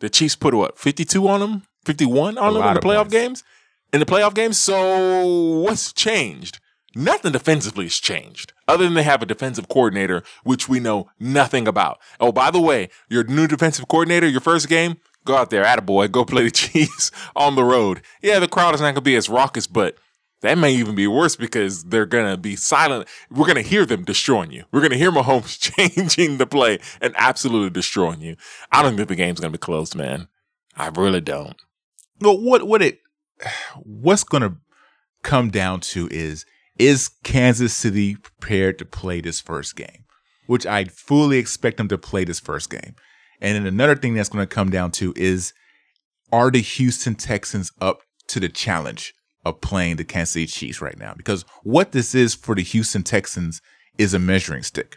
the 0.00 0.10
Chiefs 0.10 0.36
put 0.36 0.54
what 0.54 0.78
52 0.78 1.28
on 1.28 1.40
them, 1.40 1.62
51 1.84 2.38
on 2.38 2.50
A 2.50 2.58
them 2.58 2.68
in 2.68 2.74
the 2.74 2.80
playoff 2.80 3.02
points. 3.02 3.12
games. 3.12 3.44
In 3.92 4.00
the 4.00 4.06
playoff 4.06 4.34
games, 4.34 4.58
so 4.58 5.60
what's 5.60 5.92
changed? 5.92 6.60
Nothing 6.94 7.32
defensively 7.32 7.84
has 7.84 7.96
changed, 7.96 8.52
other 8.68 8.84
than 8.84 8.94
they 8.94 9.02
have 9.02 9.22
a 9.22 9.26
defensive 9.26 9.68
coordinator, 9.68 10.22
which 10.44 10.68
we 10.68 10.80
know 10.80 11.10
nothing 11.18 11.66
about. 11.68 11.98
Oh, 12.20 12.32
by 12.32 12.50
the 12.50 12.60
way, 12.60 12.88
your 13.08 13.24
new 13.24 13.46
defensive 13.46 13.88
coordinator, 13.88 14.26
your 14.26 14.40
first 14.40 14.68
game, 14.68 14.96
go 15.24 15.36
out 15.36 15.50
there, 15.50 15.64
attaboy, 15.64 16.10
go 16.10 16.24
play 16.24 16.44
the 16.44 16.50
Chiefs 16.52 17.10
on 17.34 17.54
the 17.56 17.64
road. 17.64 18.02
Yeah, 18.22 18.38
the 18.38 18.48
crowd 18.48 18.74
is 18.74 18.80
not 18.80 18.86
going 18.86 18.94
to 18.96 19.00
be 19.00 19.16
as 19.16 19.28
raucous, 19.28 19.66
but 19.66 19.96
that 20.42 20.58
may 20.58 20.74
even 20.74 20.94
be 20.94 21.06
worse 21.06 21.36
because 21.36 21.84
they're 21.84 22.06
going 22.06 22.30
to 22.30 22.36
be 22.36 22.56
silent. 22.56 23.08
We're 23.30 23.46
going 23.46 23.62
to 23.62 23.68
hear 23.68 23.86
them 23.86 24.04
destroying 24.04 24.50
you. 24.50 24.64
We're 24.72 24.80
going 24.80 24.90
to 24.92 24.98
hear 24.98 25.12
Mahomes 25.12 25.58
changing 25.76 26.38
the 26.38 26.46
play 26.46 26.80
and 27.00 27.14
absolutely 27.16 27.70
destroying 27.70 28.20
you. 28.20 28.36
I 28.70 28.82
don't 28.82 28.96
think 28.96 29.08
the 29.08 29.14
game's 29.14 29.40
going 29.40 29.52
to 29.52 29.58
be 29.58 29.62
close, 29.62 29.94
man. 29.94 30.28
I 30.76 30.88
really 30.88 31.20
don't. 31.20 31.56
But 32.18 32.40
what 32.40 32.64
what 32.64 32.82
it 32.82 33.00
what's 33.82 34.24
going 34.24 34.42
to 34.42 34.56
come 35.22 35.50
down 35.50 35.80
to 35.80 36.08
is 36.10 36.44
is 36.78 37.10
Kansas 37.22 37.74
City 37.74 38.16
prepared 38.16 38.78
to 38.78 38.84
play 38.84 39.20
this 39.20 39.40
first 39.40 39.76
game, 39.76 40.04
which 40.46 40.66
I 40.66 40.84
fully 40.84 41.38
expect 41.38 41.76
them 41.76 41.88
to 41.88 41.98
play 41.98 42.24
this 42.24 42.40
first 42.40 42.70
game. 42.70 42.96
And 43.42 43.56
then 43.56 43.66
another 43.66 43.96
thing 43.96 44.14
that's 44.14 44.28
going 44.28 44.46
to 44.46 44.54
come 44.54 44.70
down 44.70 44.92
to 44.92 45.12
is 45.16 45.52
are 46.30 46.50
the 46.50 46.62
Houston 46.62 47.16
Texans 47.16 47.72
up 47.80 48.02
to 48.28 48.40
the 48.40 48.48
challenge 48.48 49.12
of 49.44 49.60
playing 49.60 49.96
the 49.96 50.04
Kansas 50.04 50.32
City 50.32 50.46
Chiefs 50.46 50.80
right 50.80 50.98
now? 50.98 51.12
Because 51.14 51.44
what 51.64 51.92
this 51.92 52.14
is 52.14 52.34
for 52.34 52.54
the 52.54 52.62
Houston 52.62 53.02
Texans 53.02 53.60
is 53.98 54.14
a 54.14 54.18
measuring 54.18 54.62
stick. 54.62 54.96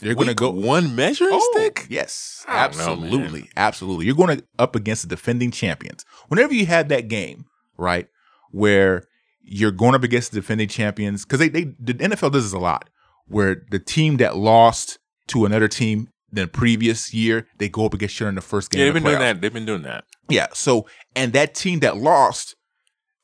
They're 0.00 0.14
going 0.14 0.28
to 0.28 0.34
go 0.34 0.50
one 0.50 0.96
measuring 0.96 1.30
Oh, 1.32 1.52
stick? 1.52 1.86
Yes, 1.88 2.44
don't 2.46 2.54
know, 2.54 2.62
absolutely, 2.62 3.50
absolutely. 3.56 4.06
You're 4.06 4.14
going 4.14 4.38
to 4.38 4.44
up 4.58 4.74
against 4.74 5.02
the 5.02 5.08
defending 5.08 5.50
champions. 5.50 6.04
Whenever 6.28 6.54
you 6.54 6.66
have 6.66 6.88
that 6.88 7.08
game, 7.08 7.44
right, 7.76 8.08
where 8.50 9.04
you're 9.42 9.70
going 9.70 9.94
up 9.94 10.02
against 10.02 10.32
the 10.32 10.40
defending 10.40 10.68
champions, 10.68 11.24
because 11.24 11.38
they, 11.38 11.48
they 11.48 11.64
the 11.78 11.94
NFL 11.94 12.32
does 12.32 12.44
this 12.44 12.54
a 12.54 12.58
lot, 12.58 12.88
where 13.26 13.62
the 13.70 13.78
team 13.78 14.16
that 14.16 14.36
lost 14.36 14.98
to 15.28 15.44
another 15.44 15.68
team 15.68 16.08
the 16.32 16.46
previous 16.46 17.12
year, 17.12 17.46
they 17.58 17.68
go 17.68 17.86
up 17.86 17.94
against 17.94 18.18
you 18.20 18.26
in 18.26 18.34
the 18.34 18.40
first 18.40 18.70
game. 18.70 18.80
Yeah, 18.80 18.86
they've 18.86 18.94
the 18.94 19.00
been 19.00 19.10
doing 19.10 19.20
that. 19.20 19.40
They've 19.40 19.52
been 19.52 19.66
doing 19.66 19.82
that. 19.82 20.04
Yeah. 20.28 20.46
So, 20.52 20.86
and 21.16 21.32
that 21.32 21.54
team 21.54 21.80
that 21.80 21.96
lost, 21.96 22.56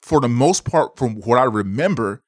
for 0.03 0.21
the 0.21 0.29
most 0.29 0.65
part, 0.65 0.97
from 0.97 1.17
what 1.17 1.39
I 1.39 1.45
remember, 1.45 2.23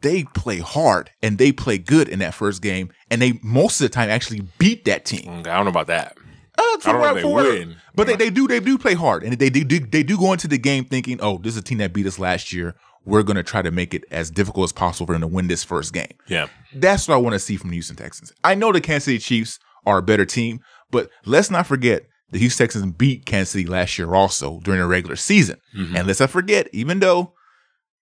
they 0.00 0.24
play 0.24 0.58
hard 0.58 1.10
and 1.22 1.38
they 1.38 1.52
play 1.52 1.78
good 1.78 2.08
in 2.08 2.18
that 2.20 2.34
first 2.34 2.62
game, 2.62 2.90
and 3.10 3.20
they 3.20 3.38
most 3.42 3.80
of 3.80 3.84
the 3.84 3.88
time 3.88 4.08
actually 4.10 4.42
beat 4.58 4.84
that 4.86 5.04
team. 5.04 5.24
Mm, 5.26 5.46
I 5.46 5.56
don't 5.56 5.64
know 5.64 5.70
about 5.70 5.86
that. 5.88 6.16
Uh, 6.58 6.62
I 6.62 6.92
don't 6.92 7.00
know 7.02 7.16
if 7.16 7.22
they 7.22 7.58
win. 7.58 7.76
but 7.94 8.06
they, 8.06 8.16
they 8.16 8.30
do 8.30 8.48
they 8.48 8.60
do 8.60 8.78
play 8.78 8.94
hard, 8.94 9.22
and 9.22 9.32
they, 9.34 9.48
they 9.48 9.62
do 9.62 9.78
they 9.80 10.02
do 10.02 10.16
go 10.16 10.32
into 10.32 10.48
the 10.48 10.58
game 10.58 10.84
thinking, 10.84 11.18
oh, 11.20 11.38
this 11.38 11.52
is 11.52 11.58
a 11.58 11.62
team 11.62 11.78
that 11.78 11.92
beat 11.92 12.06
us 12.06 12.18
last 12.18 12.52
year. 12.52 12.74
We're 13.04 13.22
going 13.22 13.36
to 13.36 13.44
try 13.44 13.62
to 13.62 13.70
make 13.70 13.94
it 13.94 14.04
as 14.10 14.32
difficult 14.32 14.64
as 14.64 14.72
possible 14.72 15.06
for 15.06 15.12
them 15.12 15.20
to 15.20 15.28
win 15.28 15.46
this 15.46 15.62
first 15.62 15.92
game. 15.92 16.10
Yeah. 16.26 16.48
That's 16.74 17.06
what 17.06 17.14
I 17.14 17.18
want 17.18 17.34
to 17.34 17.38
see 17.38 17.56
from 17.56 17.70
the 17.70 17.76
Houston 17.76 17.94
Texans. 17.94 18.32
I 18.42 18.56
know 18.56 18.72
the 18.72 18.80
Kansas 18.80 19.04
City 19.04 19.18
Chiefs 19.18 19.60
are 19.86 19.98
a 19.98 20.02
better 20.02 20.26
team, 20.26 20.60
but 20.90 21.08
let's 21.24 21.50
not 21.50 21.66
forget 21.66 22.02
the 22.30 22.38
Houston 22.38 22.66
Texans 22.66 22.92
beat 22.92 23.24
Kansas 23.24 23.50
City 23.50 23.66
last 23.66 23.98
year 23.98 24.14
also 24.14 24.60
during 24.60 24.80
the 24.80 24.86
regular 24.86 25.16
season. 25.16 25.58
Mm-hmm. 25.76 25.96
And 25.96 26.06
let's 26.06 26.20
not 26.20 26.30
forget, 26.30 26.68
even 26.72 26.98
though 26.98 27.32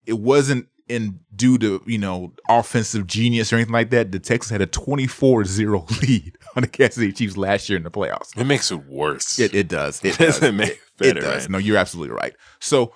it 0.07 0.19
wasn't 0.19 0.67
in 0.89 1.21
due 1.35 1.59
to 1.59 1.83
you 1.87 1.99
know 1.99 2.33
offensive 2.49 3.07
genius 3.07 3.53
or 3.53 3.57
anything 3.57 3.73
like 3.73 3.91
that. 3.91 4.13
The 4.13 4.19
Texans 4.19 4.51
had 4.51 4.61
a 4.61 4.67
24-0 4.67 6.03
lead 6.03 6.37
on 6.57 6.63
the 6.63 6.69
Kansas 6.69 6.97
City 6.97 7.13
Chiefs 7.13 7.37
last 7.37 7.69
year 7.69 7.77
in 7.77 7.85
the 7.85 7.91
playoffs. 7.91 8.37
It 8.37 8.45
makes 8.45 8.71
it 8.71 8.87
worse. 8.87 9.39
It, 9.39 9.55
it 9.55 9.69
does. 9.69 10.05
It 10.05 10.19
doesn't 10.19 10.43
does. 10.43 10.53
make 10.53 10.71
it, 10.71 10.73
it 10.73 10.99
better, 10.99 11.19
it 11.19 11.23
does. 11.23 11.43
right? 11.45 11.51
No, 11.51 11.59
you're 11.59 11.77
absolutely 11.77 12.15
right. 12.15 12.35
So 12.61 12.93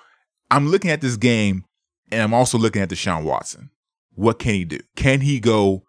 I'm 0.51 0.69
looking 0.69 0.91
at 0.91 1.01
this 1.01 1.17
game, 1.17 1.65
and 2.11 2.23
I'm 2.23 2.35
also 2.35 2.59
looking 2.59 2.83
at 2.83 2.91
Deshaun 2.91 3.25
Watson. 3.25 3.71
What 4.15 4.39
can 4.39 4.55
he 4.55 4.65
do? 4.65 4.81
Can 4.97 5.21
he 5.21 5.41
go 5.41 5.85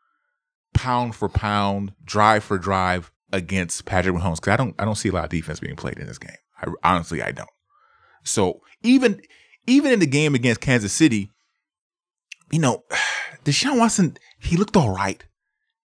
pound 0.74 1.16
for 1.16 1.30
pound, 1.30 1.94
drive 2.04 2.44
for 2.44 2.58
drive 2.58 3.12
against 3.32 3.86
Patrick 3.86 4.16
Mahomes? 4.16 4.36
Because 4.36 4.54
I 4.54 4.58
don't, 4.58 4.76
I 4.80 4.86
don't 4.86 4.96
see 4.96 5.10
a 5.10 5.12
lot 5.12 5.26
of 5.26 5.30
defense 5.30 5.60
being 5.60 5.76
played 5.76 5.98
in 6.00 6.08
this 6.08 6.18
game. 6.18 6.32
I, 6.62 6.68
honestly, 6.84 7.22
I 7.22 7.32
don't. 7.32 7.50
So 8.24 8.62
even, 8.84 9.22
even 9.68 9.92
in 9.94 10.00
the 10.00 10.08
game 10.08 10.36
against 10.36 10.62
Kansas 10.62 10.94
City, 10.94 11.30
you 12.52 12.60
know, 12.60 12.84
Deshaun 13.46 13.78
Watson, 13.80 14.18
he 14.40 14.58
looked 14.58 14.76
all 14.76 14.94
right. 14.94 15.24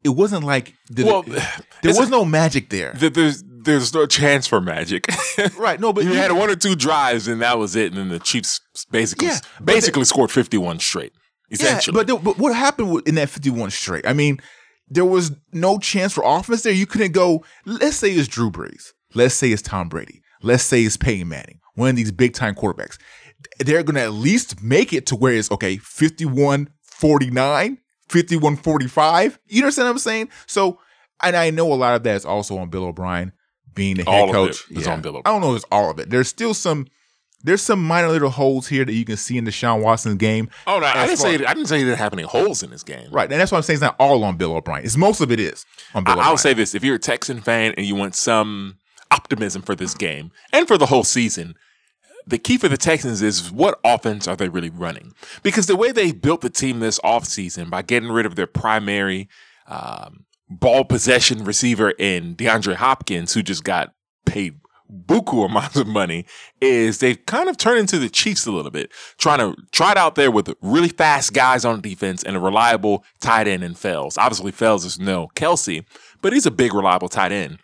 It 0.02 0.10
wasn't 0.10 0.44
like 0.44 0.74
the, 0.90 1.04
Well, 1.04 1.22
there 1.82 1.94
was 1.94 2.10
no 2.10 2.24
magic 2.24 2.70
there. 2.70 2.92
Th- 2.92 3.12
There's 3.12 3.42
there's 3.46 3.94
no 3.94 4.04
chance 4.04 4.46
for 4.46 4.60
magic. 4.60 5.06
right. 5.56 5.80
No, 5.80 5.90
but 5.94 6.04
you- 6.04 6.12
had 6.12 6.30
one 6.32 6.50
or 6.50 6.54
two 6.56 6.76
drives 6.76 7.26
and 7.28 7.40
that 7.40 7.58
was 7.58 7.74
it. 7.76 7.86
And 7.92 7.96
then 7.96 8.08
the 8.10 8.18
Chiefs 8.18 8.60
basically 8.90 9.28
Yeah, 9.28 9.38
basically 9.64 10.04
scored 10.04 10.30
51 10.30 10.80
straight. 10.80 11.12
Essentially. 11.50 11.96
Yeah, 11.96 12.04
but, 12.16 12.22
but 12.24 12.38
what 12.38 12.54
happened 12.54 13.00
in 13.06 13.14
that 13.14 13.30
51 13.30 13.70
straight? 13.70 14.06
I 14.06 14.12
mean, 14.12 14.38
there 14.88 15.04
was 15.04 15.32
no 15.52 15.78
chance 15.78 16.12
for 16.12 16.22
offense 16.24 16.62
there. 16.62 16.72
You 16.72 16.86
couldn't 16.86 17.12
go, 17.12 17.44
let's 17.64 17.96
say 17.96 18.10
it's 18.12 18.28
Drew 18.28 18.50
Brees. 18.50 18.92
Let's 19.14 19.34
say 19.34 19.50
it's 19.50 19.62
Tom 19.62 19.88
Brady. 19.88 20.22
Let's 20.42 20.62
say 20.64 20.82
it's 20.82 20.96
Peyton 20.96 21.28
Manning, 21.28 21.60
one 21.74 21.90
of 21.90 21.96
these 21.96 22.12
big 22.12 22.34
time 22.34 22.54
quarterbacks. 22.54 22.98
They're 23.60 23.82
going 23.82 23.96
to 23.96 24.02
at 24.02 24.12
least 24.12 24.62
make 24.62 24.92
it 24.92 25.06
to 25.06 25.16
where 25.16 25.34
it's, 25.34 25.50
okay, 25.50 25.76
51 25.78 26.68
49, 26.82 27.78
51 28.08 28.56
45. 28.56 29.38
You 29.46 29.62
understand 29.62 29.86
what 29.86 29.92
I'm 29.92 29.98
saying? 29.98 30.28
So, 30.46 30.78
and 31.22 31.36
I 31.36 31.50
know 31.50 31.72
a 31.72 31.74
lot 31.74 31.94
of 31.94 32.02
that 32.04 32.16
is 32.16 32.24
also 32.24 32.58
on 32.58 32.70
Bill 32.70 32.84
O'Brien 32.84 33.32
being 33.74 33.96
the 33.96 34.04
head 34.04 34.10
All 34.22 34.28
of 34.28 34.32
coach. 34.32 34.64
it 34.70 34.78
is 34.78 34.86
on 34.86 35.00
Bill 35.00 35.16
O'Brien. 35.16 35.22
I 35.26 35.30
don't 35.30 35.40
know 35.40 35.54
if 35.54 35.62
it's 35.62 35.66
all 35.72 35.90
of 35.90 35.98
it. 35.98 36.10
There's 36.10 36.28
still 36.28 36.54
some. 36.54 36.86
There's 37.44 37.62
some 37.62 37.82
minor 37.84 38.08
little 38.08 38.30
holes 38.30 38.66
here 38.68 38.84
that 38.84 38.92
you 38.92 39.04
can 39.04 39.16
see 39.18 39.36
in 39.36 39.44
Deshaun 39.44 39.82
Watson's 39.82 40.16
game. 40.16 40.48
oh 40.66 40.80
no, 40.80 40.86
I 40.86 41.06
didn't 41.06 41.18
far- 41.18 41.38
say 41.38 41.44
I 41.44 41.54
didn't 41.54 41.66
say 41.66 41.78
he 41.78 41.84
didn't 41.84 41.98
have 41.98 42.14
any 42.14 42.22
holes 42.22 42.62
in 42.62 42.70
his 42.70 42.82
game. 42.82 43.08
Right. 43.10 43.30
And 43.30 43.40
that's 43.40 43.52
why 43.52 43.58
I'm 43.58 43.62
saying 43.62 43.76
it's 43.76 43.82
not 43.82 43.96
all 43.98 44.24
on 44.24 44.36
Bill 44.36 44.56
O'Brien. 44.56 44.84
It's 44.84 44.96
most 44.96 45.20
of 45.20 45.30
it 45.30 45.38
is 45.38 45.66
on 45.94 46.04
Bill 46.04 46.12
I, 46.12 46.14
O'Brien. 46.14 46.30
I'll 46.30 46.38
say 46.38 46.54
this: 46.54 46.74
if 46.74 46.82
you're 46.82 46.96
a 46.96 46.98
Texan 47.00 47.40
fan 47.40 47.74
and 47.76 47.86
you 47.86 47.94
want 47.94 48.14
some 48.14 48.78
optimism 49.10 49.62
for 49.62 49.74
this 49.76 49.94
game 49.94 50.32
and 50.52 50.66
for 50.66 50.76
the 50.78 50.86
whole 50.86 51.04
season, 51.04 51.54
the 52.26 52.38
key 52.38 52.56
for 52.56 52.68
the 52.68 52.76
Texans 52.76 53.20
is 53.22 53.52
what 53.52 53.78
offense 53.84 54.26
are 54.26 54.36
they 54.36 54.48
really 54.48 54.70
running? 54.70 55.12
Because 55.42 55.66
the 55.66 55.76
way 55.76 55.92
they 55.92 56.12
built 56.12 56.40
the 56.40 56.50
team 56.50 56.80
this 56.80 56.98
offseason 57.00 57.68
by 57.70 57.82
getting 57.82 58.10
rid 58.10 58.26
of 58.26 58.36
their 58.36 58.46
primary 58.46 59.28
um, 59.68 60.24
ball 60.48 60.84
possession 60.84 61.44
receiver 61.44 61.90
in 61.90 62.34
DeAndre 62.36 62.76
Hopkins, 62.76 63.34
who 63.34 63.42
just 63.42 63.64
got 63.64 63.92
paid 64.24 64.54
buku 64.92 65.44
amounts 65.46 65.76
of 65.76 65.86
money, 65.86 66.26
is 66.60 66.98
they've 66.98 67.24
kind 67.26 67.48
of 67.48 67.56
turned 67.56 67.78
into 67.80 67.98
the 67.98 68.08
Chiefs 68.08 68.46
a 68.46 68.52
little 68.52 68.70
bit, 68.70 68.90
trying 69.18 69.38
to 69.38 69.60
try 69.72 69.92
it 69.92 69.96
out 69.96 70.14
there 70.14 70.30
with 70.30 70.54
really 70.62 70.88
fast 70.88 71.32
guys 71.32 71.64
on 71.64 71.80
defense 71.80 72.22
and 72.22 72.36
a 72.36 72.40
reliable 72.40 73.04
tight 73.20 73.48
end 73.48 73.64
in 73.64 73.74
Fells. 73.74 74.18
Obviously, 74.18 74.52
Fells 74.52 74.84
is 74.84 74.98
no 74.98 75.28
Kelsey, 75.34 75.84
but 76.22 76.32
he's 76.32 76.46
a 76.46 76.50
big, 76.50 76.74
reliable 76.74 77.08
tight 77.08 77.32
end. 77.32 77.58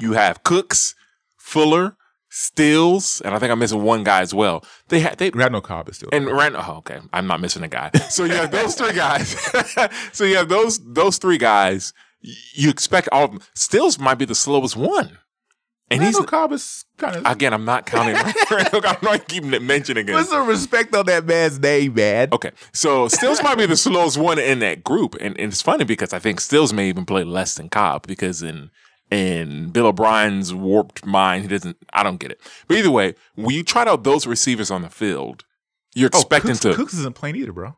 You 0.00 0.12
have 0.12 0.42
Cooks, 0.44 0.94
Fuller, 1.36 1.96
Stills, 2.30 3.20
and 3.22 3.34
I 3.34 3.38
think 3.38 3.50
I'm 3.50 3.58
missing 3.58 3.82
one 3.82 4.04
guy 4.04 4.20
as 4.20 4.34
well. 4.34 4.62
They 4.88 5.00
had 5.00 5.18
they 5.18 5.30
Randall 5.30 5.62
Cobb 5.62 5.88
is 5.88 5.96
still. 5.96 6.10
and 6.12 6.26
Rand. 6.26 6.56
Oh, 6.58 6.74
okay, 6.78 6.98
I'm 7.12 7.26
not 7.26 7.40
missing 7.40 7.62
a 7.62 7.68
guy. 7.68 7.90
So 8.10 8.24
you 8.24 8.34
have 8.34 8.50
those 8.50 8.74
three 8.74 8.92
guys. 8.92 9.34
so 10.12 10.24
you 10.24 10.36
have 10.36 10.48
those 10.48 10.78
those 10.92 11.16
three 11.18 11.38
guys. 11.38 11.94
You 12.20 12.68
expect 12.68 13.08
all 13.12 13.24
of 13.24 13.30
them. 13.30 13.40
Stills 13.54 13.98
might 13.98 14.16
be 14.16 14.24
the 14.24 14.34
slowest 14.34 14.76
one, 14.76 15.18
and 15.90 16.00
Randall 16.00 16.20
he's 16.22 16.28
Cobb 16.30 16.52
is 16.52 16.84
kind 16.98 17.16
of. 17.16 17.26
again. 17.26 17.52
I'm 17.54 17.64
not 17.64 17.86
counting. 17.86 18.14
Randall 18.50 18.82
Cobb. 18.82 18.98
I'm 19.00 19.04
not 19.12 19.28
keeping 19.28 19.52
it 19.54 19.62
mentioning 19.62 20.02
again. 20.04 20.16
Put 20.16 20.26
some 20.28 20.46
respect 20.48 20.94
on 20.94 21.06
that 21.06 21.24
man's 21.26 21.58
name, 21.58 21.94
man. 21.94 22.28
Okay, 22.32 22.50
so 22.72 23.08
Stills 23.08 23.42
might 23.42 23.56
be 23.58 23.66
the 23.66 23.76
slowest 23.76 24.16
one 24.18 24.38
in 24.38 24.58
that 24.60 24.84
group, 24.84 25.14
and, 25.20 25.38
and 25.38 25.52
it's 25.52 25.62
funny 25.62 25.84
because 25.84 26.12
I 26.12 26.18
think 26.18 26.40
Stills 26.40 26.72
may 26.72 26.88
even 26.88 27.04
play 27.06 27.24
less 27.24 27.54
than 27.54 27.68
Cobb 27.68 28.06
because 28.06 28.42
in 28.42 28.70
in 29.10 29.70
Bill 29.70 29.86
O'Brien's 29.86 30.52
warped 30.52 31.06
mind, 31.06 31.42
he 31.42 31.48
doesn't. 31.48 31.76
I 31.92 32.02
don't 32.02 32.18
get 32.20 32.30
it. 32.32 32.40
But 32.66 32.76
either 32.76 32.90
way, 32.90 33.14
when 33.36 33.54
you 33.54 33.62
tried 33.64 33.88
out 33.88 34.04
those 34.04 34.26
receivers 34.26 34.70
on 34.70 34.82
the 34.82 34.90
field, 34.90 35.44
you're 35.94 36.10
Oh, 36.12 36.18
expecting 36.18 36.50
Cooks, 36.50 36.60
to. 36.60 36.74
Cooks 36.74 36.94
isn't 36.94 37.14
playing 37.14 37.36
either, 37.36 37.52
bro. 37.52 37.76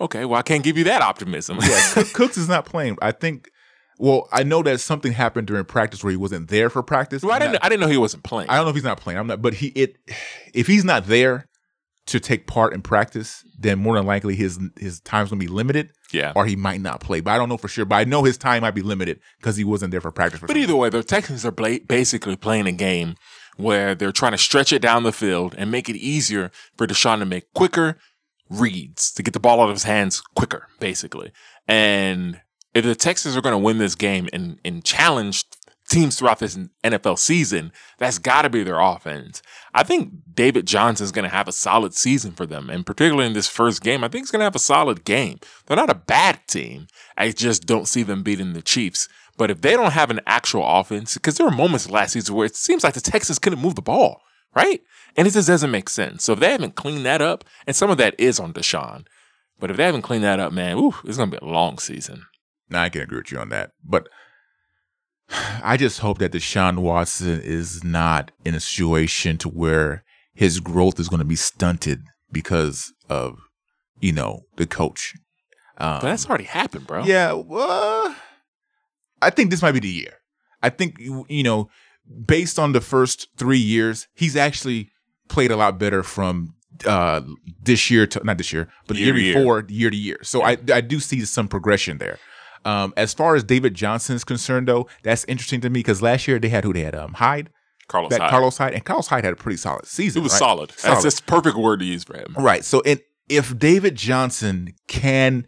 Okay, 0.00 0.24
well 0.24 0.38
I 0.38 0.42
can't 0.42 0.64
give 0.64 0.76
you 0.76 0.84
that 0.84 1.02
optimism. 1.02 1.58
Yeah, 1.60 2.02
Cooks 2.14 2.36
is 2.36 2.48
not 2.48 2.64
playing. 2.64 2.96
I 3.02 3.12
think. 3.12 3.50
Well, 3.98 4.28
I 4.32 4.44
know 4.44 4.62
that 4.62 4.80
something 4.80 5.12
happened 5.12 5.48
during 5.48 5.64
practice 5.64 6.02
where 6.04 6.10
he 6.12 6.16
wasn't 6.16 6.48
there 6.48 6.70
for 6.70 6.82
practice. 6.82 7.22
well, 7.22 7.32
I 7.32 7.38
didn't. 7.40 7.52
Not- 7.54 7.64
I 7.64 7.68
didn't 7.68 7.80
know 7.80 7.88
he 7.88 7.96
wasn't 7.96 8.22
playing. 8.22 8.48
I 8.48 8.56
don't 8.56 8.64
know 8.64 8.70
if 8.70 8.76
he's 8.76 8.84
not 8.84 9.00
playing. 9.00 9.18
I'm 9.18 9.26
not, 9.26 9.42
but 9.42 9.54
he 9.54 9.68
it. 9.68 9.96
If 10.54 10.66
he's 10.66 10.84
not 10.84 11.06
there 11.06 11.46
to 12.06 12.18
take 12.20 12.46
part 12.46 12.72
in 12.72 12.80
practice, 12.80 13.44
then 13.58 13.78
more 13.78 13.96
than 13.96 14.06
likely 14.06 14.34
his 14.36 14.58
his 14.78 15.00
time's 15.00 15.30
gonna 15.30 15.40
be 15.40 15.48
limited. 15.48 15.90
Yeah. 16.10 16.32
or 16.34 16.46
he 16.46 16.56
might 16.56 16.80
not 16.80 17.00
play. 17.00 17.20
But 17.20 17.32
I 17.32 17.36
don't 17.36 17.50
know 17.50 17.58
for 17.58 17.68
sure. 17.68 17.84
But 17.84 17.96
I 17.96 18.04
know 18.04 18.22
his 18.22 18.38
time 18.38 18.62
might 18.62 18.74
be 18.74 18.80
limited 18.80 19.20
because 19.40 19.56
he 19.58 19.64
wasn't 19.64 19.90
there 19.90 20.00
for 20.00 20.10
practice. 20.10 20.40
For 20.40 20.46
But 20.46 20.56
either 20.56 20.74
way, 20.74 20.88
the 20.88 21.02
Texans 21.04 21.44
are 21.44 21.50
bla- 21.50 21.80
basically 21.86 22.34
playing 22.34 22.66
a 22.66 22.72
game 22.72 23.16
where 23.58 23.94
they're 23.94 24.10
trying 24.10 24.32
to 24.32 24.38
stretch 24.38 24.72
it 24.72 24.80
down 24.80 25.02
the 25.02 25.12
field 25.12 25.54
and 25.58 25.70
make 25.70 25.90
it 25.90 25.96
easier 25.96 26.50
for 26.78 26.86
Deshaun 26.86 27.18
to 27.18 27.26
make 27.26 27.52
quicker 27.52 27.98
reads 28.48 29.12
to 29.12 29.22
get 29.22 29.34
the 29.34 29.40
ball 29.40 29.60
out 29.60 29.68
of 29.68 29.74
his 29.76 29.82
hands 29.82 30.22
quicker, 30.34 30.68
basically. 30.80 31.30
And 31.66 32.40
if 32.78 32.84
the 32.84 32.94
Texans 32.94 33.36
are 33.36 33.40
going 33.40 33.52
to 33.52 33.58
win 33.58 33.78
this 33.78 33.94
game 33.94 34.28
and, 34.32 34.58
and 34.64 34.84
challenge 34.84 35.44
teams 35.88 36.18
throughout 36.18 36.38
this 36.38 36.58
NFL 36.84 37.18
season, 37.18 37.72
that's 37.98 38.18
got 38.18 38.42
to 38.42 38.50
be 38.50 38.62
their 38.62 38.78
offense. 38.78 39.42
I 39.74 39.82
think 39.82 40.12
David 40.34 40.66
Johnson's 40.66 41.12
going 41.12 41.24
to 41.24 41.34
have 41.34 41.48
a 41.48 41.52
solid 41.52 41.94
season 41.94 42.32
for 42.32 42.46
them. 42.46 42.68
And 42.70 42.84
particularly 42.84 43.26
in 43.26 43.32
this 43.32 43.48
first 43.48 43.82
game, 43.82 44.04
I 44.04 44.08
think 44.08 44.22
he's 44.22 44.30
going 44.30 44.40
to 44.40 44.44
have 44.44 44.54
a 44.54 44.60
solid 44.60 45.04
game. 45.04 45.38
They're 45.66 45.76
not 45.76 45.90
a 45.90 45.94
bad 45.94 46.40
team. 46.46 46.86
I 47.16 47.30
just 47.30 47.66
don't 47.66 47.88
see 47.88 48.02
them 48.02 48.22
beating 48.22 48.52
the 48.52 48.62
Chiefs. 48.62 49.08
But 49.36 49.50
if 49.50 49.62
they 49.62 49.72
don't 49.72 49.92
have 49.92 50.10
an 50.10 50.20
actual 50.26 50.66
offense, 50.66 51.14
because 51.14 51.36
there 51.36 51.46
were 51.46 51.52
moments 51.52 51.88
last 51.88 52.12
season 52.12 52.34
where 52.34 52.46
it 52.46 52.56
seems 52.56 52.84
like 52.84 52.94
the 52.94 53.00
Texans 53.00 53.38
couldn't 53.38 53.60
move 53.60 53.76
the 53.76 53.82
ball, 53.82 54.20
right? 54.54 54.82
And 55.16 55.26
it 55.26 55.32
just 55.32 55.48
doesn't 55.48 55.70
make 55.70 55.88
sense. 55.88 56.24
So 56.24 56.32
if 56.32 56.40
they 56.40 56.50
haven't 56.50 56.74
cleaned 56.74 57.06
that 57.06 57.22
up, 57.22 57.44
and 57.66 57.74
some 57.74 57.88
of 57.88 57.98
that 57.98 58.18
is 58.18 58.40
on 58.40 58.52
Deshaun, 58.52 59.06
but 59.60 59.70
if 59.70 59.76
they 59.76 59.84
haven't 59.84 60.02
cleaned 60.02 60.24
that 60.24 60.40
up, 60.40 60.52
man, 60.52 60.76
ooh, 60.76 60.94
it's 61.04 61.16
going 61.16 61.30
to 61.30 61.40
be 61.40 61.46
a 61.46 61.48
long 61.48 61.78
season. 61.78 62.24
Now 62.70 62.82
I 62.82 62.88
can 62.88 63.02
agree 63.02 63.18
with 63.18 63.32
you 63.32 63.38
on 63.38 63.48
that. 63.50 63.70
But 63.84 64.08
I 65.62 65.76
just 65.76 66.00
hope 66.00 66.18
that 66.18 66.32
Deshaun 66.32 66.78
Watson 66.78 67.40
is 67.40 67.84
not 67.84 68.30
in 68.44 68.54
a 68.54 68.60
situation 68.60 69.36
to 69.38 69.48
where 69.48 70.04
his 70.34 70.60
growth 70.60 70.98
is 70.98 71.08
going 71.08 71.18
to 71.18 71.24
be 71.26 71.36
stunted 71.36 72.02
because 72.32 72.92
of, 73.10 73.38
you 74.00 74.12
know, 74.12 74.42
the 74.56 74.66
coach. 74.66 75.14
Um, 75.78 76.00
But 76.00 76.08
that's 76.08 76.26
already 76.28 76.44
happened, 76.44 76.86
bro. 76.86 77.04
yeah, 77.04 77.32
well, 77.32 78.14
I 79.20 79.30
think 79.30 79.50
this 79.50 79.62
might 79.62 79.72
be 79.72 79.80
the 79.80 79.88
year. 79.88 80.14
I 80.62 80.70
think 80.70 80.98
you 80.98 81.24
you 81.28 81.42
know, 81.42 81.68
based 82.26 82.58
on 82.58 82.72
the 82.72 82.80
first 82.80 83.28
three 83.36 83.58
years, 83.58 84.08
he's 84.14 84.34
actually 84.36 84.90
played 85.28 85.50
a 85.50 85.56
lot 85.56 85.78
better 85.78 86.02
from 86.02 86.54
uh 86.86 87.20
this 87.62 87.90
year 87.90 88.06
to 88.06 88.24
not 88.24 88.38
this 88.38 88.52
year, 88.52 88.68
but 88.86 88.96
the 88.96 89.02
Year 89.02 89.14
year 89.16 89.24
year. 89.24 89.34
before, 89.34 89.64
year 89.68 89.90
to 89.90 89.96
year. 89.96 90.18
So 90.22 90.42
I 90.42 90.56
I 90.72 90.80
do 90.80 90.98
see 91.00 91.24
some 91.24 91.48
progression 91.48 91.98
there. 91.98 92.18
Um, 92.64 92.92
as 92.96 93.14
far 93.14 93.34
as 93.34 93.44
David 93.44 93.74
Johnson 93.74 94.16
is 94.16 94.24
concerned, 94.24 94.68
though, 94.68 94.88
that's 95.02 95.24
interesting 95.24 95.60
to 95.62 95.70
me 95.70 95.80
because 95.80 96.02
last 96.02 96.26
year 96.28 96.38
they 96.38 96.48
had 96.48 96.64
who 96.64 96.72
they 96.72 96.82
had 96.82 96.94
um 96.94 97.14
Hyde, 97.14 97.50
Carlos 97.88 98.12
Hyde. 98.16 98.30
Carlos 98.30 98.58
Hyde, 98.58 98.74
and 98.74 98.84
Carlos 98.84 99.06
Hyde 99.08 99.24
had 99.24 99.32
a 99.32 99.36
pretty 99.36 99.56
solid 99.56 99.86
season. 99.86 100.20
it 100.20 100.22
was 100.24 100.32
right? 100.32 100.38
solid. 100.38 100.70
That's 100.70 100.82
Solid. 100.82 101.02
just 101.02 101.26
the 101.26 101.32
perfect 101.32 101.56
word 101.56 101.80
to 101.80 101.84
use 101.86 102.04
for 102.04 102.16
him. 102.16 102.34
Right. 102.38 102.64
So 102.64 102.82
and 102.84 103.00
if 103.28 103.58
David 103.58 103.94
Johnson 103.96 104.74
can 104.86 105.46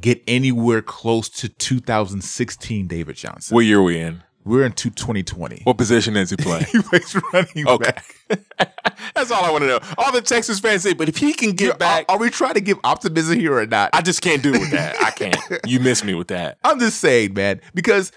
get 0.00 0.22
anywhere 0.26 0.80
close 0.82 1.28
to 1.28 1.48
2016 1.48 2.86
David 2.86 3.16
Johnson, 3.16 3.54
What 3.54 3.64
year 3.64 3.78
are 3.78 3.82
we 3.82 3.98
in? 3.98 4.22
We're 4.44 4.64
into 4.64 4.90
2020. 4.90 5.60
What 5.64 5.78
position 5.78 6.16
is 6.16 6.30
he 6.30 6.36
playing? 6.38 6.64
he 6.72 6.80
plays 6.82 7.14
running 7.32 7.66
Okay. 7.68 7.92
back. 8.28 8.44
That's 9.14 9.30
all 9.30 9.44
I 9.44 9.50
want 9.50 9.62
to 9.62 9.68
know. 9.68 9.78
All 9.98 10.10
the 10.12 10.20
Texas 10.22 10.58
fans 10.58 10.82
say, 10.82 10.94
but 10.94 11.08
if 11.08 11.16
he 11.18 11.32
can 11.32 11.52
get 11.52 11.78
back, 11.78 12.06
Are, 12.08 12.16
are 12.16 12.18
we 12.18 12.30
trying 12.30 12.54
to 12.54 12.60
give 12.60 12.78
optimism 12.82 13.38
here 13.38 13.56
or 13.56 13.66
not? 13.66 13.90
I 13.92 14.00
just 14.02 14.20
can't 14.22 14.42
do 14.42 14.52
it 14.54 14.60
with 14.60 14.70
that. 14.72 15.00
I 15.00 15.10
can't. 15.10 15.36
You 15.66 15.78
miss 15.80 16.02
me 16.02 16.14
with 16.14 16.28
that. 16.28 16.58
I'm 16.64 16.78
just 16.80 16.98
saying, 17.00 17.34
man, 17.34 17.60
because 17.74 18.10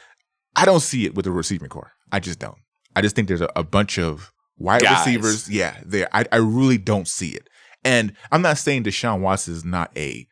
I 0.56 0.66
don't 0.66 0.80
see 0.80 1.06
it 1.06 1.16
with 1.16 1.26
the 1.26 1.32
receiving 1.32 1.70
corps. 1.70 1.92
I 2.12 2.20
just 2.20 2.40
don't. 2.40 2.58
I 2.96 3.02
just 3.02 3.16
think 3.16 3.28
there's 3.28 3.42
a, 3.42 3.50
a 3.56 3.64
bunch 3.64 4.00
of 4.00 4.32
wide 4.58 4.82
Guys. 4.84 5.06
receivers. 5.06 5.50
Yeah, 5.50 5.78
there. 5.86 6.08
I, 6.14 6.26
I 6.32 6.38
really 6.38 6.78
don't 6.78 7.08
see 7.08 7.30
it. 7.30 7.48
And 7.84 8.14
I'm 8.32 8.42
not 8.42 8.58
saying 8.58 8.84
Deshaun 8.86 9.20
Watson 9.20 9.54
is 9.54 9.64
not 9.66 9.92
a 9.96 10.28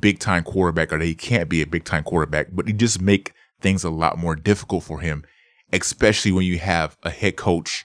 big 0.00 0.18
time 0.20 0.44
quarterback 0.44 0.92
or 0.92 0.98
that 0.98 1.04
he 1.04 1.14
can't 1.14 1.48
be 1.48 1.62
a 1.62 1.66
big 1.66 1.84
time 1.84 2.04
quarterback, 2.04 2.48
but 2.52 2.66
he 2.68 2.72
just 2.72 3.00
make 3.00 3.32
things 3.60 3.84
a 3.84 3.90
lot 3.90 4.18
more 4.18 4.36
difficult 4.36 4.84
for 4.84 5.00
him, 5.00 5.24
especially 5.72 6.32
when 6.32 6.44
you 6.44 6.58
have 6.58 6.96
a 7.02 7.10
head 7.10 7.36
coach 7.36 7.84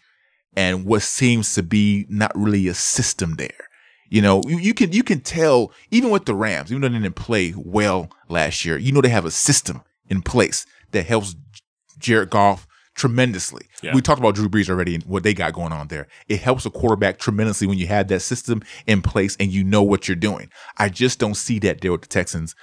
and 0.56 0.86
what 0.86 1.02
seems 1.02 1.54
to 1.56 1.64
be 1.64 2.06
not 2.10 2.32
really 2.36 2.68
a 2.68 2.74
system 2.74 3.36
there. 3.36 3.70
You 4.10 4.22
know, 4.22 4.42
you, 4.48 4.58
you 4.58 4.74
can 4.74 4.92
you 4.92 5.04
can 5.04 5.20
tell 5.20 5.72
even 5.92 6.12
with 6.12 6.26
the 6.26 6.36
Rams, 6.36 6.72
even 6.72 6.82
though 6.82 6.90
they 6.90 7.00
didn't 7.00 7.16
play 7.16 7.54
well 7.58 8.10
last 8.30 8.64
year, 8.64 8.78
you 8.78 8.92
know 8.92 9.02
they 9.02 9.10
have 9.10 9.26
a 9.26 9.32
system 9.32 9.82
in 10.10 10.22
place 10.22 10.66
that 10.92 11.06
helps 11.06 11.36
Jared 11.98 12.30
Goff 12.30 12.68
tremendously. 12.96 13.66
Yeah. 13.82 13.94
We 13.94 14.02
talked 14.02 14.20
about 14.20 14.36
Drew 14.36 14.48
Brees 14.48 14.70
already 14.70 14.96
and 14.96 15.04
what 15.04 15.24
they 15.24 15.34
got 15.34 15.54
going 15.54 15.74
on 15.74 15.90
there. 15.90 16.08
It 16.28 16.40
helps 16.40 16.66
a 16.66 16.70
quarterback 16.70 17.20
tremendously 17.20 17.68
when 17.68 17.78
you 17.78 17.88
have 17.88 18.08
that 18.08 18.22
system 18.22 18.64
in 18.88 19.02
place 19.02 19.36
and 19.40 19.52
you 19.52 19.64
know 19.64 19.84
what 19.84 20.08
you're 20.08 20.16
doing. 20.16 20.50
I 20.78 20.90
just 20.90 21.20
don't 21.20 21.36
see 21.36 21.60
that 21.60 21.82
there 21.82 21.92
with 21.92 22.02
the 22.02 22.08
Texans. 22.08 22.56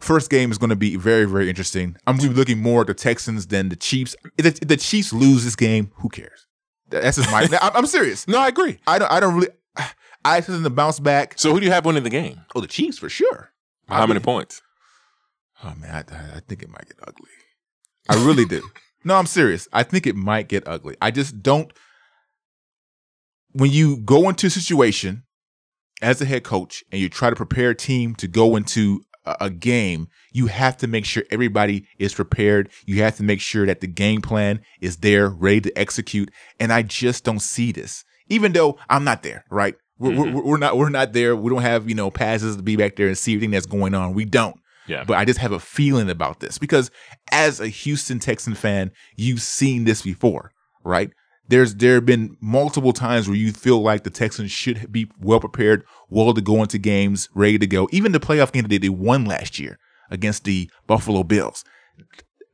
First 0.00 0.30
game 0.30 0.50
is 0.50 0.58
going 0.58 0.70
to 0.70 0.76
be 0.76 0.96
very, 0.96 1.26
very 1.26 1.48
interesting. 1.48 1.96
I'm 2.06 2.16
going 2.16 2.28
to 2.30 2.34
be 2.34 2.38
looking 2.38 2.58
more 2.62 2.80
at 2.80 2.86
the 2.86 2.94
Texans 2.94 3.46
than 3.48 3.68
the 3.68 3.76
Chiefs. 3.76 4.16
If 4.38 4.44
the, 4.44 4.58
if 4.62 4.68
the 4.68 4.76
Chiefs 4.76 5.12
lose 5.12 5.44
this 5.44 5.54
game, 5.56 5.92
who 5.96 6.08
cares? 6.08 6.46
That's 6.88 7.18
just 7.18 7.30
my. 7.30 7.46
I'm, 7.62 7.86
serious. 7.86 8.26
No, 8.26 8.38
I 8.40 8.48
agree. 8.48 8.78
I 8.86 8.98
don't. 8.98 9.10
I 9.12 9.20
don't 9.20 9.34
really. 9.34 9.48
I 10.24 10.38
expect 10.38 10.48
them 10.48 10.64
to 10.64 10.70
bounce 10.70 10.98
back. 11.00 11.34
So 11.38 11.52
who 11.52 11.60
do 11.60 11.66
you 11.66 11.72
have 11.72 11.84
winning 11.84 12.02
the 12.02 12.10
game? 12.10 12.40
Oh, 12.54 12.60
the 12.60 12.66
Chiefs 12.66 12.98
for 12.98 13.08
sure. 13.08 13.50
How 13.88 13.96
I 13.96 14.00
many 14.06 14.14
mean- 14.14 14.22
points? 14.24 14.62
Oh 15.62 15.74
man, 15.78 15.90
I, 16.10 16.14
I- 16.14 16.36
I 16.36 16.40
think 16.40 16.62
it 16.62 16.70
might 16.70 16.86
get 16.86 16.96
ugly. 17.06 17.30
I 18.08 18.14
really 18.26 18.44
do. 18.44 18.62
No, 19.02 19.14
I'm 19.16 19.24
serious. 19.24 19.66
I 19.72 19.82
think 19.82 20.06
it 20.06 20.14
might 20.14 20.46
get 20.46 20.68
ugly. 20.68 20.94
I 21.00 21.10
just 21.10 21.42
don't. 21.42 21.72
When 23.52 23.70
you 23.70 23.96
go 23.96 24.28
into 24.28 24.48
a 24.48 24.50
situation 24.50 25.24
as 26.02 26.20
a 26.20 26.26
head 26.26 26.44
coach 26.44 26.84
and 26.92 27.00
you 27.00 27.08
try 27.08 27.30
to 27.30 27.36
prepare 27.36 27.70
a 27.70 27.74
team 27.74 28.14
to 28.16 28.28
go 28.28 28.56
into 28.56 29.02
a, 29.24 29.50
game, 29.50 30.08
you 30.32 30.46
have 30.46 30.76
to 30.78 30.86
make 30.86 31.04
sure 31.04 31.24
everybody 31.30 31.86
is 31.98 32.14
prepared. 32.14 32.70
You 32.86 33.02
have 33.02 33.16
to 33.16 33.22
make 33.22 33.40
sure 33.40 33.66
that 33.66 33.80
the 33.80 33.86
game 33.86 34.22
plan 34.22 34.60
is 34.80 34.98
there, 34.98 35.28
ready 35.28 35.60
to 35.62 35.78
execute. 35.78 36.30
And 36.58 36.72
I 36.72 36.82
just 36.82 37.24
don't 37.24 37.40
see 37.40 37.72
this, 37.72 38.04
even 38.28 38.52
though 38.52 38.78
I'm 38.88 39.04
not 39.04 39.22
there. 39.22 39.44
Right? 39.50 39.74
We're, 39.98 40.12
mm-hmm. 40.12 40.34
we're, 40.34 40.42
we're 40.42 40.56
not. 40.56 40.78
We're 40.78 40.88
not 40.88 41.12
there. 41.12 41.36
We 41.36 41.50
don't 41.50 41.62
have 41.62 41.88
you 41.88 41.94
know 41.94 42.10
passes 42.10 42.56
to 42.56 42.62
be 42.62 42.76
back 42.76 42.96
there 42.96 43.08
and 43.08 43.18
see 43.18 43.34
everything 43.34 43.50
that's 43.50 43.66
going 43.66 43.94
on. 43.94 44.14
We 44.14 44.24
don't 44.24 44.58
Yeah. 44.86 45.04
but 45.04 45.18
I 45.18 45.26
just 45.26 45.38
have 45.40 45.52
a 45.52 45.60
feeling 45.60 46.08
about 46.08 46.40
this 46.40 46.56
because 46.56 46.90
as 47.30 47.60
a 47.60 47.68
Houston 47.68 48.18
Texan 48.18 48.54
fan, 48.54 48.92
you've 49.16 49.42
seen 49.42 49.84
this 49.84 50.00
before, 50.00 50.52
right? 50.84 51.10
There's 51.50 51.74
there 51.74 51.96
have 51.96 52.06
been 52.06 52.36
multiple 52.40 52.92
times 52.92 53.26
where 53.26 53.36
you 53.36 53.52
feel 53.52 53.82
like 53.82 54.04
the 54.04 54.10
Texans 54.10 54.52
should 54.52 54.90
be 54.92 55.10
well 55.20 55.40
prepared, 55.40 55.84
well 56.08 56.32
to 56.32 56.40
go 56.40 56.62
into 56.62 56.78
games, 56.78 57.28
ready 57.34 57.58
to 57.58 57.66
go. 57.66 57.88
Even 57.90 58.12
the 58.12 58.20
playoff 58.20 58.52
game 58.52 58.68
that 58.68 58.80
they 58.80 58.88
won 58.88 59.24
last 59.24 59.58
year 59.58 59.78
against 60.10 60.44
the 60.44 60.70
Buffalo 60.86 61.24
Bills. 61.24 61.64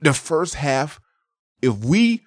The 0.01 0.15
first 0.15 0.55
half, 0.55 0.99
if 1.61 1.77
we 1.85 2.23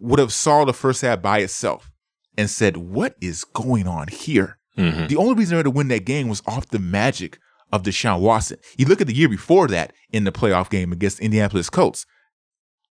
would 0.00 0.18
have 0.18 0.32
saw 0.32 0.64
the 0.64 0.72
first 0.72 1.02
half 1.02 1.22
by 1.22 1.38
itself 1.38 1.92
and 2.36 2.50
said, 2.50 2.76
"What 2.76 3.14
is 3.20 3.44
going 3.44 3.86
on 3.86 4.08
here?" 4.08 4.58
Mhm. 4.76 5.08
The 5.08 5.16
only 5.16 5.34
reason 5.34 5.52
they 5.52 5.60
were 5.60 5.64
to 5.64 5.70
win 5.70 5.88
that 5.88 6.04
game 6.04 6.26
was 6.28 6.42
off 6.46 6.68
the 6.68 6.80
magic 6.80 7.38
of 7.72 7.84
Deshaun 7.84 8.20
Watson. 8.20 8.58
You 8.76 8.86
look 8.86 9.00
at 9.00 9.06
the 9.06 9.14
year 9.14 9.28
before 9.28 9.68
that 9.68 9.92
in 10.10 10.24
the 10.24 10.32
playoff 10.32 10.68
game 10.68 10.92
against 10.92 11.20
Indianapolis 11.20 11.70
Colts, 11.70 12.06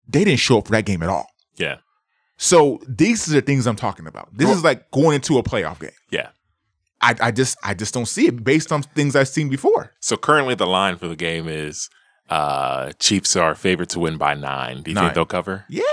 they 0.08 0.24
didn't 0.24 0.40
show 0.40 0.60
up 0.60 0.68
for 0.68 0.74
that 0.74 0.86
game 0.86 1.02
at 1.02 1.10
all. 1.10 1.28
Yeah. 1.56 1.78
So 2.38 2.80
these 2.88 3.28
are 3.30 3.34
the 3.34 3.42
things 3.42 3.68
I'm 3.68 3.76
talking 3.76 4.08
about. 4.08 4.30
This 4.36 4.50
is 4.50 4.64
like 4.64 4.90
going 4.92 5.16
into 5.16 5.38
a 5.38 5.44
playoff 5.44 5.80
game. 5.80 5.92
Yeah. 6.10 6.30
I, 7.02 7.16
I 7.22 7.32
just 7.32 7.58
I 7.64 7.74
just 7.74 7.94
don't 7.94 8.06
see 8.08 8.28
it 8.28 8.44
based 8.44 8.72
on 8.72 8.82
things 8.84 9.16
I've 9.16 9.28
seen 9.28 9.50
before. 9.50 9.92
So 10.00 10.16
currently 10.18 10.56
the 10.56 10.66
line 10.68 10.98
for 10.98 11.08
the 11.08 11.16
game 11.16 11.48
is 11.48 11.90
uh 12.30 12.92
Chiefs 13.00 13.36
are 13.36 13.56
favored 13.56 13.90
to 13.90 14.00
win 14.00 14.18
by 14.18 14.34
nine. 14.34 14.82
Do 14.84 14.92
you 14.92 14.96
Nine. 14.96 15.06
think 15.06 15.16
they'll 15.16 15.26
cover? 15.26 15.66
Yeah, 15.70 15.84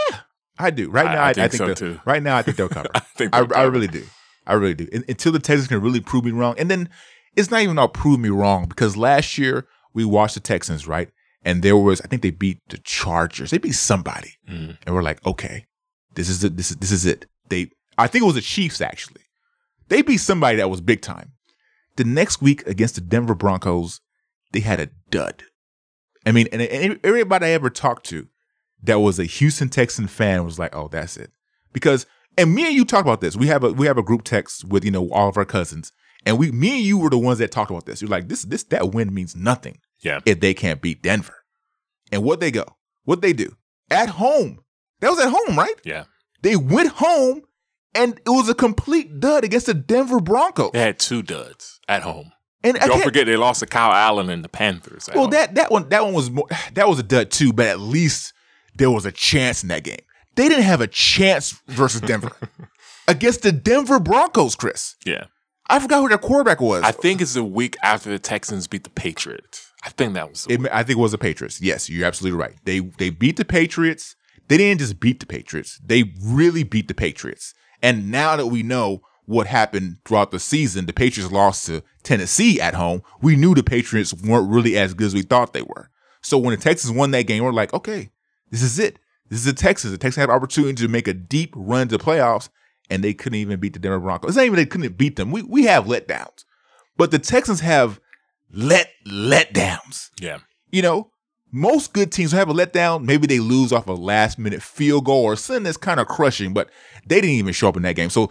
I 0.58 0.70
do. 0.70 0.88
Right 0.88 1.06
I- 1.08 1.14
now, 1.14 1.22
I 1.22 1.26
I, 1.26 1.30
I 1.30 1.32
think 1.34 1.50
think, 1.52 1.58
so 1.58 1.66
they'll- 1.66 1.74
too. 1.74 2.00
Right 2.04 2.22
now, 2.22 2.36
I 2.36 2.42
think 2.42 2.56
they'll 2.56 2.68
cover. 2.80 2.88
I 2.94 3.00
think 3.00 3.34
I, 3.34 3.44
cover. 3.44 3.70
really 3.70 3.88
do. 3.88 4.04
I 4.46 4.52
really 4.54 4.74
do. 4.74 4.88
Un- 4.92 5.04
Until 5.08 5.32
the 5.32 5.38
Texans 5.40 5.68
can 5.68 5.80
really 5.80 6.00
prove 6.00 6.24
me 6.24 6.30
wrong. 6.30 6.54
And 6.58 6.70
then 6.70 6.88
it's 7.36 7.50
not 7.50 7.60
even 7.62 7.78
all 7.78 7.88
prove 7.88 8.20
me 8.20 8.28
wrong 8.28 8.66
because 8.68 8.96
last 8.96 9.36
year 9.36 9.66
we 9.92 10.04
watched 10.04 10.34
the 10.34 10.40
Texans, 10.40 10.86
right? 10.86 11.10
And 11.42 11.62
there 11.62 11.76
was, 11.76 12.00
I 12.02 12.06
think 12.06 12.22
they 12.22 12.30
beat 12.30 12.58
the 12.68 12.78
Chargers. 12.78 13.50
They 13.50 13.58
beat 13.58 13.72
somebody. 13.72 14.34
Mhm. 14.48 14.76
And 14.86 14.94
we're 14.94 15.02
like, 15.02 15.24
okay, 15.26 15.66
this 16.14 16.28
is 16.28 16.42
it. 16.44 16.56
This 16.56 16.70
is 16.70 16.76
this 16.78 16.92
is 16.92 17.06
it. 17.06 17.26
They 17.48 17.70
I 17.98 18.06
think 18.06 18.22
it 18.22 18.26
was 18.26 18.34
the 18.34 18.40
Chiefs 18.40 18.80
actually. 18.80 19.22
They 19.88 20.02
beat 20.02 20.18
somebody 20.18 20.56
that 20.58 20.70
was 20.70 20.80
big 20.80 21.02
time. 21.02 21.32
The 21.96 22.04
next 22.04 22.40
week 22.40 22.66
against 22.66 22.94
the 22.94 23.00
Denver 23.00 23.34
Broncos, 23.34 24.00
they 24.52 24.60
had 24.60 24.80
a 24.80 24.88
dud. 25.10 25.42
I 26.24 26.32
mean, 26.32 26.48
and, 26.52 26.62
and 26.62 27.00
everybody 27.02 27.46
I 27.46 27.50
ever 27.50 27.70
talked 27.70 28.06
to 28.06 28.28
that 28.82 29.00
was 29.00 29.18
a 29.18 29.24
Houston 29.24 29.68
Texan 29.68 30.06
fan 30.06 30.44
was 30.44 30.58
like, 30.58 30.74
"Oh, 30.74 30.88
that's 30.88 31.16
it." 31.16 31.30
Because 31.72 32.06
and 32.38 32.54
me 32.54 32.66
and 32.66 32.74
you 32.74 32.84
talk 32.84 33.04
about 33.04 33.20
this. 33.20 33.36
We 33.36 33.48
have 33.48 33.64
a 33.64 33.72
we 33.72 33.86
have 33.86 33.98
a 33.98 34.02
group 34.02 34.22
text 34.22 34.64
with 34.64 34.84
you 34.84 34.90
know 34.90 35.10
all 35.10 35.28
of 35.28 35.36
our 35.36 35.44
cousins, 35.44 35.92
and 36.24 36.38
we 36.38 36.52
me 36.52 36.76
and 36.76 36.80
you 36.84 36.98
were 36.98 37.10
the 37.10 37.18
ones 37.18 37.38
that 37.38 37.50
talked 37.50 37.70
about 37.70 37.86
this. 37.86 38.00
You're 38.00 38.10
like, 38.10 38.28
"This 38.28 38.42
this 38.44 38.62
that 38.64 38.92
win 38.92 39.12
means 39.12 39.34
nothing 39.34 39.78
Yeah. 40.00 40.20
if 40.26 40.40
they 40.40 40.54
can't 40.54 40.80
beat 40.80 41.02
Denver." 41.02 41.34
And 42.12 42.22
what 42.22 42.40
they 42.40 42.50
go, 42.50 42.64
what 43.04 43.22
they 43.22 43.32
do 43.32 43.56
at 43.90 44.08
home. 44.10 44.60
That 45.00 45.10
was 45.10 45.18
at 45.20 45.30
home, 45.30 45.56
right? 45.58 45.74
Yeah. 45.84 46.04
They 46.42 46.56
went 46.56 46.90
home, 46.92 47.42
and 47.94 48.14
it 48.24 48.28
was 48.30 48.48
a 48.48 48.54
complete 48.54 49.20
dud 49.20 49.44
against 49.44 49.66
the 49.66 49.74
Denver 49.74 50.20
Broncos. 50.20 50.70
They 50.72 50.80
had 50.80 50.98
two 50.98 51.22
duds 51.22 51.80
at 51.88 52.02
home. 52.02 52.32
And 52.62 52.76
Don't 52.78 53.02
forget 53.02 53.24
they 53.26 53.36
lost 53.36 53.60
to 53.60 53.66
Kyle 53.66 53.92
Allen 53.92 54.28
and 54.28 54.44
the 54.44 54.48
Panthers. 54.50 55.08
Well, 55.14 55.24
home. 55.24 55.30
that 55.30 55.54
that 55.54 55.70
one 55.70 55.88
that 55.88 56.04
one 56.04 56.12
was 56.12 56.30
more, 56.30 56.46
that 56.74 56.88
was 56.88 56.98
a 56.98 57.02
dud 57.02 57.30
too, 57.30 57.52
but 57.54 57.66
at 57.66 57.80
least 57.80 58.34
there 58.76 58.90
was 58.90 59.06
a 59.06 59.12
chance 59.12 59.62
in 59.62 59.68
that 59.70 59.82
game. 59.84 60.00
They 60.36 60.48
didn't 60.48 60.64
have 60.64 60.80
a 60.82 60.86
chance 60.86 61.58
versus 61.68 62.02
Denver 62.02 62.32
against 63.08 63.42
the 63.42 63.52
Denver 63.52 63.98
Broncos. 63.98 64.54
Chris, 64.56 64.96
yeah. 65.06 65.24
I 65.68 65.78
forgot 65.78 66.00
who 66.00 66.08
their 66.08 66.18
quarterback 66.18 66.60
was. 66.60 66.82
I 66.82 66.90
think 66.92 67.20
it's 67.22 67.34
the 67.34 67.44
week 67.44 67.76
after 67.82 68.10
the 68.10 68.18
Texans 68.18 68.66
beat 68.66 68.84
the 68.84 68.90
Patriots. 68.90 69.70
I 69.84 69.90
think 69.90 70.12
that 70.14 70.28
was 70.28 70.44
the 70.44 70.54
It- 70.54 70.68
I 70.72 70.82
think 70.82 70.98
it 70.98 71.02
was 71.02 71.12
the 71.12 71.18
Patriots. 71.18 71.60
Yes, 71.62 71.88
you're 71.88 72.06
absolutely 72.06 72.38
right. 72.38 72.56
They 72.64 72.80
they 72.80 73.08
beat 73.10 73.36
the 73.36 73.44
Patriots. 73.46 74.16
They 74.50 74.56
didn't 74.56 74.80
just 74.80 74.98
beat 74.98 75.20
the 75.20 75.26
Patriots. 75.26 75.78
They 75.78 76.12
really 76.20 76.64
beat 76.64 76.88
the 76.88 76.94
Patriots. 76.94 77.54
And 77.82 78.10
now 78.10 78.34
that 78.34 78.48
we 78.48 78.64
know 78.64 79.00
what 79.24 79.46
happened 79.46 79.98
throughout 80.04 80.32
the 80.32 80.40
season, 80.40 80.86
the 80.86 80.92
Patriots 80.92 81.30
lost 81.30 81.66
to 81.66 81.84
Tennessee 82.02 82.60
at 82.60 82.74
home. 82.74 83.04
We 83.22 83.36
knew 83.36 83.54
the 83.54 83.62
Patriots 83.62 84.12
weren't 84.12 84.50
really 84.50 84.76
as 84.76 84.92
good 84.92 85.06
as 85.06 85.14
we 85.14 85.22
thought 85.22 85.52
they 85.52 85.62
were. 85.62 85.88
So 86.20 86.36
when 86.36 86.50
the 86.50 86.60
Texans 86.60 86.92
won 86.92 87.12
that 87.12 87.28
game, 87.28 87.44
we're 87.44 87.52
like, 87.52 87.72
okay, 87.72 88.10
this 88.50 88.60
is 88.60 88.80
it. 88.80 88.98
This 89.28 89.38
is 89.38 89.44
the 89.44 89.52
Texans. 89.52 89.92
The 89.92 89.98
Texans 89.98 90.22
had 90.22 90.30
an 90.30 90.34
opportunity 90.34 90.74
to 90.82 90.88
make 90.88 91.06
a 91.06 91.14
deep 91.14 91.54
run 91.54 91.86
to 91.86 91.96
the 91.96 92.02
playoffs, 92.02 92.48
and 92.90 93.04
they 93.04 93.14
couldn't 93.14 93.38
even 93.38 93.60
beat 93.60 93.74
the 93.74 93.78
Denver 93.78 94.00
Broncos. 94.00 94.30
It's 94.30 94.36
not 94.36 94.46
even 94.46 94.56
they 94.56 94.66
couldn't 94.66 94.98
beat 94.98 95.14
them. 95.14 95.30
We 95.30 95.42
we 95.42 95.66
have 95.66 95.84
letdowns, 95.84 96.44
but 96.96 97.12
the 97.12 97.20
Texans 97.20 97.60
have 97.60 98.00
let 98.52 98.90
letdowns. 99.06 100.10
Yeah. 100.20 100.38
You 100.72 100.82
know, 100.82 101.12
most 101.52 101.92
good 101.92 102.12
teams 102.12 102.32
have 102.32 102.48
a 102.48 102.54
letdown. 102.54 103.04
Maybe 103.04 103.26
they 103.26 103.40
lose 103.40 103.72
off 103.72 103.86
a 103.86 103.92
last 103.92 104.38
minute 104.38 104.62
field 104.62 105.04
goal 105.04 105.24
or 105.24 105.36
something 105.36 105.64
that's 105.64 105.76
kind 105.76 106.00
of 106.00 106.06
crushing, 106.06 106.52
but 106.52 106.70
they 107.06 107.16
didn't 107.16 107.30
even 107.30 107.52
show 107.52 107.68
up 107.68 107.76
in 107.76 107.82
that 107.82 107.96
game. 107.96 108.10
So 108.10 108.30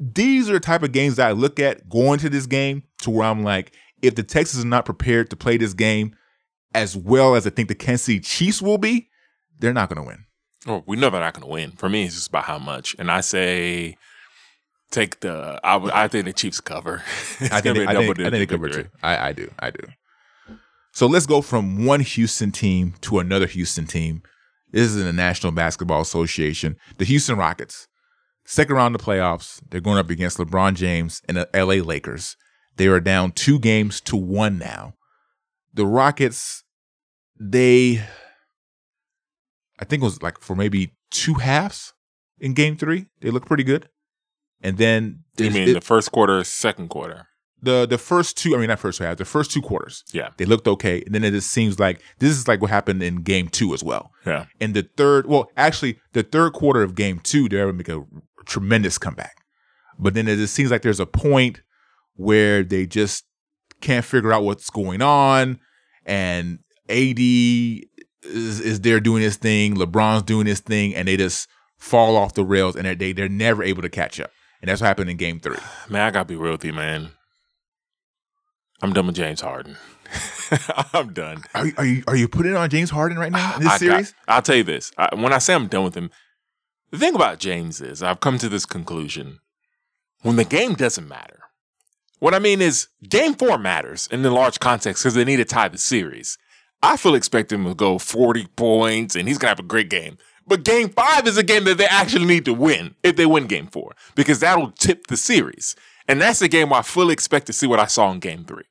these 0.00 0.48
are 0.48 0.54
the 0.54 0.60
type 0.60 0.82
of 0.82 0.92
games 0.92 1.16
that 1.16 1.28
I 1.28 1.32
look 1.32 1.60
at 1.60 1.88
going 1.88 2.18
to 2.20 2.28
this 2.28 2.46
game 2.46 2.82
to 3.02 3.10
where 3.10 3.26
I'm 3.26 3.42
like, 3.42 3.72
if 4.02 4.14
the 4.14 4.22
Texans 4.22 4.64
are 4.64 4.68
not 4.68 4.84
prepared 4.84 5.30
to 5.30 5.36
play 5.36 5.56
this 5.56 5.74
game 5.74 6.14
as 6.74 6.96
well 6.96 7.34
as 7.34 7.46
I 7.46 7.50
think 7.50 7.68
the 7.68 7.74
Kansas 7.74 8.06
City 8.06 8.20
Chiefs 8.20 8.62
will 8.62 8.78
be, 8.78 9.08
they're 9.58 9.72
not 9.72 9.88
going 9.88 10.02
to 10.02 10.06
win. 10.06 10.24
Well, 10.66 10.84
we 10.86 10.96
know 10.96 11.10
they're 11.10 11.20
not 11.20 11.34
going 11.34 11.46
to 11.46 11.52
win. 11.52 11.72
For 11.72 11.88
me, 11.88 12.04
it's 12.04 12.14
just 12.14 12.28
about 12.28 12.44
how 12.44 12.58
much. 12.58 12.94
And 12.98 13.10
I 13.10 13.20
say, 13.20 13.96
take 14.90 15.20
the. 15.20 15.60
I, 15.64 16.04
I 16.04 16.08
think 16.08 16.26
the 16.26 16.32
Chiefs 16.32 16.60
cover. 16.60 17.02
I 17.40 17.60
think, 17.60 17.76
they, 17.76 17.86
I, 17.86 17.94
think, 17.94 18.20
I 18.20 18.30
think 18.30 18.32
they 18.32 18.46
cover 18.46 18.68
too. 18.68 18.86
I, 19.02 19.28
I 19.28 19.32
do. 19.32 19.50
I 19.58 19.70
do. 19.70 19.80
So 20.98 21.06
let's 21.06 21.26
go 21.26 21.42
from 21.42 21.84
one 21.84 22.00
Houston 22.00 22.50
team 22.50 22.94
to 23.02 23.20
another 23.20 23.46
Houston 23.46 23.86
team. 23.86 24.20
This 24.72 24.82
is 24.82 24.96
in 24.96 25.06
the 25.06 25.12
National 25.12 25.52
Basketball 25.52 26.00
Association. 26.00 26.74
The 26.96 27.04
Houston 27.04 27.38
Rockets, 27.38 27.86
second 28.44 28.74
round 28.74 28.96
of 28.96 29.00
the 29.00 29.06
playoffs. 29.06 29.62
They're 29.70 29.80
going 29.80 29.98
up 29.98 30.10
against 30.10 30.38
LeBron 30.38 30.74
James 30.74 31.22
and 31.28 31.36
the 31.36 31.48
LA 31.54 31.84
Lakers. 31.84 32.36
They 32.78 32.88
are 32.88 32.98
down 32.98 33.30
two 33.30 33.60
games 33.60 34.00
to 34.00 34.16
one 34.16 34.58
now. 34.58 34.94
The 35.72 35.86
Rockets, 35.86 36.64
they, 37.38 38.02
I 39.78 39.84
think 39.84 40.02
it 40.02 40.04
was 40.04 40.20
like 40.20 40.40
for 40.40 40.56
maybe 40.56 40.96
two 41.12 41.34
halves 41.34 41.94
in 42.40 42.54
game 42.54 42.76
three. 42.76 43.06
They 43.20 43.30
look 43.30 43.46
pretty 43.46 43.62
good. 43.62 43.88
And 44.60 44.78
then 44.78 45.20
You 45.36 45.52
mean 45.52 45.68
it- 45.68 45.74
the 45.74 45.80
first 45.80 46.10
quarter, 46.10 46.42
second 46.42 46.88
quarter? 46.88 47.28
The 47.62 47.86
the 47.86 47.98
first 47.98 48.36
two, 48.36 48.54
I 48.54 48.58
mean 48.58 48.68
not 48.68 48.78
first 48.78 48.98
half, 48.98 49.16
the 49.16 49.24
first 49.24 49.50
two 49.50 49.60
quarters, 49.62 50.04
Yeah. 50.12 50.28
they 50.36 50.44
looked 50.44 50.68
okay, 50.68 51.02
and 51.04 51.14
then 51.14 51.24
it 51.24 51.30
just 51.32 51.50
seems 51.50 51.78
like 51.80 52.00
this 52.18 52.30
is 52.30 52.46
like 52.48 52.60
what 52.60 52.70
happened 52.70 53.02
in 53.02 53.16
game 53.22 53.48
two 53.48 53.74
as 53.74 53.82
well. 53.82 54.12
Yeah. 54.26 54.46
In 54.60 54.72
the 54.74 54.88
third, 54.96 55.26
well, 55.26 55.50
actually, 55.56 55.98
the 56.12 56.22
third 56.22 56.52
quarter 56.52 56.82
of 56.82 56.94
game 56.94 57.18
two, 57.20 57.48
they're 57.48 57.62
able 57.68 57.72
to 57.72 57.76
make 57.76 57.88
a 57.88 58.04
tremendous 58.46 58.96
comeback, 58.98 59.36
but 59.98 60.14
then 60.14 60.28
it 60.28 60.36
just 60.36 60.54
seems 60.54 60.70
like 60.70 60.82
there's 60.82 61.00
a 61.00 61.06
point 61.06 61.60
where 62.14 62.62
they 62.62 62.86
just 62.86 63.24
can't 63.80 64.04
figure 64.04 64.32
out 64.32 64.42
what's 64.44 64.70
going 64.70 65.02
on, 65.02 65.58
and 66.06 66.58
AD 66.88 67.18
is, 67.20 68.60
is 68.60 68.80
there 68.80 69.00
doing 69.00 69.22
his 69.22 69.36
thing, 69.36 69.76
LeBron's 69.76 70.22
doing 70.22 70.46
his 70.46 70.60
thing, 70.60 70.94
and 70.94 71.06
they 71.08 71.16
just 71.16 71.48
fall 71.76 72.16
off 72.16 72.34
the 72.34 72.44
rails, 72.44 72.76
and 72.76 72.86
they 72.98 73.12
they're 73.12 73.28
never 73.28 73.62
able 73.62 73.82
to 73.82 73.88
catch 73.88 74.18
up, 74.20 74.30
and 74.60 74.68
that's 74.68 74.80
what 74.80 74.86
happened 74.88 75.10
in 75.10 75.16
game 75.16 75.38
three. 75.40 75.56
Man, 75.88 76.02
I 76.02 76.10
gotta 76.10 76.24
be 76.24 76.36
real 76.36 76.52
with 76.52 76.64
you, 76.64 76.72
man. 76.72 77.10
I'm 78.80 78.92
done 78.92 79.06
with 79.06 79.16
James 79.16 79.40
Harden. 79.40 79.76
I'm 80.94 81.12
done. 81.12 81.42
Are, 81.54 81.66
you- 81.66 81.74
are 81.76 81.84
you 81.84 82.04
are 82.06 82.16
you 82.16 82.28
putting 82.28 82.56
on 82.56 82.70
James 82.70 82.90
Harden 82.90 83.18
right 83.18 83.32
now 83.32 83.54
in 83.56 83.60
this 83.62 83.68
I 83.68 83.72
got- 83.72 83.78
series? 83.78 84.14
I'll 84.26 84.42
tell 84.42 84.56
you 84.56 84.64
this. 84.64 84.92
I, 84.96 85.14
when 85.14 85.32
I 85.32 85.38
say 85.38 85.54
I'm 85.54 85.66
done 85.66 85.84
with 85.84 85.94
him, 85.94 86.10
the 86.90 86.98
thing 86.98 87.14
about 87.14 87.38
James 87.38 87.80
is 87.80 88.02
I've 88.02 88.20
come 88.20 88.38
to 88.38 88.48
this 88.48 88.64
conclusion. 88.66 89.40
When 90.22 90.36
the 90.36 90.44
game 90.44 90.74
doesn't 90.74 91.06
matter, 91.06 91.40
what 92.18 92.34
I 92.34 92.38
mean 92.40 92.60
is 92.60 92.88
game 93.08 93.34
four 93.34 93.58
matters 93.58 94.08
in 94.10 94.22
the 94.22 94.30
large 94.30 94.58
context 94.58 95.02
because 95.02 95.14
they 95.14 95.24
need 95.24 95.36
to 95.36 95.44
tie 95.44 95.68
the 95.68 95.78
series. 95.78 96.38
I 96.82 96.96
fully 96.96 97.18
expect 97.18 97.52
him 97.52 97.64
to 97.64 97.74
go 97.74 97.98
40 97.98 98.46
points 98.56 99.14
and 99.16 99.28
he's 99.28 99.38
going 99.38 99.46
to 99.48 99.56
have 99.56 99.64
a 99.64 99.68
great 99.68 99.90
game. 99.90 100.16
But 100.46 100.64
game 100.64 100.88
five 100.88 101.26
is 101.26 101.36
a 101.36 101.42
game 101.42 101.64
that 101.64 101.76
they 101.78 101.86
actually 101.86 102.24
need 102.24 102.44
to 102.46 102.54
win 102.54 102.94
if 103.02 103.16
they 103.16 103.26
win 103.26 103.46
game 103.46 103.66
four 103.66 103.92
because 104.14 104.40
that'll 104.40 104.70
tip 104.72 105.06
the 105.08 105.16
series. 105.16 105.76
And 106.08 106.20
that's 106.20 106.38
the 106.38 106.48
game 106.48 106.70
where 106.70 106.80
I 106.80 106.82
fully 106.82 107.12
expect 107.12 107.46
to 107.48 107.52
see 107.52 107.66
what 107.66 107.78
I 107.78 107.86
saw 107.86 108.10
in 108.10 108.18
game 108.18 108.44
three. 108.44 108.64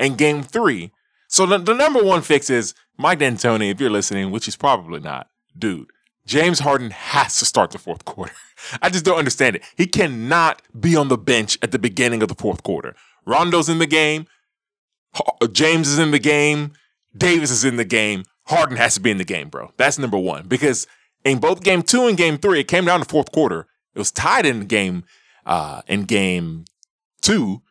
And 0.00 0.18
game 0.18 0.42
three, 0.42 0.90
so 1.28 1.46
the, 1.46 1.58
the 1.58 1.74
number 1.74 2.02
one 2.02 2.22
fix 2.22 2.50
is 2.50 2.74
Mike 2.96 3.20
D'Antoni, 3.20 3.70
if 3.70 3.80
you're 3.80 3.90
listening, 3.90 4.30
which 4.30 4.46
he's 4.46 4.56
probably 4.56 4.98
not, 4.98 5.28
dude, 5.56 5.90
James 6.26 6.60
Harden 6.60 6.90
has 6.90 7.38
to 7.38 7.44
start 7.44 7.70
the 7.70 7.78
fourth 7.78 8.04
quarter. 8.04 8.32
I 8.82 8.88
just 8.88 9.04
don't 9.04 9.18
understand 9.18 9.56
it. 9.56 9.62
He 9.76 9.86
cannot 9.86 10.62
be 10.78 10.96
on 10.96 11.08
the 11.08 11.18
bench 11.18 11.58
at 11.62 11.70
the 11.70 11.78
beginning 11.78 12.22
of 12.22 12.28
the 12.28 12.34
fourth 12.34 12.62
quarter. 12.62 12.96
Rondo's 13.26 13.68
in 13.68 13.78
the 13.78 13.86
game. 13.86 14.26
James 15.52 15.88
is 15.88 15.98
in 15.98 16.12
the 16.12 16.18
game. 16.18 16.72
Davis 17.16 17.50
is 17.50 17.64
in 17.64 17.76
the 17.76 17.84
game. 17.84 18.24
Harden 18.46 18.76
has 18.76 18.94
to 18.94 19.00
be 19.00 19.10
in 19.10 19.18
the 19.18 19.24
game, 19.24 19.48
bro. 19.48 19.72
That's 19.76 19.98
number 19.98 20.18
one. 20.18 20.48
Because 20.48 20.86
in 21.24 21.38
both 21.38 21.62
game 21.62 21.82
two 21.82 22.06
and 22.06 22.16
game 22.16 22.38
three, 22.38 22.60
it 22.60 22.68
came 22.68 22.86
down 22.86 23.00
to 23.00 23.06
fourth 23.06 23.32
quarter. 23.32 23.66
It 23.94 23.98
was 23.98 24.10
tied 24.10 24.46
in 24.46 24.66
game 24.66 25.04
uh 25.46 25.82
in 25.86 26.04
game 26.04 26.64
two. 27.20 27.62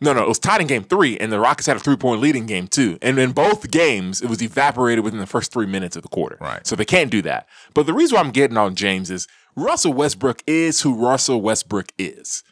No, 0.00 0.12
no, 0.12 0.22
it 0.22 0.28
was 0.28 0.38
tied 0.38 0.60
in 0.60 0.68
game 0.68 0.84
three, 0.84 1.18
and 1.18 1.32
the 1.32 1.40
Rockets 1.40 1.66
had 1.66 1.76
a 1.76 1.80
three 1.80 1.96
point 1.96 2.20
lead 2.20 2.36
in 2.36 2.46
game 2.46 2.68
two. 2.68 2.98
And 3.02 3.18
in 3.18 3.32
both 3.32 3.70
games, 3.70 4.22
it 4.22 4.28
was 4.28 4.42
evaporated 4.42 5.04
within 5.04 5.18
the 5.18 5.26
first 5.26 5.52
three 5.52 5.66
minutes 5.66 5.96
of 5.96 6.02
the 6.02 6.08
quarter. 6.08 6.38
Right. 6.40 6.64
So 6.66 6.76
they 6.76 6.84
can't 6.84 7.10
do 7.10 7.22
that. 7.22 7.48
But 7.74 7.86
the 7.86 7.92
reason 7.92 8.14
why 8.14 8.22
I'm 8.22 8.30
getting 8.30 8.56
on 8.56 8.76
James 8.76 9.10
is 9.10 9.26
Russell 9.56 9.92
Westbrook 9.92 10.42
is 10.46 10.82
who 10.82 10.94
Russell 10.94 11.40
Westbrook 11.40 11.92
is. 11.98 12.44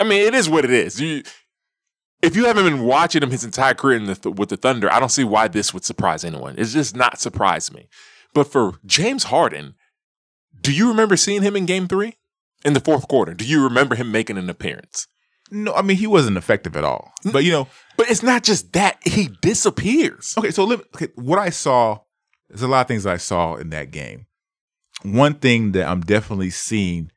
I 0.00 0.04
mean, 0.04 0.22
it 0.22 0.34
is 0.34 0.48
what 0.48 0.64
it 0.64 0.70
is. 0.70 1.00
You, 1.00 1.22
if 2.22 2.34
you 2.34 2.46
haven't 2.46 2.64
been 2.64 2.84
watching 2.84 3.22
him 3.22 3.30
his 3.30 3.44
entire 3.44 3.74
career 3.74 3.98
in 3.98 4.06
the, 4.06 4.30
with 4.30 4.48
the 4.48 4.56
Thunder, 4.56 4.90
I 4.90 4.98
don't 4.98 5.10
see 5.10 5.24
why 5.24 5.48
this 5.48 5.74
would 5.74 5.84
surprise 5.84 6.24
anyone. 6.24 6.54
It's 6.56 6.72
just 6.72 6.96
not 6.96 7.20
surprise 7.20 7.72
me. 7.72 7.88
But 8.32 8.50
for 8.50 8.80
James 8.86 9.24
Harden, 9.24 9.74
do 10.60 10.72
you 10.72 10.88
remember 10.88 11.16
seeing 11.16 11.42
him 11.42 11.56
in 11.56 11.66
game 11.66 11.88
three? 11.88 12.14
In 12.64 12.72
the 12.72 12.80
fourth 12.80 13.06
quarter, 13.06 13.34
do 13.34 13.44
you 13.44 13.62
remember 13.62 13.94
him 13.94 14.10
making 14.10 14.38
an 14.38 14.50
appearance? 14.50 15.06
No, 15.50 15.72
I 15.74 15.82
mean 15.82 15.96
he 15.96 16.06
wasn't 16.06 16.36
effective 16.36 16.76
at 16.76 16.84
all. 16.84 17.12
But 17.32 17.44
you 17.44 17.52
know, 17.52 17.68
But 17.96 18.10
it's 18.10 18.22
not 18.22 18.42
just 18.42 18.72
that, 18.72 18.98
he 19.04 19.28
disappears. 19.42 20.34
okay. 20.38 20.50
So 20.50 20.64
let, 20.64 20.80
okay, 20.94 21.08
what 21.14 21.38
I 21.38 21.50
saw, 21.50 22.00
there's 22.48 22.62
a 22.62 22.68
lot 22.68 22.80
of 22.82 22.88
things 22.88 23.06
I 23.06 23.16
saw 23.16 23.54
in 23.56 23.70
that 23.70 23.90
game. 23.90 24.26
One 25.02 25.34
thing 25.34 25.72
that 25.72 25.86
I'm 25.88 26.00
definitely 26.00 26.50
seeing 26.50 27.10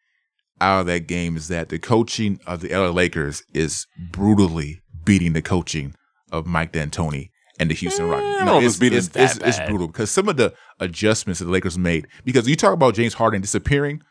out 0.61 0.81
of 0.81 0.85
that 0.87 1.07
game 1.07 1.37
is 1.37 1.47
that 1.47 1.69
the 1.69 1.79
coaching 1.79 2.39
of 2.45 2.61
the 2.61 2.69
LA 2.69 2.89
Lakers 2.89 3.43
is 3.53 3.87
brutally 4.11 4.81
beating 5.05 5.33
the 5.33 5.41
coaching 5.41 5.95
of 6.31 6.45
Mike 6.45 6.73
D'Antoni 6.73 7.29
and 7.59 7.69
the 7.69 7.73
Houston 7.75 8.05
Eh, 8.05 8.09
Rockets. 8.09 8.37
Don't 8.37 8.45
know 8.45 8.59
it's 8.59 8.81
it's, 8.81 9.15
it's, 9.15 9.37
it's 9.37 9.59
brutal 9.69 9.87
because 9.87 10.11
some 10.11 10.27
of 10.29 10.37
the 10.37 10.53
adjustments 10.79 11.39
that 11.39 11.45
the 11.45 11.51
Lakers 11.51 11.77
made. 11.77 12.07
Because 12.25 12.47
you 12.47 12.55
talk 12.55 12.73
about 12.73 12.93
James 12.93 13.13
Harden 13.15 13.41
disappearing, 13.41 14.01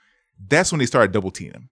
that's 0.48 0.72
when 0.72 0.78
they 0.78 0.86
started 0.86 1.12
double 1.12 1.30
teaming 1.30 1.52
him. 1.54 1.70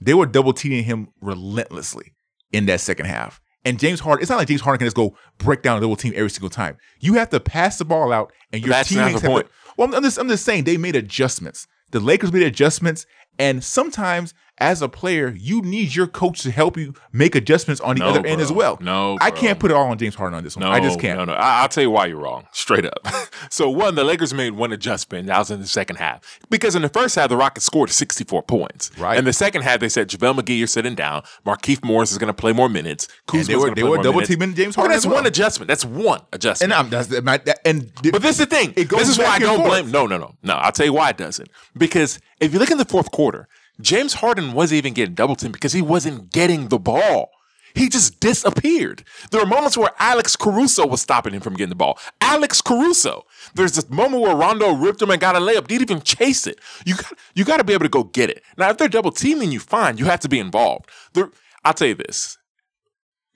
They 0.00 0.14
were 0.14 0.26
double 0.26 0.52
teaming 0.52 0.84
him 0.84 1.08
relentlessly 1.20 2.14
in 2.52 2.66
that 2.66 2.80
second 2.80 3.06
half. 3.06 3.40
And 3.64 3.78
James 3.78 4.00
Harden, 4.00 4.22
it's 4.22 4.30
not 4.30 4.36
like 4.36 4.48
James 4.48 4.60
Harden 4.60 4.78
can 4.78 4.86
just 4.86 4.96
go 4.96 5.16
break 5.38 5.62
down 5.62 5.78
a 5.78 5.80
double 5.80 5.96
team 5.96 6.12
every 6.14 6.28
single 6.30 6.50
time. 6.50 6.76
You 7.00 7.14
have 7.14 7.30
to 7.30 7.40
pass 7.40 7.78
the 7.78 7.84
ball 7.86 8.12
out, 8.12 8.32
and 8.52 8.60
your 8.62 8.70
That's 8.70 8.92
not 8.92 9.06
teammates 9.06 9.22
the 9.22 9.28
have 9.28 9.34
point. 9.34 9.46
to. 9.46 9.52
Well, 9.78 9.88
I'm, 9.88 9.94
I'm 9.94 10.02
just, 10.02 10.18
I'm 10.18 10.28
just 10.28 10.44
saying 10.44 10.64
they 10.64 10.76
made 10.76 10.96
adjustments. 10.96 11.66
The 11.90 12.00
Lakers 12.00 12.32
made 12.32 12.42
adjustments, 12.42 13.06
and 13.38 13.62
sometimes 13.64 14.34
as 14.58 14.80
a 14.82 14.88
player, 14.88 15.34
you 15.36 15.60
need 15.62 15.96
your 15.96 16.06
coach 16.06 16.42
to 16.42 16.50
help 16.52 16.76
you 16.76 16.94
make 17.12 17.34
adjustments 17.34 17.80
on 17.80 17.96
the 17.96 18.04
No, 18.04 18.10
other 18.10 18.24
end 18.24 18.40
as 18.40 18.52
well. 18.52 18.78
No, 18.80 19.18
I 19.20 19.30
bro. 19.30 19.40
can't 19.40 19.58
put 19.58 19.72
it 19.72 19.74
all 19.74 19.88
on 19.88 19.98
James 19.98 20.14
Harden 20.14 20.36
on 20.38 20.44
this 20.44 20.54
one. 20.56 20.64
No, 20.64 20.70
I 20.70 20.78
just 20.78 21.00
can't. 21.00 21.18
No, 21.18 21.24
no. 21.24 21.32
I, 21.32 21.62
I'll 21.62 21.68
tell 21.68 21.82
you 21.82 21.90
why 21.90 22.06
you're 22.06 22.20
wrong. 22.20 22.46
Straight 22.52 22.84
up. 22.86 23.04
so 23.50 23.68
one, 23.68 23.96
the 23.96 24.04
Lakers 24.04 24.32
made 24.32 24.52
one 24.52 24.72
adjustment. 24.72 25.26
That 25.26 25.38
was 25.40 25.50
in 25.50 25.60
the 25.60 25.66
second 25.66 25.96
half 25.96 26.38
because 26.50 26.76
in 26.76 26.82
the 26.82 26.88
first 26.88 27.16
half 27.16 27.30
the 27.30 27.36
Rockets 27.36 27.66
scored 27.66 27.90
64 27.90 28.44
points. 28.44 28.96
Right. 28.96 29.18
In 29.18 29.24
the 29.24 29.32
second 29.32 29.62
half, 29.62 29.80
they 29.80 29.88
said 29.88 30.08
JaVale 30.08 30.38
McGee, 30.38 30.56
you're 30.58 30.68
sitting 30.68 30.94
down. 30.94 31.24
Markieff 31.44 31.84
Morris 31.84 32.12
is 32.12 32.18
going 32.18 32.28
to 32.28 32.32
play 32.32 32.52
more 32.52 32.68
minutes. 32.68 33.08
Kuzma's 33.26 33.48
they 33.48 33.56
were- 33.56 33.74
they 33.74 33.82
were 33.82 33.96
double 33.96 34.12
minutes. 34.20 34.28
teaming 34.28 34.54
James 34.54 34.76
Oh, 34.78 34.82
Harden 34.82 34.92
that's 34.94 35.04
as 35.04 35.08
well. 35.08 35.16
one 35.16 35.26
adjustment. 35.26 35.66
That's 35.66 35.84
one 35.84 36.20
adjustment. 36.32 36.72
And 36.72 36.78
I'm 36.80 36.90
that's 36.90 37.10
my, 37.22 37.38
that, 37.38 37.58
and 37.66 37.90
But 38.12 38.22
this 38.22 38.38
is 38.38 38.46
the 38.46 38.46
thing. 38.46 38.72
It 38.76 38.86
goes 38.86 39.00
this 39.00 39.08
is 39.08 39.18
why 39.18 39.30
I 39.30 39.38
don't 39.40 39.56
forth. 39.56 39.68
blame. 39.68 39.90
No, 39.90 40.06
no, 40.06 40.16
no, 40.16 40.36
no. 40.44 40.54
I'll 40.54 40.70
tell 40.70 40.86
you 40.86 40.92
why 40.92 41.10
it 41.10 41.16
doesn't. 41.16 41.48
Because 41.76 42.20
if 42.44 42.52
you 42.52 42.58
look 42.58 42.70
in 42.70 42.78
the 42.78 42.84
fourth 42.84 43.10
quarter, 43.10 43.48
James 43.80 44.14
Harden 44.14 44.52
wasn't 44.52 44.78
even 44.78 44.94
getting 44.94 45.14
double 45.14 45.36
teamed 45.36 45.52
because 45.52 45.72
he 45.72 45.82
wasn't 45.82 46.30
getting 46.32 46.68
the 46.68 46.78
ball. 46.78 47.30
He 47.74 47.88
just 47.88 48.20
disappeared. 48.20 49.02
There 49.30 49.40
were 49.40 49.46
moments 49.46 49.76
where 49.76 49.90
Alex 49.98 50.36
Caruso 50.36 50.86
was 50.86 51.00
stopping 51.00 51.34
him 51.34 51.40
from 51.40 51.54
getting 51.54 51.70
the 51.70 51.74
ball. 51.74 51.98
Alex 52.20 52.60
Caruso. 52.60 53.26
There's 53.54 53.72
this 53.72 53.90
moment 53.90 54.22
where 54.22 54.36
Rondo 54.36 54.72
ripped 54.72 55.02
him 55.02 55.10
and 55.10 55.20
got 55.20 55.34
a 55.34 55.40
layup. 55.40 55.66
Didn't 55.66 55.90
even 55.90 56.02
chase 56.02 56.46
it. 56.46 56.60
You 56.86 56.94
got 56.94 57.12
you 57.34 57.44
got 57.44 57.56
to 57.56 57.64
be 57.64 57.72
able 57.72 57.84
to 57.84 57.88
go 57.88 58.04
get 58.04 58.30
it. 58.30 58.44
Now, 58.56 58.70
if 58.70 58.78
they're 58.78 58.88
double 58.88 59.10
teaming 59.10 59.50
you, 59.50 59.58
fine. 59.58 59.98
You 59.98 60.04
have 60.04 60.20
to 60.20 60.28
be 60.28 60.38
involved. 60.38 60.88
There, 61.14 61.30
I'll 61.64 61.74
tell 61.74 61.88
you 61.88 61.96
this. 61.96 62.38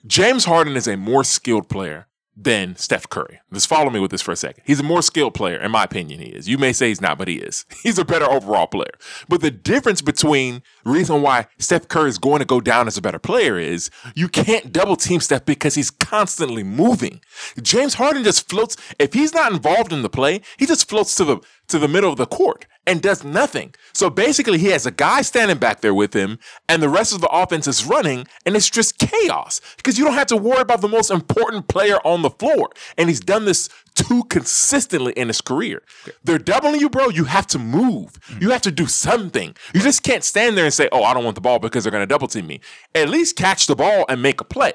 James 0.07 0.45
Harden 0.45 0.77
is 0.77 0.87
a 0.87 0.95
more 0.95 1.25
skilled 1.25 1.67
player 1.67 2.07
than 2.35 2.75
Steph 2.75 3.09
Curry. 3.09 3.41
Just 3.53 3.67
follow 3.67 3.89
me 3.89 3.99
with 3.99 4.11
this 4.11 4.21
for 4.21 4.31
a 4.31 4.35
second. 4.35 4.63
He's 4.65 4.79
a 4.79 4.83
more 4.83 5.01
skilled 5.01 5.33
player, 5.33 5.57
in 5.57 5.71
my 5.71 5.83
opinion, 5.83 6.19
he 6.21 6.27
is. 6.27 6.47
You 6.47 6.57
may 6.57 6.71
say 6.71 6.87
he's 6.87 7.01
not, 7.01 7.17
but 7.17 7.27
he 7.27 7.35
is. 7.35 7.65
He's 7.83 7.97
a 7.97 8.05
better 8.05 8.29
overall 8.29 8.67
player. 8.67 8.93
But 9.27 9.41
the 9.41 9.51
difference 9.51 10.01
between 10.01 10.61
reason 10.85 11.21
why 11.21 11.47
Steph 11.57 11.87
Curry 11.87 12.09
is 12.09 12.17
going 12.17 12.39
to 12.39 12.45
go 12.45 12.61
down 12.61 12.87
as 12.87 12.97
a 12.97 13.01
better 13.01 13.19
player 13.19 13.57
is 13.57 13.89
you 14.15 14.27
can't 14.27 14.71
double 14.71 14.95
team 14.95 15.21
Steph 15.21 15.45
because 15.45 15.75
he's 15.75 15.89
constantly 15.89 16.63
moving. 16.63 17.21
James 17.61 17.95
Harden 17.95 18.23
just 18.23 18.49
floats. 18.49 18.75
If 18.99 19.13
he's 19.13 19.33
not 19.33 19.51
involved 19.51 19.91
in 19.91 20.01
the 20.01 20.09
play, 20.09 20.41
he 20.57 20.65
just 20.65 20.87
floats 20.87 21.15
to 21.15 21.25
the 21.25 21.37
to 21.69 21.79
the 21.79 21.87
middle 21.87 22.11
of 22.11 22.17
the 22.17 22.25
court 22.25 22.65
and 22.85 23.01
does 23.01 23.23
nothing. 23.23 23.73
So 23.93 24.09
basically, 24.09 24.57
he 24.57 24.67
has 24.67 24.85
a 24.85 24.91
guy 24.91 25.21
standing 25.21 25.57
back 25.57 25.81
there 25.81 25.93
with 25.93 26.13
him, 26.13 26.39
and 26.67 26.81
the 26.81 26.89
rest 26.89 27.13
of 27.13 27.21
the 27.21 27.29
offense 27.29 27.67
is 27.67 27.85
running, 27.85 28.27
and 28.45 28.55
it's 28.55 28.69
just 28.69 28.97
chaos 28.97 29.61
because 29.77 29.97
you 29.97 30.05
don't 30.05 30.15
have 30.15 30.27
to 30.27 30.37
worry 30.37 30.61
about 30.61 30.81
the 30.81 30.87
most 30.87 31.11
important 31.11 31.67
player 31.67 31.97
on 32.03 32.21
the 32.21 32.29
floor. 32.31 32.69
And 32.97 33.09
he's 33.09 33.19
done 33.19 33.45
this 33.45 33.69
too 33.95 34.23
consistently 34.29 35.13
in 35.13 35.27
his 35.27 35.41
career. 35.41 35.83
They're 36.23 36.39
doubling 36.39 36.79
you, 36.79 36.89
bro. 36.89 37.09
You 37.09 37.25
have 37.25 37.47
to 37.47 37.59
move. 37.59 38.17
You 38.39 38.51
have 38.51 38.61
to 38.63 38.71
do 38.71 38.87
something. 38.87 39.55
You 39.73 39.81
just 39.81 40.03
can't 40.03 40.23
stand 40.23 40.57
there 40.57 40.65
and 40.65 40.73
say, 40.73 40.89
"Oh, 40.91 41.03
I 41.03 41.13
don't 41.13 41.23
want 41.23 41.35
the 41.35 41.41
ball 41.41 41.59
because 41.59 41.83
they're 41.83 41.91
going 41.91 42.03
to 42.03 42.07
double 42.07 42.27
team 42.27 42.47
me." 42.47 42.61
At 42.95 43.09
least 43.09 43.35
catch 43.35 43.67
the 43.67 43.75
ball 43.75 44.05
and 44.09 44.21
make 44.21 44.41
a 44.41 44.45
play. 44.45 44.73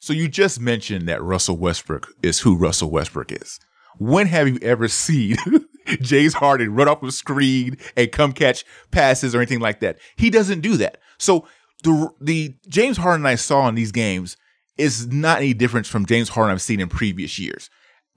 So 0.00 0.12
you 0.12 0.28
just 0.28 0.60
mentioned 0.60 1.08
that 1.08 1.22
Russell 1.22 1.56
Westbrook 1.56 2.14
is 2.22 2.40
who 2.40 2.56
Russell 2.56 2.90
Westbrook 2.90 3.32
is. 3.32 3.58
When 3.98 4.28
have 4.28 4.48
you 4.48 4.58
ever 4.62 4.86
seen 4.86 5.36
James 6.00 6.34
Harden 6.34 6.74
run 6.74 6.88
off 6.88 7.02
a 7.02 7.12
screen 7.12 7.76
and 7.96 8.12
come 8.12 8.32
catch 8.32 8.64
passes 8.90 9.34
or 9.34 9.38
anything 9.38 9.60
like 9.60 9.80
that? 9.80 9.98
He 10.16 10.30
doesn't 10.30 10.60
do 10.60 10.76
that. 10.76 10.98
So 11.18 11.46
the 11.82 12.10
the 12.20 12.54
James 12.68 12.96
Harden 12.96 13.26
I 13.26 13.34
saw 13.34 13.68
in 13.68 13.74
these 13.74 13.92
games 13.92 14.36
is 14.76 15.08
not 15.08 15.38
any 15.38 15.54
different 15.54 15.86
from 15.86 16.06
James 16.06 16.30
Harden 16.30 16.52
I've 16.52 16.62
seen 16.62 16.80
in 16.80 16.88
previous 16.88 17.38
years. 17.38 17.70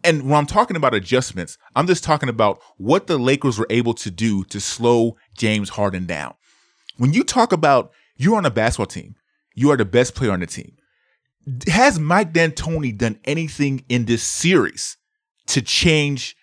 And 0.03 0.23
when 0.23 0.33
I'm 0.33 0.47
talking 0.47 0.77
about 0.77 0.95
adjustments, 0.95 1.57
I'm 1.75 1.87
just 1.87 2.03
talking 2.03 2.29
about 2.29 2.59
what 2.77 3.07
the 3.07 3.19
Lakers 3.19 3.59
were 3.59 3.67
able 3.69 3.93
to 3.95 4.09
do 4.09 4.43
to 4.45 4.59
slow 4.59 5.15
James 5.37 5.69
Harden 5.69 6.05
down. 6.05 6.33
When 6.97 7.13
you 7.13 7.23
talk 7.23 7.51
about 7.51 7.91
you're 8.15 8.37
on 8.37 8.45
a 8.45 8.51
basketball 8.51 8.87
team, 8.87 9.15
you 9.55 9.71
are 9.71 9.77
the 9.77 9.85
best 9.85 10.15
player 10.15 10.31
on 10.31 10.39
the 10.39 10.47
team 10.47 10.75
has 11.67 11.99
Mike 11.99 12.33
D'Antoni 12.33 12.95
done 12.95 13.19
anything 13.25 13.83
in 13.89 14.05
this 14.05 14.23
series 14.23 14.97
to 15.47 15.61
change 15.61 16.35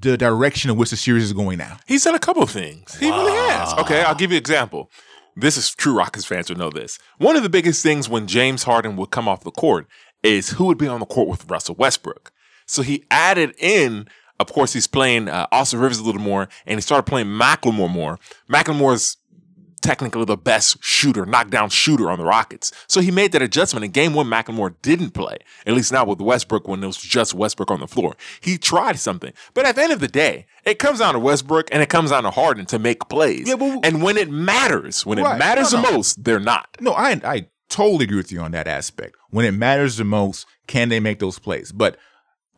the 0.00 0.16
direction 0.16 0.70
in 0.70 0.76
which 0.76 0.90
the 0.90 0.96
series 0.96 1.24
is 1.24 1.32
going 1.32 1.58
now? 1.58 1.78
He's 1.86 2.04
done 2.04 2.14
a 2.14 2.20
couple 2.20 2.42
of 2.42 2.50
things. 2.50 2.96
He 2.98 3.10
really 3.10 3.32
has. 3.32 3.72
Okay, 3.74 4.02
I'll 4.02 4.14
give 4.14 4.30
you 4.30 4.36
an 4.36 4.42
example. 4.42 4.90
This 5.36 5.56
is 5.56 5.70
true 5.70 5.94
Rockets 5.94 6.24
fans 6.24 6.50
will 6.50 6.56
know 6.56 6.70
this. 6.70 6.98
One 7.18 7.36
of 7.36 7.44
the 7.44 7.48
biggest 7.48 7.82
things 7.82 8.08
when 8.08 8.26
James 8.26 8.64
Harden 8.64 8.96
would 8.96 9.10
come 9.10 9.28
off 9.28 9.44
the 9.44 9.52
court 9.52 9.86
is 10.22 10.50
who 10.50 10.64
would 10.64 10.78
be 10.78 10.88
on 10.88 10.98
the 10.98 11.06
court 11.06 11.28
with 11.28 11.48
Russell 11.48 11.76
Westbrook. 11.78 12.32
So 12.66 12.82
he 12.82 13.04
added 13.10 13.54
in, 13.58 14.08
of 14.40 14.52
course, 14.52 14.72
he's 14.72 14.88
playing 14.88 15.28
uh, 15.28 15.46
Austin 15.52 15.78
Rivers 15.78 16.00
a 16.00 16.04
little 16.04 16.20
more, 16.20 16.48
and 16.66 16.76
he 16.76 16.80
started 16.80 17.04
playing 17.04 17.28
McLemore 17.28 17.90
more. 17.90 18.18
McLemore's 18.50 19.17
technically 19.80 20.24
the 20.24 20.36
best 20.36 20.82
shooter, 20.82 21.24
knockdown 21.26 21.68
shooter 21.70 22.10
on 22.10 22.18
the 22.18 22.24
Rockets. 22.24 22.72
So 22.86 23.00
he 23.00 23.10
made 23.10 23.32
that 23.32 23.42
adjustment. 23.42 23.84
In 23.84 23.90
game 23.90 24.14
one, 24.14 24.26
McLemore 24.26 24.74
didn't 24.82 25.10
play, 25.10 25.38
at 25.66 25.74
least 25.74 25.92
not 25.92 26.06
with 26.06 26.20
Westbrook 26.20 26.66
when 26.68 26.82
it 26.82 26.86
was 26.86 26.96
just 26.96 27.34
Westbrook 27.34 27.70
on 27.70 27.80
the 27.80 27.88
floor. 27.88 28.16
He 28.40 28.58
tried 28.58 28.98
something. 28.98 29.32
But 29.54 29.66
at 29.66 29.76
the 29.76 29.82
end 29.82 29.92
of 29.92 30.00
the 30.00 30.08
day, 30.08 30.46
it 30.64 30.78
comes 30.78 30.98
down 30.98 31.14
to 31.14 31.18
Westbrook 31.20 31.68
and 31.72 31.82
it 31.82 31.88
comes 31.88 32.10
down 32.10 32.24
to 32.24 32.30
Harden 32.30 32.66
to 32.66 32.78
make 32.78 33.08
plays. 33.08 33.48
Yeah, 33.48 33.56
but- 33.56 33.84
and 33.84 34.02
when 34.02 34.16
it 34.16 34.30
matters, 34.30 35.04
when 35.06 35.18
Right. 35.18 35.36
it 35.36 35.38
matters 35.38 35.72
No, 35.72 35.80
no. 35.82 35.88
the 35.88 35.92
most, 35.96 36.24
they're 36.24 36.40
not. 36.40 36.68
No, 36.80 36.92
I 36.92 37.20
I 37.24 37.46
totally 37.68 38.04
agree 38.04 38.16
with 38.16 38.32
you 38.32 38.40
on 38.40 38.52
that 38.52 38.66
aspect. 38.66 39.16
When 39.30 39.44
it 39.44 39.52
matters 39.52 39.96
the 39.96 40.04
most, 40.04 40.46
Can 40.66 40.90
they 40.90 41.00
make 41.00 41.18
those 41.18 41.38
plays? 41.38 41.72
But 41.72 41.96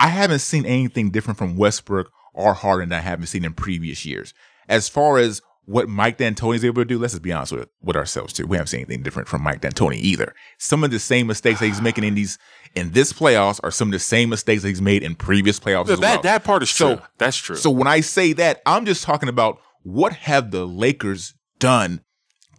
I 0.01 0.09
haven't 0.09 0.41
seen 0.41 0.67
anything 0.67 1.11
different 1.11 1.39
from 1.39 1.57
Westbrook 1.57 2.11
or 2.35 2.55
Harden 2.55 2.89
that 2.89 2.99
I 2.99 3.01
haven't 3.03 3.27
seen 3.27 3.45
in 3.45 3.53
previous 3.53 4.05
years. 4.07 4.35
As 4.69 4.89
far 4.89 5.19
as 5.19 5.43
what 5.67 5.89
Mike 5.89 6.19
D'Antoni 6.19 6.57
is 6.57 6.65
able 6.65 6.83
to 6.83 6.85
do, 6.85 6.99
let's 6.99 7.13
just 7.13 7.23
be 7.23 7.33
honest 7.33 7.53
with, 7.53 7.69
with 7.83 7.97
ourselves 7.97 8.33
too. 8.33 8.47
We 8.47 8.57
haven't 8.57 8.69
seen 8.69 8.81
anything 8.81 9.03
different 9.03 9.29
from 9.29 9.43
Mike 9.43 9.61
D'Antoni 9.61 9.97
either. 9.97 10.35
Some 10.59 10.83
of 10.83 10.91
the 10.91 10.99
same 10.99 11.27
mistakes 11.29 11.61
that 11.61 11.67
he's 11.67 11.81
making 11.81 12.05
in 12.05 12.15
these 12.15 12.39
in 12.75 12.91
this 12.93 13.13
playoffs 13.13 13.61
are 13.63 13.71
some 13.71 13.89
of 13.89 13.93
the 13.93 13.99
same 13.99 14.29
mistakes 14.31 14.63
that 14.63 14.69
he's 14.69 14.83
made 14.83 15.03
in 15.03 15.15
previous 15.15 15.59
playoffs 15.61 15.87
that 15.87 15.95
as 15.95 16.01
well. 16.01 16.23
that 16.23 16.45
part 16.45 16.63
is 16.63 16.71
So- 16.71 16.97
true. 16.97 17.05
That's 17.19 17.37
true. 17.37 17.57
So 17.57 17.71
when 17.71 17.87
I 17.89 18.01
say 18.01 18.33
that, 18.35 18.63
I'm 18.67 18.85
just 18.87 19.03
talking 19.05 19.29
about 19.29 19.59
what 19.83 20.13
have 20.15 20.51
the 20.51 20.67
Lakers 20.67 21.35
done 21.59 22.01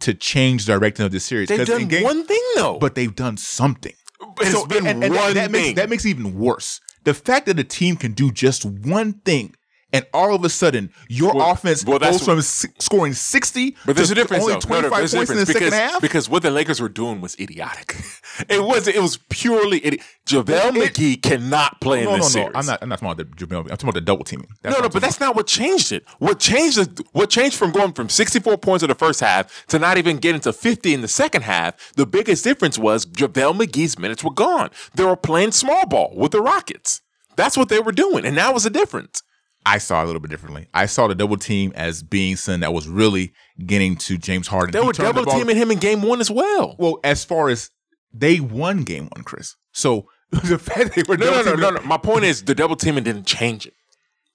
to 0.00 0.12
change 0.14 0.64
the 0.66 0.72
direction 0.78 1.04
of 1.04 1.12
this 1.12 1.24
series? 1.24 1.48
they've 1.48 1.66
done 1.66 1.86
game- 1.88 2.02
one 2.04 2.26
thing 2.26 2.42
though. 2.56 2.78
but 2.78 2.94
they've 2.94 3.14
done 3.14 3.36
something. 3.36 3.92
it's 4.40 4.52
So- 4.52 4.66
been 4.66 4.86
and- 4.86 5.02
and 5.04 5.14
one 5.14 5.28
that, 5.28 5.34
that 5.34 5.50
thing. 5.50 5.62
makes 5.62 5.76
that 5.76 5.90
makes 5.90 6.04
it 6.04 6.10
even 6.10 6.34
worse. 6.38 6.80
The 7.04 7.14
fact 7.14 7.46
that 7.46 7.58
a 7.58 7.64
team 7.64 7.96
can 7.96 8.12
do 8.12 8.30
just 8.30 8.64
one 8.64 9.14
thing, 9.24 9.54
and 9.92 10.06
all 10.12 10.34
of 10.34 10.44
a 10.44 10.48
sudden 10.48 10.90
your 11.08 11.34
Well- 11.34 11.50
offense 11.52 11.84
well, 11.84 11.98
goes 11.98 12.22
from 12.24 12.40
scoring 12.42 13.12
sixty 13.14 13.76
But 13.86 13.96
there's 13.96 14.08
to 14.08 14.12
a 14.12 14.14
difference, 14.16 14.44
only 14.44 14.54
though. 14.60 14.68
No, 14.68 14.80
no, 14.82 14.90
five 14.90 14.98
there's 14.98 15.14
a 15.14 15.16
points 15.18 15.30
in 15.30 15.36
the 15.38 15.44
difference 15.44 15.70
second 15.70 15.78
because, 15.78 15.92
half. 15.92 16.00
because 16.02 16.28
what 16.28 16.42
the 16.42 16.50
Lakers 16.50 16.80
were 16.80 16.88
doing 16.88 17.20
was 17.20 17.36
idiotic. 17.38 17.96
It 18.48 18.64
was 18.64 18.88
it 18.88 19.00
was 19.02 19.18
purely 19.28 19.80
idi- 19.80 20.00
JaVale 20.26 20.74
It- 20.76 20.94
McGee 20.94 21.22
cannot 21.22 21.80
play 21.82 22.02
no, 22.04 22.14
in 22.14 22.18
no, 22.18 22.24
this 22.24 22.34
no. 22.34 22.42
series. 22.42 22.56
I'm 22.56 22.64
not. 22.64 22.78
I'm 22.82 22.88
not 22.88 22.98
talking 22.98 23.12
about 23.20 23.38
the. 23.38 23.46
I'm 23.56 23.64
talking 23.64 23.88
about 23.88 23.94
the 23.94 24.00
double 24.00 24.24
teaming. 24.24 24.48
That's 24.62 24.74
no, 24.74 24.82
no, 24.82 24.88
but 24.88 25.02
that's 25.02 25.20
not 25.20 25.36
what 25.36 25.46
changed 25.46 25.92
it. 25.92 26.04
What 26.18 26.38
changed 26.40 26.78
the, 26.78 27.04
what 27.12 27.28
changed 27.28 27.56
from 27.56 27.72
going 27.72 27.92
from 27.92 28.08
64 28.08 28.56
points 28.56 28.82
in 28.82 28.88
the 28.88 28.94
first 28.94 29.20
half 29.20 29.66
to 29.66 29.78
not 29.78 29.98
even 29.98 30.16
getting 30.16 30.40
to 30.42 30.52
50 30.52 30.94
in 30.94 31.02
the 31.02 31.08
second 31.08 31.42
half, 31.42 31.92
the 31.94 32.06
biggest 32.06 32.42
difference 32.42 32.78
was 32.78 33.04
JaVale 33.04 33.54
McGee's 33.60 33.98
minutes 33.98 34.24
were 34.24 34.32
gone. 34.32 34.70
They 34.94 35.04
were 35.04 35.14
playing 35.16 35.52
small 35.52 35.84
ball 35.86 36.14
with 36.16 36.32
the 36.32 36.40
Rockets. 36.40 37.02
That's 37.36 37.56
what 37.56 37.68
they 37.68 37.80
were 37.80 37.92
doing, 37.92 38.24
and 38.24 38.36
that 38.38 38.54
was 38.54 38.64
the 38.64 38.70
difference. 38.70 39.22
I 39.64 39.78
saw 39.78 40.00
it 40.00 40.04
a 40.04 40.06
little 40.06 40.20
bit 40.20 40.30
differently. 40.30 40.66
I 40.74 40.86
saw 40.86 41.06
the 41.06 41.14
double 41.14 41.36
team 41.36 41.72
as 41.74 42.02
being 42.02 42.36
something 42.36 42.60
that 42.60 42.72
was 42.72 42.88
really 42.88 43.32
getting 43.64 43.96
to 43.96 44.18
James 44.18 44.48
Harden. 44.48 44.72
They 44.72 44.80
He 44.80 44.86
were 44.86 44.92
turned 44.92 45.10
the 45.16 45.22
double 45.24 45.32
teaming 45.38 45.56
him 45.56 45.70
in 45.70 45.78
game 45.78 46.02
one 46.02 46.20
as 46.20 46.30
well. 46.30 46.74
Well, 46.78 46.98
as 47.04 47.24
far 47.24 47.48
as 47.48 47.70
they 48.12 48.40
won 48.40 48.82
game 48.82 49.08
one, 49.14 49.24
Chris. 49.24 49.54
So 49.72 50.08
the 50.30 50.58
fact 50.58 50.94
they 50.96 51.02
were 51.06 51.16
No, 51.16 51.30
no, 51.30 51.42
double 51.44 51.56
no, 51.58 51.70
no, 51.70 51.76
no. 51.80 51.86
My 51.86 51.96
point 51.98 52.24
is 52.24 52.42
the 52.44 52.54
double 52.54 52.76
teaming 52.76 53.04
didn't 53.04 53.26
change 53.26 53.66
it. 53.66 53.74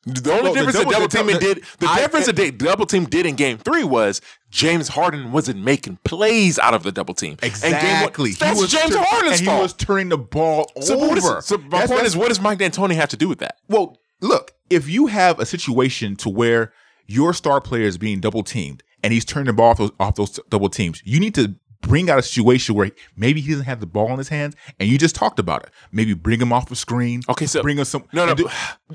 The 0.06 0.32
only 0.32 0.44
Well, 0.44 0.54
the 0.54 0.60
difference 0.60 0.78
double- 0.78 0.90
the 0.92 0.94
double 0.96 1.08
the 1.10 1.18
teaming 1.18 1.40
did, 1.40 1.64
the 1.80 1.88
I- 1.88 1.98
difference 2.00 2.26
that 2.28 2.36
the 2.38 2.52
double 2.52 2.86
team 2.86 3.04
did 3.06 3.26
in 3.26 3.36
game 3.36 3.58
three 3.58 3.84
was 3.84 4.22
James 4.50 4.88
Harden 4.88 5.34
wasn't 5.34 5.62
making 5.62 5.98
plays 6.06 6.58
out 6.58 6.74
of 6.74 6.84
the 6.84 6.94
double 6.94 7.14
team. 7.14 7.36
And 7.44 7.52
game 7.52 7.72
one- 7.74 7.74
Exactly. 7.74 8.32
that's 8.32 8.58
he 8.58 8.62
was 8.62 8.72
James 8.72 8.92
tur- 8.96 9.04
Harden's 9.06 9.42
fault. 9.42 9.58
He 9.58 9.62
was 9.64 9.74
turning 9.74 10.08
the 10.08 10.18
ball 10.18 10.72
so, 10.80 10.98
what 10.98 11.18
is- 11.18 11.26
over. 11.26 11.42
so 11.42 11.58
my 11.58 11.64
That's- 11.64 11.80
point 11.82 11.90
that's- 11.90 12.12
is, 12.12 12.16
what 12.18 12.30
does 12.30 12.40
Mike 12.40 12.60
D'Antoni 12.60 12.96
have 12.96 13.10
to 13.10 13.18
do 13.18 13.28
with 13.28 13.40
that? 13.40 13.58
well, 13.68 13.98
look, 14.22 14.52
if 14.70 14.90
you 14.90 15.08
have 15.08 15.40
a 15.40 15.46
situation 15.46 16.16
to 16.18 16.30
where 16.30 16.74
your 17.06 17.34
star 17.34 17.62
player 17.62 17.84
is 17.86 17.98
being 17.98 18.20
double 18.20 18.44
teamed 18.44 18.84
and 19.04 19.14
he's 19.14 19.24
turning 19.26 19.48
the 19.48 19.54
ball 19.54 19.70
off 19.72 19.78
those, 19.78 19.92
off 20.00 20.16
those 20.16 20.40
double 20.50 20.70
teams, 20.70 21.02
you 21.06 21.20
need 21.20 21.36
to 21.36 21.56
bring 21.82 22.10
out 22.10 22.18
a 22.18 22.24
situation 22.24 22.74
where 22.76 22.92
maybe 23.16 23.40
he 23.40 23.52
doesn't 23.52 23.66
have 23.66 23.80
the 23.80 23.86
ball 23.86 24.12
in 24.12 24.18
his 24.18 24.30
hands, 24.30 24.56
and 24.80 24.90
you 24.90 24.98
just 24.98 25.16
talked 25.16 25.38
about 25.40 25.64
it. 25.64 25.70
Maybe 25.92 26.14
bring 26.16 26.42
him 26.42 26.52
off 26.52 26.68
the 26.70 26.76
screen. 26.76 27.22
Okay, 27.30 27.46
so- 27.46 27.62
bring 27.62 27.78
him 27.78 27.86
some. 27.86 28.04
No, 28.12 28.26
no, 28.26 28.34
do- 28.34 28.50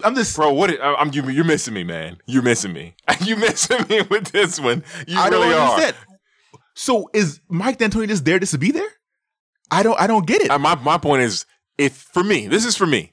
I'm 0.04 0.14
just. 0.14 0.34
Bro, 0.36 0.52
what? 0.54 0.76
I'm 0.82 1.12
you, 1.14 1.28
you're 1.30 1.44
missing 1.44 1.74
me, 1.74 1.84
man. 1.84 2.18
You're 2.26 2.42
missing 2.42 2.72
me. 2.72 2.94
You're 3.24 3.38
missing 3.38 3.86
me 3.88 4.02
with 4.10 4.32
this 4.32 4.58
one. 4.60 4.82
You 5.06 5.18
I 5.18 5.28
really 5.28 5.54
are. 5.54 5.70
understand. 5.70 5.96
So 6.74 7.08
is 7.14 7.40
Mike 7.48 7.78
D'Antoni 7.78 8.08
just 8.08 8.24
there 8.24 8.38
just 8.38 8.52
to 8.52 8.58
be 8.58 8.72
there? 8.72 8.88
I 9.70 9.82
don't. 9.82 9.98
I 10.00 10.06
don't 10.06 10.26
get 10.26 10.42
it. 10.42 10.50
Uh, 10.50 10.58
my 10.58 10.74
my 10.74 10.98
point 10.98 11.22
is, 11.22 11.46
if 11.78 11.92
for 11.92 12.24
me, 12.24 12.46
this 12.48 12.64
is 12.64 12.76
for 12.76 12.86
me. 12.86 13.12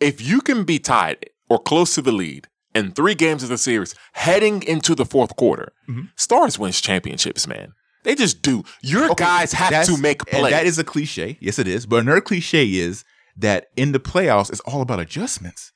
If 0.00 0.20
you 0.20 0.40
can 0.42 0.64
be 0.64 0.78
tied 0.78 1.24
or 1.48 1.58
close 1.58 1.94
to 1.94 2.02
the 2.02 2.12
lead 2.12 2.48
in 2.74 2.92
three 2.92 3.14
games 3.14 3.42
of 3.42 3.48
the 3.48 3.58
series, 3.58 3.94
heading 4.12 4.62
into 4.62 4.94
the 4.94 5.04
fourth 5.06 5.36
quarter, 5.36 5.72
Mm-hmm. 5.88 6.02
Stars 6.16 6.58
wins 6.58 6.80
championships, 6.80 7.46
man. 7.46 7.72
They 8.04 8.14
just 8.14 8.42
do. 8.42 8.62
Your 8.82 9.14
guys 9.14 9.52
have 9.52 9.86
to 9.86 9.96
make 9.98 10.24
plays. 10.26 10.50
That 10.52 10.66
is 10.66 10.78
a 10.78 10.84
cliche. 10.84 11.36
Yes, 11.40 11.58
it 11.58 11.66
is. 11.66 11.84
But 11.86 11.96
another 12.02 12.20
cliche 12.20 12.64
is 12.66 13.04
that 13.36 13.66
in 13.76 13.92
the 13.92 13.98
playoffs, 14.00 14.50
it's 14.50 14.60
all 14.60 14.82
about 14.82 15.00
adjustments. 15.00 15.72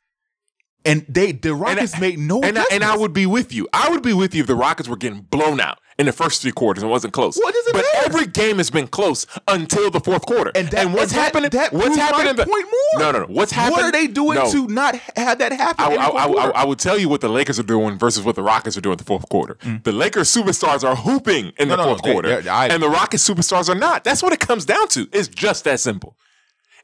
And 0.84 1.04
they 1.08 1.32
the 1.32 1.54
Rockets 1.54 1.98
made 2.00 2.18
no 2.18 2.36
and 2.36 2.44
I, 2.58 2.62
adjustments. 2.62 2.72
and 2.74 2.84
I 2.84 2.96
would 2.96 3.12
be 3.12 3.26
with 3.26 3.52
you. 3.52 3.68
I 3.72 3.88
would 3.90 4.02
be 4.02 4.12
with 4.12 4.34
you 4.34 4.40
if 4.42 4.46
the 4.46 4.54
Rockets 4.54 4.88
were 4.88 4.96
getting 4.96 5.20
blown 5.22 5.60
out 5.60 5.78
in 6.02 6.06
the 6.06 6.12
first 6.12 6.42
three 6.42 6.52
quarters 6.52 6.82
and 6.82 6.90
it 6.90 6.92
wasn't 6.92 7.12
close. 7.12 7.36
What 7.36 7.54
does 7.54 7.66
it 7.68 7.72
but 7.72 7.84
matter? 7.94 8.06
every 8.06 8.26
game 8.26 8.58
has 8.58 8.70
been 8.70 8.88
close 8.88 9.24
until 9.48 9.90
the 9.90 10.00
fourth 10.00 10.26
quarter. 10.26 10.50
And 10.54 10.68
that- 10.68 10.86
what's 10.90 11.12
and 11.12 11.20
that- 11.20 11.24
happening? 11.24 11.50
that 11.50 11.72
what's 11.72 11.96
happening? 11.96 12.34
the- 12.36 12.44
point 12.44 12.66
more. 12.66 13.00
No, 13.00 13.10
no, 13.12 13.18
no. 13.20 13.26
What's 13.32 13.52
happening? 13.52 13.72
What 13.76 13.84
are 13.84 13.92
they 13.92 14.06
doing 14.08 14.38
No. 14.38 14.50
to 14.50 14.66
not 14.66 14.96
have 15.16 15.38
that 15.38 15.52
happen? 15.52 15.84
I, 15.84 15.94
I, 15.94 16.08
I, 16.26 16.50
I, 16.62 16.64
would 16.64 16.78
tell 16.80 16.98
you 16.98 17.08
what 17.08 17.20
the 17.20 17.28
Lakers 17.28 17.58
are 17.58 17.62
doing 17.64 17.96
versus 17.98 18.24
what 18.24 18.34
the 18.34 18.42
Rockets 18.42 18.76
are 18.76 18.80
doing 18.80 18.94
in 18.94 18.98
the 18.98 19.04
fourth 19.04 19.28
quarter. 19.28 19.56
The 19.84 19.92
Lakers 19.92 20.28
superstars 20.34 20.82
are 20.84 20.96
hooping 20.96 21.52
in 21.58 21.68
Mm. 21.68 21.68
No, 21.68 21.76
the 21.76 21.76
no, 21.76 21.82
no, 21.84 21.88
fourth 21.90 22.02
they- 22.02 22.12
quarter, 22.12 22.40
they- 22.42 22.50
and 22.50 22.82
the 22.82 22.88
Rockets 22.90 23.26
superstars 23.28 23.68
are 23.68 23.74
not. 23.78 24.02
That's 24.04 24.22
what 24.22 24.32
it 24.32 24.40
comes 24.40 24.64
down 24.64 24.88
to. 24.88 25.08
It's 25.12 25.28
just 25.28 25.64
that 25.64 25.78
simple. 25.80 26.16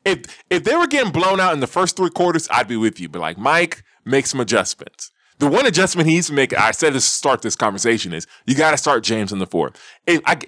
If 0.04 0.24
if 0.48 0.62
they 0.64 0.76
were 0.76 0.86
getting 0.86 1.10
blown 1.12 1.40
out 1.40 1.52
in 1.52 1.60
the 1.60 1.66
first 1.66 1.96
three 1.96 2.10
quarters, 2.10 2.48
I'd 2.50 2.68
be 2.68 2.76
with 2.76 3.00
you. 3.00 3.08
But 3.08 3.20
like 3.20 3.36
Mike, 3.36 3.82
make 4.04 4.26
some 4.26 4.38
adjustments. 4.40 5.10
The 5.38 5.48
one 5.48 5.66
adjustment 5.66 6.08
he 6.08 6.14
needs 6.14 6.26
to 6.28 6.32
make, 6.32 6.56
I 6.58 6.72
said 6.72 6.92
to 6.94 7.00
start 7.00 7.42
this 7.42 7.56
conversation, 7.56 8.12
is 8.12 8.26
you 8.46 8.54
got 8.54 8.72
to 8.72 8.76
start 8.76 9.04
James 9.04 9.32
in 9.32 9.38
the 9.38 9.46
fourth. 9.46 9.80
If 10.06 10.20
I, 10.26 10.38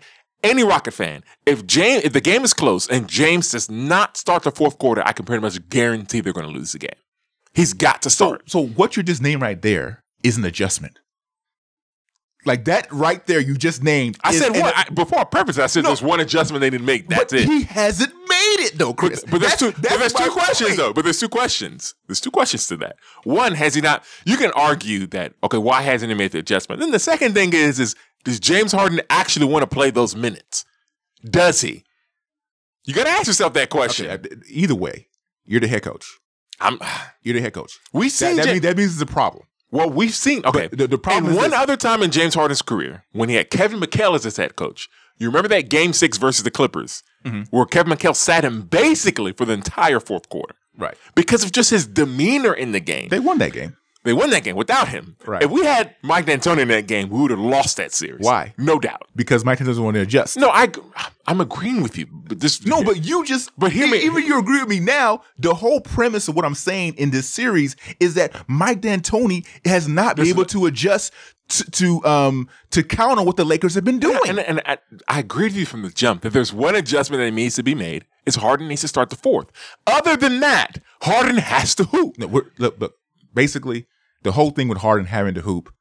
any 0.43 0.65
Rocket 0.65 0.93
fan, 0.93 1.23
if 1.47 1.65
James, 1.67 2.05
if 2.05 2.13
the 2.13 2.21
game 2.21 2.43
is 2.43 2.53
close 2.53 2.89
and 2.89 3.09
James 3.09 3.51
does 3.53 3.71
not 3.71 4.17
start 4.17 4.43
the 4.43 4.51
fourth 4.51 4.79
quarter, 4.79 5.03
I 5.05 5.13
can 5.13 5.27
pretty 5.27 5.43
much 5.43 5.69
guarantee 5.69 6.21
they're 6.21 6.33
going 6.33 6.47
to 6.47 6.53
lose 6.53 6.73
the 6.73 6.79
game. 6.79 6.91
He's 7.55 7.73
got 7.73 8.03
to 8.03 8.11
so 8.11 8.27
start. 8.27 8.51
so 8.51 8.67
what 8.67 8.97
you 8.97 9.03
just 9.03 9.23
named 9.23 9.43
right 9.43 9.61
there 9.61 10.03
is 10.23 10.37
an 10.37 10.45
adjustment. 10.45 10.99
Like 12.47 12.65
that 12.65 12.91
right 12.91 13.25
there, 13.27 13.39
you 13.41 13.55
just 13.55 13.83
named. 13.83 14.17
I 14.25 14.31
is 14.31 14.39
said 14.41 14.51
one 14.53 14.73
I, 14.75 14.85
before 14.95 15.19
I 15.19 15.25
preface. 15.25 15.59
I 15.59 15.67
said 15.67 15.83
No. 15.83 15.91
there's 15.91 16.01
one 16.01 16.21
adjustment 16.21 16.63
they 16.63 16.71
didn't 16.71 16.87
make. 16.87 17.07
That's 17.09 17.33
but 17.33 17.41
it. 17.43 17.47
he 17.49 17.65
hasn't 17.65 18.13
made 18.15 18.57
it 18.61 18.79
though, 18.79 18.95
Chris. 18.95 19.23
But 19.23 19.41
there's 19.41 19.53
That's- 19.57 19.59
two. 19.59 19.73
But 19.73 19.83
that's 19.83 19.99
there's 19.99 20.13
two 20.15 20.31
questions 20.31 20.69
point. 20.71 20.79
though. 20.79 20.93
But 20.95 21.05
there's 21.05 21.21
two 21.21 21.29
questions. 21.29 21.95
There's 22.07 22.21
two 22.21 22.31
questions 22.31 22.67
to 22.69 22.77
that. 22.79 22.97
One, 23.25 23.55
has 23.55 23.75
he 23.75 23.83
not? 23.83 24.05
You 24.25 24.39
can 24.39 24.51
argue 24.53 25.07
that. 25.09 25.35
Okay, 25.45 25.59
why 25.59 25.83
hasn't 25.83 26.11
he 26.11 26.17
made 26.17 26.33
the 26.33 26.39
adjustment? 26.39 26.81
Then 26.81 26.93
the 26.93 26.99
second 26.99 27.35
thing 27.35 27.53
is, 27.53 27.79
is 27.79 27.95
does 28.25 28.41
James 28.41 28.73
Harden 28.73 29.01
actually 29.11 29.47
want 29.47 29.63
to 29.63 29.67
play 29.67 29.91
those 29.91 30.17
minutes? 30.17 30.65
Does 31.29 31.61
he? 31.61 31.85
You 32.87 32.95
got 32.95 33.05
to 33.05 33.11
ask 33.11 33.27
yourself 33.27 33.53
that 33.53 33.69
question. 33.69 34.07
Okay, 34.11 34.29
either 34.49 34.75
way, 34.75 35.09
you're 35.45 35.61
the 35.61 35.69
head 35.69 35.83
coach. 35.83 36.19
I'm. 36.59 36.79
You're 37.23 37.35
the 37.35 37.43
head 37.43 37.53
coach. 37.53 37.79
We 37.93 38.09
That, 38.09 38.37
that, 38.37 38.47
Ja- 38.47 38.53
means, 38.53 38.63
that 38.63 38.77
means 38.79 38.93
it's 38.95 39.03
a 39.03 39.07
problem. 39.07 39.45
Well, 39.71 39.89
we've 39.91 40.15
seen. 40.15 40.45
Okay, 40.45 40.69
But 40.69 40.79
the- 40.79 40.87
the 40.89 40.99
problem 40.99 41.27
And 41.33 41.37
one 41.37 41.51
this. 41.51 41.59
other 41.61 41.77
time 41.77 42.03
in 42.03 42.11
James 42.11 42.35
Harden's 42.35 42.63
career 42.63 43.05
when 43.13 43.29
he 43.29 43.35
had 43.37 43.51
Kevin 43.51 43.81
McHale 43.81 44.15
as 44.15 44.25
his 44.25 44.37
head 44.37 44.57
coach. 44.57 44.89
You 45.19 45.27
remember 45.29 45.49
that 45.49 45.69
Game 45.69 45.93
Six 45.93 46.17
versus 46.19 46.45
the 46.45 46.51
Clippers, 46.51 47.03
Mm-hmm. 47.27 47.43
where 47.55 47.67
Kevin 47.67 47.93
McHale 47.93 48.17
sat 48.17 48.45
him 48.45 48.63
basically 48.63 49.33
for 49.33 49.45
the 49.45 49.53
entire 49.53 50.01
fourth 50.01 50.29
quarter. 50.31 50.55
Right. 50.79 50.97
because 51.15 51.45
of 51.45 51.53
just 51.53 51.69
his 51.69 51.87
demeanor 51.87 52.55
in 52.55 52.73
the 52.73 52.81
game. 52.81 53.09
They 53.11 53.19
won 53.21 53.37
that 53.39 53.53
game. 53.53 53.77
They 54.03 54.15
won 54.15 54.31
that 54.31 54.45
game 54.45 54.57
without 54.57 54.89
him. 54.89 55.17
Right. 55.27 55.43
If 55.43 55.51
we 55.51 55.63
had 55.65 55.95
Mike 56.03 56.25
D'Antoni 56.25 56.61
in 56.63 56.69
that 56.69 56.87
game, 56.87 57.11
we 57.11 57.21
would 57.21 57.31
have 57.31 57.39
lost 57.41 57.77
that 57.77 57.93
series. 57.93 58.25
Why? 58.25 58.55
No 58.57 58.79
doubt. 58.79 59.03
because 59.15 59.45
Mike 59.45 59.59
D'Antoni 59.59 59.67
doesn't 59.67 59.85
want 59.85 59.95
to 59.97 60.01
adjust. 60.01 60.39
No, 60.39 60.49
I 60.49 60.71
I'm 61.27 61.41
agreeing 61.41 61.83
with 61.83 61.99
you. 61.99 62.07
But 62.11 62.41
this 62.41 62.65
No, 62.65 62.83
but 62.83 63.05
you 63.05 63.25
just 63.25 63.51
But 63.59 63.73
hear 63.73 63.87
me- 63.91 63.99
even 64.03 64.25
you 64.25 64.39
agree 64.39 64.61
with 64.61 64.69
me 64.71 64.81
now. 64.81 65.23
The 65.39 65.53
whole 65.55 65.81
premise 65.83 66.29
of 66.29 66.35
what 66.35 66.45
I'm 66.47 66.55
saying 66.55 66.95
in 66.97 67.11
this 67.11 67.29
series 67.29 67.77
is 68.01 68.15
that 68.15 68.35
Mike 68.49 68.81
D'Antoni 68.81 69.47
has 69.67 69.87
not 69.87 70.17
been 70.17 70.27
able 70.27 70.47
to 70.47 70.65
adjust 70.67 71.13
to, 71.49 71.71
to 71.73 72.05
um 72.07 72.49
to 72.71 72.83
counter 72.83 73.23
what 73.23 73.37
the 73.37 73.45
Lakers 73.45 73.75
have 73.75 73.85
been 73.85 73.99
doing. 73.99 74.19
and, 74.29 74.39
and 74.39 74.63
I, 74.65 74.79
I 75.09 75.19
agree 75.19 75.45
with 75.45 75.57
you 75.57 75.67
from 75.67 75.83
the 75.83 75.91
jump. 75.91 76.23
that 76.23 76.33
there's 76.33 76.53
one 76.55 76.75
adjustment 76.75 77.21
that 77.21 77.31
needs 77.33 77.57
to 77.57 77.63
be 77.63 77.75
made, 77.75 78.07
it's 78.25 78.37
Harden 78.37 78.69
needs 78.69 78.81
to 78.81 78.89
start 78.89 79.11
the 79.11 79.17
fourth. 79.17 79.49
Other 79.87 80.17
than 80.17 80.41
that, 80.41 80.79
Harden 81.03 81.37
has 81.37 81.75
to 81.75 81.85
hoop. 81.85 82.17
no, 82.19 82.29
we're, 82.29 82.43
look, 82.59 82.79
look, 82.81 82.95
basically, 83.35 83.87
the 84.23 84.33
whole 84.33 84.51
thing 84.51 84.69
with 84.69 84.79
Harden 84.79 85.07
having 85.07 85.35
to 85.35 85.41
hoop, 85.41 85.73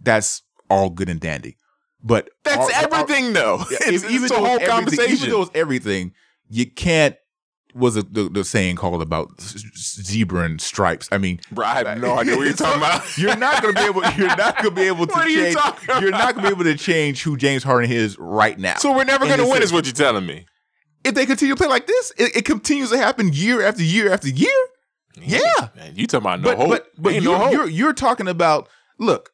that's 0.00 0.42
all 0.70 0.90
good 0.90 1.08
and 1.08 1.20
dandy. 1.20 1.56
But 2.02 2.28
That's 2.42 2.58
our- 2.58 2.90
our- 2.92 3.00
everything, 3.00 3.32
though. 3.32 3.58
Yeah, 3.70 3.78
it's, 3.86 4.04
even 4.04 4.30
a 4.30 4.34
whole 4.34 4.58
conversation. 4.60 5.12
Even 5.14 5.30
though 5.30 5.42
it's 5.42 5.50
everything, 5.54 6.12
you 6.48 6.70
can't. 6.70 7.16
Was 7.74 7.96
a, 7.96 8.02
the, 8.04 8.28
the 8.28 8.44
saying 8.44 8.76
called 8.76 9.02
about 9.02 9.40
zebra 9.40 10.44
and 10.44 10.60
stripes? 10.60 11.08
I 11.10 11.18
mean, 11.18 11.40
Bro, 11.50 11.66
I 11.66 11.74
have 11.88 12.00
no 12.00 12.16
idea 12.18 12.36
what 12.36 12.44
you're 12.44 12.52
talking 12.56 12.78
about. 12.80 13.18
You're 13.18 13.34
not 13.36 13.62
gonna 13.62 13.72
be 13.74 13.80
able. 13.80 14.02
You're 14.16 14.36
not 14.36 14.56
gonna 14.58 14.70
be 14.70 14.82
able 14.82 15.06
to 15.08 15.12
What 15.12 15.24
are 15.26 15.28
you 15.28 15.40
change. 15.42 15.56
talking 15.56 15.88
You're 16.00 16.08
about? 16.10 16.18
not 16.18 16.34
gonna 16.36 16.46
be 16.48 16.52
able 16.52 16.64
to 16.64 16.76
change 16.76 17.24
who 17.24 17.36
James 17.36 17.64
Harden 17.64 17.90
is 17.90 18.16
right 18.18 18.56
now. 18.56 18.76
so 18.76 18.94
we're 18.94 19.02
never 19.02 19.24
going 19.26 19.38
to 19.38 19.42
this 19.44 19.52
win, 19.52 19.62
is 19.64 19.72
what 19.72 19.86
you're 19.86 19.92
telling 19.92 20.24
me. 20.24 20.46
if 21.02 21.14
they 21.14 21.26
continue 21.26 21.54
to 21.54 21.58
play 21.58 21.66
like 21.66 21.88
this, 21.88 22.12
it, 22.16 22.36
it 22.36 22.44
continues 22.44 22.90
to 22.90 22.96
happen 22.96 23.30
year 23.32 23.60
after 23.66 23.82
year 23.82 24.12
after 24.12 24.28
year. 24.28 24.50
Yeah, 25.20 25.68
Man, 25.76 25.92
you 25.94 26.06
talking 26.06 26.24
about 26.26 26.40
no 26.40 26.48
but 26.50 26.56
hope? 26.58 26.68
but 26.70 26.88
but 26.98 27.14
you're, 27.14 27.22
no 27.38 27.50
you're 27.50 27.68
you're 27.68 27.92
talking 27.92 28.28
about 28.28 28.68
look. 28.98 29.30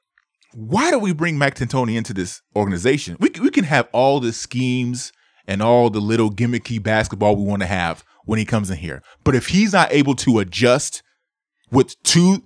Why 0.52 0.90
do 0.90 0.98
we 0.98 1.12
bring 1.12 1.38
Mike 1.38 1.54
D'Antoni 1.54 1.96
into 1.96 2.12
this 2.12 2.42
organization? 2.56 3.16
We 3.20 3.30
we 3.40 3.50
can 3.50 3.64
have 3.64 3.88
all 3.92 4.20
the 4.20 4.32
schemes 4.32 5.12
and 5.46 5.62
all 5.62 5.90
the 5.90 6.00
little 6.00 6.30
gimmicky 6.30 6.82
basketball 6.82 7.36
we 7.36 7.44
want 7.44 7.62
to 7.62 7.66
have 7.66 8.04
when 8.24 8.38
he 8.38 8.44
comes 8.44 8.68
in 8.70 8.76
here. 8.78 9.02
But 9.24 9.34
if 9.34 9.48
he's 9.48 9.72
not 9.72 9.92
able 9.92 10.14
to 10.16 10.38
adjust 10.40 11.02
with 11.70 12.00
two 12.02 12.42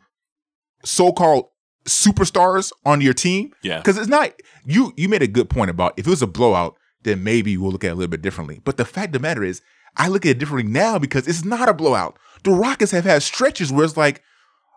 so-called 0.85 1.47
superstars 1.87 2.72
on 2.85 3.01
your 3.01 3.14
team, 3.14 3.53
Yeah. 3.62 3.78
because 3.78 3.97
it's 3.99 4.09
not 4.09 4.32
you. 4.64 4.93
You 4.97 5.09
made 5.09 5.22
a 5.22 5.26
good 5.26 5.51
point 5.51 5.70
about 5.70 5.95
if 5.97 6.07
it 6.07 6.11
was 6.11 6.22
a 6.22 6.26
blowout, 6.26 6.76
then 7.03 7.22
maybe 7.24 7.57
we'll 7.57 7.72
look 7.72 7.85
at 7.85 7.89
it 7.89 7.93
a 7.93 7.97
little 7.97 8.11
bit 8.11 8.22
differently. 8.22 8.61
But 8.64 8.76
the 8.76 8.85
fact 8.85 9.09
of 9.09 9.12
the 9.14 9.18
matter 9.20 9.43
is, 9.45 9.61
I 9.97 10.09
look 10.09 10.24
at 10.26 10.30
it 10.30 10.39
differently 10.39 10.70
now 10.70 10.99
because 10.99 11.28
it's 11.28 11.45
not 11.45 11.68
a 11.68 11.74
blowout. 11.74 12.18
The 12.45 12.51
Rockets 12.51 12.92
have 12.92 13.05
had 13.05 13.22
stretches 13.22 13.72
where 13.72 13.84
it's 13.84 13.97
like, 13.97 14.22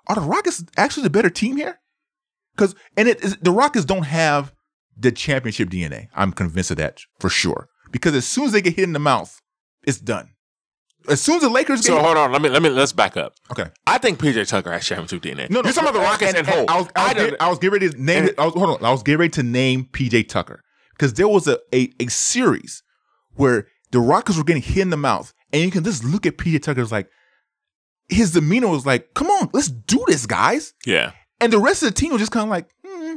are 0.08 0.16
the 0.16 0.22
Rockets 0.22 0.64
actually 0.78 1.04
the 1.04 1.10
better 1.10 1.30
team 1.30 1.58
here? 1.58 1.80
Because 2.56 2.76
and 2.96 3.08
it 3.08 3.24
is, 3.24 3.38
the 3.38 3.52
Rockets 3.52 3.86
don't 3.86 4.04
have 4.04 4.54
the 4.98 5.12
championship 5.12 5.70
DNA. 5.70 6.08
I'm 6.16 6.32
convinced 6.32 6.72
of 6.72 6.78
that 6.78 7.02
for 7.20 7.30
sure. 7.30 7.70
Because 7.92 8.16
as 8.16 8.26
soon 8.26 8.46
as 8.46 8.52
they 8.52 8.62
get 8.62 8.76
hit 8.76 8.84
in 8.84 8.94
the 8.94 9.00
mouth, 9.00 9.42
it's 9.86 10.00
done. 10.00 10.30
As 11.08 11.22
soon 11.22 11.36
as 11.36 11.44
the 11.44 11.50
Lakers 11.50 11.82
get 11.82 11.88
So 11.88 12.00
hold 12.00 12.18
on, 12.18 12.32
let 12.32 12.42
me 12.42 12.50
let 12.50 12.62
me 12.62 12.70
let's 12.70 12.92
back 12.92 13.16
up. 13.16 13.34
okay, 13.52 13.68
I 13.86 13.98
think 13.98 14.20
PJ 14.20 14.48
Tucker 14.48 14.72
has 14.72 14.86
championship 14.86 15.22
DNA. 15.22 15.50
no, 15.50 15.62
no, 15.62 15.68
You're 15.68 15.74
talking 15.74 15.90
about 15.90 15.94
the 15.94 16.00
Rockets 16.00 16.34
and, 16.34 16.48
and, 16.48 16.48
and. 16.50 16.70
I 16.70 16.78
was, 16.78 16.88
I, 16.96 17.04
was 17.04 17.12
I 17.12 17.14
getting, 17.14 17.36
I 17.40 17.50
was 17.50 17.60
getting 17.60 17.74
ready 17.74 17.90
to 17.90 18.04
name. 18.04 18.30
I 18.38 18.46
was 18.46 18.54
hold 18.54 18.70
on. 18.78 18.86
I 18.86 18.92
was 18.92 19.04
getting 19.04 19.20
ready 19.20 19.32
to 19.32 19.44
name 19.44 19.86
PJ 19.92 20.28
Tucker 20.28 20.64
because 20.92 21.14
there 21.14 21.28
was 21.28 21.48
a, 21.48 21.60
a 21.74 21.94
a 22.00 22.08
series 22.08 22.84
where 23.36 23.68
the 23.92 24.00
Rockets 24.00 24.38
were 24.38 24.44
getting 24.44 24.62
hit 24.64 24.82
in 24.82 24.90
the 24.90 24.98
mouth, 24.98 25.34
and 25.54 25.64
you 25.64 25.72
can 25.72 25.84
just 25.84 26.04
look 26.04 26.26
at 26.26 26.38
PJ 26.38 26.62
Tucker's 26.64 26.92
like 26.92 27.10
his 28.10 28.32
demeanor 28.32 28.68
was 28.68 28.86
like, 28.86 29.14
"Come 29.14 29.28
on, 29.28 29.50
let's 29.54 29.68
do 29.68 30.04
this, 30.08 30.26
guys," 30.26 30.74
yeah, 30.86 31.12
and 31.40 31.52
the 31.52 31.60
rest 31.60 31.84
of 31.84 31.90
the 31.90 31.96
team 31.96 32.12
was 32.12 32.22
just 32.22 32.32
kind 32.32 32.44
of 32.44 32.50
like, 32.50 32.70
hmm. 32.86 33.16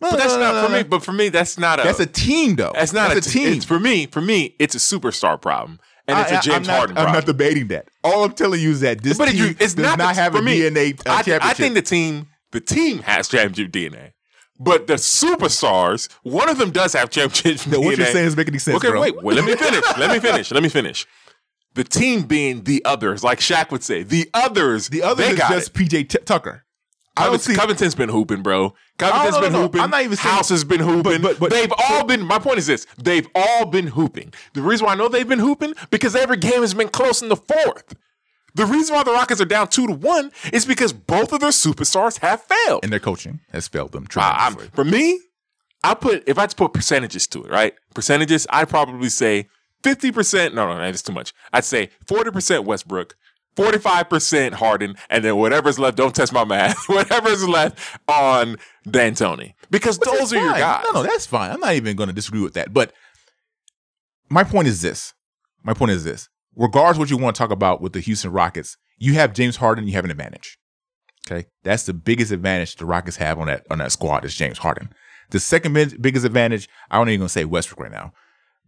but 0.00 0.16
that's 0.16 0.36
not 0.36 0.66
for 0.66 0.72
me. 0.72 0.82
But 0.82 1.02
for 1.02 1.12
me, 1.12 1.28
that's 1.28 1.58
not 1.58 1.80
a. 1.80 1.82
That's 1.82 2.00
a 2.00 2.06
team, 2.06 2.56
though. 2.56 2.72
That's 2.74 2.92
not 2.92 3.12
That's 3.12 3.26
a 3.26 3.30
a 3.30 3.32
team. 3.32 3.52
It's 3.52 3.64
for 3.64 3.78
me. 3.78 4.06
For 4.06 4.20
me, 4.20 4.56
it's 4.58 4.74
a 4.74 4.78
superstar 4.78 5.40
problem, 5.40 5.78
and 6.06 6.18
it's 6.18 6.30
a 6.30 6.40
James 6.40 6.68
I'm 6.68 6.74
not, 6.74 6.76
Harden 6.76 6.98
I'm 6.98 7.12
not 7.12 7.26
debating 7.26 7.68
that. 7.68 7.88
All 8.02 8.24
I'm 8.24 8.32
telling 8.32 8.60
you 8.60 8.70
is 8.70 8.80
that 8.80 9.02
this 9.02 9.18
but 9.18 9.28
team 9.28 9.44
it, 9.44 9.60
it's 9.60 9.74
does 9.74 9.84
not, 9.84 9.98
not, 9.98 10.16
have 10.16 10.34
a 10.34 10.42
me, 10.42 10.60
DNA 10.60 10.98
uh, 11.06 11.12
I, 11.12 11.22
championship. 11.22 11.44
I 11.44 11.54
think 11.54 11.74
the 11.74 11.82
team, 11.82 12.28
the 12.52 12.60
team 12.60 12.98
has 13.00 13.28
championship 13.28 13.72
DNA. 13.72 14.12
But 14.60 14.86
the 14.86 14.94
superstars, 14.94 16.08
one 16.22 16.48
of 16.48 16.58
them 16.58 16.70
does 16.70 16.92
have 16.92 17.10
championship 17.10 17.66
No, 17.70 17.80
DNA. 17.80 17.84
what 17.84 17.98
you're 17.98 18.06
saying 18.06 18.26
is 18.26 18.36
making 18.36 18.54
any 18.54 18.60
sense, 18.60 18.76
Okay, 18.76 18.88
bro. 18.88 19.00
wait, 19.00 19.20
wait. 19.22 19.34
Let 19.36 19.44
me 19.44 19.56
finish. 19.56 19.84
let 19.98 20.10
me 20.10 20.20
finish. 20.20 20.50
Let 20.52 20.62
me 20.62 20.68
finish. 20.68 21.06
The 21.74 21.84
team 21.84 22.22
being 22.22 22.64
the 22.64 22.84
others, 22.84 23.24
like 23.24 23.40
Shaq 23.40 23.70
would 23.72 23.82
say, 23.82 24.02
the 24.04 24.30
others. 24.32 24.88
the 24.88 25.02
others 25.02 25.26
they 25.26 25.32
is 25.32 25.38
got 25.38 25.50
just 25.52 25.68
it. 25.68 25.74
PJ 25.74 26.08
T- 26.08 26.18
Tucker. 26.24 26.64
I 27.16 27.26
don't 27.26 27.40
see. 27.40 27.54
Covington's 27.54 27.94
been 27.94 28.08
hooping, 28.08 28.42
bro. 28.42 28.74
Covington's 28.98 29.34
no, 29.34 29.38
no, 29.40 29.46
been 29.46 29.52
no. 29.52 29.62
hooping. 29.62 29.80
I'm 29.80 29.90
not 29.90 30.02
even 30.02 30.16
saying- 30.16 30.34
House 30.34 30.48
has 30.48 30.64
been 30.64 30.80
hooping. 30.80 31.22
but- 31.22 31.38
but- 31.38 31.50
they've 31.50 31.72
all 31.88 32.04
been. 32.04 32.22
My 32.22 32.38
point 32.40 32.58
is 32.58 32.66
this: 32.66 32.86
they've 33.00 33.28
all 33.34 33.66
been 33.66 33.86
hooping. 33.88 34.32
The 34.54 34.62
reason 34.62 34.86
why 34.86 34.92
I 34.92 34.96
know 34.96 35.08
they've 35.08 35.28
been 35.28 35.38
hooping 35.38 35.74
because 35.90 36.16
every 36.16 36.36
game 36.36 36.60
has 36.62 36.74
been 36.74 36.88
close 36.88 37.22
in 37.22 37.28
the 37.28 37.36
fourth. 37.36 37.94
The 38.56 38.66
reason 38.66 38.94
why 38.94 39.02
the 39.04 39.10
Rockets 39.12 39.40
are 39.40 39.44
down 39.44 39.66
two 39.68 39.86
to 39.88 39.92
one 39.92 40.30
is 40.52 40.64
because 40.64 40.92
both 40.92 41.32
of 41.32 41.40
their 41.40 41.50
superstars 41.50 42.18
have 42.20 42.42
failed. 42.42 42.84
and 42.84 42.92
their 42.92 43.00
coaching 43.00 43.40
has 43.52 43.66
failed 43.68 43.90
them 43.92 44.06
I- 44.16 44.20
I'm- 44.44 44.56
for 44.74 44.84
me, 44.84 45.20
I 45.82 45.94
put 45.94 46.22
if 46.26 46.38
I 46.38 46.46
put 46.48 46.72
percentages 46.72 47.26
to 47.28 47.44
it, 47.44 47.50
right? 47.50 47.74
Percentages, 47.94 48.46
I'd 48.50 48.68
probably 48.68 49.08
say 49.08 49.48
fifty 49.84 50.10
percent. 50.10 50.54
No, 50.54 50.66
no, 50.66 50.78
that's 50.78 51.02
too 51.02 51.12
much. 51.12 51.32
I'd 51.52 51.64
say 51.64 51.90
forty 52.06 52.32
percent 52.32 52.64
Westbrook, 52.64 53.14
forty-five 53.54 54.08
percent 54.08 54.54
Harden, 54.54 54.96
and 55.08 55.24
then 55.24 55.36
whatever's 55.36 55.78
left. 55.78 55.96
Don't 55.96 56.14
test 56.14 56.32
my 56.32 56.44
math. 56.44 56.76
whatever's 56.88 57.46
left 57.46 57.78
on 58.08 58.56
D'Antoni, 58.88 59.54
because 59.70 59.98
Which 60.00 60.08
those 60.08 60.32
are 60.32 60.42
your 60.42 60.54
guys. 60.54 60.84
No, 60.92 61.02
no, 61.02 61.06
that's 61.06 61.26
fine. 61.26 61.52
I'm 61.52 61.60
not 61.60 61.74
even 61.74 61.94
going 61.94 62.08
to 62.08 62.14
disagree 62.14 62.42
with 62.42 62.54
that. 62.54 62.72
But 62.72 62.92
my 64.28 64.42
point 64.42 64.66
is 64.66 64.82
this. 64.82 65.14
My 65.62 65.74
point 65.74 65.92
is 65.92 66.02
this. 66.02 66.28
Regardless 66.56 66.98
what 66.98 67.10
you 67.10 67.16
want 67.16 67.36
to 67.36 67.38
talk 67.38 67.50
about 67.50 67.80
with 67.80 67.92
the 67.92 68.00
Houston 68.00 68.32
Rockets, 68.32 68.76
you 68.98 69.14
have 69.14 69.32
James 69.32 69.56
Harden. 69.56 69.86
You 69.86 69.94
have 69.94 70.04
an 70.04 70.10
advantage. 70.10 70.58
Okay, 71.30 71.46
that's 71.62 71.84
the 71.84 71.94
biggest 71.94 72.32
advantage 72.32 72.76
the 72.76 72.84
Rockets 72.84 73.16
have 73.16 73.38
on 73.38 73.46
that 73.46 73.66
on 73.70 73.78
that 73.78 73.92
squad 73.92 74.24
is 74.24 74.34
James 74.34 74.58
Harden. 74.58 74.90
The 75.30 75.40
second 75.40 75.72
biggest 76.00 76.24
advantage, 76.24 76.68
I 76.90 76.98
don't 76.98 77.08
even 77.08 77.20
gonna 77.20 77.28
say 77.28 77.44
Westbrook 77.44 77.80
right 77.80 77.90
now, 77.90 78.12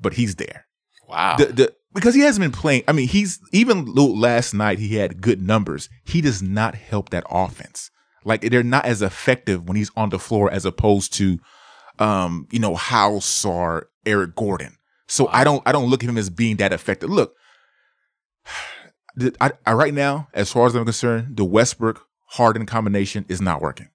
but 0.00 0.14
he's 0.14 0.36
there. 0.36 0.65
Wow. 1.08 1.36
the, 1.36 1.46
the 1.46 1.74
because 1.94 2.14
he 2.14 2.20
hasn't 2.20 2.42
been 2.42 2.52
playing. 2.52 2.84
I 2.86 2.92
mean, 2.92 3.08
he's 3.08 3.40
even 3.52 3.86
last 3.86 4.52
night 4.52 4.78
he 4.78 4.96
had 4.96 5.20
good 5.20 5.40
numbers. 5.40 5.88
He 6.04 6.20
does 6.20 6.42
not 6.42 6.74
help 6.74 7.10
that 7.10 7.24
offense. 7.30 7.90
Like 8.24 8.42
they're 8.42 8.62
not 8.62 8.84
as 8.84 9.02
effective 9.02 9.66
when 9.66 9.76
he's 9.76 9.90
on 9.96 10.10
the 10.10 10.18
floor 10.18 10.50
as 10.50 10.64
opposed 10.64 11.14
to, 11.14 11.38
um, 11.98 12.48
you 12.50 12.58
know, 12.58 12.74
House 12.74 13.44
or 13.44 13.88
Eric 14.04 14.34
Gordon. 14.34 14.76
So 15.08 15.28
I 15.28 15.44
don't 15.44 15.62
I 15.64 15.72
don't 15.72 15.88
look 15.88 16.02
at 16.02 16.10
him 16.10 16.18
as 16.18 16.28
being 16.28 16.56
that 16.56 16.72
effective. 16.72 17.08
Look, 17.08 17.34
I, 19.40 19.52
I 19.64 19.72
right 19.72 19.94
now, 19.94 20.28
as 20.34 20.52
far 20.52 20.66
as 20.66 20.74
I'm 20.74 20.84
concerned, 20.84 21.36
the 21.36 21.44
Westbrook 21.44 22.06
Harden 22.30 22.66
combination 22.66 23.24
is 23.28 23.40
not 23.40 23.62
working, 23.62 23.88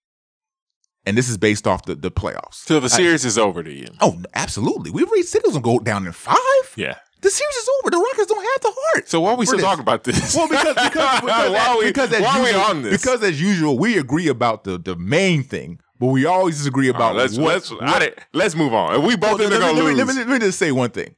and 1.06 1.18
this 1.18 1.30
is 1.30 1.38
based 1.38 1.68
off 1.68 1.86
the 1.86 1.96
the 1.96 2.12
playoffs. 2.12 2.66
Till 2.66 2.80
the 2.80 2.86
I- 2.86 2.90
series 2.90 3.26
is 3.26 3.38
over 3.38 3.64
to 3.64 3.72
you. 3.72 3.88
oh, 4.02 4.22
absolutely. 4.34 4.92
We 4.92 5.04
it 5.04 5.08
was 5.10 5.54
gonna 5.54 5.62
go 5.62 5.80
down 5.80 6.06
in 6.06 6.12
five. 6.14 6.38
Yeah. 6.76 6.96
The 7.22 7.30
series 7.30 7.56
is 7.56 7.70
over. 7.80 7.92
The 7.92 7.98
Rockets 7.98 8.26
don't 8.26 8.42
have 8.44 8.62
the 8.62 8.74
heart. 8.76 9.08
So 9.10 9.22
why 9.22 9.32
are 9.34 9.36
we 9.36 9.46
still 9.46 9.58
this. 9.60 9.66
talking 9.66 9.82
about 9.82 10.04
this? 10.04 10.36
Well, 10.36 10.48
because 10.50 10.74
because 10.74 11.22
because, 11.22 11.52
why 11.52 11.68
are 11.70 11.78
we, 11.78 11.86
because 11.86 12.12
as 12.14 12.22
why 12.22 12.40
are 12.40 12.44
we 12.44 12.54
on 12.54 12.82
this? 12.82 13.00
because 13.00 13.22
as 13.24 13.40
usual, 13.40 13.78
we 13.78 13.98
agree 14.00 14.28
about 14.28 14.64
the 14.64 14.80
the 14.80 14.96
main 14.96 15.44
thing, 15.44 15.80
but 16.00 16.08
we 16.08 16.26
always 16.26 16.58
disagree 16.58 16.90
about 16.90 17.10
right, 17.14 17.18
let's 17.18 17.38
what. 17.38 17.54
let's 17.54 17.70
what- 17.72 17.84
I 17.84 18.00
didn't- 18.00 18.18
let's 18.34 18.56
move 18.56 18.74
on. 18.74 19.00
If 19.00 19.06
we 19.06 19.16
both 19.16 19.40
let, 19.40 19.50
they're 19.52 19.60
me, 19.60 19.66
gonna 19.66 19.74
me, 19.74 19.82
lose. 19.82 19.98
let, 19.98 20.08
me, 20.08 20.14
let 20.16 20.28
me 20.30 20.40
just 20.40 20.58
say 20.58 20.72
one 20.72 20.90
thing. 20.90 21.16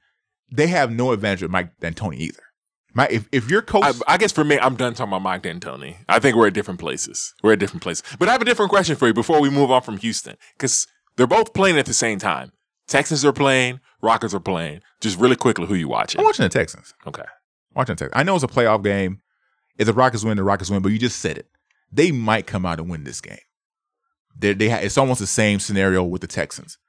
They 0.51 0.67
have 0.67 0.91
no 0.91 1.13
advantage 1.13 1.41
with 1.43 1.51
Mike 1.51 1.79
D'Antoni 1.79 2.17
either. 2.17 2.43
My, 2.95 3.07
if 3.09 3.27
if 3.31 3.49
your 3.49 3.61
coach, 3.61 3.83
I, 3.83 4.13
I 4.13 4.17
guess 4.17 4.31
for 4.31 4.43
me, 4.43 4.59
I'm 4.59 4.75
done 4.75 4.93
talking 4.93 5.09
about 5.11 5.23
Mike 5.23 5.41
D'Antoni. 5.41 5.97
I 6.07 6.19
think 6.19 6.35
we're 6.35 6.47
at 6.47 6.53
different 6.53 6.79
places. 6.79 7.33
We're 7.41 7.53
at 7.53 7.59
different 7.59 7.81
places. 7.81 8.03
But 8.19 8.29
I 8.29 8.33
have 8.33 8.41
a 8.41 8.45
different 8.45 8.69
question 8.69 8.95
for 8.95 9.07
you 9.07 9.13
before 9.13 9.41
we 9.41 9.49
move 9.49 9.71
on 9.71 9.81
from 9.81 9.97
Houston, 9.97 10.37
because 10.57 10.85
they're 11.15 11.27
both 11.27 11.53
playing 11.53 11.77
at 11.79 11.85
the 11.85 11.93
same 11.93 12.19
time. 12.19 12.51
Texans 12.87 13.25
are 13.25 13.33
playing, 13.33 13.79
Rockets 14.01 14.33
are 14.33 14.39
playing. 14.39 14.81
Just 15.01 15.19
really 15.19 15.35
quickly, 15.35 15.65
who 15.65 15.73
you 15.73 15.87
watching? 15.87 16.19
I'm 16.19 16.25
watching 16.25 16.43
the 16.43 16.49
Texans. 16.49 16.93
Okay. 17.07 17.23
Watching 17.73 17.95
the 17.95 17.99
Texans. 18.05 18.19
I 18.19 18.23
know 18.23 18.35
it's 18.35 18.43
a 18.43 18.47
playoff 18.47 18.83
game. 18.83 19.21
If 19.77 19.87
the 19.87 19.93
Rockets 19.93 20.23
win, 20.23 20.37
the 20.37 20.43
Rockets 20.43 20.69
win. 20.69 20.81
But 20.83 20.91
you 20.91 20.99
just 20.99 21.19
said 21.19 21.37
it. 21.37 21.47
They 21.91 22.11
might 22.11 22.45
come 22.45 22.65
out 22.65 22.79
and 22.79 22.89
win 22.89 23.03
this 23.05 23.21
game. 23.21 23.37
They 24.37 24.53
they 24.53 24.69
ha- 24.69 24.79
it's 24.81 24.97
almost 24.97 25.19
the 25.19 25.27
same 25.27 25.59
scenario 25.59 26.03
with 26.03 26.21
the 26.21 26.27
Texans. 26.27 26.77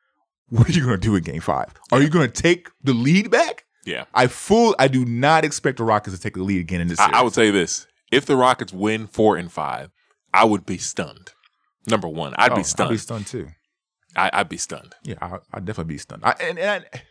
What 0.50 0.68
are 0.68 0.72
you 0.72 0.84
going 0.84 1.00
to 1.00 1.06
do 1.06 1.16
in 1.16 1.22
Game 1.22 1.40
Five? 1.40 1.72
Are 1.90 2.02
you 2.02 2.10
going 2.10 2.30
to 2.30 2.42
take 2.42 2.68
the 2.82 2.92
lead 2.92 3.30
back? 3.30 3.63
Yeah. 3.86 4.04
I 4.14 4.26
full. 4.26 4.74
I 4.78 4.88
do 4.88 5.04
not 5.04 5.44
expect 5.44 5.78
the 5.78 5.84
Rockets 5.84 6.16
to 6.16 6.22
take 6.22 6.34
the 6.34 6.42
lead 6.42 6.60
again 6.60 6.80
in 6.80 6.88
this. 6.88 6.98
I, 7.00 7.10
I 7.18 7.22
would 7.22 7.34
say 7.34 7.50
this: 7.50 7.86
if 8.10 8.26
the 8.26 8.36
Rockets 8.36 8.72
win 8.72 9.06
four 9.06 9.36
and 9.36 9.50
five, 9.52 9.90
I 10.32 10.44
would 10.44 10.64
be 10.66 10.78
stunned. 10.78 11.32
Number 11.86 12.08
one, 12.08 12.34
I'd 12.38 12.52
Oh, 12.52 12.56
be 12.56 12.62
stunned. 12.62 12.88
I'd 12.88 12.92
be 12.92 12.98
stunned 12.98 13.26
too. 13.26 13.48
I, 14.16 14.30
I'd 14.32 14.48
be 14.48 14.56
stunned. 14.56 14.94
Yeah, 15.02 15.16
I, 15.20 15.38
I'd 15.52 15.64
definitely 15.64 15.94
be 15.94 15.98
stunned. 15.98 16.22
I, 16.24 16.34
and, 16.40 16.58
and 16.58 16.86
I, 16.94 17.02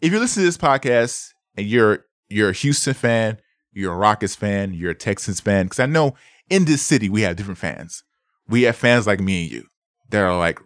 if 0.00 0.12
you 0.12 0.18
listen 0.18 0.40
to 0.42 0.46
this 0.46 0.56
podcast 0.58 1.28
and 1.56 1.66
you're 1.66 2.06
you're 2.28 2.50
a 2.50 2.54
Houston 2.54 2.94
fan, 2.94 3.38
you're 3.72 3.92
a 3.92 3.96
Rockets 3.96 4.34
fan, 4.34 4.74
you're 4.74 4.90
a 4.92 4.94
Texans 4.96 5.40
fan, 5.40 5.66
because 5.66 5.78
I 5.80 5.86
know 5.86 6.14
in 6.48 6.64
this 6.64 6.82
city 6.82 7.08
we 7.08 7.22
have 7.22 7.36
different 7.36 7.58
fans. 7.58 8.02
We 8.48 8.62
have 8.62 8.74
fans 8.76 9.06
like 9.06 9.20
me 9.20 9.44
and 9.44 9.52
you 9.52 9.64
that 10.08 10.22
are 10.22 10.36
like, 10.36 10.58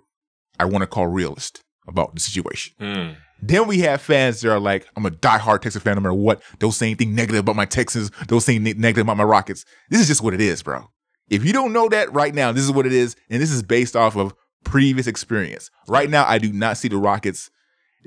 I 0.58 0.64
want 0.64 0.82
to 0.82 0.86
call 0.86 1.06
realist 1.06 1.60
about 1.86 2.14
the 2.14 2.20
situation. 2.20 2.72
Mm. 2.80 3.16
Then 3.46 3.66
we 3.66 3.80
have 3.80 4.00
fans 4.00 4.40
that 4.40 4.50
are 4.50 4.58
like, 4.58 4.86
I'm 4.96 5.04
a 5.04 5.10
diehard 5.10 5.60
Texas 5.60 5.82
fan 5.82 5.96
no 5.96 6.00
matter 6.00 6.14
what. 6.14 6.42
Don't 6.58 6.72
say 6.72 6.86
anything 6.86 7.14
negative 7.14 7.40
about 7.40 7.56
my 7.56 7.66
Texans. 7.66 8.10
Don't 8.26 8.40
say 8.40 8.54
anything 8.54 8.80
negative 8.80 9.04
about 9.04 9.18
my 9.18 9.24
Rockets. 9.24 9.66
This 9.90 10.00
is 10.00 10.06
just 10.06 10.22
what 10.22 10.32
it 10.32 10.40
is, 10.40 10.62
bro. 10.62 10.88
If 11.28 11.44
you 11.44 11.52
don't 11.52 11.74
know 11.74 11.90
that 11.90 12.10
right 12.14 12.34
now, 12.34 12.52
this 12.52 12.64
is 12.64 12.72
what 12.72 12.86
it 12.86 12.92
is. 12.92 13.16
And 13.28 13.42
this 13.42 13.50
is 13.50 13.62
based 13.62 13.96
off 13.96 14.16
of 14.16 14.34
previous 14.64 15.06
experience. 15.06 15.70
Right 15.88 16.08
now, 16.08 16.24
I 16.26 16.38
do 16.38 16.54
not 16.54 16.78
see 16.78 16.88
the 16.88 16.96
Rockets. 16.96 17.50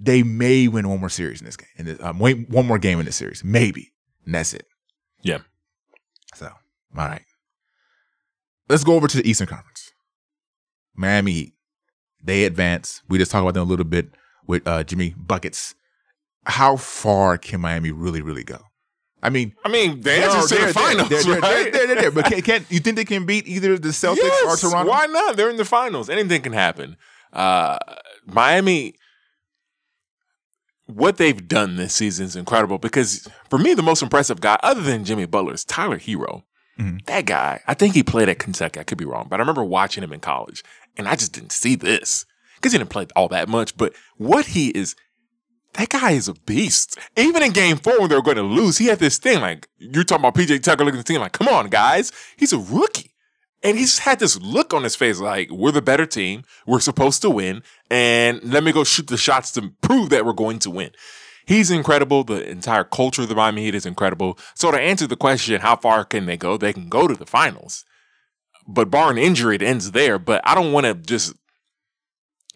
They 0.02 0.24
may 0.24 0.68
win 0.68 0.90
one 0.90 1.00
more 1.00 1.10
series 1.10 1.40
in 1.40 1.46
this 1.46 1.56
game. 1.56 1.70
In 1.78 1.86
this, 1.86 2.02
um, 2.02 2.18
wait, 2.18 2.50
one 2.50 2.66
more 2.66 2.80
game 2.80 3.00
in 3.00 3.06
this 3.06 3.16
series. 3.16 3.44
Maybe. 3.44 3.94
And 4.26 4.34
that's 4.34 4.56
it. 4.56 4.66
Yeah. 5.22 5.40
So, 6.34 6.48
all 6.48 7.08
right. 7.08 7.22
Let's 8.70 8.84
go 8.84 8.96
over 8.96 9.08
to 9.08 9.18
the 9.18 9.30
Eastern 9.30 9.48
Conference. 9.48 9.92
Miami 10.96 11.32
Heat. 11.32 11.54
They 12.24 12.46
advance. 12.46 13.04
We 13.08 13.20
just 13.20 13.30
talked 13.30 13.44
about 13.44 13.54
them 13.54 13.68
a 13.68 13.70
little 13.70 13.86
bit 13.86 14.10
with 14.48 14.68
uh, 14.68 14.84
Jimmy 14.84 15.14
Buckets. 15.18 15.76
How 16.46 16.78
far 16.78 17.38
can 17.38 17.62
Miami 17.62 17.92
really, 17.92 18.22
really 18.22 18.44
go? 18.44 18.60
I 19.22 19.30
mean, 19.30 19.54
I 19.66 19.70
mean, 19.70 19.98
the 19.98 20.02
they're- 20.04 20.24
answer's 20.30 20.50
to 20.50 20.56
they're- 20.56 20.68
the 20.68 20.74
finals, 20.74 21.10
they're, 21.10 21.24
they're, 21.24 21.40
right? 21.40 21.74
they're, 21.74 21.88
they're 21.88 21.96
there. 21.96 22.12
But 22.12 22.26
can, 22.26 22.42
can 22.42 22.66
you 22.70 22.80
think 22.80 22.96
they 22.96 23.04
can 23.06 23.26
beat 23.26 23.48
either 23.48 23.78
the 23.78 23.90
Celtics 23.90 24.18
yes, 24.18 24.64
or 24.66 24.70
Toronto? 24.70 24.90
Why 24.90 25.06
not? 25.08 25.36
They're 25.36 25.50
in 25.50 25.58
the 25.58 25.66
finals. 25.66 26.10
Anything 26.10 26.42
can 26.42 26.54
happen. 26.54 26.96
Uh, 27.34 27.78
Miami, 28.26 28.94
what 30.86 31.18
they've 31.18 31.48
done 31.48 31.76
this 31.76 31.94
season 31.94 32.26
is 32.28 32.36
incredible 32.36 32.78
because 32.78 33.28
for 33.50 33.58
me, 33.60 33.74
the 33.74 33.84
most 33.84 34.02
impressive 34.02 34.40
guy, 34.40 34.58
other 34.64 34.82
than 34.82 35.04
Jimmy 35.04 35.26
Butler, 35.26 35.54
is 35.54 35.66
Tyler 35.66 36.00
Herro. 36.00 36.44
Mhm. 36.80 37.04
That 37.08 37.26
guy, 37.26 37.60
I 37.68 37.74
think 37.74 37.96
he 37.96 38.04
played 38.04 38.30
at 38.30 38.40
Kentucky. 38.40 38.80
I 38.80 38.84
could 38.84 38.98
be 39.00 39.06
wrong, 39.06 39.28
but 39.30 39.40
I 39.40 39.42
remember 39.42 39.64
watching 39.64 40.04
him 40.04 40.14
in 40.14 40.20
college 40.20 40.64
and 40.96 41.08
I 41.08 41.16
just 41.16 41.34
didn't 41.34 41.52
see 41.52 41.76
this 41.76 42.26
because 42.58 42.74
he 42.74 42.78
didn't 42.78 42.90
play 42.90 43.08
all 43.16 43.30
that 43.30 43.48
much. 43.48 43.78
But 43.78 43.94
what 44.18 44.48
he 44.48 44.70
is, 44.70 44.96
that 45.74 45.90
guy 45.90 46.12
is 46.12 46.28
a 46.28 46.34
beast. 46.34 46.98
Even 47.16 47.44
in 47.44 47.52
game 47.52 47.78
four 47.78 48.00
when 48.00 48.10
they 48.10 48.16
were 48.16 48.22
going 48.22 48.38
to 48.38 48.44
lose, 48.44 48.78
he 48.78 48.88
had 48.88 49.00
this 49.00 49.18
thing 49.18 49.42
like 49.42 49.70
you're 49.78 50.04
talking 50.04 50.26
about 50.26 50.36
PJ 50.36 50.64
Tucker 50.64 50.84
looking 50.84 51.00
at 51.00 51.06
the 51.06 51.14
team 51.14 51.22
like, 51.22 51.34
come 51.34 51.48
on, 51.48 51.70
guys. 51.70 52.12
He's 52.36 52.54
a 52.54 52.60
rookie. 52.60 53.12
And 53.64 53.78
he's 53.78 54.00
had 54.00 54.20
this 54.20 54.40
look 54.40 54.74
on 54.74 54.84
his 54.84 54.96
face 54.96 55.20
like, 55.20 55.50
we're 55.50 55.72
the 55.72 55.82
better 55.82 56.06
team. 56.06 56.44
We're 56.66 56.80
supposed 56.80 57.22
to 57.24 57.30
win. 57.30 57.64
And 57.90 58.44
let 58.44 58.64
me 58.64 58.72
go 58.72 58.84
shoot 58.84 59.08
the 59.08 59.18
shots 59.18 59.52
to 59.54 59.70
prove 59.82 60.10
that 60.10 60.26
we're 60.26 60.34
going 60.34 60.60
to 60.60 60.70
win. 60.70 60.92
He's 61.46 61.72
incredible. 61.72 62.24
The 62.24 62.48
entire 62.48 62.84
culture 62.84 63.24
of 63.24 63.30
the 63.30 63.36
Miami 63.36 63.64
Heat 63.64 63.76
is 63.76 63.86
incredible. 63.86 64.38
So 64.54 64.70
to 64.70 64.80
answer 64.80 65.08
the 65.08 65.16
question, 65.16 65.62
how 65.62 65.78
far 65.78 66.04
can 66.04 66.26
they 66.26 66.38
go? 66.38 66.58
They 66.58 66.74
can 66.74 66.90
go 66.90 67.08
to 67.08 67.16
the 67.16 67.26
finals. 67.26 67.86
But 68.68 68.92
barring 68.92 69.18
injury, 69.18 69.56
it 69.56 69.62
ends 69.62 69.92
there. 69.92 70.20
But 70.20 70.42
I 70.44 70.56
don't 70.56 70.74
want 70.74 70.86
to 70.86 70.94
just 70.94 71.34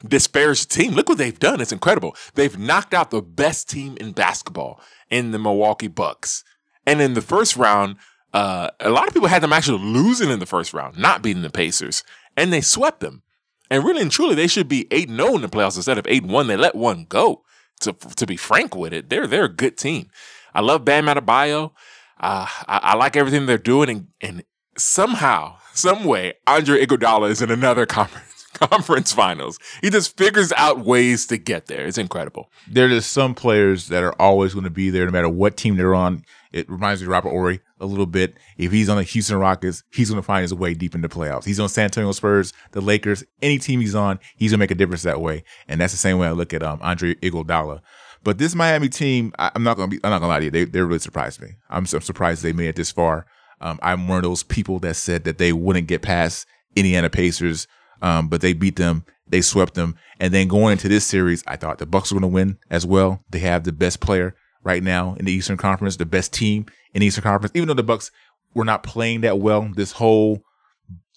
disparage 0.08 0.68
team. 0.68 0.94
Look 0.94 1.10
what 1.10 1.18
they've 1.18 1.38
done. 1.38 1.62
It's 1.62 1.72
incredible. 1.72 2.16
They've 2.36 2.58
knocked 2.58 2.94
out 2.94 3.12
the 3.12 3.22
best 3.22 3.70
team 3.70 3.98
in 4.00 4.12
basketball 4.12 4.82
in 5.10 5.32
the 5.32 5.40
Milwaukee 5.40 5.88
Bucks. 5.88 6.44
And 6.86 7.02
in 7.02 7.14
the 7.14 7.22
first 7.22 7.56
round, 7.56 7.98
uh, 8.34 8.70
a 8.80 8.90
lot 8.90 9.08
of 9.08 9.14
people 9.14 9.28
had 9.28 9.44
them 9.44 9.54
actually 9.54 9.84
losing 9.84 10.30
in 10.30 10.40
the 10.40 10.46
first 10.46 10.74
round, 10.74 10.98
not 10.98 11.22
beating 11.22 11.44
the 11.44 11.50
Pacers, 11.50 12.04
and 12.38 12.52
they 12.52 12.62
swept 12.62 13.02
them. 13.02 13.24
And 13.70 13.84
really 13.84 14.02
and 14.02 14.12
truly, 14.12 14.36
they 14.36 14.48
should 14.48 14.68
be 14.68 14.88
8 14.92 15.10
0 15.10 15.36
in 15.36 15.42
the 15.42 15.48
playoffs 15.48 15.76
instead 15.76 15.98
of 15.98 16.08
8 16.08 16.26
1. 16.26 16.48
They 16.48 16.58
let 16.58 16.76
one 16.76 17.06
go. 17.08 17.44
To, 17.82 17.94
to 17.94 18.28
be 18.28 18.38
frank 18.38 18.76
with 18.76 18.94
it, 18.94 19.10
they're, 19.10 19.26
they're 19.26 19.46
a 19.46 19.50
good 19.50 19.76
team. 19.76 20.12
I 20.54 20.62
love 20.62 20.86
Bam 20.86 21.08
Adebayo. 21.08 21.72
Uh, 22.20 22.46
I, 22.68 22.80
I 22.84 22.96
like 22.96 23.16
everything 23.16 23.48
they're 23.48 23.58
doing. 23.58 23.90
And, 23.90 24.08
and 24.22 24.44
somehow, 24.78 25.58
some 25.74 26.04
way, 26.04 26.34
Andre 26.46 26.86
Iguodala 26.86 27.32
is 27.32 27.42
in 27.42 27.50
another 27.50 27.86
conference 27.88 28.31
conference 28.62 29.12
finals. 29.12 29.58
He 29.82 29.90
just 29.90 30.18
figures 30.18 30.52
out 30.56 30.86
ways 30.86 31.26
to 31.28 31.38
get 31.38 31.68
there. 31.68 31.86
It's 31.86 31.98
incredible. 31.98 32.50
There 32.68 32.86
are 32.86 32.90
just 32.90 33.12
some 33.12 33.34
players 33.34 33.88
that 33.88 34.04
are 34.04 34.14
always 34.20 34.54
going 34.54 34.64
to 34.64 34.70
be 34.70 34.90
there 34.90 35.06
no 35.06 35.12
matter 35.12 35.30
what 35.30 35.58
team 35.58 35.78
they're 35.78 35.96
on. 35.96 36.24
It 36.52 36.70
reminds 36.70 37.02
me 37.02 37.06
of 37.06 37.12
Robert 37.12 37.30
Horry 37.30 37.62
a 37.80 37.86
little 37.86 38.06
bit. 38.06 38.36
If 38.58 38.72
he's 38.72 38.90
on 38.90 38.98
the 38.98 39.04
Houston 39.04 39.38
Rockets, 39.38 39.84
he's 39.92 40.10
going 40.10 40.22
to 40.22 40.26
find 40.26 40.42
his 40.42 40.54
way 40.54 40.74
deep 40.74 40.96
into 40.96 41.10
playoffs. 41.10 41.46
He's 41.46 41.60
on 41.60 41.70
San 41.70 41.86
Antonio 41.86 42.12
Spurs, 42.12 42.54
the 42.72 42.82
Lakers, 42.82 43.24
any 43.42 43.58
team 43.58 43.80
he's 43.80 43.96
on, 43.96 44.20
he's 44.36 44.52
going 44.52 44.60
to 44.60 44.64
make 44.64 44.72
a 44.72 44.76
difference 44.76 45.04
that 45.04 45.22
way. 45.22 45.44
And 45.68 45.80
that's 45.80 45.94
the 45.94 45.98
same 45.98 46.18
way 46.18 46.28
I 46.28 46.32
look 46.32 46.54
at 46.54 46.64
um, 46.64 46.80
Andre 46.82 47.16
Iguodala. 47.16 47.82
But 48.24 48.38
this 48.38 48.54
Miami 48.54 48.90
team, 48.90 49.34
I, 49.40 49.52
am 49.56 49.64
not 49.64 49.78
going 49.78 49.90
to 49.90 49.96
be, 49.96 50.04
I'm 50.04 50.12
not 50.12 50.20
going 50.20 50.30
to 50.30 50.34
lie 50.34 50.40
to 50.40 50.46
you. 50.46 50.52
They, 50.52 50.66
they 50.66 50.82
really 50.82 51.00
surprised 51.00 51.42
me. 51.42 51.56
I'm, 51.70 51.86
I'm 51.92 52.02
surprised 52.02 52.44
they 52.44 52.54
made 52.54 52.68
it 52.68 52.76
this 52.76 52.92
far. 52.92 53.26
Um, 53.62 53.80
I'm 53.82 54.08
one 54.08 54.18
of 54.18 54.24
those 54.24 54.44
people 54.44 54.80
that 54.80 54.96
said 54.96 55.24
that 55.24 55.38
they 55.38 55.54
wouldn't 55.54 55.88
get 55.88 56.02
past 56.02 56.46
Indiana 56.76 57.10
Pacers 57.10 57.68
um, 58.02 58.28
but 58.28 58.42
they 58.42 58.54
beat 58.54 58.76
them. 58.76 59.06
They 59.28 59.42
swept 59.42 59.76
them. 59.76 59.96
And 60.20 60.34
then 60.34 60.48
going 60.48 60.74
into 60.74 60.90
this 60.90 61.06
series, 61.06 61.44
I 61.48 61.56
thought 61.56 61.78
the 61.78 61.86
Bucks 61.86 62.12
were 62.12 62.20
going 62.20 62.32
to 62.32 62.36
win 62.36 62.58
as 62.70 62.86
well. 62.86 63.24
They 63.30 63.40
have 63.40 63.64
the 63.64 63.72
best 63.72 64.00
player 64.00 64.36
right 64.64 64.84
now 64.84 65.16
in 65.16 65.26
the 65.26 65.32
Eastern 65.32 65.58
Conference, 65.58 65.96
the 65.96 66.06
best 66.06 66.34
team 66.34 66.66
in 66.94 67.00
the 67.00 67.08
Eastern 67.08 67.24
Conference. 67.24 67.52
Even 67.56 67.68
though 67.68 67.74
the 67.74 67.84
Bucks 67.84 68.12
were 68.54 68.66
not 68.66 68.84
playing 68.84 69.22
that 69.22 69.40
well, 69.40 69.70
this 69.74 69.94
whole 69.94 70.44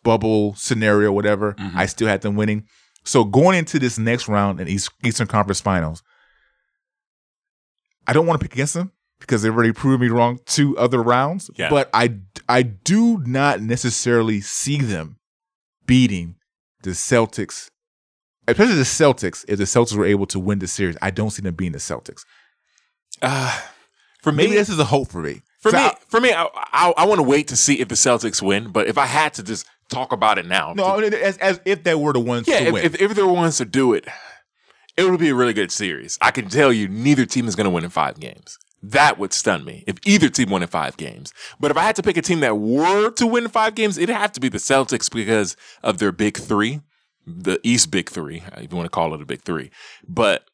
bubble 0.04 0.54
scenario, 0.54 1.12
whatever, 1.12 1.54
mm-hmm. 1.54 1.76
I 1.76 1.86
still 1.86 2.08
had 2.08 2.22
them 2.22 2.36
winning. 2.36 2.66
So 3.04 3.24
going 3.24 3.58
into 3.58 3.78
this 3.78 3.98
next 3.98 4.28
round 4.28 4.60
in 4.60 4.68
East, 4.68 4.90
Eastern 5.04 5.26
Conference 5.26 5.60
Finals, 5.60 6.02
I 8.06 8.12
don't 8.12 8.26
want 8.26 8.40
to 8.40 8.44
pick 8.44 8.54
against 8.54 8.74
them 8.74 8.92
because 9.20 9.42
they've 9.42 9.54
already 9.54 9.72
proved 9.72 10.00
me 10.00 10.08
wrong 10.08 10.38
two 10.46 10.76
other 10.78 11.02
rounds. 11.02 11.50
Yeah. 11.56 11.70
But 11.70 11.90
I 11.92 12.16
I 12.48 12.62
do 12.62 13.18
not 13.26 13.60
necessarily 13.60 14.40
see 14.40 14.80
them 14.80 15.18
beating 15.86 16.36
the 16.84 16.90
Celtics, 16.90 17.70
especially 18.46 18.76
the 18.76 18.82
Celtics, 18.82 19.44
if 19.48 19.58
the 19.58 19.64
Celtics 19.64 19.96
were 19.96 20.04
able 20.04 20.26
to 20.26 20.38
win 20.38 20.60
the 20.60 20.68
series, 20.68 20.96
I 21.02 21.10
don't 21.10 21.30
see 21.30 21.42
them 21.42 21.54
being 21.54 21.72
the 21.72 21.78
Celtics. 21.78 22.24
Uh, 23.20 23.60
for 24.22 24.32
maybe 24.32 24.52
me, 24.52 24.56
this 24.56 24.68
is 24.68 24.78
a 24.78 24.84
hope 24.84 25.08
for 25.08 25.20
me. 25.20 25.42
For 25.58 25.72
me, 25.72 25.78
I, 25.78 25.94
for 26.08 26.20
me, 26.20 26.32
I, 26.32 26.46
I, 26.54 26.92
I 26.96 27.06
want 27.06 27.18
to 27.18 27.22
wait 27.22 27.48
to 27.48 27.56
see 27.56 27.80
if 27.80 27.88
the 27.88 27.94
Celtics 27.94 28.42
win. 28.42 28.70
But 28.70 28.86
if 28.86 28.98
I 28.98 29.06
had 29.06 29.34
to 29.34 29.42
just 29.42 29.66
talk 29.88 30.12
about 30.12 30.38
it 30.38 30.46
now, 30.46 30.74
no, 30.74 31.00
to, 31.00 31.24
as, 31.24 31.38
as 31.38 31.60
if 31.64 31.84
they 31.84 31.94
were 31.94 32.12
the 32.12 32.20
ones 32.20 32.46
yeah, 32.46 32.60
if, 32.60 32.76
if, 32.76 33.00
if 33.00 33.14
they 33.14 33.22
were 33.22 33.28
the 33.28 33.34
ones 33.34 33.56
to 33.58 33.64
do 33.64 33.94
it, 33.94 34.06
it 34.96 35.10
would 35.10 35.18
be 35.18 35.30
a 35.30 35.34
really 35.34 35.54
good 35.54 35.72
series. 35.72 36.18
I 36.20 36.30
can 36.30 36.48
tell 36.48 36.72
you, 36.72 36.88
neither 36.88 37.24
team 37.24 37.48
is 37.48 37.56
going 37.56 37.64
to 37.64 37.70
win 37.70 37.84
in 37.84 37.90
five 37.90 38.20
games. 38.20 38.58
That 38.86 39.18
would 39.18 39.32
stun 39.32 39.64
me 39.64 39.82
if 39.86 39.96
either 40.04 40.28
team 40.28 40.50
won 40.50 40.62
in 40.62 40.68
five 40.68 40.98
games. 40.98 41.32
But 41.58 41.70
if 41.70 41.76
I 41.78 41.84
had 41.84 41.96
to 41.96 42.02
pick 42.02 42.18
a 42.18 42.22
team 42.22 42.40
that 42.40 42.58
were 42.58 43.10
to 43.12 43.26
win 43.26 43.48
five 43.48 43.74
games, 43.74 43.96
it'd 43.96 44.14
have 44.14 44.32
to 44.32 44.40
be 44.40 44.50
the 44.50 44.58
Celtics 44.58 45.10
because 45.10 45.56
of 45.82 45.96
their 45.96 46.12
big 46.12 46.36
three, 46.36 46.82
the 47.26 47.58
East 47.62 47.90
big 47.90 48.10
three, 48.10 48.42
uh, 48.52 48.60
if 48.60 48.70
you 48.70 48.76
want 48.76 48.84
to 48.84 48.90
call 48.90 49.14
it 49.14 49.22
a 49.22 49.26
big 49.26 49.40
three. 49.40 49.70
But 50.06 50.44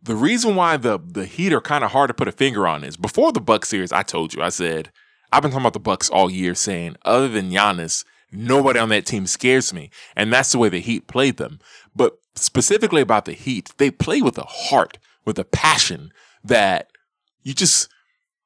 the 0.00 0.16
reason 0.16 0.56
why 0.56 0.78
the 0.78 0.98
the 0.98 1.26
Heat 1.26 1.52
are 1.52 1.60
kind 1.60 1.84
of 1.84 1.90
hard 1.90 2.08
to 2.08 2.14
put 2.14 2.26
a 2.26 2.32
finger 2.32 2.66
on 2.66 2.84
is 2.84 2.96
before 2.96 3.32
the 3.32 3.40
Bucks 3.40 3.68
series, 3.68 3.92
I 3.92 4.02
told 4.02 4.32
you, 4.32 4.42
I 4.42 4.48
said, 4.48 4.90
I've 5.30 5.42
been 5.42 5.50
talking 5.50 5.62
about 5.62 5.74
the 5.74 5.80
Bucks 5.80 6.08
all 6.08 6.30
year, 6.30 6.54
saying 6.54 6.96
other 7.04 7.28
than 7.28 7.50
Giannis, 7.50 8.04
nobody 8.30 8.78
on 8.78 8.88
that 8.88 9.04
team 9.04 9.26
scares 9.26 9.74
me. 9.74 9.90
And 10.16 10.32
that's 10.32 10.52
the 10.52 10.58
way 10.58 10.70
the 10.70 10.80
Heat 10.80 11.06
played 11.06 11.36
them. 11.36 11.58
But 11.94 12.18
specifically 12.34 13.02
about 13.02 13.26
the 13.26 13.32
Heat, 13.34 13.72
they 13.76 13.90
play 13.90 14.22
with 14.22 14.38
a 14.38 14.44
heart, 14.44 14.96
with 15.26 15.38
a 15.38 15.44
passion 15.44 16.12
that 16.42 16.88
you 17.42 17.54
just 17.54 17.88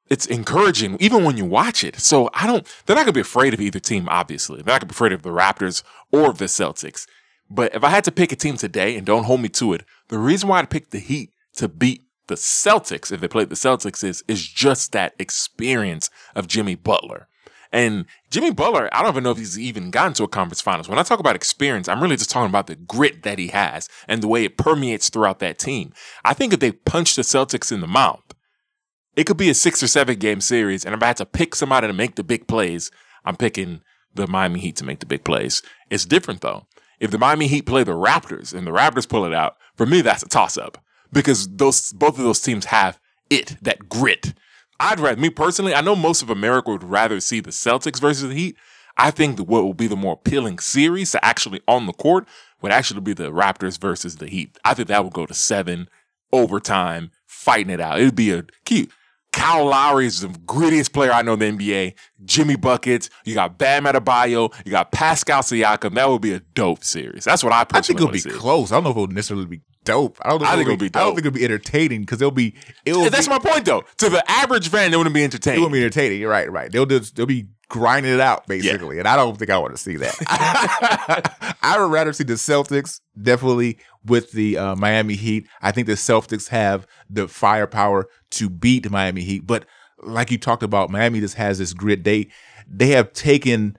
it's 0.09 0.25
encouraging 0.25 0.97
even 0.99 1.23
when 1.23 1.37
you 1.37 1.45
watch 1.45 1.83
it. 1.83 1.99
So 1.99 2.29
I 2.33 2.47
don't 2.47 2.65
they're 2.85 2.95
not 2.95 3.03
gonna 3.03 3.13
be 3.13 3.21
afraid 3.21 3.53
of 3.53 3.61
either 3.61 3.79
team, 3.79 4.07
obviously. 4.09 4.61
They're 4.61 4.73
not 4.73 4.81
gonna 4.81 4.89
be 4.89 4.95
afraid 4.95 5.13
of 5.13 5.23
the 5.23 5.29
Raptors 5.29 5.83
or 6.11 6.29
of 6.29 6.37
the 6.37 6.45
Celtics. 6.45 7.07
But 7.49 7.73
if 7.75 7.83
I 7.83 7.89
had 7.89 8.03
to 8.05 8.11
pick 8.11 8.31
a 8.31 8.35
team 8.35 8.57
today, 8.57 8.97
and 8.97 9.05
don't 9.05 9.23
hold 9.23 9.41
me 9.41 9.49
to 9.49 9.73
it, 9.73 9.83
the 10.09 10.17
reason 10.17 10.49
why 10.49 10.59
I 10.59 10.65
picked 10.65 10.91
the 10.91 10.99
Heat 10.99 11.31
to 11.55 11.69
beat 11.69 12.03
the 12.27 12.35
Celtics, 12.35 13.11
if 13.11 13.21
they 13.21 13.27
played 13.27 13.49
the 13.49 13.55
Celtics, 13.55 14.03
is 14.03 14.23
is 14.27 14.45
just 14.45 14.91
that 14.91 15.13
experience 15.19 16.09
of 16.35 16.47
Jimmy 16.47 16.75
Butler. 16.75 17.27
And 17.71 18.05
Jimmy 18.29 18.51
Butler, 18.51 18.89
I 18.93 19.01
don't 19.01 19.11
even 19.11 19.23
know 19.23 19.31
if 19.31 19.37
he's 19.37 19.59
even 19.59 19.91
gotten 19.91 20.13
to 20.13 20.23
a 20.23 20.27
conference 20.27 20.61
finals. 20.61 20.87
When 20.87 20.99
I 20.99 21.03
talk 21.03 21.19
about 21.19 21.35
experience, 21.35 21.89
I'm 21.89 22.01
really 22.01 22.15
just 22.15 22.29
talking 22.29 22.49
about 22.49 22.67
the 22.67 22.75
grit 22.75 23.23
that 23.23 23.39
he 23.39 23.47
has 23.47 23.89
and 24.07 24.23
the 24.23 24.27
way 24.27 24.45
it 24.45 24.57
permeates 24.57 25.09
throughout 25.09 25.39
that 25.39 25.59
team. 25.59 25.93
I 26.23 26.33
think 26.33 26.53
if 26.53 26.61
they 26.61 26.71
punch 26.71 27.15
the 27.15 27.23
Celtics 27.23 27.71
in 27.71 27.81
the 27.81 27.87
mouth, 27.87 28.23
it 29.17 29.25
could 29.25 29.35
be 29.35 29.49
a 29.49 29.53
six 29.55 29.81
or 29.81 29.87
seven 29.87 30.19
game 30.19 30.39
series, 30.39 30.85
and 30.85 30.93
if 30.93 31.01
I 31.01 31.07
had 31.07 31.17
to 31.17 31.25
pick 31.25 31.55
somebody 31.55 31.87
to 31.87 31.93
make 31.93 32.15
the 32.15 32.23
big 32.23 32.47
plays, 32.47 32.91
I'm 33.25 33.35
picking 33.35 33.81
the 34.13 34.27
Miami 34.27 34.59
Heat 34.59 34.75
to 34.77 34.85
make 34.85 34.99
the 34.99 35.07
big 35.07 35.23
plays. 35.23 35.63
It's 35.89 36.05
different 36.05 36.41
though. 36.41 36.67
If 36.99 37.09
the 37.09 37.17
Miami 37.17 37.47
Heat 37.47 37.65
play 37.65 37.83
the 37.83 37.93
Raptors 37.93 38.53
and 38.53 38.65
the 38.65 38.71
Raptors 38.71 39.09
pull 39.09 39.25
it 39.25 39.33
out, 39.33 39.57
for 39.75 39.87
me 39.87 40.01
that's 40.01 40.21
a 40.21 40.29
toss 40.29 40.55
up 40.55 40.77
because 41.11 41.47
those 41.47 41.91
both 41.93 42.19
of 42.19 42.23
those 42.23 42.39
teams 42.39 42.65
have 42.65 42.99
it, 43.29 43.57
that 43.61 43.89
grit. 43.89 44.35
I'd 44.79 44.99
rather 44.99 45.19
me 45.19 45.31
personally, 45.31 45.73
I 45.73 45.81
know 45.81 45.95
most 45.95 46.21
of 46.21 46.29
America 46.29 46.69
would 46.69 46.83
rather 46.83 47.19
see 47.19 47.39
the 47.39 47.49
Celtics 47.49 47.99
versus 47.99 48.29
the 48.29 48.35
Heat. 48.35 48.55
I 48.97 49.09
think 49.09 49.39
what 49.39 49.63
will 49.63 49.73
be 49.73 49.87
the 49.87 49.95
more 49.95 50.13
appealing 50.13 50.59
series 50.59 51.11
to 51.11 51.25
actually 51.25 51.61
on 51.67 51.87
the 51.87 51.93
court 51.93 52.27
would 52.61 52.71
actually 52.71 53.01
be 53.01 53.13
the 53.13 53.31
Raptors 53.31 53.79
versus 53.79 54.17
the 54.17 54.27
Heat. 54.27 54.57
I 54.63 54.75
think 54.75 54.89
that 54.89 55.03
would 55.03 55.13
go 55.13 55.25
to 55.25 55.33
seven 55.33 55.89
overtime, 56.31 57.11
fighting 57.25 57.71
it 57.71 57.79
out. 57.81 57.99
It'd 57.99 58.15
be 58.15 58.31
a 58.31 58.43
cute. 58.63 58.91
Kyle 59.37 59.65
Lowry 59.65 60.07
is 60.07 60.21
the 60.21 60.27
grittiest 60.27 60.93
player 60.93 61.11
I 61.11 61.21
know 61.21 61.33
in 61.33 61.39
the 61.39 61.51
NBA. 61.51 61.93
Jimmy 62.25 62.55
Buckets. 62.55 63.09
You 63.23 63.35
got 63.35 63.57
Bam 63.57 63.85
Adebayo. 63.85 64.53
You 64.65 64.71
got 64.71 64.91
Pascal 64.91 65.41
Siakam. 65.41 65.93
That 65.93 66.09
would 66.09 66.21
be 66.21 66.33
a 66.33 66.39
dope 66.39 66.83
series. 66.83 67.23
That's 67.23 67.43
what 67.43 67.53
I 67.53 67.63
personally 67.63 67.77
I 67.77 67.87
think 67.87 67.99
it'll 67.99 68.31
be 68.31 68.35
see. 68.35 68.39
close. 68.39 68.71
I 68.71 68.75
don't 68.75 68.83
know 68.85 68.89
if 68.89 68.97
it'll 68.97 69.07
necessarily 69.07 69.45
be 69.45 69.61
dope. 69.83 70.17
I 70.21 70.29
don't 70.29 70.39
think, 70.39 70.51
I 70.51 70.55
think 70.55 70.67
it'll, 70.67 70.77
be, 70.77 70.89
dope. 70.89 71.01
I 71.01 71.05
don't 71.05 71.15
think 71.15 71.27
it'll 71.27 71.35
be 71.35 71.45
entertaining 71.45 72.01
because 72.01 72.21
it'll 72.21 72.31
be. 72.31 72.55
It'll 72.83 73.09
That's 73.09 73.27
be, 73.27 73.33
my 73.33 73.39
point 73.39 73.65
though. 73.65 73.83
To 73.97 74.09
the 74.09 74.23
average 74.29 74.69
fan, 74.69 74.93
it 74.93 74.97
wouldn't 74.97 75.13
be 75.13 75.23
entertaining. 75.23 75.59
It 75.59 75.61
wouldn't 75.61 75.73
be 75.73 75.81
entertaining. 75.81 76.19
You're 76.19 76.31
right. 76.31 76.51
Right. 76.51 76.71
They'll 76.71 76.85
just 76.85 77.15
they'll 77.15 77.25
be 77.25 77.47
grinding 77.69 78.13
it 78.13 78.19
out 78.19 78.47
basically, 78.47 78.95
yeah. 78.95 79.01
and 79.01 79.07
I 79.07 79.15
don't 79.15 79.37
think 79.37 79.51
I 79.51 79.57
want 79.57 79.75
to 79.75 79.81
see 79.81 79.97
that. 79.97 80.15
I 81.61 81.79
would 81.79 81.91
rather 81.91 82.13
see 82.13 82.23
the 82.23 82.33
Celtics 82.33 83.01
definitely 83.21 83.77
with 84.05 84.31
the 84.31 84.57
uh, 84.57 84.75
Miami 84.75 85.15
Heat. 85.15 85.47
I 85.61 85.71
think 85.71 85.87
the 85.87 85.93
Celtics 85.93 86.49
have 86.49 86.87
the 87.09 87.27
firepower 87.27 88.07
to 88.31 88.49
beat 88.49 88.89
Miami 88.89 89.21
Heat, 89.21 89.45
but 89.45 89.65
like 90.01 90.31
you 90.31 90.37
talked 90.37 90.63
about, 90.63 90.89
Miami 90.89 91.19
just 91.19 91.35
has 91.35 91.57
this 91.57 91.73
grit. 91.73 92.03
They 92.03 92.29
they 92.67 92.89
have 92.89 93.13
taken 93.13 93.77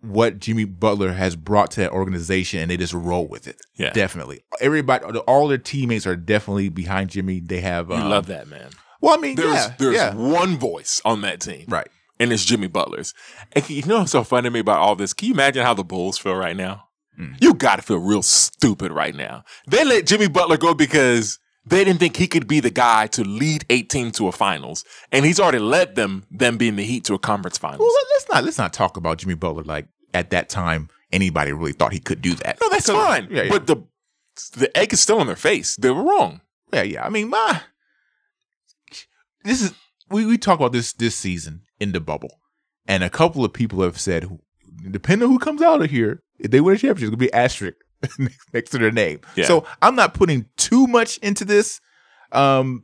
what 0.00 0.40
Jimmy 0.40 0.64
Butler 0.64 1.12
has 1.12 1.36
brought 1.36 1.70
to 1.72 1.80
that 1.80 1.92
organization 1.92 2.60
and 2.60 2.70
they 2.70 2.76
just 2.76 2.92
roll 2.92 3.28
with 3.28 3.46
it. 3.46 3.60
Yeah, 3.76 3.92
definitely. 3.92 4.44
Everybody, 4.60 5.18
all 5.20 5.48
their 5.48 5.58
teammates 5.58 6.06
are 6.06 6.16
definitely 6.16 6.68
behind 6.68 7.10
Jimmy. 7.10 7.40
They 7.40 7.60
have. 7.60 7.88
You 7.88 7.96
um, 7.96 8.10
love 8.10 8.26
that 8.26 8.48
man. 8.48 8.70
Well, 9.00 9.14
I 9.14 9.16
mean, 9.18 9.36
there's 9.36 9.54
yeah, 9.54 9.74
there's 9.78 9.96
yeah. 9.96 10.14
one 10.14 10.58
voice 10.58 11.00
on 11.04 11.22
that 11.22 11.40
team, 11.40 11.64
right? 11.68 11.88
And 12.22 12.32
it's 12.32 12.44
Jimmy 12.44 12.68
Butler's. 12.68 13.14
And 13.50 13.68
you 13.68 13.82
know 13.82 13.98
what's 13.98 14.12
so 14.12 14.22
funny 14.22 14.46
to 14.46 14.50
me 14.50 14.60
about 14.60 14.78
all 14.78 14.94
this? 14.94 15.12
Can 15.12 15.26
you 15.26 15.34
imagine 15.34 15.64
how 15.64 15.74
the 15.74 15.82
Bulls 15.82 16.18
feel 16.18 16.36
right 16.36 16.56
now? 16.56 16.84
Mm. 17.18 17.36
You 17.40 17.52
got 17.52 17.76
to 17.76 17.82
feel 17.82 17.98
real 17.98 18.22
stupid 18.22 18.92
right 18.92 19.14
now. 19.14 19.44
They 19.66 19.84
let 19.84 20.06
Jimmy 20.06 20.28
Butler 20.28 20.56
go 20.56 20.72
because 20.72 21.40
they 21.66 21.82
didn't 21.82 21.98
think 21.98 22.16
he 22.16 22.28
could 22.28 22.46
be 22.46 22.60
the 22.60 22.70
guy 22.70 23.08
to 23.08 23.24
lead 23.24 23.64
eight 23.70 23.90
teams 23.90 24.16
to 24.18 24.28
a 24.28 24.32
finals, 24.32 24.84
and 25.10 25.24
he's 25.24 25.40
already 25.40 25.58
led 25.58 25.96
them, 25.96 26.24
them 26.30 26.58
being 26.58 26.76
the 26.76 26.84
Heat, 26.84 27.04
to 27.04 27.14
a 27.14 27.18
conference 27.18 27.58
finals. 27.58 27.80
Well, 27.80 28.06
let's 28.14 28.28
not 28.28 28.44
let's 28.44 28.58
not 28.58 28.72
talk 28.72 28.96
about 28.96 29.18
Jimmy 29.18 29.34
Butler 29.34 29.64
like 29.64 29.88
at 30.14 30.30
that 30.30 30.48
time 30.48 30.88
anybody 31.12 31.52
really 31.52 31.72
thought 31.72 31.92
he 31.92 31.98
could 31.98 32.22
do 32.22 32.34
that. 32.36 32.58
No, 32.60 32.68
that's 32.70 32.88
fine. 32.88 33.28
Yeah, 33.30 33.42
yeah. 33.42 33.50
But 33.50 33.66
the 33.66 33.76
the 34.56 34.76
egg 34.76 34.92
is 34.92 35.00
still 35.00 35.18
on 35.18 35.26
their 35.26 35.36
face. 35.36 35.76
They 35.76 35.90
were 35.90 36.02
wrong. 36.02 36.40
Yeah, 36.72 36.82
yeah. 36.82 37.04
I 37.04 37.08
mean, 37.10 37.30
my 37.30 37.62
this 39.44 39.60
is 39.60 39.74
we 40.08 40.24
we 40.24 40.38
talk 40.38 40.58
about 40.58 40.72
this 40.72 40.92
this 40.92 41.16
season 41.16 41.62
in 41.82 41.92
the 41.92 42.00
bubble, 42.00 42.38
and 42.86 43.02
a 43.02 43.10
couple 43.10 43.44
of 43.44 43.52
people 43.52 43.82
have 43.82 43.98
said, 43.98 44.38
depending 44.90 45.26
on 45.26 45.32
who 45.32 45.38
comes 45.38 45.62
out 45.62 45.82
of 45.82 45.90
here, 45.90 46.22
if 46.38 46.50
they 46.50 46.60
win 46.60 46.76
a 46.76 46.78
championship, 46.78 47.08
it's 47.08 47.10
gonna 47.10 47.16
be 47.16 47.32
asterisk 47.32 47.76
next 48.52 48.70
to 48.70 48.78
their 48.78 48.92
name. 48.92 49.20
Yeah. 49.34 49.46
So 49.46 49.66
I'm 49.80 49.96
not 49.96 50.14
putting 50.14 50.46
too 50.56 50.86
much 50.86 51.18
into 51.18 51.44
this, 51.44 51.80
um, 52.30 52.82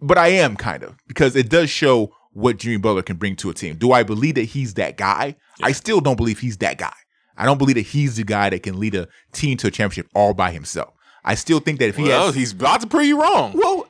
but 0.00 0.18
I 0.18 0.28
am 0.28 0.56
kind 0.56 0.82
of 0.82 0.96
because 1.06 1.36
it 1.36 1.48
does 1.48 1.70
show 1.70 2.14
what 2.32 2.58
Jimmy 2.58 2.78
Butler 2.78 3.02
can 3.02 3.16
bring 3.16 3.36
to 3.36 3.50
a 3.50 3.54
team. 3.54 3.76
Do 3.76 3.92
I 3.92 4.02
believe 4.02 4.34
that 4.36 4.42
he's 4.42 4.74
that 4.74 4.96
guy? 4.96 5.36
I 5.62 5.72
still 5.72 6.00
don't 6.00 6.16
believe 6.16 6.40
he's 6.40 6.58
that 6.58 6.78
guy. 6.78 6.94
I 7.36 7.46
don't 7.46 7.58
believe 7.58 7.76
that 7.76 7.82
he's 7.82 8.16
the 8.16 8.24
guy 8.24 8.50
that 8.50 8.62
can 8.62 8.78
lead 8.78 8.94
a 8.94 9.08
team 9.32 9.56
to 9.58 9.68
a 9.68 9.70
championship 9.70 10.08
all 10.14 10.34
by 10.34 10.50
himself. 10.50 10.94
I 11.24 11.36
still 11.36 11.58
think 11.58 11.78
that 11.78 11.88
if 11.88 11.96
he 11.96 12.04
well, 12.04 12.26
has, 12.26 12.34
he's 12.34 12.52
about 12.52 12.80
to 12.82 12.86
prove 12.86 13.06
you 13.06 13.20
wrong. 13.20 13.52
well, 13.54 13.88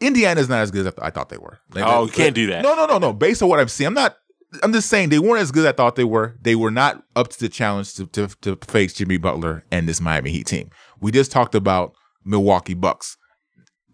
Indiana's 0.00 0.48
not 0.48 0.60
as 0.60 0.70
good 0.70 0.86
as 0.86 0.92
I, 1.00 1.10
thought 1.10 1.28
they 1.28 1.38
were. 1.38 1.58
Like, 1.74 1.84
Oh, 1.86 2.04
you 2.06 2.12
can't 2.12 2.34
do 2.34 2.46
that. 2.48 2.62
No, 2.62 2.74
no, 2.74 2.86
no, 2.86 2.98
no. 2.98 3.12
Based 3.12 3.42
on 3.42 3.48
what 3.48 3.60
I'm 3.60 3.68
seeing, 3.68 3.88
I'm 3.88 3.94
not. 3.94 4.16
I'm 4.62 4.72
just 4.72 4.88
saying 4.88 5.08
they 5.08 5.18
weren't 5.18 5.42
as 5.42 5.50
good 5.50 5.66
as 5.66 5.70
I 5.70 5.72
thought 5.72 5.96
they 5.96 6.04
were. 6.04 6.36
They 6.40 6.54
were 6.54 6.70
not 6.70 7.02
up 7.16 7.28
to 7.28 7.38
the 7.40 7.48
challenge 7.48 7.94
to, 7.94 8.06
to, 8.06 8.28
to 8.42 8.56
face 8.66 8.94
Jimmy 8.94 9.16
Butler 9.18 9.64
and 9.72 9.88
this 9.88 10.00
Miami 10.00 10.30
Heat 10.30 10.46
team. 10.46 10.70
We 11.00 11.10
just 11.10 11.32
talked 11.32 11.54
about 11.54 11.92
Milwaukee 12.24 12.74
Bucks. 12.74 13.16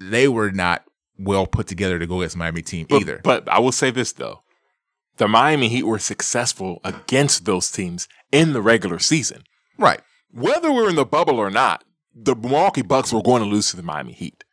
They 0.00 0.28
were 0.28 0.50
not 0.50 0.84
well 1.18 1.46
put 1.46 1.66
together 1.66 1.98
to 1.98 2.06
go 2.06 2.20
against 2.20 2.36
Miami 2.36 2.62
team 2.62 2.86
But, 2.88 3.00
either. 3.00 3.20
but 3.24 3.48
I 3.48 3.60
will 3.60 3.72
say 3.72 3.90
this 3.90 4.12
though. 4.12 4.42
The 5.16 5.26
Miami 5.28 5.68
Heat 5.68 5.84
were 5.84 5.98
successful 5.98 6.80
against 6.84 7.44
those 7.44 7.70
teams 7.70 8.08
in 8.30 8.52
the 8.52 8.62
regular 8.62 8.98
season. 8.98 9.44
right. 9.78 10.00
Whether 10.34 10.72
we're 10.72 10.88
in 10.88 10.96
the 10.96 11.04
bubble 11.04 11.38
or 11.38 11.50
not, 11.50 11.84
the 12.14 12.34
Milwaukee 12.34 12.80
Bucks 12.82 13.12
were 13.12 13.20
going 13.22 13.42
to 13.42 13.48
lose 13.48 13.70
to 13.70 13.76
the 13.76 13.82
Miami 13.82 14.12
Heat. 14.14 14.44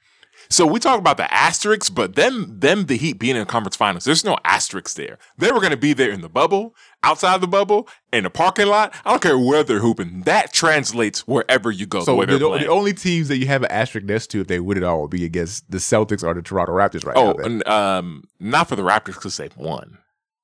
So 0.52 0.66
we 0.66 0.80
talk 0.80 0.98
about 0.98 1.18
the 1.18 1.32
asterisks, 1.32 1.92
but 1.92 2.16
them, 2.16 2.60
them, 2.60 2.88
the 2.88 2.98
Heat 2.98 3.20
being 3.20 3.36
in 3.36 3.42
the 3.42 3.46
conference 3.46 3.76
finals, 3.76 4.04
there's 4.04 4.26
no 4.26 4.36
asterisks 4.44 4.96
there. 4.96 5.20
They 5.38 5.52
were 5.52 5.60
going 5.60 5.72
to 5.72 5.78
be 5.78 5.94
there 5.94 6.10
in 6.10 6.22
the 6.22 6.30
bubble, 6.30 6.76
outside 7.04 7.40
the 7.40 7.48
bubble, 7.48 7.88
in 8.12 8.24
the 8.24 8.32
parking 8.32 8.66
lot. 8.66 8.96
I 9.06 9.12
don't 9.12 9.22
care 9.22 9.38
where 9.38 9.64
they're 9.64 9.80
hooping. 9.80 10.22
That 10.22 10.52
translates 10.52 11.28
wherever 11.28 11.70
you 11.70 11.86
go. 11.86 12.00
the 12.00 12.06
So 12.06 12.16
way 12.16 12.26
the, 12.26 12.40
the 12.40 12.68
only 12.68 12.94
teams 12.94 13.28
that 13.28 13.38
you 13.38 13.46
have 13.46 13.62
an 13.62 13.70
asterisk 13.70 14.08
next 14.08 14.28
to 14.32 14.42
if 14.42 14.48
they 14.48 14.60
win 14.60 14.78
it 14.78 14.84
all 14.84 15.02
would 15.02 15.12
be 15.12 15.24
against 15.24 15.70
the 15.70 15.78
Celtics 15.78 16.24
or 16.24 16.34
the 16.34 16.42
Toronto 16.42 16.74
Raptors 16.74 17.06
right 17.06 17.16
oh, 17.16 17.34
now. 17.34 18.00
um, 18.00 18.24
not 18.40 18.68
for 18.68 18.76
the 18.76 18.84
Raptors 18.84 19.14
because 19.14 19.38
they've 19.38 19.56
won. 19.56 20.00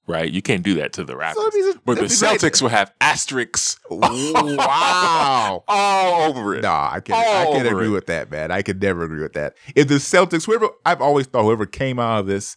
Right, 0.07 0.31
you 0.31 0.43
can't 0.43 0.61
do 0.61 0.75
that 0.75 0.93
to 0.93 1.03
the 1.03 1.15
Raptors. 1.15 1.33
So 1.33 1.49
means- 1.51 1.77
but 1.83 1.97
the. 1.97 2.03
Celtics 2.03 2.61
will 2.61 2.69
have 2.69 2.93
asterisks 3.01 3.79
wow. 3.89 5.63
all 5.67 6.29
over 6.29 6.55
it. 6.55 6.61
Nah, 6.61 6.89
I 6.93 6.99
can't. 6.99 7.17
I 7.19 7.45
can't 7.51 7.67
agree 7.67 7.87
it. 7.87 7.91
with 7.91 8.05
that, 8.05 8.29
man. 8.29 8.51
I 8.51 8.61
could 8.61 8.81
never 8.81 9.03
agree 9.03 9.21
with 9.23 9.33
that. 9.33 9.55
If 9.75 9.87
the 9.87 9.95
Celtics, 9.95 10.45
whoever 10.45 10.69
I've 10.85 11.01
always 11.01 11.25
thought, 11.25 11.43
whoever 11.43 11.65
came 11.65 11.99
out 11.99 12.19
of 12.19 12.27
this, 12.27 12.55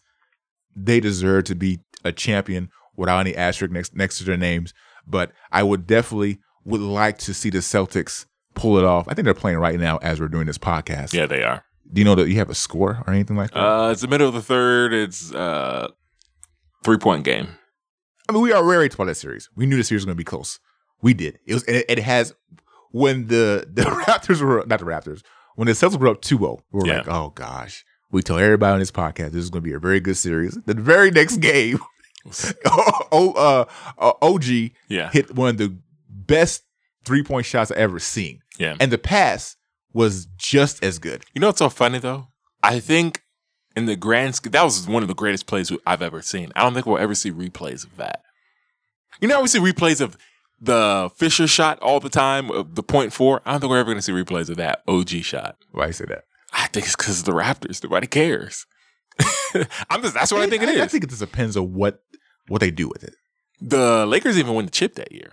they 0.77 1.01
deserve 1.01 1.45
to 1.45 1.55
be 1.55 1.81
a 2.05 2.13
champion 2.13 2.69
without 2.97 3.21
any 3.21 3.35
asterisk 3.35 3.73
next 3.73 3.97
next 3.97 4.19
to 4.19 4.25
their 4.25 4.37
names. 4.37 4.75
But 5.07 5.33
I 5.51 5.63
would 5.63 5.87
definitely 5.87 6.41
would 6.65 6.83
like 6.83 7.17
to 7.19 7.33
see 7.33 7.49
the 7.49 7.59
Celtics 7.59 8.27
pull 8.55 8.77
it 8.77 8.85
off. 8.85 9.09
I 9.09 9.15
think 9.15 9.25
they're 9.25 9.33
playing 9.35 9.59
right 9.59 9.79
now 9.81 9.97
as 9.99 10.21
we're 10.21 10.29
doing 10.29 10.47
this 10.47 10.59
podcast. 10.59 11.15
Yeah, 11.15 11.27
they 11.27 11.43
are. 11.43 11.65
Do 11.91 12.01
you 12.01 12.05
know 12.05 12.15
that 12.17 12.29
you 12.29 12.37
have 12.37 12.51
a 12.51 12.55
score 12.55 13.03
or 13.07 13.13
anything 13.15 13.37
like 13.37 13.53
that? 13.53 13.59
Uh, 13.59 13.91
it's 13.91 14.03
the 14.03 14.09
middle 14.09 14.29
of 14.29 14.35
the 14.35 14.43
third. 14.43 14.93
It's 14.93 15.33
uh, 15.33 15.89
three 16.85 16.99
point 16.99 17.25
game. 17.25 17.49
I 18.29 18.33
mean, 18.33 18.43
we 18.43 18.53
are 18.53 18.89
for 18.91 19.07
that 19.07 19.15
series. 19.17 19.49
We 19.57 19.67
knew 19.67 19.77
the 19.77 19.85
series 19.85 20.01
was 20.01 20.05
going 20.07 20.17
to 20.17 20.21
be 20.21 20.25
close. 20.25 20.59
We 21.01 21.15
did. 21.15 21.39
It 21.47 21.55
was. 21.55 21.65
It, 21.65 21.87
it 21.89 21.99
has. 22.01 22.35
When 22.91 23.27
the 23.29 23.67
the 23.73 23.83
Raptors 23.83 24.41
were 24.41 24.65
not 24.67 24.79
the 24.81 24.85
Raptors. 24.87 25.23
When 25.57 25.67
the 25.67 25.73
Celtics 25.73 25.99
were 25.99 26.07
up 26.09 26.23
2-0, 26.23 26.61
we 26.71 26.81
were 26.81 26.87
Yeah. 26.87 26.99
like, 26.99 27.09
oh 27.09 27.31
gosh. 27.35 27.85
We 28.13 28.23
told 28.23 28.41
everybody 28.41 28.73
on 28.75 28.79
this 28.79 28.91
podcast 28.93 29.33
this 29.33 29.43
is 29.43 29.51
going 29.51 29.63
to 29.63 29.69
be 29.69 29.75
a 29.75 29.79
very 29.81 29.99
good 30.01 30.17
series. 30.17 30.57
The 30.67 30.75
very 30.75 31.11
next 31.11 31.39
game, 31.39 31.79
oh, 33.13 33.67
uh, 33.99 34.13
OG 34.23 34.45
Yeah, 34.89 35.11
hit 35.11 35.35
one 35.35 35.51
of 35.51 35.59
the 35.59 35.77
best 36.09 36.63
three 37.05 37.23
point 37.23 37.45
shots 37.47 37.71
I've 37.71 37.79
ever 37.79 37.99
seen, 37.99 38.41
yeah. 38.59 38.77
and 38.81 38.91
the 38.93 38.99
pass 38.99 39.57
was 39.93 40.27
just 40.37 40.83
as 40.83 40.99
good. 40.99 41.25
You 41.35 41.41
know 41.41 41.49
what's 41.49 41.59
so 41.59 41.69
funny 41.69 41.99
though? 41.99 42.29
I 42.63 42.81
think 42.81 43.23
in 43.79 43.87
the 43.87 43.97
grand 43.97 44.35
sch- 44.37 44.51
that 44.51 44.63
was 44.63 44.87
one 44.87 45.03
of 45.03 45.09
the 45.09 45.15
greatest 45.15 45.47
plays 45.47 45.73
I've 45.87 46.03
ever 46.03 46.21
seen. 46.23 46.53
I 46.57 46.63
don't 46.63 46.75
think 46.75 46.87
we'll 46.87 46.99
ever 46.99 47.15
see 47.15 47.31
replays 47.33 47.85
of 47.85 47.97
that. 47.97 48.23
You 49.21 49.29
know, 49.29 49.37
how 49.37 49.43
we 49.43 49.49
see 49.49 49.59
replays 49.59 50.01
of 50.01 50.17
the 50.61 51.11
Fisher 51.17 51.47
shot 51.47 51.79
all 51.81 52.01
the 52.01 52.09
time, 52.09 52.51
of 52.51 52.75
the 52.75 52.83
point 52.83 53.13
four. 53.13 53.41
I 53.47 53.53
don't 53.53 53.61
think 53.61 53.71
we're 53.71 53.79
ever 53.79 53.87
going 53.93 53.99
to 53.99 54.03
see 54.03 54.13
replays 54.13 54.49
of 54.51 54.57
that 54.57 54.83
OG 54.89 55.09
shot. 55.23 55.57
Why 55.73 55.87
you 55.87 55.93
say 55.93 56.05
that? 56.07 56.25
I 56.53 56.67
think 56.69 56.87
it's 56.87 56.97
because 56.97 57.21
of 57.21 57.25
the 57.27 57.33
Raptors. 57.33 57.83
Nobody 57.83 58.07
cares. 58.07 58.67
I'm 59.91 60.03
just, 60.03 60.15
that's 60.15 60.33
what 60.33 60.43
I 60.43 60.49
think 60.49 60.63
it 60.63 60.69
I, 60.69 60.73
is. 60.85 60.93
think 60.93 61.05
it 61.05 61.11
just 61.11 61.21
depends 61.21 61.57
on 61.57 61.75
what 61.75 62.01
what 62.49 62.61
they 62.61 62.71
do 62.71 62.89
with 62.89 63.05
it. 63.05 63.15
the 63.61 64.07
Lakers 64.07 64.39
even 64.39 64.55
won 64.55 64.65
the 64.67 64.71
chip 64.71 64.95
that 64.95 65.13
year. 65.13 65.31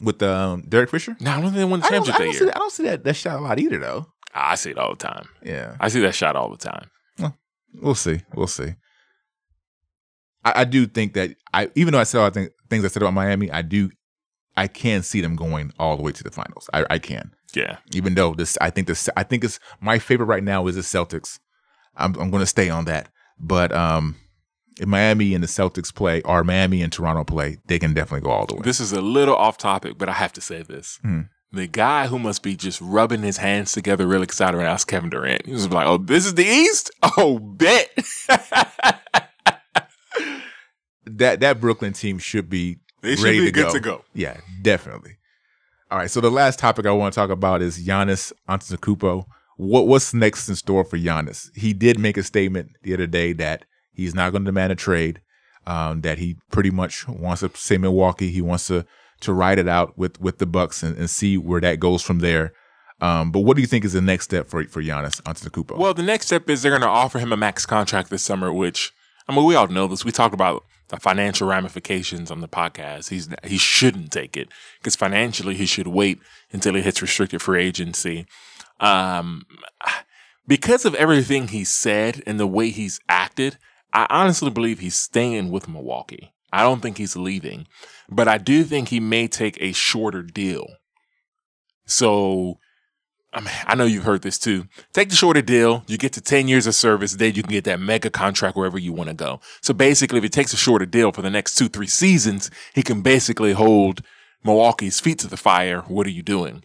With 0.00 0.22
um, 0.22 0.62
Derek 0.68 0.90
Fisher, 0.90 1.16
No, 1.20 1.30
I 1.30 1.34
don't 1.34 1.44
think 1.44 1.56
they 1.56 1.64
won 1.64 1.80
the 1.80 1.86
I 1.86 1.90
don't, 1.90 2.04
championship 2.04 2.20
I 2.20 2.24
don't 2.24 2.32
see 2.32 2.38
year. 2.38 2.46
that, 2.46 2.56
I 2.56 2.58
don't 2.58 2.72
see 2.72 2.82
that 2.84 3.04
that 3.04 3.14
shot 3.16 3.38
a 3.38 3.42
lot 3.42 3.58
either, 3.60 3.78
though. 3.78 4.06
I 4.34 4.56
see 4.56 4.70
it 4.70 4.78
all 4.78 4.90
the 4.90 4.96
time. 4.96 5.28
Yeah. 5.44 5.76
I 5.78 5.86
see 5.88 6.00
that 6.00 6.14
shot 6.16 6.34
all 6.34 6.50
the 6.50 6.56
time. 6.56 6.90
We'll 7.80 7.94
see. 7.94 8.20
We'll 8.34 8.46
see. 8.46 8.74
I, 10.44 10.60
I 10.60 10.64
do 10.64 10.86
think 10.86 11.14
that 11.14 11.30
I, 11.52 11.70
even 11.74 11.92
though 11.92 12.00
I 12.00 12.04
said 12.04 12.20
all 12.20 12.30
the 12.30 12.50
things 12.70 12.84
I 12.84 12.88
said 12.88 13.02
about 13.02 13.14
Miami, 13.14 13.50
I 13.50 13.62
do, 13.62 13.90
I 14.56 14.66
can 14.68 15.02
see 15.02 15.20
them 15.20 15.36
going 15.36 15.72
all 15.78 15.96
the 15.96 16.02
way 16.02 16.12
to 16.12 16.22
the 16.24 16.30
finals. 16.30 16.68
I, 16.72 16.84
I 16.90 16.98
can, 16.98 17.32
Yeah. 17.54 17.78
even 17.92 18.14
though 18.14 18.34
this, 18.34 18.56
I 18.60 18.70
think 18.70 18.86
this, 18.86 19.08
I 19.16 19.22
think 19.22 19.42
it's 19.44 19.58
my 19.80 19.98
favorite 19.98 20.26
right 20.26 20.44
now 20.44 20.66
is 20.66 20.76
the 20.76 20.82
Celtics. 20.82 21.38
I'm, 21.96 22.14
I'm 22.20 22.30
going 22.30 22.42
to 22.42 22.46
stay 22.46 22.70
on 22.70 22.84
that, 22.86 23.08
but 23.38 23.72
um, 23.72 24.16
if 24.80 24.86
Miami 24.86 25.34
and 25.34 25.42
the 25.42 25.48
Celtics 25.48 25.94
play, 25.94 26.22
or 26.22 26.42
Miami 26.44 26.82
and 26.82 26.92
Toronto 26.92 27.24
play, 27.24 27.58
they 27.66 27.78
can 27.78 27.94
definitely 27.94 28.24
go 28.24 28.30
all 28.30 28.46
the 28.46 28.54
way. 28.56 28.62
This 28.64 28.80
is 28.80 28.92
a 28.92 29.00
little 29.00 29.36
off 29.36 29.58
topic, 29.58 29.98
but 29.98 30.08
I 30.08 30.12
have 30.12 30.32
to 30.34 30.40
say 30.40 30.62
this. 30.62 30.98
Hmm. 31.02 31.22
The 31.54 31.68
guy 31.68 32.08
who 32.08 32.18
must 32.18 32.42
be 32.42 32.56
just 32.56 32.80
rubbing 32.80 33.22
his 33.22 33.36
hands 33.36 33.70
together, 33.72 34.08
really 34.08 34.24
excited 34.24 34.56
right 34.56 34.64
now, 34.64 34.74
is 34.74 34.84
Kevin 34.84 35.08
Durant. 35.10 35.46
He 35.46 35.52
was 35.52 35.70
like, 35.70 35.86
"Oh, 35.86 35.98
this 35.98 36.26
is 36.26 36.34
the 36.34 36.44
East. 36.44 36.90
Oh, 37.16 37.38
bet." 37.38 37.90
that 41.06 41.40
that 41.40 41.60
Brooklyn 41.60 41.92
team 41.92 42.18
should 42.18 42.48
be 42.50 42.78
They 43.02 43.16
should 43.16 43.24
ready 43.24 43.40
be 43.40 43.46
to 43.46 43.52
good 43.52 43.66
go. 43.66 43.72
to 43.72 43.80
go. 43.80 44.04
Yeah, 44.14 44.38
definitely. 44.62 45.16
All 45.90 45.98
right, 45.98 46.10
so 46.10 46.20
the 46.20 46.30
last 46.30 46.58
topic 46.58 46.86
I 46.86 46.90
want 46.92 47.14
to 47.14 47.20
talk 47.20 47.30
about 47.30 47.62
is 47.62 47.78
Giannis 47.86 48.32
Antetokounmpo. 48.48 49.24
What 49.56 49.86
what's 49.86 50.12
next 50.12 50.48
in 50.48 50.56
store 50.56 50.84
for 50.84 50.98
Giannis? 50.98 51.50
He 51.54 51.72
did 51.72 51.98
make 52.00 52.16
a 52.16 52.22
statement 52.24 52.70
the 52.82 52.94
other 52.94 53.06
day 53.06 53.32
that 53.34 53.64
he's 53.92 54.14
not 54.14 54.32
going 54.32 54.42
to 54.44 54.48
demand 54.48 54.72
a 54.72 54.76
trade. 54.76 55.20
Um, 55.66 56.02
that 56.02 56.18
he 56.18 56.36
pretty 56.50 56.70
much 56.70 57.08
wants 57.08 57.40
to 57.40 57.50
say 57.54 57.78
Milwaukee. 57.78 58.30
He 58.30 58.42
wants 58.42 58.66
to 58.66 58.84
to 59.24 59.32
ride 59.32 59.58
it 59.58 59.68
out 59.68 59.98
with 59.98 60.20
with 60.20 60.38
the 60.38 60.46
Bucks 60.46 60.82
and, 60.82 60.96
and 60.96 61.10
see 61.10 61.36
where 61.36 61.60
that 61.60 61.80
goes 61.80 62.02
from 62.02 62.20
there. 62.20 62.52
Um, 63.00 63.32
but 63.32 63.40
what 63.40 63.56
do 63.56 63.60
you 63.60 63.66
think 63.66 63.84
is 63.84 63.92
the 63.92 64.00
next 64.00 64.24
step 64.24 64.48
for 64.48 64.64
for 64.64 64.82
Giannis 64.82 65.20
Antetokounmpo? 65.22 65.76
Well, 65.76 65.94
the 65.94 66.02
next 66.02 66.26
step 66.26 66.48
is 66.48 66.62
they're 66.62 66.70
going 66.70 66.82
to 66.82 66.88
offer 66.88 67.18
him 67.18 67.32
a 67.32 67.36
max 67.36 67.66
contract 67.66 68.10
this 68.10 68.22
summer, 68.22 68.52
which 68.52 68.92
I 69.28 69.34
mean 69.34 69.44
we 69.44 69.54
all 69.54 69.66
know 69.66 69.86
this. 69.86 70.04
We 70.04 70.12
talked 70.12 70.34
about 70.34 70.64
the 70.88 70.98
financial 70.98 71.48
ramifications 71.48 72.30
on 72.30 72.40
the 72.40 72.48
podcast. 72.48 73.10
He's 73.10 73.28
he 73.42 73.58
shouldn't 73.58 74.12
take 74.12 74.36
it 74.36 74.48
because 74.78 74.96
financially 74.96 75.54
he 75.54 75.66
should 75.66 75.88
wait 75.88 76.20
until 76.52 76.74
he 76.74 76.82
hits 76.82 77.02
restricted 77.02 77.42
free 77.42 77.64
agency. 77.64 78.26
Um, 78.80 79.46
because 80.46 80.84
of 80.84 80.94
everything 80.96 81.48
he 81.48 81.64
said 81.64 82.22
and 82.26 82.38
the 82.38 82.46
way 82.46 82.70
he's 82.70 83.00
acted, 83.08 83.56
I 83.92 84.06
honestly 84.10 84.50
believe 84.50 84.80
he's 84.80 84.96
staying 84.96 85.50
with 85.50 85.68
Milwaukee. 85.68 86.33
I 86.54 86.62
don't 86.62 86.80
think 86.80 86.98
he's 86.98 87.16
leaving, 87.16 87.66
but 88.08 88.28
I 88.28 88.38
do 88.38 88.64
think 88.64 88.88
he 88.88 89.00
may 89.00 89.28
take 89.28 89.58
a 89.60 89.72
shorter 89.72 90.22
deal. 90.22 90.66
So 91.86 92.58
I 93.34 93.40
mean, 93.40 93.50
I 93.66 93.74
know 93.74 93.84
you've 93.84 94.04
heard 94.04 94.22
this 94.22 94.38
too. 94.38 94.68
Take 94.92 95.10
the 95.10 95.16
shorter 95.16 95.42
deal. 95.42 95.82
You 95.88 95.98
get 95.98 96.12
to 96.12 96.20
10 96.20 96.46
years 96.46 96.68
of 96.68 96.76
service. 96.76 97.14
Then 97.14 97.34
you 97.34 97.42
can 97.42 97.50
get 97.50 97.64
that 97.64 97.80
mega 97.80 98.08
contract 98.08 98.56
wherever 98.56 98.78
you 98.78 98.92
want 98.92 99.08
to 99.08 99.14
go. 99.14 99.40
So 99.60 99.74
basically, 99.74 100.18
if 100.18 100.22
he 100.22 100.30
takes 100.30 100.52
a 100.52 100.56
shorter 100.56 100.86
deal 100.86 101.10
for 101.10 101.20
the 101.20 101.30
next 101.30 101.56
two, 101.56 101.68
three 101.68 101.88
seasons, 101.88 102.48
he 102.74 102.82
can 102.82 103.02
basically 103.02 103.52
hold 103.52 104.02
Milwaukee's 104.44 105.00
feet 105.00 105.18
to 105.20 105.26
the 105.26 105.36
fire. 105.36 105.80
What 105.88 106.06
are 106.06 106.10
you 106.10 106.22
doing? 106.22 106.62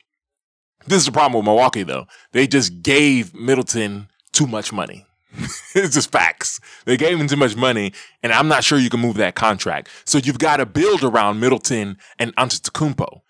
This 0.85 0.99
is 0.99 1.05
the 1.07 1.11
problem 1.11 1.39
with 1.39 1.45
Milwaukee, 1.45 1.83
though. 1.83 2.05
They 2.33 2.45
just 2.45 2.83
gave 2.83 3.33
Middleton 3.33 4.07
too 4.31 4.45
much 4.45 4.71
money. 4.71 5.07
it's 5.75 5.93
just 5.93 6.11
facts. 6.11 6.59
They 6.85 6.97
gave 6.97 7.19
him 7.19 7.27
too 7.27 7.35
much 7.35 7.55
money, 7.55 7.93
and 8.23 8.33
I'm 8.33 8.47
not 8.47 8.63
sure 8.63 8.79
you 8.79 8.89
can 8.89 8.99
move 8.99 9.17
that 9.17 9.35
contract. 9.35 9.89
So 10.05 10.17
you've 10.17 10.39
got 10.39 10.57
to 10.57 10.65
build 10.65 11.03
around 11.03 11.39
Middleton 11.39 11.97
and 12.17 12.35
Antetokounmpo. 12.35 13.21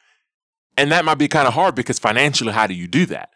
And 0.77 0.91
that 0.91 1.03
might 1.03 1.17
be 1.17 1.27
kind 1.27 1.47
of 1.47 1.53
hard 1.53 1.75
because 1.75 1.99
financially, 1.99 2.53
how 2.53 2.67
do 2.67 2.73
you 2.73 2.87
do 2.87 3.05
that? 3.07 3.31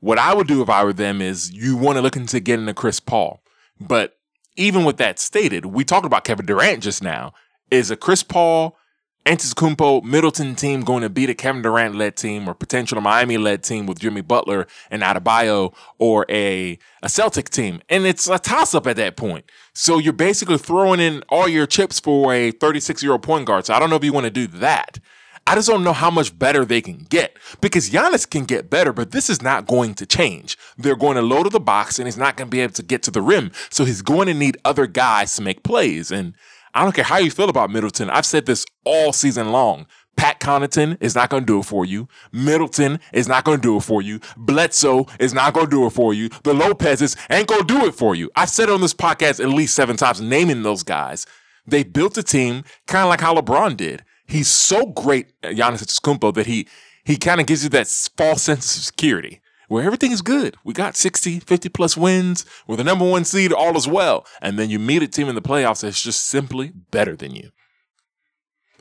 What 0.00 0.18
I 0.18 0.34
would 0.34 0.46
do 0.46 0.62
if 0.62 0.68
I 0.68 0.84
were 0.84 0.92
them 0.92 1.22
is 1.22 1.50
you 1.52 1.76
want 1.76 1.96
to 1.96 2.02
look 2.02 2.16
into 2.16 2.40
getting 2.40 2.68
a 2.68 2.74
Chris 2.74 3.00
Paul. 3.00 3.42
But 3.80 4.18
even 4.56 4.84
with 4.84 4.98
that 4.98 5.18
stated, 5.18 5.66
we 5.66 5.84
talked 5.84 6.04
about 6.04 6.24
Kevin 6.24 6.44
Durant 6.44 6.82
just 6.82 7.02
now. 7.02 7.32
Is 7.70 7.90
a 7.90 7.96
Chris 7.96 8.22
Paul 8.22 8.76
Antetokounmpo 9.24 10.02
Middleton 10.02 10.56
team 10.56 10.80
going 10.80 11.02
to 11.02 11.08
beat 11.08 11.30
a 11.30 11.34
Kevin 11.34 11.62
Durant 11.62 11.94
led 11.94 12.16
team 12.16 12.48
or 12.48 12.54
potential 12.54 13.00
Miami 13.00 13.38
led 13.38 13.62
team 13.62 13.86
with 13.86 14.00
Jimmy 14.00 14.20
Butler 14.20 14.66
and 14.90 15.02
Adebayo 15.02 15.72
or 15.98 16.26
a, 16.28 16.76
a 17.04 17.08
Celtic 17.08 17.48
team. 17.48 17.80
And 17.88 18.04
it's 18.04 18.28
a 18.28 18.40
toss 18.40 18.74
up 18.74 18.88
at 18.88 18.96
that 18.96 19.16
point. 19.16 19.44
So 19.74 19.98
you're 19.98 20.12
basically 20.12 20.58
throwing 20.58 20.98
in 20.98 21.22
all 21.28 21.46
your 21.46 21.66
chips 21.66 22.00
for 22.00 22.34
a 22.34 22.50
36 22.50 23.00
year 23.00 23.12
old 23.12 23.22
point 23.22 23.46
guard. 23.46 23.66
So 23.66 23.74
I 23.74 23.78
don't 23.78 23.90
know 23.90 23.96
if 23.96 24.02
you 24.02 24.12
want 24.12 24.24
to 24.24 24.30
do 24.30 24.48
that. 24.48 24.98
I 25.46 25.54
just 25.54 25.68
don't 25.68 25.84
know 25.84 25.92
how 25.92 26.10
much 26.10 26.36
better 26.36 26.64
they 26.64 26.80
can 26.80 26.98
get 27.08 27.36
because 27.60 27.90
Giannis 27.90 28.28
can 28.28 28.44
get 28.44 28.70
better, 28.70 28.92
but 28.92 29.10
this 29.10 29.28
is 29.28 29.42
not 29.42 29.66
going 29.66 29.94
to 29.94 30.06
change. 30.06 30.56
They're 30.78 30.96
going 30.96 31.16
to 31.16 31.22
load 31.22 31.44
to 31.44 31.50
the 31.50 31.60
box 31.60 31.98
and 31.98 32.06
he's 32.06 32.16
not 32.16 32.36
going 32.36 32.48
to 32.48 32.50
be 32.50 32.60
able 32.60 32.74
to 32.74 32.82
get 32.82 33.02
to 33.04 33.10
the 33.10 33.22
rim. 33.22 33.50
So 33.70 33.84
he's 33.84 34.02
going 34.02 34.26
to 34.28 34.34
need 34.34 34.56
other 34.64 34.86
guys 34.86 35.34
to 35.36 35.42
make 35.42 35.62
plays. 35.64 36.10
And 36.12 36.34
I 36.74 36.82
don't 36.82 36.94
care 36.94 37.04
how 37.04 37.18
you 37.18 37.30
feel 37.30 37.50
about 37.50 37.70
Middleton. 37.70 38.08
I've 38.10 38.26
said 38.26 38.46
this 38.46 38.64
all 38.84 39.12
season 39.12 39.52
long. 39.52 39.86
Pat 40.16 40.40
Connaughton 40.40 40.98
is 41.00 41.14
not 41.14 41.30
going 41.30 41.42
to 41.42 41.46
do 41.46 41.58
it 41.60 41.64
for 41.64 41.84
you. 41.84 42.08
Middleton 42.32 43.00
is 43.12 43.28
not 43.28 43.44
going 43.44 43.58
to 43.58 43.62
do 43.62 43.76
it 43.76 43.82
for 43.82 44.02
you. 44.02 44.20
Bledsoe 44.36 45.06
is 45.18 45.32
not 45.32 45.54
going 45.54 45.66
to 45.66 45.70
do 45.70 45.86
it 45.86 45.90
for 45.90 46.12
you. 46.14 46.28
The 46.44 46.54
Lopez's 46.54 47.16
ain't 47.30 47.48
going 47.48 47.66
to 47.66 47.66
do 47.66 47.86
it 47.86 47.94
for 47.94 48.14
you. 48.14 48.30
I've 48.36 48.50
said 48.50 48.68
it 48.68 48.72
on 48.72 48.80
this 48.80 48.94
podcast 48.94 49.40
at 49.40 49.48
least 49.48 49.74
seven 49.74 49.96
times, 49.96 50.20
naming 50.20 50.62
those 50.62 50.82
guys. 50.82 51.26
They 51.66 51.82
built 51.82 52.18
a 52.18 52.22
team 52.22 52.64
kind 52.86 53.04
of 53.04 53.08
like 53.08 53.20
how 53.20 53.34
LeBron 53.34 53.76
did. 53.76 54.04
He's 54.26 54.48
so 54.48 54.86
great, 54.86 55.40
Giannis 55.42 55.82
Antetokounmpo, 55.82 56.34
that 56.34 56.46
he 56.46 56.68
he 57.04 57.16
kind 57.16 57.40
of 57.40 57.46
gives 57.46 57.64
you 57.64 57.70
that 57.70 57.88
false 58.16 58.42
sense 58.42 58.76
of 58.76 58.82
security 58.84 59.41
where 59.72 59.84
everything 59.84 60.12
is 60.12 60.20
good. 60.20 60.54
We 60.64 60.74
got 60.74 60.96
60, 60.96 61.40
50 61.40 61.70
plus 61.70 61.96
wins. 61.96 62.44
We're 62.66 62.76
the 62.76 62.84
number 62.84 63.08
one 63.08 63.24
seed, 63.24 63.54
all 63.54 63.74
is 63.74 63.88
well. 63.88 64.26
And 64.42 64.58
then 64.58 64.68
you 64.68 64.78
meet 64.78 65.02
a 65.02 65.08
team 65.08 65.30
in 65.30 65.34
the 65.34 65.40
playoffs 65.40 65.80
that's 65.80 66.02
just 66.02 66.24
simply 66.24 66.72
better 66.90 67.16
than 67.16 67.34
you. 67.34 67.52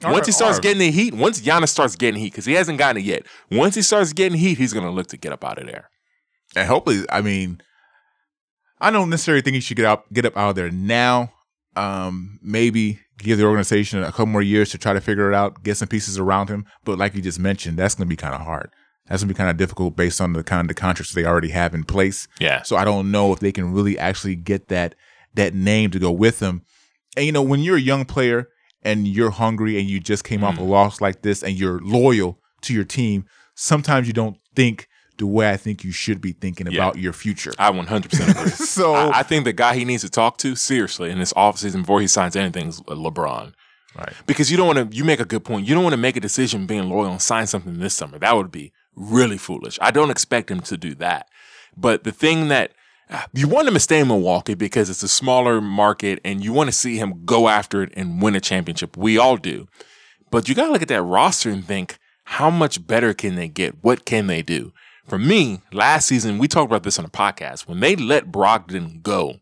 once 0.03 0.25
he 0.25 0.33
starts 0.33 0.59
getting 0.59 0.79
the 0.79 0.91
heat, 0.91 1.13
once 1.13 1.39
Giannis 1.39 1.69
starts 1.69 1.95
getting 1.95 2.19
heat, 2.19 2.33
because 2.33 2.43
he 2.43 2.55
hasn't 2.55 2.77
gotten 2.77 3.01
it 3.01 3.05
yet, 3.05 3.23
once 3.49 3.75
he 3.75 3.81
starts 3.81 4.11
getting 4.11 4.37
heat, 4.37 4.57
he's 4.57 4.73
going 4.73 4.85
to 4.85 4.91
look 4.91 5.07
to 5.07 5.17
get 5.17 5.31
up 5.31 5.45
out 5.45 5.59
of 5.59 5.65
there. 5.65 5.89
And 6.57 6.67
hopefully, 6.67 7.05
I 7.09 7.21
mean, 7.21 7.61
I 8.81 8.91
don't 8.91 9.09
necessarily 9.09 9.41
think 9.41 9.53
he 9.53 9.61
should 9.61 9.77
get 9.77 9.85
out, 9.85 10.11
get 10.11 10.25
up 10.25 10.35
out 10.35 10.49
of 10.49 10.55
there 10.55 10.71
now. 10.71 11.31
Um, 11.77 12.37
maybe 12.43 12.99
give 13.17 13.37
the 13.37 13.45
organization 13.45 14.03
a 14.03 14.07
couple 14.07 14.25
more 14.25 14.41
years 14.41 14.71
to 14.71 14.77
try 14.77 14.91
to 14.91 14.99
figure 14.99 15.31
it 15.31 15.35
out, 15.35 15.63
get 15.63 15.77
some 15.77 15.87
pieces 15.87 16.19
around 16.19 16.49
him. 16.49 16.65
But 16.83 16.97
like 16.97 17.15
you 17.15 17.21
just 17.21 17.39
mentioned, 17.39 17.77
that's 17.77 17.95
going 17.95 18.07
to 18.07 18.09
be 18.09 18.17
kind 18.17 18.35
of 18.35 18.41
hard. 18.41 18.71
That's 19.07 19.23
gonna 19.23 19.33
be 19.33 19.37
kind 19.37 19.49
of 19.49 19.57
difficult 19.57 19.95
based 19.95 20.21
on 20.21 20.33
the 20.33 20.43
kind 20.43 20.69
of 20.69 20.75
contracts 20.75 21.13
they 21.13 21.25
already 21.25 21.49
have 21.49 21.73
in 21.73 21.83
place. 21.83 22.27
Yeah. 22.39 22.61
So 22.61 22.77
I 22.77 22.85
don't 22.85 23.11
know 23.11 23.33
if 23.33 23.39
they 23.39 23.51
can 23.51 23.73
really 23.73 23.97
actually 23.97 24.35
get 24.35 24.67
that 24.69 24.95
that 25.33 25.53
name 25.53 25.91
to 25.91 25.99
go 25.99 26.11
with 26.11 26.39
them. 26.39 26.63
And 27.17 27.25
you 27.25 27.31
know, 27.31 27.41
when 27.41 27.61
you're 27.61 27.77
a 27.77 27.81
young 27.81 28.05
player 28.05 28.49
and 28.83 29.07
you're 29.07 29.31
hungry 29.31 29.79
and 29.79 29.87
you 29.87 29.99
just 29.99 30.23
came 30.23 30.41
mm. 30.41 30.47
off 30.47 30.57
a 30.57 30.63
loss 30.63 31.01
like 31.01 31.21
this 31.21 31.43
and 31.43 31.57
you're 31.59 31.79
loyal 31.81 32.39
to 32.61 32.73
your 32.73 32.83
team, 32.83 33.25
sometimes 33.55 34.07
you 34.07 34.13
don't 34.13 34.37
think 34.55 34.87
the 35.17 35.27
way 35.27 35.51
I 35.51 35.57
think 35.57 35.83
you 35.83 35.91
should 35.91 36.19
be 36.19 36.31
thinking 36.31 36.67
yeah. 36.67 36.77
about 36.77 36.97
your 36.97 37.13
future. 37.13 37.51
I 37.59 37.71
100% 37.71 38.29
agree. 38.29 38.49
so 38.51 38.95
I, 38.95 39.19
I, 39.19 39.23
think 39.23 39.45
the 39.45 39.53
guy 39.53 39.75
he 39.75 39.85
needs 39.85 40.01
to 40.01 40.09
talk 40.09 40.37
to 40.37 40.55
seriously 40.55 41.11
in 41.11 41.19
this 41.19 41.31
offseason 41.33 41.81
before 41.81 42.01
he 42.01 42.07
signs 42.07 42.35
anything 42.35 42.69
is 42.69 42.81
LeBron. 42.81 43.53
Right. 43.95 44.13
Because 44.25 44.49
you 44.49 44.57
don't 44.57 44.67
want 44.67 44.91
to, 44.91 44.97
you 44.97 45.03
make 45.03 45.19
a 45.19 45.25
good 45.25 45.43
point. 45.43 45.67
You 45.67 45.75
don't 45.75 45.83
want 45.83 45.93
to 45.93 45.97
make 45.97 46.15
a 46.15 46.21
decision 46.21 46.65
being 46.65 46.89
loyal 46.89 47.11
and 47.11 47.21
sign 47.21 47.45
something 47.45 47.77
this 47.77 47.93
summer. 47.93 48.17
That 48.17 48.35
would 48.35 48.51
be 48.51 48.71
really 49.01 49.37
foolish. 49.37 49.77
I 49.81 49.91
don't 49.91 50.11
expect 50.11 50.51
him 50.51 50.61
to 50.61 50.77
do 50.77 50.95
that. 50.95 51.27
But 51.75 52.03
the 52.03 52.11
thing 52.11 52.49
that 52.49 52.73
you 53.33 53.47
want 53.47 53.67
him 53.67 53.73
to 53.73 53.79
stay 53.79 53.99
in 53.99 54.07
Milwaukee 54.07 54.53
because 54.53 54.89
it's 54.89 55.03
a 55.03 55.07
smaller 55.07 55.59
market 55.59 56.19
and 56.23 56.43
you 56.43 56.53
want 56.53 56.69
to 56.69 56.75
see 56.75 56.97
him 56.97 57.25
go 57.25 57.47
after 57.49 57.83
it 57.83 57.91
and 57.95 58.21
win 58.21 58.35
a 58.35 58.39
championship. 58.39 58.95
We 58.95 59.17
all 59.17 59.37
do. 59.37 59.67
But 60.29 60.47
you 60.47 60.55
got 60.55 60.67
to 60.67 60.71
look 60.71 60.81
at 60.81 60.87
that 60.87 61.01
roster 61.01 61.49
and 61.49 61.65
think, 61.65 61.97
how 62.23 62.49
much 62.49 62.85
better 62.87 63.13
can 63.13 63.35
they 63.35 63.49
get? 63.49 63.83
What 63.83 64.05
can 64.05 64.27
they 64.27 64.41
do? 64.41 64.71
For 65.05 65.17
me, 65.17 65.61
last 65.73 66.07
season, 66.07 66.37
we 66.37 66.47
talked 66.47 66.71
about 66.71 66.83
this 66.83 66.97
on 66.97 67.03
a 67.03 67.09
podcast. 67.09 67.67
When 67.67 67.81
they 67.81 67.97
let 67.97 68.31
Brogdon 68.31 69.01
go, 69.01 69.41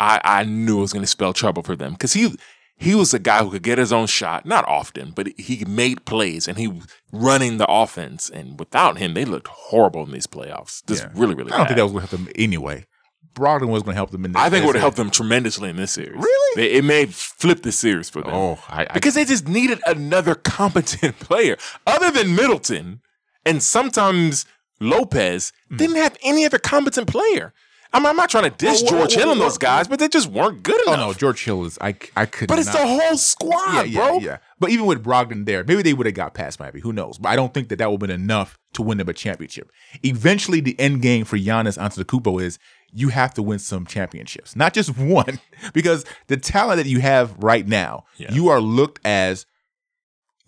I, 0.00 0.20
I 0.24 0.44
knew 0.44 0.78
it 0.78 0.82
was 0.82 0.92
going 0.92 1.02
to 1.02 1.08
spell 1.08 1.34
trouble 1.34 1.62
for 1.62 1.76
them 1.76 1.92
because 1.92 2.14
he 2.14 2.34
he 2.78 2.94
was 2.94 3.12
a 3.12 3.18
guy 3.18 3.42
who 3.42 3.50
could 3.50 3.62
get 3.62 3.78
his 3.78 3.92
own 3.92 4.06
shot, 4.06 4.46
not 4.46 4.66
often, 4.68 5.10
but 5.10 5.28
he 5.36 5.64
made 5.64 6.04
plays 6.04 6.46
and 6.46 6.56
he 6.56 6.68
was 6.68 6.86
running 7.12 7.56
the 7.56 7.66
offense. 7.68 8.30
And 8.30 8.58
without 8.58 8.98
him, 8.98 9.14
they 9.14 9.24
looked 9.24 9.48
horrible 9.48 10.04
in 10.04 10.12
these 10.12 10.28
playoffs. 10.28 10.86
Just 10.86 11.02
yeah. 11.02 11.10
really, 11.14 11.34
really. 11.34 11.50
I 11.50 11.56
don't 11.56 11.64
bad. 11.64 11.68
think 11.68 11.76
that 11.78 11.84
was 11.84 11.92
going 11.92 12.06
to 12.06 12.10
help 12.10 12.24
them 12.24 12.32
anyway. 12.36 12.86
Brogdon 13.34 13.68
was 13.68 13.82
going 13.82 13.94
to 13.94 13.98
help 13.98 14.10
them 14.10 14.24
in. 14.24 14.32
This, 14.32 14.42
I 14.42 14.48
think 14.48 14.64
it 14.64 14.66
would 14.66 14.76
have 14.76 14.82
helped 14.82 14.96
them 14.96 15.10
tremendously 15.10 15.70
in 15.70 15.76
this 15.76 15.92
series. 15.92 16.20
Really, 16.20 16.62
it, 16.62 16.76
it 16.78 16.84
may 16.84 17.06
flip 17.06 17.62
the 17.62 17.72
series 17.72 18.08
for 18.08 18.22
them. 18.22 18.34
Oh, 18.34 18.58
I, 18.68 18.82
I, 18.82 18.92
because 18.92 19.14
they 19.14 19.24
just 19.24 19.48
needed 19.48 19.80
another 19.86 20.34
competent 20.36 21.18
player 21.20 21.56
other 21.86 22.10
than 22.10 22.34
Middleton, 22.34 23.00
and 23.44 23.62
sometimes 23.62 24.44
Lopez 24.80 25.52
mm. 25.70 25.78
didn't 25.78 25.96
have 25.96 26.16
any 26.22 26.44
other 26.44 26.58
competent 26.58 27.08
player. 27.08 27.52
I'm, 27.92 28.04
I'm 28.04 28.16
not 28.16 28.28
trying 28.28 28.44
to 28.44 28.50
diss 28.50 28.82
George 28.82 29.14
Hill 29.14 29.32
and 29.32 29.40
those 29.40 29.56
guys, 29.58 29.88
but 29.88 29.98
they 29.98 30.08
just 30.08 30.28
weren't 30.28 30.62
good 30.62 30.80
enough. 30.86 30.98
Oh 30.98 31.06
no, 31.08 31.12
George 31.14 31.44
Hill 31.44 31.64
is 31.64 31.78
I 31.80 31.94
I 32.16 32.26
could. 32.26 32.48
But 32.48 32.58
it's 32.58 32.68
not. 32.68 32.78
the 32.78 32.86
whole 32.86 33.16
squad, 33.16 33.74
yeah, 33.74 33.82
yeah, 33.82 34.06
bro. 34.06 34.18
Yeah, 34.18 34.38
But 34.58 34.70
even 34.70 34.86
with 34.86 35.02
Brogdon 35.02 35.46
there, 35.46 35.64
maybe 35.64 35.82
they 35.82 35.94
would 35.94 36.06
have 36.06 36.14
got 36.14 36.34
past 36.34 36.60
Miami. 36.60 36.80
Who 36.80 36.92
knows? 36.92 37.18
But 37.18 37.30
I 37.30 37.36
don't 37.36 37.54
think 37.54 37.68
that 37.68 37.76
that 37.76 37.90
would 37.90 38.00
have 38.02 38.08
been 38.08 38.20
enough 38.22 38.58
to 38.74 38.82
win 38.82 38.98
them 38.98 39.08
a 39.08 39.14
championship. 39.14 39.70
Eventually, 40.02 40.60
the 40.60 40.78
end 40.78 41.00
game 41.02 41.24
for 41.24 41.38
Giannis 41.38 41.78
Antetokounmpo 41.78 42.42
is 42.42 42.58
you 42.92 43.08
have 43.08 43.34
to 43.34 43.42
win 43.42 43.58
some 43.58 43.86
championships, 43.86 44.54
not 44.54 44.74
just 44.74 44.96
one, 44.98 45.40
because 45.72 46.04
the 46.26 46.36
talent 46.36 46.82
that 46.82 46.88
you 46.88 47.00
have 47.00 47.36
right 47.42 47.66
now, 47.66 48.04
yeah. 48.16 48.32
you 48.32 48.48
are 48.48 48.60
looked 48.60 49.00
as, 49.04 49.46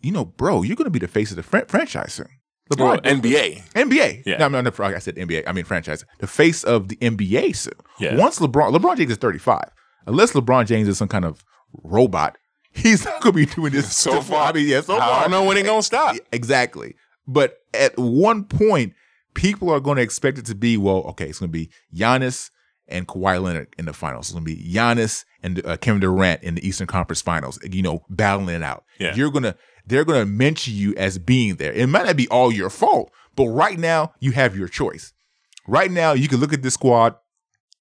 you 0.00 0.12
know, 0.12 0.24
bro, 0.24 0.62
you're 0.62 0.76
going 0.76 0.86
to 0.86 0.90
be 0.90 0.98
the 0.98 1.08
face 1.08 1.30
of 1.30 1.36
the 1.36 1.42
fr- 1.42 1.66
franchise 1.68 2.14
soon. 2.14 2.28
LeBron, 2.72 2.78
well, 2.78 2.98
NBA, 3.00 3.72
NBA. 3.72 4.22
Yeah, 4.24 4.38
no, 4.38 4.48
no, 4.48 4.60
no, 4.60 4.70
I 4.84 4.98
said 4.98 5.16
NBA. 5.16 5.44
I 5.46 5.52
mean 5.52 5.64
franchise. 5.64 6.04
The 6.18 6.26
face 6.26 6.62
of 6.62 6.88
the 6.88 6.96
NBA 6.96 7.56
soon. 7.56 7.74
Yeah. 7.98 8.16
Once 8.16 8.38
LeBron, 8.38 8.76
LeBron 8.76 8.96
James 8.96 9.10
is 9.10 9.16
35. 9.16 9.70
Unless 10.06 10.32
LeBron 10.32 10.66
James 10.66 10.88
is 10.88 10.96
some 10.96 11.08
kind 11.08 11.24
of 11.24 11.44
robot, 11.82 12.36
he's 12.72 13.04
not 13.04 13.20
going 13.22 13.32
to 13.32 13.36
be 13.36 13.46
doing 13.46 13.72
this 13.72 13.96
so 13.96 14.20
far. 14.20 14.50
I 14.50 14.52
mean, 14.52 14.68
yeah, 14.68 14.80
so 14.80 14.96
I 14.96 14.98
far. 14.98 15.10
I 15.10 15.22
don't 15.22 15.30
know 15.32 15.44
when 15.44 15.56
it's 15.56 15.66
going 15.66 15.80
to 15.80 15.86
stop. 15.86 16.16
Exactly. 16.32 16.94
But 17.26 17.58
at 17.74 17.98
one 17.98 18.44
point, 18.44 18.94
people 19.34 19.70
are 19.70 19.80
going 19.80 19.96
to 19.96 20.02
expect 20.02 20.38
it 20.38 20.46
to 20.46 20.54
be 20.54 20.76
well. 20.76 20.98
Okay, 21.08 21.28
it's 21.28 21.38
going 21.38 21.50
to 21.50 21.58
be 21.58 21.70
Giannis 21.94 22.50
and 22.88 23.06
Kawhi 23.06 23.42
Leonard 23.42 23.74
in 23.78 23.86
the 23.86 23.92
finals. 23.92 24.26
It's 24.26 24.32
going 24.32 24.44
to 24.44 24.54
be 24.54 24.72
Giannis 24.72 25.24
and 25.42 25.64
uh, 25.64 25.76
Kevin 25.76 26.00
Durant 26.00 26.42
in 26.42 26.54
the 26.54 26.66
Eastern 26.66 26.86
Conference 26.86 27.22
Finals. 27.22 27.58
You 27.62 27.82
know, 27.82 28.04
battling 28.08 28.54
it 28.54 28.62
out. 28.62 28.84
Yeah. 28.98 29.14
You're 29.14 29.30
gonna 29.30 29.56
they're 29.90 30.04
going 30.04 30.20
to 30.20 30.26
mention 30.26 30.74
you 30.74 30.94
as 30.96 31.18
being 31.18 31.56
there. 31.56 31.72
It 31.72 31.88
might 31.88 32.06
not 32.06 32.16
be 32.16 32.28
all 32.28 32.50
your 32.50 32.70
fault, 32.70 33.12
but 33.36 33.48
right 33.48 33.78
now 33.78 34.14
you 34.20 34.32
have 34.32 34.56
your 34.56 34.68
choice. 34.68 35.12
Right 35.66 35.90
now, 35.90 36.12
you 36.12 36.28
can 36.28 36.40
look 36.40 36.52
at 36.52 36.62
this 36.62 36.74
squad, 36.74 37.16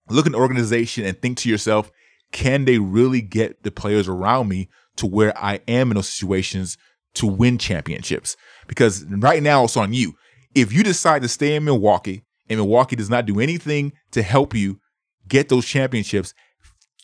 look 0.10 0.26
at 0.26 0.34
the 0.34 0.38
organization, 0.38 1.05
and 1.05 1.20
think 1.20 1.38
to 1.39 1.49
yourself, 1.49 1.91
can 2.32 2.66
they 2.66 2.78
really 2.78 3.22
get 3.22 3.64
the 3.64 3.72
players 3.72 4.07
around 4.07 4.49
me 4.49 4.70
to 4.97 5.05
where 5.07 5.36
I 5.38 5.62
am 5.68 5.91
in 5.91 5.95
those 5.95 6.10
situations 6.10 6.78
to 7.16 7.26
win 7.26 7.57
championships? 7.57 8.36
Because 8.67 9.05
right 9.05 9.42
now 9.42 9.63
it's 9.63 9.78
on 9.78 9.93
you. 9.93 10.16
If 10.54 10.74
you 10.74 10.84
decide 10.84 11.21
to 11.21 11.28
stay 11.28 11.55
in 11.55 11.63
Milwaukee 11.63 12.24
and 12.50 12.59
Milwaukee 12.59 12.96
does 12.96 13.09
not 13.09 13.25
do 13.25 13.39
anything 13.39 13.93
to 14.12 14.21
help 14.21 14.54
you 14.54 14.79
get 15.28 15.50
those 15.50 15.66
championships, 15.66 16.34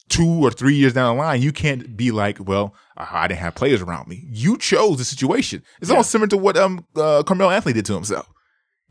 two 0.09 0.43
or 0.43 0.51
three 0.51 0.75
years 0.75 0.93
down 0.93 1.15
the 1.15 1.21
line, 1.21 1.41
you 1.41 1.51
can't 1.51 1.97
be 1.97 2.11
like, 2.11 2.37
well, 2.39 2.75
I 2.97 3.27
didn't 3.27 3.39
have 3.39 3.55
players 3.55 3.81
around 3.81 4.07
me. 4.07 4.25
You 4.29 4.57
chose 4.57 4.97
the 4.97 5.05
situation. 5.05 5.63
It's 5.81 5.89
yeah. 5.89 5.95
almost 5.95 6.11
similar 6.11 6.27
to 6.29 6.37
what 6.37 6.57
um 6.57 6.85
uh, 6.95 7.23
Carmelo 7.23 7.51
Anthony 7.51 7.73
did 7.73 7.85
to 7.85 7.93
himself. 7.93 8.31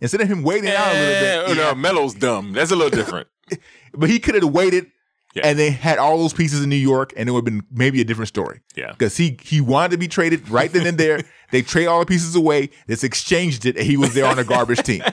Instead 0.00 0.20
of 0.20 0.28
him 0.28 0.42
waiting 0.42 0.68
out 0.70 0.94
a 0.94 0.98
little 0.98 1.20
bit, 1.20 1.56
yeah. 1.56 1.64
no, 1.64 1.74
Melo's 1.74 2.14
dumb. 2.14 2.52
That's 2.52 2.70
a 2.70 2.76
little 2.76 2.90
different. 2.90 3.28
but 3.94 4.10
he 4.10 4.18
could 4.18 4.34
have 4.34 4.44
waited 4.44 4.90
yeah. 5.34 5.42
and 5.46 5.58
they 5.58 5.70
had 5.70 5.98
all 5.98 6.18
those 6.18 6.32
pieces 6.32 6.62
in 6.62 6.70
New 6.70 6.76
York, 6.76 7.12
and 7.16 7.28
it 7.28 7.32
would 7.32 7.38
have 7.38 7.44
been 7.44 7.62
maybe 7.70 8.00
a 8.00 8.04
different 8.04 8.28
story. 8.28 8.60
Yeah, 8.76 8.92
because 8.92 9.16
he 9.16 9.38
he 9.42 9.60
wanted 9.60 9.92
to 9.92 9.98
be 9.98 10.08
traded 10.08 10.48
right 10.48 10.72
then 10.72 10.86
and 10.86 10.98
there. 10.98 11.20
they 11.50 11.62
trade 11.62 11.86
all 11.86 12.00
the 12.00 12.06
pieces 12.06 12.34
away. 12.34 12.70
This 12.86 13.04
exchanged 13.04 13.66
it, 13.66 13.76
and 13.76 13.86
he 13.86 13.96
was 13.96 14.14
there 14.14 14.26
on 14.26 14.38
a 14.38 14.44
garbage 14.44 14.82
team. 14.82 15.02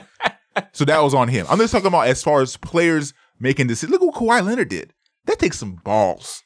So 0.74 0.84
that 0.84 1.02
was 1.02 1.14
on 1.14 1.28
him. 1.28 1.46
I'm 1.48 1.56
just 1.56 1.72
talking 1.72 1.86
about 1.86 2.08
as 2.08 2.22
far 2.22 2.42
as 2.42 2.58
players 2.58 3.14
making 3.40 3.68
decisions. 3.68 3.90
Look 3.98 4.02
what 4.02 4.14
Kawhi 4.14 4.44
Leonard 4.44 4.68
did. 4.68 4.92
That 5.26 5.38
takes 5.38 5.58
some 5.58 5.76
balls. 5.84 6.42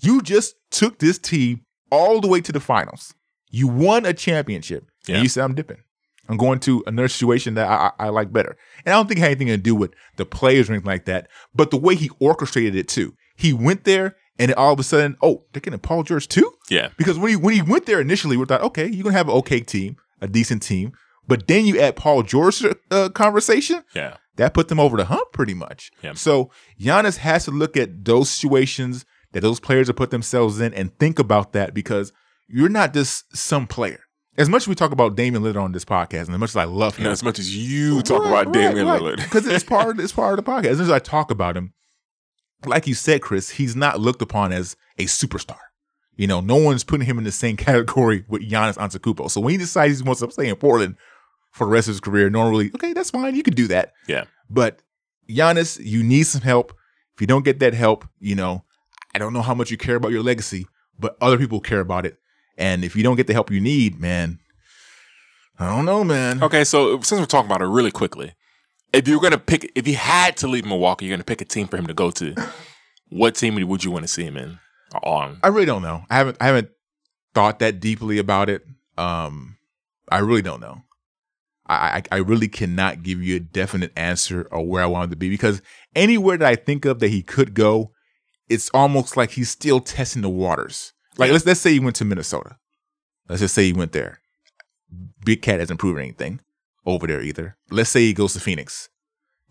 You 0.00 0.22
just 0.22 0.54
took 0.70 0.98
this 0.98 1.18
team 1.18 1.64
all 1.90 2.20
the 2.20 2.28
way 2.28 2.40
to 2.40 2.52
the 2.52 2.60
finals. 2.60 3.14
You 3.50 3.68
won 3.68 4.06
a 4.06 4.12
championship. 4.12 4.84
Yeah. 5.06 5.16
And 5.16 5.22
you 5.24 5.28
said, 5.28 5.44
I'm 5.44 5.54
dipping. 5.54 5.82
I'm 6.28 6.36
going 6.36 6.60
to 6.60 6.84
another 6.86 7.08
situation 7.08 7.54
that 7.54 7.68
I, 7.68 7.90
I, 7.98 8.06
I, 8.06 8.08
like 8.10 8.32
better. 8.32 8.56
And 8.84 8.92
I 8.92 8.98
don't 8.98 9.08
think 9.08 9.18
it 9.18 9.22
had 9.22 9.30
anything 9.30 9.48
to 9.48 9.56
do 9.56 9.74
with 9.74 9.92
the 10.16 10.26
players 10.26 10.68
or 10.68 10.74
anything 10.74 10.86
like 10.86 11.06
that, 11.06 11.28
but 11.54 11.70
the 11.70 11.78
way 11.78 11.94
he 11.94 12.10
orchestrated 12.20 12.76
it 12.76 12.86
too. 12.86 13.14
He 13.36 13.52
went 13.52 13.84
there 13.84 14.16
and 14.38 14.52
all 14.54 14.72
of 14.72 14.78
a 14.78 14.82
sudden, 14.82 15.16
oh, 15.22 15.44
they're 15.52 15.60
getting 15.60 15.78
Paul 15.80 16.02
George 16.02 16.28
too? 16.28 16.52
Yeah. 16.68 16.90
Because 16.96 17.18
when 17.18 17.30
he 17.30 17.36
when 17.36 17.54
he 17.54 17.62
went 17.62 17.86
there 17.86 18.00
initially, 18.00 18.36
we 18.36 18.44
thought, 18.44 18.62
okay, 18.62 18.86
you're 18.86 19.04
gonna 19.04 19.16
have 19.16 19.28
an 19.28 19.34
okay 19.36 19.60
team, 19.60 19.96
a 20.20 20.28
decent 20.28 20.62
team. 20.62 20.92
But 21.26 21.46
then 21.46 21.66
you 21.66 21.80
add 21.80 21.96
Paul 21.96 22.22
George 22.22 22.64
uh, 22.90 23.08
conversation. 23.10 23.82
Yeah. 23.94 24.16
That 24.38 24.54
put 24.54 24.68
them 24.68 24.80
over 24.80 24.96
the 24.96 25.04
hump 25.04 25.32
pretty 25.32 25.54
much. 25.54 25.90
Yeah. 26.02 26.14
So 26.14 26.50
Giannis 26.80 27.18
has 27.18 27.44
to 27.44 27.50
look 27.50 27.76
at 27.76 28.04
those 28.04 28.30
situations 28.30 29.04
that 29.32 29.40
those 29.40 29.60
players 29.60 29.88
have 29.88 29.96
put 29.96 30.10
themselves 30.10 30.60
in 30.60 30.72
and 30.74 30.96
think 30.98 31.18
about 31.18 31.52
that 31.52 31.74
because 31.74 32.12
you're 32.48 32.68
not 32.68 32.94
just 32.94 33.36
some 33.36 33.66
player. 33.66 34.00
As 34.36 34.48
much 34.48 34.62
as 34.62 34.68
we 34.68 34.76
talk 34.76 34.92
about 34.92 35.16
Damian 35.16 35.42
Lillard 35.42 35.60
on 35.60 35.72
this 35.72 35.84
podcast, 35.84 36.26
and 36.26 36.30
as 36.34 36.38
much 36.38 36.50
as 36.50 36.56
I 36.56 36.64
love 36.64 36.96
him, 36.96 37.06
as 37.10 37.24
much 37.24 37.40
as 37.40 37.54
you 37.54 38.00
talk 38.02 38.24
about 38.24 38.52
Damian 38.52 38.86
Lillard. 38.86 39.16
because 39.16 39.46
it's 39.46 39.64
part 39.68 39.98
it's 39.98 40.12
part 40.12 40.38
of 40.38 40.44
the 40.44 40.50
podcast. 40.50 40.66
As 40.66 40.78
much 40.78 40.84
as 40.84 40.92
I 40.92 41.00
talk 41.00 41.32
about 41.32 41.56
him, 41.56 41.74
like 42.64 42.86
you 42.86 42.94
said, 42.94 43.20
Chris, 43.20 43.50
he's 43.50 43.74
not 43.74 44.00
looked 44.00 44.22
upon 44.22 44.52
as 44.52 44.76
a 44.98 45.04
superstar. 45.06 45.58
You 46.14 46.28
know, 46.28 46.40
no 46.40 46.56
one's 46.56 46.84
putting 46.84 47.06
him 47.06 47.18
in 47.18 47.24
the 47.24 47.32
same 47.32 47.56
category 47.58 48.24
with 48.28 48.48
Giannis 48.48 48.76
Antetokounmpo. 48.76 49.28
So 49.30 49.40
when 49.40 49.50
he 49.50 49.58
decides 49.58 49.98
he 49.98 50.04
wants 50.04 50.20
to 50.20 50.30
stay 50.30 50.48
in 50.48 50.54
Portland 50.56 50.96
for 51.50 51.64
the 51.66 51.70
rest 51.70 51.88
of 51.88 51.92
his 51.94 52.00
career, 52.00 52.30
Normally, 52.30 52.70
okay, 52.74 52.92
that's 52.92 53.10
fine, 53.10 53.34
you 53.34 53.42
can 53.42 53.54
do 53.54 53.68
that. 53.68 53.92
Yeah. 54.06 54.24
But 54.50 54.80
Giannis, 55.28 55.78
you 55.82 56.02
need 56.02 56.24
some 56.24 56.42
help. 56.42 56.72
If 57.14 57.20
you 57.20 57.26
don't 57.26 57.44
get 57.44 57.58
that 57.60 57.74
help, 57.74 58.06
you 58.20 58.34
know, 58.34 58.64
I 59.14 59.18
don't 59.18 59.32
know 59.32 59.42
how 59.42 59.54
much 59.54 59.70
you 59.70 59.76
care 59.76 59.96
about 59.96 60.12
your 60.12 60.22
legacy, 60.22 60.66
but 60.98 61.16
other 61.20 61.38
people 61.38 61.60
care 61.60 61.80
about 61.80 62.06
it. 62.06 62.18
And 62.56 62.84
if 62.84 62.96
you 62.96 63.02
don't 63.02 63.16
get 63.16 63.26
the 63.26 63.32
help 63.32 63.50
you 63.50 63.60
need, 63.60 64.00
man, 64.00 64.38
I 65.58 65.66
don't 65.68 65.84
know, 65.84 66.04
man. 66.04 66.42
Okay, 66.42 66.64
so 66.64 67.00
since 67.00 67.20
we're 67.20 67.26
talking 67.26 67.50
about 67.50 67.62
it 67.62 67.66
really 67.66 67.90
quickly, 67.90 68.34
if 68.92 69.08
you're 69.08 69.20
gonna 69.20 69.38
pick, 69.38 69.70
if 69.74 69.86
you 69.88 69.96
had 69.96 70.36
to 70.38 70.48
leave 70.48 70.64
Milwaukee, 70.64 71.06
you're 71.06 71.16
gonna 71.16 71.24
pick 71.24 71.40
a 71.40 71.44
team 71.44 71.66
for 71.66 71.76
him 71.76 71.86
to 71.86 71.94
go 71.94 72.10
to. 72.12 72.34
What 73.10 73.36
team 73.36 73.54
would 73.54 73.84
you 73.84 73.90
want 73.90 74.04
to 74.04 74.08
see 74.08 74.22
him 74.24 74.36
in? 74.36 74.58
On? 75.02 75.38
I 75.42 75.48
really 75.48 75.64
don't 75.64 75.80
know. 75.80 76.04
I 76.10 76.16
haven't 76.16 76.36
I 76.40 76.46
haven't 76.46 76.68
thought 77.34 77.60
that 77.60 77.80
deeply 77.80 78.18
about 78.18 78.50
it. 78.50 78.66
Um, 78.96 79.56
I 80.10 80.18
really 80.18 80.42
don't 80.42 80.60
know. 80.60 80.82
I, 81.68 82.02
I 82.10 82.16
really 82.16 82.48
cannot 82.48 83.02
give 83.02 83.22
you 83.22 83.36
a 83.36 83.40
definite 83.40 83.92
answer 83.96 84.42
of 84.50 84.66
where 84.66 84.82
I 84.82 84.86
want 84.86 85.04
him 85.04 85.10
to 85.10 85.16
be 85.16 85.28
because 85.28 85.60
anywhere 85.94 86.36
that 86.38 86.48
I 86.48 86.56
think 86.56 86.84
of 86.84 86.98
that 87.00 87.08
he 87.08 87.22
could 87.22 87.52
go, 87.54 87.92
it's 88.48 88.70
almost 88.72 89.16
like 89.16 89.32
he's 89.32 89.50
still 89.50 89.80
testing 89.80 90.22
the 90.22 90.30
waters. 90.30 90.92
Like 91.18 91.30
let's 91.32 91.44
let's 91.44 91.60
say 91.60 91.72
he 91.72 91.80
went 91.80 91.96
to 91.96 92.04
Minnesota. 92.04 92.56
Let's 93.28 93.42
just 93.42 93.54
say 93.54 93.64
he 93.64 93.72
went 93.74 93.92
there. 93.92 94.20
Big 95.24 95.42
Cat 95.42 95.60
hasn't 95.60 95.80
proven 95.80 96.02
anything 96.02 96.40
over 96.86 97.06
there 97.06 97.20
either. 97.20 97.56
Let's 97.70 97.90
say 97.90 98.00
he 98.00 98.14
goes 98.14 98.32
to 98.32 98.40
Phoenix. 98.40 98.88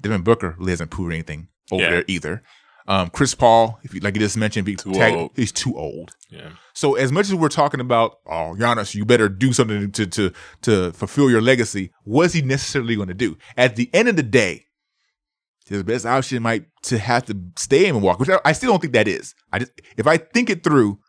Devin 0.01 0.23
Booker 0.23 0.55
really 0.57 0.71
hasn't 0.71 0.89
proven 0.89 1.13
anything 1.13 1.49
over 1.71 1.83
Yeah. 1.83 1.89
there 1.91 2.05
either. 2.07 2.43
Um, 2.89 3.09
Chris 3.09 3.35
Paul, 3.35 3.79
if 3.83 3.93
you 3.93 3.99
like 3.99 4.15
you 4.15 4.21
just 4.21 4.37
mentioned, 4.37 4.65
Too 4.65 4.93
tag- 4.93 5.29
he's 5.35 5.51
too 5.51 5.75
old. 5.77 6.11
Yeah. 6.29 6.51
So 6.73 6.95
as 6.95 7.11
much 7.11 7.25
as 7.27 7.35
we're 7.35 7.49
talking 7.49 7.79
about, 7.81 8.19
oh, 8.25 8.55
Giannis, 8.57 8.95
you 8.95 9.03
better 9.03 9.27
do 9.27 9.51
something 9.51 9.91
to 9.91 10.07
to 10.07 10.31
to 10.61 10.91
fulfill 10.93 11.29
your 11.29 11.41
legacy. 11.41 11.91
What 12.03 12.27
is 12.27 12.33
he 12.33 12.41
necessarily 12.41 12.95
going 12.95 13.09
to 13.09 13.13
do? 13.13 13.37
At 13.57 13.75
the 13.75 13.89
end 13.93 14.07
of 14.07 14.15
the 14.15 14.23
day, 14.23 14.65
his 15.65 15.83
best 15.83 16.05
option 16.05 16.41
might 16.43 16.65
to 16.83 16.97
have 16.97 17.25
to 17.25 17.37
stay 17.57 17.87
in 17.87 17.95
Milwaukee, 17.95 18.19
which 18.19 18.29
I, 18.29 18.39
I 18.45 18.51
still 18.53 18.71
don't 18.71 18.79
think 18.79 18.93
that 18.93 19.07
is. 19.07 19.35
I 19.51 19.59
just 19.59 19.71
if 19.97 20.07
I 20.07 20.15
think 20.17 20.49
it 20.49 20.63
through, 20.63 20.99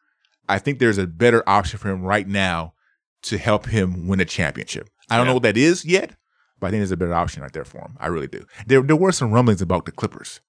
I 0.48 0.58
think 0.58 0.80
there's 0.80 0.98
a 0.98 1.06
better 1.06 1.44
option 1.48 1.78
for 1.78 1.88
him 1.90 2.02
right 2.02 2.26
now 2.26 2.74
to 3.22 3.38
help 3.38 3.66
him 3.66 4.08
win 4.08 4.18
a 4.20 4.24
championship. 4.24 4.88
I 5.10 5.16
don't 5.16 5.26
Yeah. 5.26 5.30
know 5.30 5.34
what 5.34 5.42
that 5.44 5.56
is 5.56 5.84
yet, 5.84 6.16
but 6.58 6.68
I 6.68 6.70
think 6.70 6.80
there's 6.80 6.90
a 6.92 6.96
better 6.96 7.14
option 7.14 7.42
right 7.42 7.52
there 7.52 7.64
for 7.64 7.78
him. 7.78 7.96
I 8.00 8.08
really 8.08 8.26
do. 8.26 8.44
There 8.66 8.82
there 8.82 8.96
were 8.96 9.12
some 9.12 9.30
rumblings 9.30 9.62
about 9.62 9.84
the 9.84 9.92
Clippers, 9.92 10.40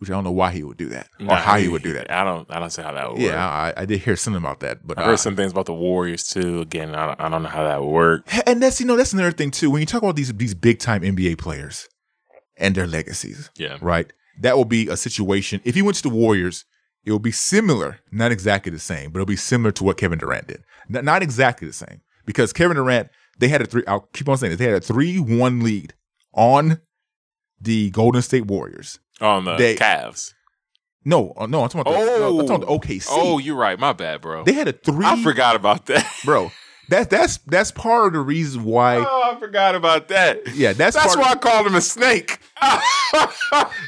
which 0.00 0.10
I 0.10 0.14
don't 0.14 0.24
know 0.24 0.32
why 0.32 0.50
he 0.50 0.62
would 0.64 0.76
do 0.78 0.88
that 0.88 1.08
or 1.20 1.36
how 1.36 1.56
he 1.58 1.68
would 1.68 1.82
do 1.82 1.92
that. 1.92 2.10
I 2.10 2.24
don't. 2.24 2.50
I 2.50 2.58
don't 2.58 2.70
see 2.70 2.82
how 2.82 2.92
that 2.92 3.10
would 3.12 3.20
work. 3.20 3.30
Yeah, 3.32 3.46
I, 3.46 3.72
I 3.76 3.84
did 3.84 4.00
hear 4.00 4.16
something 4.16 4.42
about 4.42 4.60
that, 4.60 4.86
but 4.86 4.98
I 4.98 5.02
uh, 5.02 5.06
heard 5.06 5.18
some 5.18 5.36
things 5.36 5.52
about 5.52 5.66
the 5.66 5.74
Warriors 5.74 6.24
too. 6.24 6.60
Again, 6.62 6.94
I 6.94 7.06
don't, 7.06 7.20
I 7.20 7.28
don't 7.28 7.42
know 7.42 7.48
how 7.50 7.64
that 7.64 7.80
would 7.82 7.90
work. 7.90 8.28
And 8.46 8.62
that's 8.62 8.80
you 8.80 8.86
know 8.86 8.96
that's 8.96 9.12
another 9.12 9.30
thing 9.30 9.50
too. 9.50 9.70
When 9.70 9.80
you 9.80 9.86
talk 9.86 10.02
about 10.02 10.16
these 10.16 10.32
these 10.32 10.54
big 10.54 10.78
time 10.78 11.02
NBA 11.02 11.38
players 11.38 11.86
and 12.56 12.74
their 12.74 12.86
legacies, 12.86 13.50
Yeah. 13.56 13.76
right? 13.80 14.10
That 14.40 14.56
will 14.56 14.64
be 14.64 14.88
a 14.88 14.96
situation. 14.96 15.60
If 15.64 15.74
he 15.74 15.82
went 15.82 15.96
to 15.98 16.02
the 16.02 16.08
Warriors, 16.08 16.64
it 17.04 17.12
will 17.12 17.18
be 17.18 17.32
similar, 17.32 17.98
not 18.10 18.32
exactly 18.32 18.72
the 18.72 18.78
same, 18.78 19.10
but 19.10 19.18
it'll 19.18 19.26
be 19.26 19.36
similar 19.36 19.70
to 19.72 19.84
what 19.84 19.96
Kevin 19.98 20.18
Durant 20.18 20.46
did. 20.48 20.62
N- 20.94 21.04
not 21.04 21.22
exactly 21.22 21.66
the 21.66 21.74
same 21.74 22.00
because 22.24 22.52
Kevin 22.54 22.76
Durant 22.76 23.10
they 23.38 23.48
had 23.48 23.60
a 23.62 23.66
three. 23.66 23.82
I'll 23.86 24.08
keep 24.12 24.28
on 24.28 24.36
saying 24.38 24.50
this. 24.52 24.58
They 24.58 24.64
had 24.66 24.74
a 24.74 24.80
three 24.80 25.18
one 25.18 25.60
lead 25.60 25.92
on 26.32 26.80
the 27.60 27.90
Golden 27.90 28.22
State 28.22 28.46
Warriors. 28.46 28.98
On 29.20 29.44
the 29.44 29.56
They- 29.56 29.76
Cavs. 29.76 30.34
No, 31.04 31.32
uh, 31.38 31.46
no, 31.46 31.62
I'm 31.62 31.68
talking 31.70 31.80
about 31.92 31.98
the, 32.04 32.06
no, 32.06 32.14
I'm 32.14 32.22
Oh. 32.22 32.40
talking 32.46 32.56
about 32.56 32.60
the 32.82 32.88
OKC. 32.88 33.06
Oh, 33.10 33.38
you're 33.38 33.56
right. 33.56 33.78
My 33.78 33.94
bad, 33.94 34.20
bro. 34.20 34.44
they 34.44 34.52
had 34.52 34.68
a 34.68 34.72
three. 34.72 35.06
I 35.06 35.22
forgot 35.22 35.56
about 35.56 35.86
that. 35.86 36.06
bro. 36.24 36.52
That's 36.90 37.06
that's 37.06 37.36
that's 37.46 37.70
part 37.70 38.08
of 38.08 38.12
the 38.14 38.18
reason 38.18 38.64
why. 38.64 38.96
oh, 38.96 39.32
I 39.34 39.38
forgot 39.38 39.74
about 39.76 40.08
that. 40.08 40.54
Yeah, 40.56 40.72
that's 40.72 40.96
That's 40.96 41.16
why 41.16 41.30
I 41.30 41.34
called 41.36 41.66
him 41.68 41.76
a 41.76 41.80
snake. 41.80 42.38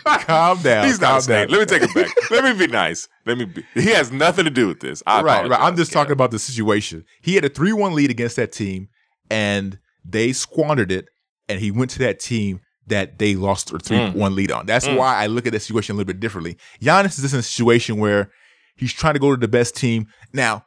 Calm 0.05 0.63
down. 0.63 0.87
He's 0.87 1.01
not 1.01 1.19
a 1.19 1.23
snake. 1.23 1.49
down. 1.49 1.59
Let 1.59 1.61
me 1.71 1.79
take 1.79 1.89
it 1.91 1.95
back. 1.95 2.31
Let 2.31 2.45
me 2.45 2.67
be 2.67 2.71
nice. 2.73 3.09
Let 3.27 3.39
me 3.39 3.45
be. 3.47 3.65
He 3.75 3.89
has 3.91 4.13
nothing 4.13 4.45
to 4.45 4.51
do 4.51 4.69
with 4.69 4.81
this. 4.81 5.03
I 5.07 5.23
right, 5.23 5.49
right. 5.49 5.61
I'm 5.61 5.77
just 5.77 5.93
Cam. 5.93 6.01
talking 6.03 6.13
about 6.13 6.31
the 6.31 6.39
situation. 6.39 7.05
He 7.21 7.35
had 7.35 7.45
a 7.45 7.49
3 7.49 7.73
1 7.73 7.95
lead 7.95 8.11
against 8.11 8.37
that 8.37 8.53
team, 8.53 8.89
and 9.31 9.79
they 10.05 10.33
squandered 10.33 10.93
it, 10.93 11.07
and 11.49 11.61
he 11.61 11.71
went 11.71 11.91
to 11.93 11.99
that 12.01 12.21
team 12.21 12.61
that 12.89 13.19
they 13.19 13.35
lost 13.37 13.73
a 13.73 13.79
3 13.79 14.11
1 14.11 14.35
lead 14.35 14.51
on. 14.51 14.67
That's 14.67 14.87
Mm. 14.89 14.97
why 14.97 15.17
I 15.17 15.27
look 15.27 15.47
at 15.47 15.53
that 15.53 15.61
situation 15.61 15.95
a 15.95 15.97
little 15.99 16.13
bit 16.13 16.21
differently. 16.21 16.57
Giannis 16.81 17.19
is 17.23 17.33
in 17.33 17.41
a 17.41 17.43
situation 17.43 17.97
where 17.99 18.31
he's 18.77 18.93
trying 18.93 19.15
to 19.15 19.21
go 19.21 19.31
to 19.31 19.37
the 19.41 19.49
best 19.49 19.77
team. 19.77 20.07
Now, 20.33 20.65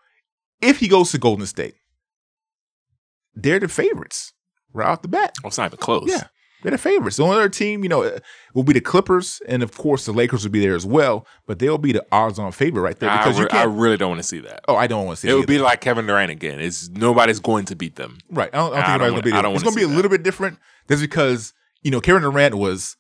if 0.62 0.80
he 0.80 0.88
goes 0.88 1.12
to 1.12 1.18
Golden 1.18 1.46
State, 1.46 1.76
they're 3.36 3.60
the 3.60 3.68
favorites 3.68 4.34
right 4.74 4.88
off 4.88 5.02
the 5.02 5.08
bat. 5.08 5.34
Oh, 5.44 5.48
it's 5.48 5.58
not 5.58 5.66
even 5.68 5.78
close. 5.78 6.06
Yeah. 6.08 6.28
They're 6.64 6.72
the 6.72 6.78
favorites. 6.80 7.18
The 7.18 7.24
only 7.24 7.36
other 7.36 7.50
team, 7.50 7.84
you 7.84 7.90
know, 7.90 8.02
uh, 8.04 8.18
will 8.56 8.64
be 8.64 8.74
the 8.74 8.82
Clippers, 8.82 9.40
and 9.48 9.62
of 9.62 9.78
course 9.78 10.06
the 10.06 10.14
Lakers 10.14 10.44
will 10.46 10.52
be 10.52 10.62
there 10.62 10.74
as 10.74 10.86
well. 10.86 11.28
But 11.46 11.60
they'll 11.60 11.78
be 11.78 11.92
the 11.92 12.04
odds-on 12.12 12.52
favorite 12.54 12.82
right 12.82 12.98
there 12.98 13.16
because 13.18 13.38
you 13.38 13.44
re- 13.44 13.50
I 13.52 13.64
really 13.66 13.98
don't 13.98 14.10
want 14.10 14.20
to 14.22 14.28
see 14.28 14.40
that. 14.40 14.62
oh, 14.68 14.76
I 14.76 14.88
don't 14.88 15.06
want 15.06 15.18
to 15.18 15.22
see 15.22 15.28
It 15.28 15.32
it 15.32 15.36
would 15.36 15.44
either. 15.44 15.60
be 15.60 15.60
like 15.60 15.82
Kevin 15.82 16.08
Durant 16.08 16.32
again. 16.32 16.60
It's 16.60 16.90
nobody's 16.90 17.40
going 17.40 17.66
to 17.66 17.76
beat 17.76 17.98
them. 17.98 18.18
Right. 18.32 18.50
I 18.52 18.58
don't, 18.58 18.74
I 18.74 18.76
don't 18.76 18.76
think 18.76 18.88
anybody's 18.88 19.00
wanna- 19.00 19.12
gonna 19.12 19.22
be 19.24 19.30
I 19.32 19.34
there. 19.36 19.42
don't 19.44 19.54
It's 19.56 19.64
gonna 19.64 19.76
be 19.76 19.82
see 19.82 19.86
a 19.86 19.90
that. 19.90 19.96
little 19.96 20.10
bit 20.10 20.24
different. 20.24 20.58
That's 20.88 21.02
because 21.02 21.54
you 21.86 21.92
know 21.92 22.02
Kevin 22.02 22.24
Durant 22.24 22.56
was 22.56 22.98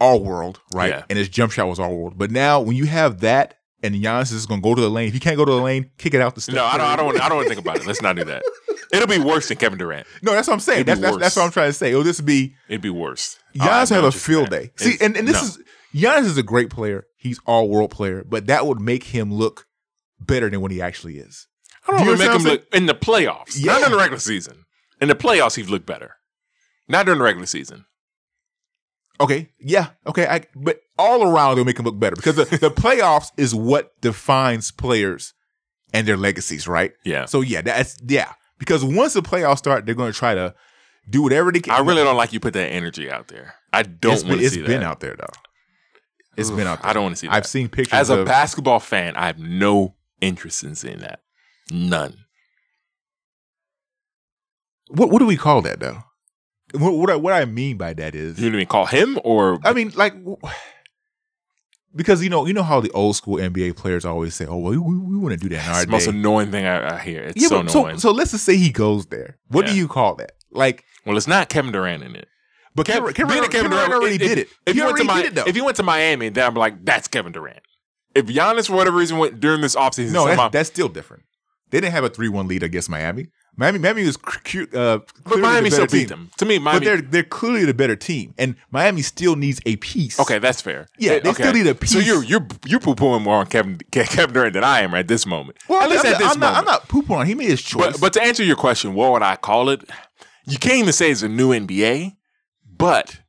all 0.00 0.22
world, 0.22 0.60
right? 0.74 0.90
Yeah. 0.90 1.04
And 1.08 1.18
his 1.18 1.28
jump 1.28 1.52
shot 1.52 1.68
was 1.68 1.78
all 1.78 1.96
world. 1.96 2.18
But 2.18 2.30
now 2.32 2.60
when 2.60 2.76
you 2.76 2.86
have 2.86 3.20
that 3.20 3.54
and 3.82 3.94
Giannis 3.94 4.32
is 4.32 4.46
gonna 4.46 4.60
go 4.60 4.74
to 4.74 4.80
the 4.80 4.90
lane, 4.90 5.06
if 5.08 5.14
he 5.14 5.20
can't 5.20 5.36
go 5.36 5.44
to 5.44 5.52
the 5.52 5.60
lane, 5.60 5.90
kick 5.98 6.14
it 6.14 6.20
out 6.20 6.34
the 6.34 6.40
step. 6.40 6.56
No, 6.56 6.64
I 6.64 6.76
don't. 6.76 6.86
I 6.86 6.96
don't. 6.96 7.06
Want, 7.06 7.20
I 7.22 7.28
don't 7.28 7.36
want 7.38 7.48
to 7.48 7.54
think 7.54 7.64
about 7.64 7.78
it. 7.78 7.86
Let's 7.86 8.02
not 8.02 8.16
do 8.16 8.24
that. 8.24 8.42
It'll 8.92 9.06
be 9.06 9.18
worse 9.18 9.48
than 9.48 9.56
Kevin 9.56 9.78
Durant. 9.78 10.06
No, 10.22 10.32
that's 10.32 10.48
what 10.48 10.54
I'm 10.54 10.60
saying. 10.60 10.84
That's, 10.84 11.00
that's 11.00 11.16
that's 11.16 11.36
what. 11.36 11.44
I'm 11.44 11.50
trying 11.52 11.70
to 11.70 11.72
say. 11.72 11.90
It'll 11.90 12.02
just 12.02 12.26
be 12.26 12.54
It'd 12.68 12.82
be 12.82 12.90
worse. 12.90 13.38
Oh, 13.60 13.64
Giannis 13.64 13.90
know 13.90 14.02
have 14.02 14.04
a 14.04 14.12
field 14.12 14.50
day. 14.50 14.72
See, 14.76 14.94
It's- 14.94 15.00
and, 15.06 15.16
and 15.16 15.26
this 15.26 15.40
no. 15.40 15.48
is 15.48 15.58
Giannis 15.94 16.26
is 16.26 16.36
a 16.38 16.42
great 16.42 16.68
player. 16.70 17.06
He's 17.16 17.38
all 17.46 17.68
world 17.68 17.90
player, 17.92 18.24
but 18.28 18.46
that 18.48 18.66
would 18.66 18.80
make 18.80 19.04
him 19.04 19.32
look 19.32 19.66
better 20.20 20.50
than 20.50 20.60
what 20.60 20.70
he 20.72 20.82
actually 20.82 21.18
is. 21.18 21.46
I 21.86 21.92
don't 21.92 22.04
Do 22.06 22.16
to 22.16 22.18
make 22.18 22.36
him 22.36 22.42
look 22.42 22.64
in 22.74 22.86
the 22.86 22.94
playoffs. 22.94 23.54
Yeah. 23.56 23.72
Not 23.72 23.84
in 23.84 23.90
the 23.92 23.98
regular 23.98 24.18
season. 24.18 24.64
In 25.00 25.08
the 25.08 25.14
playoffs, 25.14 25.56
he'd 25.56 25.68
look 25.68 25.84
better. 25.86 26.16
Not 26.88 27.06
during 27.06 27.18
the 27.18 27.24
regular 27.24 27.46
season. 27.46 27.84
Okay, 29.20 29.50
yeah, 29.60 29.90
okay, 30.06 30.26
I, 30.26 30.46
but 30.56 30.80
all 30.98 31.22
around 31.22 31.54
they'll 31.56 31.64
make 31.64 31.78
him 31.78 31.84
look 31.84 31.98
better 31.98 32.16
because 32.16 32.36
the, 32.36 32.44
the 32.44 32.70
playoffs 32.76 33.30
is 33.36 33.54
what 33.54 33.98
defines 34.00 34.70
players 34.72 35.32
and 35.92 36.08
their 36.08 36.16
legacies, 36.16 36.66
right? 36.66 36.92
Yeah. 37.04 37.26
So 37.26 37.40
yeah, 37.40 37.60
that's 37.60 37.98
yeah. 38.04 38.32
Because 38.58 38.84
once 38.84 39.12
the 39.12 39.22
playoffs 39.22 39.58
start, 39.58 39.86
they're 39.86 39.94
going 39.94 40.12
to 40.12 40.18
try 40.18 40.34
to 40.34 40.54
do 41.08 41.22
whatever 41.22 41.52
they 41.52 41.60
can. 41.60 41.74
I 41.74 41.80
really 41.80 42.02
don't 42.02 42.16
like 42.16 42.32
you 42.32 42.40
put 42.40 42.54
that 42.54 42.68
energy 42.68 43.10
out 43.10 43.28
there. 43.28 43.54
I 43.72 43.82
don't 43.82 44.14
It's 44.14 44.24
want 44.24 44.40
to 44.40 44.46
it's 44.46 44.54
see 44.54 44.62
been 44.62 44.82
out 44.82 45.00
there 45.00 45.14
though. 45.16 45.26
It's 46.36 46.50
been 46.50 46.66
out 46.66 46.80
there. 46.80 46.90
I 46.90 46.92
don't 46.92 47.04
want 47.04 47.14
to 47.16 47.18
see 47.20 47.26
that. 47.26 47.34
I've 47.34 47.46
seen 47.46 47.68
pictures 47.68 47.92
As 47.98 48.10
a 48.10 48.20
of, 48.20 48.26
basketball 48.26 48.80
fan, 48.80 49.16
I 49.16 49.26
have 49.26 49.38
no 49.38 49.94
interest 50.20 50.64
in 50.64 50.74
seeing 50.74 50.98
that. 50.98 51.20
None. 51.70 52.16
What 54.88 55.10
what 55.10 55.18
do 55.20 55.26
we 55.26 55.36
call 55.36 55.62
that 55.62 55.80
though? 55.80 55.98
What 56.72 56.92
what 56.94 57.10
I, 57.10 57.16
what 57.16 57.32
I 57.34 57.44
mean 57.44 57.76
by 57.76 57.92
that 57.94 58.14
is, 58.14 58.38
You 58.38 58.50
mean 58.50 58.66
call 58.66 58.86
him 58.86 59.18
or 59.24 59.58
I 59.64 59.72
mean 59.72 59.92
like. 59.94 60.14
Because 61.94 62.22
you 62.24 62.30
know, 62.30 62.46
you 62.46 62.54
know 62.54 62.62
how 62.62 62.80
the 62.80 62.90
old 62.92 63.16
school 63.16 63.36
NBA 63.36 63.76
players 63.76 64.06
always 64.06 64.34
say, 64.34 64.46
"Oh, 64.46 64.56
well, 64.56 64.72
we, 64.72 64.78
we 64.78 65.18
want 65.18 65.32
to 65.32 65.36
do 65.36 65.54
that 65.54 65.62
in 65.66 65.70
it's 65.72 65.84
the 65.84 65.90
most 65.90 66.04
day." 66.06 66.10
annoying 66.10 66.50
thing 66.50 66.64
I, 66.64 66.94
I 66.94 66.98
hear. 66.98 67.20
It's 67.24 67.42
Yeah, 67.42 67.48
so 67.48 67.60
annoying. 67.60 67.98
so 67.98 68.08
so 68.08 68.12
let's 68.12 68.30
just 68.30 68.44
say 68.44 68.56
he 68.56 68.70
goes 68.70 69.06
there. 69.06 69.36
What 69.48 69.66
do 69.66 69.74
you 69.76 69.88
call 69.88 70.14
that? 70.14 70.32
Like, 70.50 70.84
well, 71.04 71.18
it's 71.18 71.26
not 71.26 71.50
Kevin 71.50 71.70
Durant 71.72 72.02
in 72.02 72.16
it. 72.16 72.28
but 72.74 72.86
Kev- 72.86 73.14
Kevin, 73.14 73.28
Kevin, 73.44 73.50
Kevin 73.50 73.70
Durant 73.70 73.92
already 73.92 74.16
did 74.16 74.38
it. 74.38 74.48
If 74.66 74.74
you 74.74 74.84
went 74.86 74.96
to 74.96 75.30
though. 75.34 75.44
if 75.46 75.54
you 75.54 75.64
went 75.66 75.76
to 75.76 75.82
Miami, 75.82 76.30
then 76.30 76.46
I'm 76.46 76.54
like, 76.54 76.82
that's 76.82 77.08
Kevin 77.08 77.32
Durant. 77.32 77.60
If 78.14 78.24
Giannis 78.26 78.68
for 78.68 78.74
whatever 78.76 78.96
reason 78.96 79.18
went 79.18 79.40
during 79.40 79.60
this 79.60 79.74
offseason, 79.76 80.12
no, 80.12 80.26
somehow, 80.26 80.44
that's, 80.44 80.52
that's 80.52 80.68
still 80.70 80.88
different. 80.88 81.24
They 81.70 81.80
didn't 81.80 81.92
have 81.92 82.04
a 82.04 82.08
three-one 82.10 82.48
lead 82.48 82.62
against 82.62 82.88
Miami. 82.88 83.28
Miami, 83.54 83.78
Miami 83.78 84.04
was 84.06 84.16
cu- 84.16 84.66
uh, 84.72 85.00
but 85.24 85.38
Miami 85.38 85.68
the 85.68 85.74
still 85.76 85.86
beat 85.86 86.08
team. 86.08 86.08
them. 86.08 86.30
To 86.38 86.46
me, 86.46 86.58
But 86.58 86.82
they're 86.82 87.02
they're 87.02 87.22
clearly 87.22 87.66
the 87.66 87.74
better 87.74 87.94
team, 87.96 88.32
and 88.38 88.56
Miami 88.70 89.02
still 89.02 89.36
needs 89.36 89.60
a 89.66 89.76
piece. 89.76 90.18
Okay, 90.18 90.38
that's 90.38 90.62
fair. 90.62 90.88
Yeah, 90.98 91.18
they 91.18 91.34
still 91.34 91.52
need 91.52 91.66
a 91.66 91.74
piece. 91.74 91.92
So 91.92 91.98
you're 91.98 92.24
you're 92.24 92.46
you're 92.64 92.80
poo 92.80 92.94
pooing 92.94 93.22
more 93.22 93.36
on 93.36 93.46
Kevin 93.46 93.78
Kevin 93.90 94.32
Durant 94.32 94.54
than 94.54 94.64
I 94.64 94.80
am 94.80 94.94
at 94.94 95.06
this 95.06 95.26
moment. 95.26 95.58
Well, 95.68 95.82
at 95.82 95.90
least 95.90 96.06
I'm, 96.06 96.12
at 96.14 96.18
this 96.18 96.32
I'm 96.32 96.40
not. 96.40 96.46
moment. 96.54 96.58
I'm 96.58 96.64
not 96.72 96.88
pooping 96.88 97.16
on. 97.16 97.26
He 97.26 97.34
made 97.34 97.50
his 97.50 97.60
choice. 97.62 97.92
But 97.92 98.00
but 98.00 98.12
to 98.14 98.22
answer 98.22 98.42
your 98.42 98.56
question, 98.56 98.94
what 98.94 99.12
would 99.12 99.22
I 99.22 99.36
call 99.36 99.68
it? 99.68 99.82
You 100.46 100.58
can't 100.58 100.76
even 100.76 100.92
say 100.94 101.10
it's 101.10 101.22
a 101.22 101.28
new 101.28 101.50
NBA, 101.50 102.16
but 102.66 103.20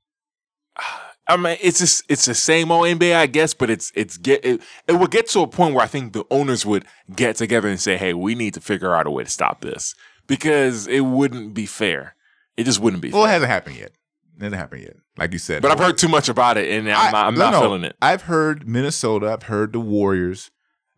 I 1.28 1.36
mean, 1.38 1.58
it's 1.62 1.80
just 1.80 2.04
it's 2.10 2.26
the 2.26 2.34
same 2.34 2.72
old 2.72 2.86
NBA, 2.86 3.14
I 3.16 3.26
guess, 3.28 3.54
but 3.54 3.70
it's 3.70 3.92
it's 3.94 4.18
get 4.18 4.44
it, 4.46 4.62
it 4.88 4.94
would 4.94 5.12
get 5.12 5.28
to 5.30 5.42
a 5.42 5.48
point 5.48 5.76
where 5.76 5.84
I 5.84 5.88
think 5.88 6.14
the 6.14 6.24
owners 6.32 6.66
would 6.66 6.86
get 7.14 7.36
together 7.36 7.68
and 7.68 7.80
say, 7.80 7.98
"Hey, 7.98 8.14
we 8.14 8.36
need 8.36 8.54
to 8.54 8.62
figure 8.62 8.96
out 8.96 9.06
a 9.06 9.12
way 9.12 9.24
to 9.26 9.30
stop 9.30 9.60
this 9.62 9.96
because 10.28 10.88
it 10.88 11.02
wouldn't 11.02 11.54
be 11.54 11.66
fair. 11.66 12.16
It 12.58 12.64
just 12.66 12.80
wouldn't 12.80 13.02
be 13.02 13.10
fair. 13.12 13.20
Well, 13.20 13.28
it 13.28 13.32
hasn't 13.32 13.50
happened 13.52 13.76
yet. 13.78 13.92
It 14.38 14.44
hasn't 14.44 14.60
happened 14.60 14.82
yet. 14.84 14.96
Like 15.18 15.32
you 15.34 15.40
said. 15.40 15.62
But 15.62 15.72
I've 15.72 15.80
heard 15.80 15.98
too 15.98 16.08
much 16.08 16.30
about 16.30 16.58
it, 16.58 16.70
and 16.72 16.90
I'm 16.92 17.08
I- 17.08 17.12
not, 17.12 17.26
I'm 17.28 17.34
no, 17.36 17.40
not 17.40 17.52
no. 17.54 17.62
feeling 17.62 17.84
it. 17.84 17.96
I've 18.02 18.24
heard 18.24 18.68
Minnesota. 18.68 19.32
I've 19.32 19.44
heard 19.44 19.74
the 19.74 19.80
Warriors, 19.80 20.50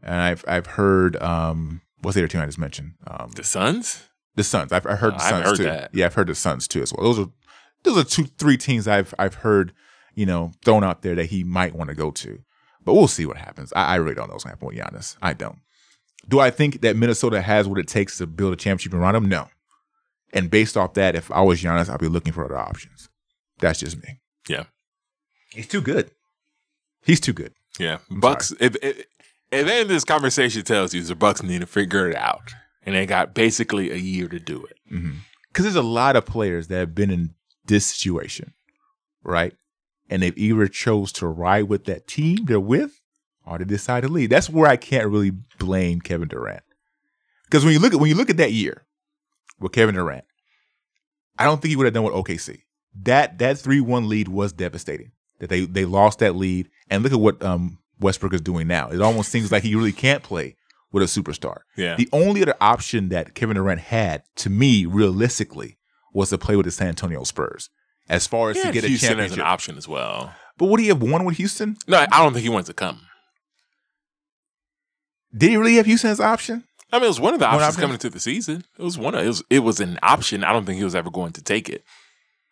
and 0.02 0.16
I've 0.16 0.44
I've 0.48 0.66
heard 0.68 1.16
um 1.22 1.82
what's 2.02 2.16
the 2.16 2.22
other 2.22 2.28
team 2.28 2.42
I 2.42 2.46
just 2.46 2.58
mentioned? 2.60 2.94
Um, 3.08 3.32
The 3.36 3.44
Suns? 3.44 4.08
the 4.36 4.44
Suns. 4.44 4.72
I've, 4.74 4.86
I've 4.86 5.00
heard 5.00 5.14
Oh, 5.14 5.18
the 5.18 5.24
haven't 5.24 5.44
Suns 5.46 5.46
heard 5.46 5.58
too. 5.58 5.64
that. 5.72 5.90
Yeah, 5.94 6.06
I've 6.06 6.14
heard 6.14 6.28
the 6.28 6.36
Suns 6.36 6.68
too 6.68 6.82
as 6.82 6.94
well. 6.94 7.04
Those 7.06 7.20
are 7.20 7.30
those 7.84 7.98
are 7.98 8.04
two 8.04 8.26
three 8.26 8.58
teams 8.58 8.88
I've 8.88 9.14
I've 9.20 9.36
heard 9.36 9.74
you 10.14 10.26
know 10.26 10.52
thrown 10.64 10.84
out 10.84 11.02
there 11.02 11.16
that 11.16 11.26
he 11.28 11.44
might 11.44 11.74
want 11.76 11.90
to 11.90 11.96
go 11.96 12.12
to. 12.12 12.40
But 12.84 12.94
we'll 12.94 13.08
see 13.08 13.26
what 13.26 13.38
happens. 13.38 13.74
I, 13.76 13.94
I 13.94 13.96
really 13.96 14.14
don't 14.16 14.28
know 14.28 14.34
what's 14.36 14.44
going 14.44 14.56
to 14.56 14.66
happen 14.66 14.68
with 14.68 14.78
Giannis. 15.04 15.18
I 15.22 15.34
don't. 15.34 15.58
Do 16.28 16.40
I 16.40 16.50
think 16.50 16.82
that 16.82 16.96
Minnesota 16.96 17.42
has 17.42 17.68
what 17.68 17.80
it 17.80 17.88
takes 17.88 18.18
to 18.18 18.28
build 18.28 18.54
a 18.54 18.56
championship 18.56 18.94
around 18.94 19.16
him? 19.16 19.30
No. 19.30 19.48
And 20.34 20.50
based 20.50 20.76
off 20.76 20.96
that, 20.96 21.16
if 21.16 21.32
I 21.32 21.42
was 21.42 21.62
Giannis, 21.62 21.90
I'd 21.90 22.00
be 22.00 22.08
looking 22.08 22.34
for 22.34 22.44
other 22.46 22.58
options. 22.58 23.10
That's 23.60 23.80
just 23.80 24.02
me. 24.02 24.20
Yeah. 24.50 24.66
He's 25.52 25.68
too 25.68 25.82
good. 25.82 26.12
He's 27.04 27.20
too 27.20 27.34
good. 27.34 27.54
Yeah, 27.80 28.00
Bucks. 28.10 28.54
If, 28.60 28.76
if 28.82 29.06
if 29.52 29.68
any 29.68 29.82
of 29.82 29.88
this 29.88 30.04
conversation 30.04 30.64
tells 30.64 30.94
you, 30.94 31.02
the 31.02 31.16
Bucks 31.16 31.44
need 31.44 31.62
to 31.62 31.68
figure 31.68 32.10
it 32.10 32.16
out, 32.16 32.54
and 32.86 32.96
they 32.96 33.06
got 33.06 33.34
basically 33.34 33.92
a 33.92 33.96
year 33.96 34.28
to 34.28 34.40
do 34.40 34.66
it. 34.66 34.78
Mm-hmm. 34.92 35.12
Because 35.48 35.64
there's 35.64 35.76
a 35.76 35.82
lot 35.82 36.16
of 36.16 36.26
players 36.26 36.68
that 36.68 36.80
have 36.80 36.96
been 36.96 37.12
in 37.12 37.36
this 37.66 37.86
situation, 37.86 38.54
right? 39.24 39.54
And 40.10 40.22
they've 40.22 40.38
either 40.38 40.68
chose 40.68 41.12
to 41.14 41.28
ride 41.28 41.64
with 41.64 41.86
that 41.86 42.08
team 42.08 42.46
they're 42.46 42.60
with 42.60 43.02
or 43.46 43.58
they 43.58 43.66
decide 43.66 44.02
to 44.02 44.08
leave. 44.10 44.30
That's 44.30 44.50
where 44.50 44.70
I 44.70 44.78
can't 44.78 45.08
really 45.08 45.32
blame 45.60 46.02
Kevin 46.02 46.28
Durant. 46.28 46.64
Because 47.46 47.64
when 47.64 47.74
you 47.74 47.80
look 47.80 47.94
at 47.94 48.00
when 48.00 48.10
you 48.10 48.16
look 48.16 48.30
at 48.30 48.38
that 48.38 48.52
year 48.52 48.86
with 49.60 49.72
Kevin 49.72 49.96
Durant, 49.96 50.26
I 51.38 51.44
don't 51.46 51.62
think 51.62 51.70
he 51.70 51.76
would 51.76 51.86
have 51.86 51.94
done 51.94 52.04
with 52.04 52.14
OKC. 52.14 52.62
That 53.04 53.38
that 53.40 53.58
three 53.58 53.82
one 53.82 54.08
lead 54.10 54.28
was 54.28 54.54
devastating. 54.54 55.12
That 55.40 55.50
they 55.50 55.66
they 55.66 55.86
lost 55.86 56.20
that 56.20 56.36
lead, 56.36 56.70
and 56.90 57.04
look 57.04 57.12
at 57.14 57.20
what 57.20 57.44
um, 57.44 57.80
Westbrook 58.00 58.34
is 58.34 58.42
doing 58.42 58.68
now. 58.68 58.90
It 58.90 59.02
almost 59.02 59.32
seems 59.32 59.52
like 59.52 59.64
he 59.64 59.76
really 59.76 59.92
can't 59.92 60.24
play 60.24 60.56
with 60.92 61.04
a 61.04 61.08
superstar. 61.08 61.58
Yeah. 61.76 61.96
The 61.98 62.08
only 62.14 62.42
other 62.42 62.56
option 62.62 63.10
that 63.10 63.36
Kevin 63.36 63.56
Durant 63.58 63.82
had, 63.82 64.24
to 64.38 64.50
me, 64.50 64.86
realistically, 64.86 65.78
was 66.14 66.30
to 66.30 66.38
play 66.38 66.56
with 66.56 66.66
the 66.66 66.72
San 66.72 66.88
Antonio 66.88 67.24
Spurs. 67.26 67.70
As 68.08 68.26
far 68.28 68.52
as 68.52 68.56
Yeah, 68.58 68.64
to 68.68 68.72
get 68.72 68.84
a 68.86 68.88
Houston 68.88 69.20
as 69.20 69.34
an 69.34 69.42
option 69.42 69.78
as 69.78 69.88
well. 69.90 70.34
but 70.58 70.68
would 70.68 70.80
he 70.80 70.88
have 70.88 71.02
won 71.02 71.26
with 71.26 71.36
Houston? 71.38 71.76
No, 71.88 71.98
I 72.10 72.24
don't 72.24 72.32
think 72.32 72.44
he 72.44 72.50
wants 72.50 72.68
to 72.70 72.74
come. 72.74 73.02
Did 75.36 75.50
he 75.50 75.58
really 75.58 75.76
have 75.76 75.86
Houston 75.86 76.12
as 76.12 76.20
an 76.20 76.26
option? 76.26 76.64
I 76.92 76.98
mean, 76.98 77.06
it 77.06 77.10
was 77.10 77.20
one 77.20 77.34
of 77.34 77.40
the 77.40 77.48
options 77.48 77.64
option? 77.64 77.82
coming 77.82 77.94
into 77.96 78.10
the 78.10 78.20
season. 78.20 78.64
It 78.78 78.84
was 78.84 78.98
one 78.98 79.16
of 79.16 79.24
it 79.24 79.28
was 79.28 79.44
it 79.50 79.60
was 79.60 79.80
an 79.80 80.00
option. 80.02 80.44
I 80.44 80.54
don't 80.54 80.66
think 80.66 80.78
he 80.78 80.84
was 80.84 80.96
ever 80.96 81.10
going 81.10 81.34
to 81.34 81.42
take 81.42 81.70
it 81.70 81.84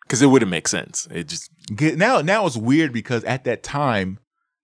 because 0.02 0.20
it 0.20 0.26
wouldn't 0.26 0.50
make 0.50 0.68
sense. 0.68 1.08
It 1.10 1.28
just 1.28 1.50
Now, 1.70 2.20
now 2.20 2.46
it's 2.46 2.56
weird 2.56 2.92
because 2.92 3.24
at 3.24 3.44
that 3.44 3.62
time, 3.62 4.18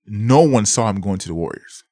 no 0.06 0.42
one 0.42 0.66
saw 0.66 0.90
him 0.90 1.00
going 1.00 1.18
to 1.18 1.28
the 1.28 1.34
Warriors. 1.34 1.84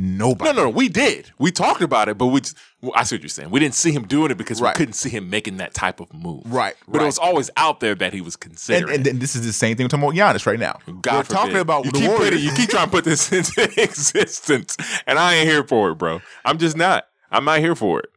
Nobody. 0.00 0.52
no, 0.52 0.56
no, 0.56 0.62
no. 0.64 0.70
We 0.70 0.88
did. 0.88 1.32
We 1.38 1.50
talked 1.50 1.82
about 1.82 2.08
it, 2.08 2.16
but 2.16 2.26
we. 2.26 2.40
Just, 2.40 2.56
well, 2.80 2.92
I 2.94 3.02
see 3.02 3.16
what 3.16 3.22
you're 3.22 3.28
saying. 3.28 3.50
We 3.50 3.58
didn't 3.58 3.74
see 3.74 3.90
him 3.90 4.06
doing 4.06 4.30
it 4.30 4.38
because 4.38 4.60
Right. 4.60 4.74
we 4.74 4.78
couldn't 4.78 4.92
see 4.94 5.08
him 5.10 5.28
making 5.28 5.56
that 5.56 5.74
type 5.74 5.98
of 5.98 6.12
move. 6.14 6.42
Right, 6.46 6.74
But 6.86 6.98
right. 6.98 7.02
it 7.02 7.06
was 7.06 7.18
always 7.18 7.50
out 7.56 7.80
there 7.80 7.96
that 7.96 8.12
he 8.12 8.20
was 8.20 8.34
And, 8.36 8.40
considering. 8.40 8.94
and 8.94 9.04
then 9.04 9.18
this 9.18 9.34
is 9.34 9.44
the 9.44 9.52
same 9.52 9.76
thing 9.76 9.84
we're 9.84 9.88
talking 9.88 10.04
about 10.20 10.36
Giannis 10.36 10.46
right 10.46 10.60
now. 10.60 10.78
God 11.00 11.28
we're 11.28 11.34
talking 11.34 11.56
about 11.56 11.84
you 11.86 11.90
the 11.90 11.98
keep 11.98 12.08
Warriors. 12.08 12.30
putting- 12.30 12.44
you 12.44 12.52
keep 12.52 12.70
trying 12.70 12.84
to 12.86 12.90
put 12.92 13.04
this 13.04 13.32
into 13.32 13.82
existence, 13.82 14.76
and 15.06 15.18
I 15.18 15.34
ain't 15.34 15.48
here 15.48 15.64
for 15.64 15.90
it, 15.90 15.96
bro. 15.96 16.20
I'm 16.44 16.58
just 16.58 16.76
not. 16.76 17.06
I'm 17.30 17.44
not 17.44 17.58
here 17.58 17.74
for 17.74 17.98
it. 18.00 18.10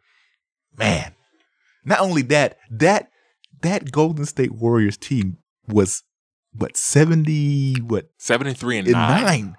man. 0.77 1.13
Not 1.83 1.99
only 2.01 2.21
that, 2.23 2.57
that 2.69 3.09
that 3.61 3.91
Golden 3.91 4.25
State 4.25 4.51
Warriors 4.53 4.97
team 4.97 5.37
was 5.67 6.03
what 6.53 6.77
seventy 6.77 7.73
what 7.81 8.09
Seven 8.19 8.45
and 8.45 8.61
and 8.61 8.73
and 8.87 8.91
nine. 8.91 9.23
nine. 9.23 9.55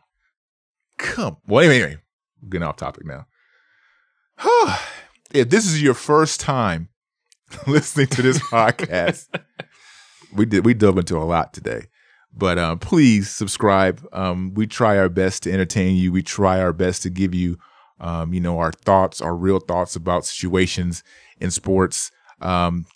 Come. 0.98 1.38
Well, 1.48 1.60
anyway, 1.64 1.82
anyway, 1.82 2.01
getting 2.48 2.66
off 2.66 2.76
topic 2.76 3.06
now. 3.06 3.26
if 5.32 5.50
this 5.50 5.66
is 5.66 5.82
your 5.82 5.94
first 5.94 6.40
time 6.40 6.88
listening 7.66 8.06
to 8.08 8.22
this 8.22 8.38
podcast, 8.50 9.28
we 10.34 10.46
did 10.46 10.64
we 10.64 10.74
dove 10.74 10.98
into 10.98 11.16
a 11.16 11.24
lot 11.24 11.52
today. 11.52 11.86
But 12.34 12.58
um, 12.58 12.78
please 12.78 13.30
subscribe. 13.30 14.02
Um, 14.12 14.54
we 14.54 14.66
try 14.66 14.96
our 14.98 15.10
best 15.10 15.42
to 15.42 15.52
entertain 15.52 15.96
you. 15.96 16.12
We 16.12 16.22
try 16.22 16.60
our 16.60 16.72
best 16.72 17.02
to 17.02 17.10
give 17.10 17.34
you, 17.34 17.58
um, 18.00 18.32
you 18.32 18.40
know, 18.40 18.58
our 18.58 18.72
thoughts, 18.72 19.20
our 19.20 19.36
real 19.36 19.60
thoughts 19.60 19.96
about 19.96 20.24
situations 20.24 21.04
in 21.40 21.50
sports. 21.50 22.10
Um, 22.40 22.86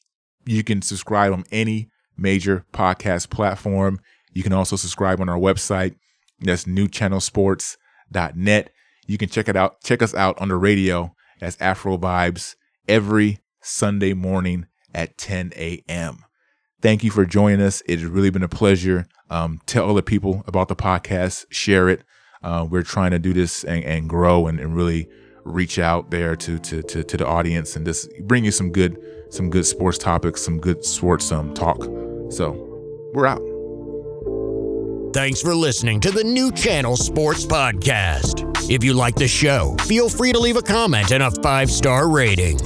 you 0.46 0.64
can 0.64 0.80
subscribe 0.80 1.34
on 1.34 1.44
any 1.52 1.90
major 2.16 2.64
podcast 2.72 3.28
platform. 3.28 4.00
You 4.32 4.42
can 4.42 4.54
also 4.54 4.76
subscribe 4.76 5.20
on 5.20 5.28
our 5.28 5.38
website. 5.38 5.96
That's 6.40 6.64
newchannelsports.net. 6.64 8.70
You 9.06 9.18
can 9.18 9.28
check 9.28 9.48
it 9.48 9.56
out. 9.56 9.82
Check 9.82 10.02
us 10.02 10.14
out 10.14 10.40
on 10.40 10.48
the 10.48 10.56
radio 10.56 11.14
as 11.40 11.56
Afro 11.60 11.96
Vibes 11.98 12.56
every 12.88 13.38
Sunday 13.60 14.14
morning 14.14 14.66
at 14.94 15.16
10 15.18 15.52
a.m. 15.56 16.24
Thank 16.82 17.04
you 17.04 17.10
for 17.10 17.24
joining 17.24 17.60
us. 17.60 17.82
It 17.86 18.00
has 18.00 18.08
really 18.08 18.30
been 18.30 18.42
a 18.42 18.48
pleasure. 18.48 19.06
Um, 19.30 19.60
tell 19.66 19.90
other 19.90 20.02
people 20.02 20.44
about 20.46 20.68
the 20.68 20.76
podcast, 20.76 21.46
share 21.50 21.88
it. 21.88 22.02
Uh, 22.42 22.66
we're 22.68 22.82
trying 22.82 23.10
to 23.10 23.18
do 23.18 23.32
this 23.32 23.64
and, 23.64 23.84
and 23.84 24.08
grow 24.08 24.46
and, 24.46 24.60
and 24.60 24.76
really 24.76 25.08
reach 25.44 25.78
out 25.78 26.10
there 26.10 26.34
to, 26.34 26.58
to 26.58 26.82
to 26.82 27.04
to 27.04 27.16
the 27.16 27.26
audience 27.26 27.76
and 27.76 27.86
just 27.86 28.10
bring 28.24 28.44
you 28.44 28.50
some 28.50 28.70
good 28.72 28.98
some 29.30 29.48
good 29.48 29.64
sports 29.64 29.96
topics, 29.96 30.42
some 30.42 30.60
good 30.60 30.84
sports 30.84 31.30
um 31.32 31.54
talk. 31.54 31.82
So 32.30 32.52
we're 33.14 33.26
out. 33.26 33.42
Thanks 35.14 35.40
for 35.40 35.54
listening 35.54 36.00
to 36.00 36.10
the 36.10 36.24
New 36.24 36.52
Channel 36.52 36.96
Sports 36.96 37.46
Podcast. 37.46 38.45
If 38.68 38.82
you 38.82 38.94
like 38.94 39.14
the 39.14 39.28
show, 39.28 39.76
feel 39.82 40.08
free 40.08 40.32
to 40.32 40.40
leave 40.40 40.56
a 40.56 40.62
comment 40.62 41.12
and 41.12 41.22
a 41.22 41.30
five 41.30 41.70
star 41.70 42.10
rating. 42.10 42.58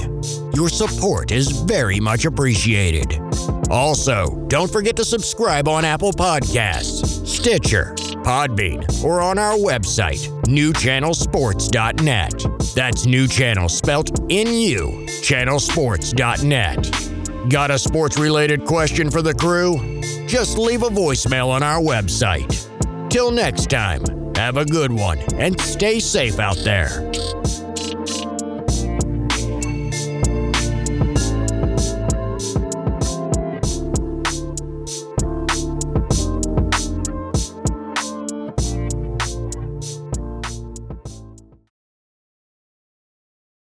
Your 0.53 0.67
support 0.67 1.31
is 1.31 1.51
very 1.51 1.99
much 1.99 2.25
appreciated. 2.25 3.21
Also, 3.69 4.43
don't 4.47 4.71
forget 4.71 4.95
to 4.95 5.05
subscribe 5.05 5.67
on 5.67 5.85
Apple 5.85 6.11
Podcasts, 6.11 7.27
Stitcher, 7.27 7.93
Podbean, 8.23 9.03
or 9.03 9.21
on 9.21 9.37
our 9.37 9.53
website, 9.53 10.27
newchannelsports.net. 10.45 12.75
That's 12.75 13.05
new 13.05 13.27
channel 13.27 13.69
spelt 13.69 14.19
N 14.31 14.47
U, 14.47 15.05
channelsports.net. 15.21 17.49
Got 17.49 17.69
a 17.69 17.77
sports 17.77 18.17
related 18.17 18.65
question 18.65 19.11
for 19.11 19.21
the 19.21 19.35
crew? 19.35 20.01
Just 20.27 20.57
leave 20.57 20.81
a 20.81 20.89
voicemail 20.89 21.49
on 21.49 21.61
our 21.61 21.79
website. 21.79 22.67
Till 23.11 23.29
next 23.29 23.69
time, 23.69 24.01
have 24.35 24.55
a 24.55 24.63
good 24.63 24.89
one 24.89 25.19
and 25.33 25.59
stay 25.59 25.99
safe 25.99 26.39
out 26.39 26.55
there. 26.59 27.11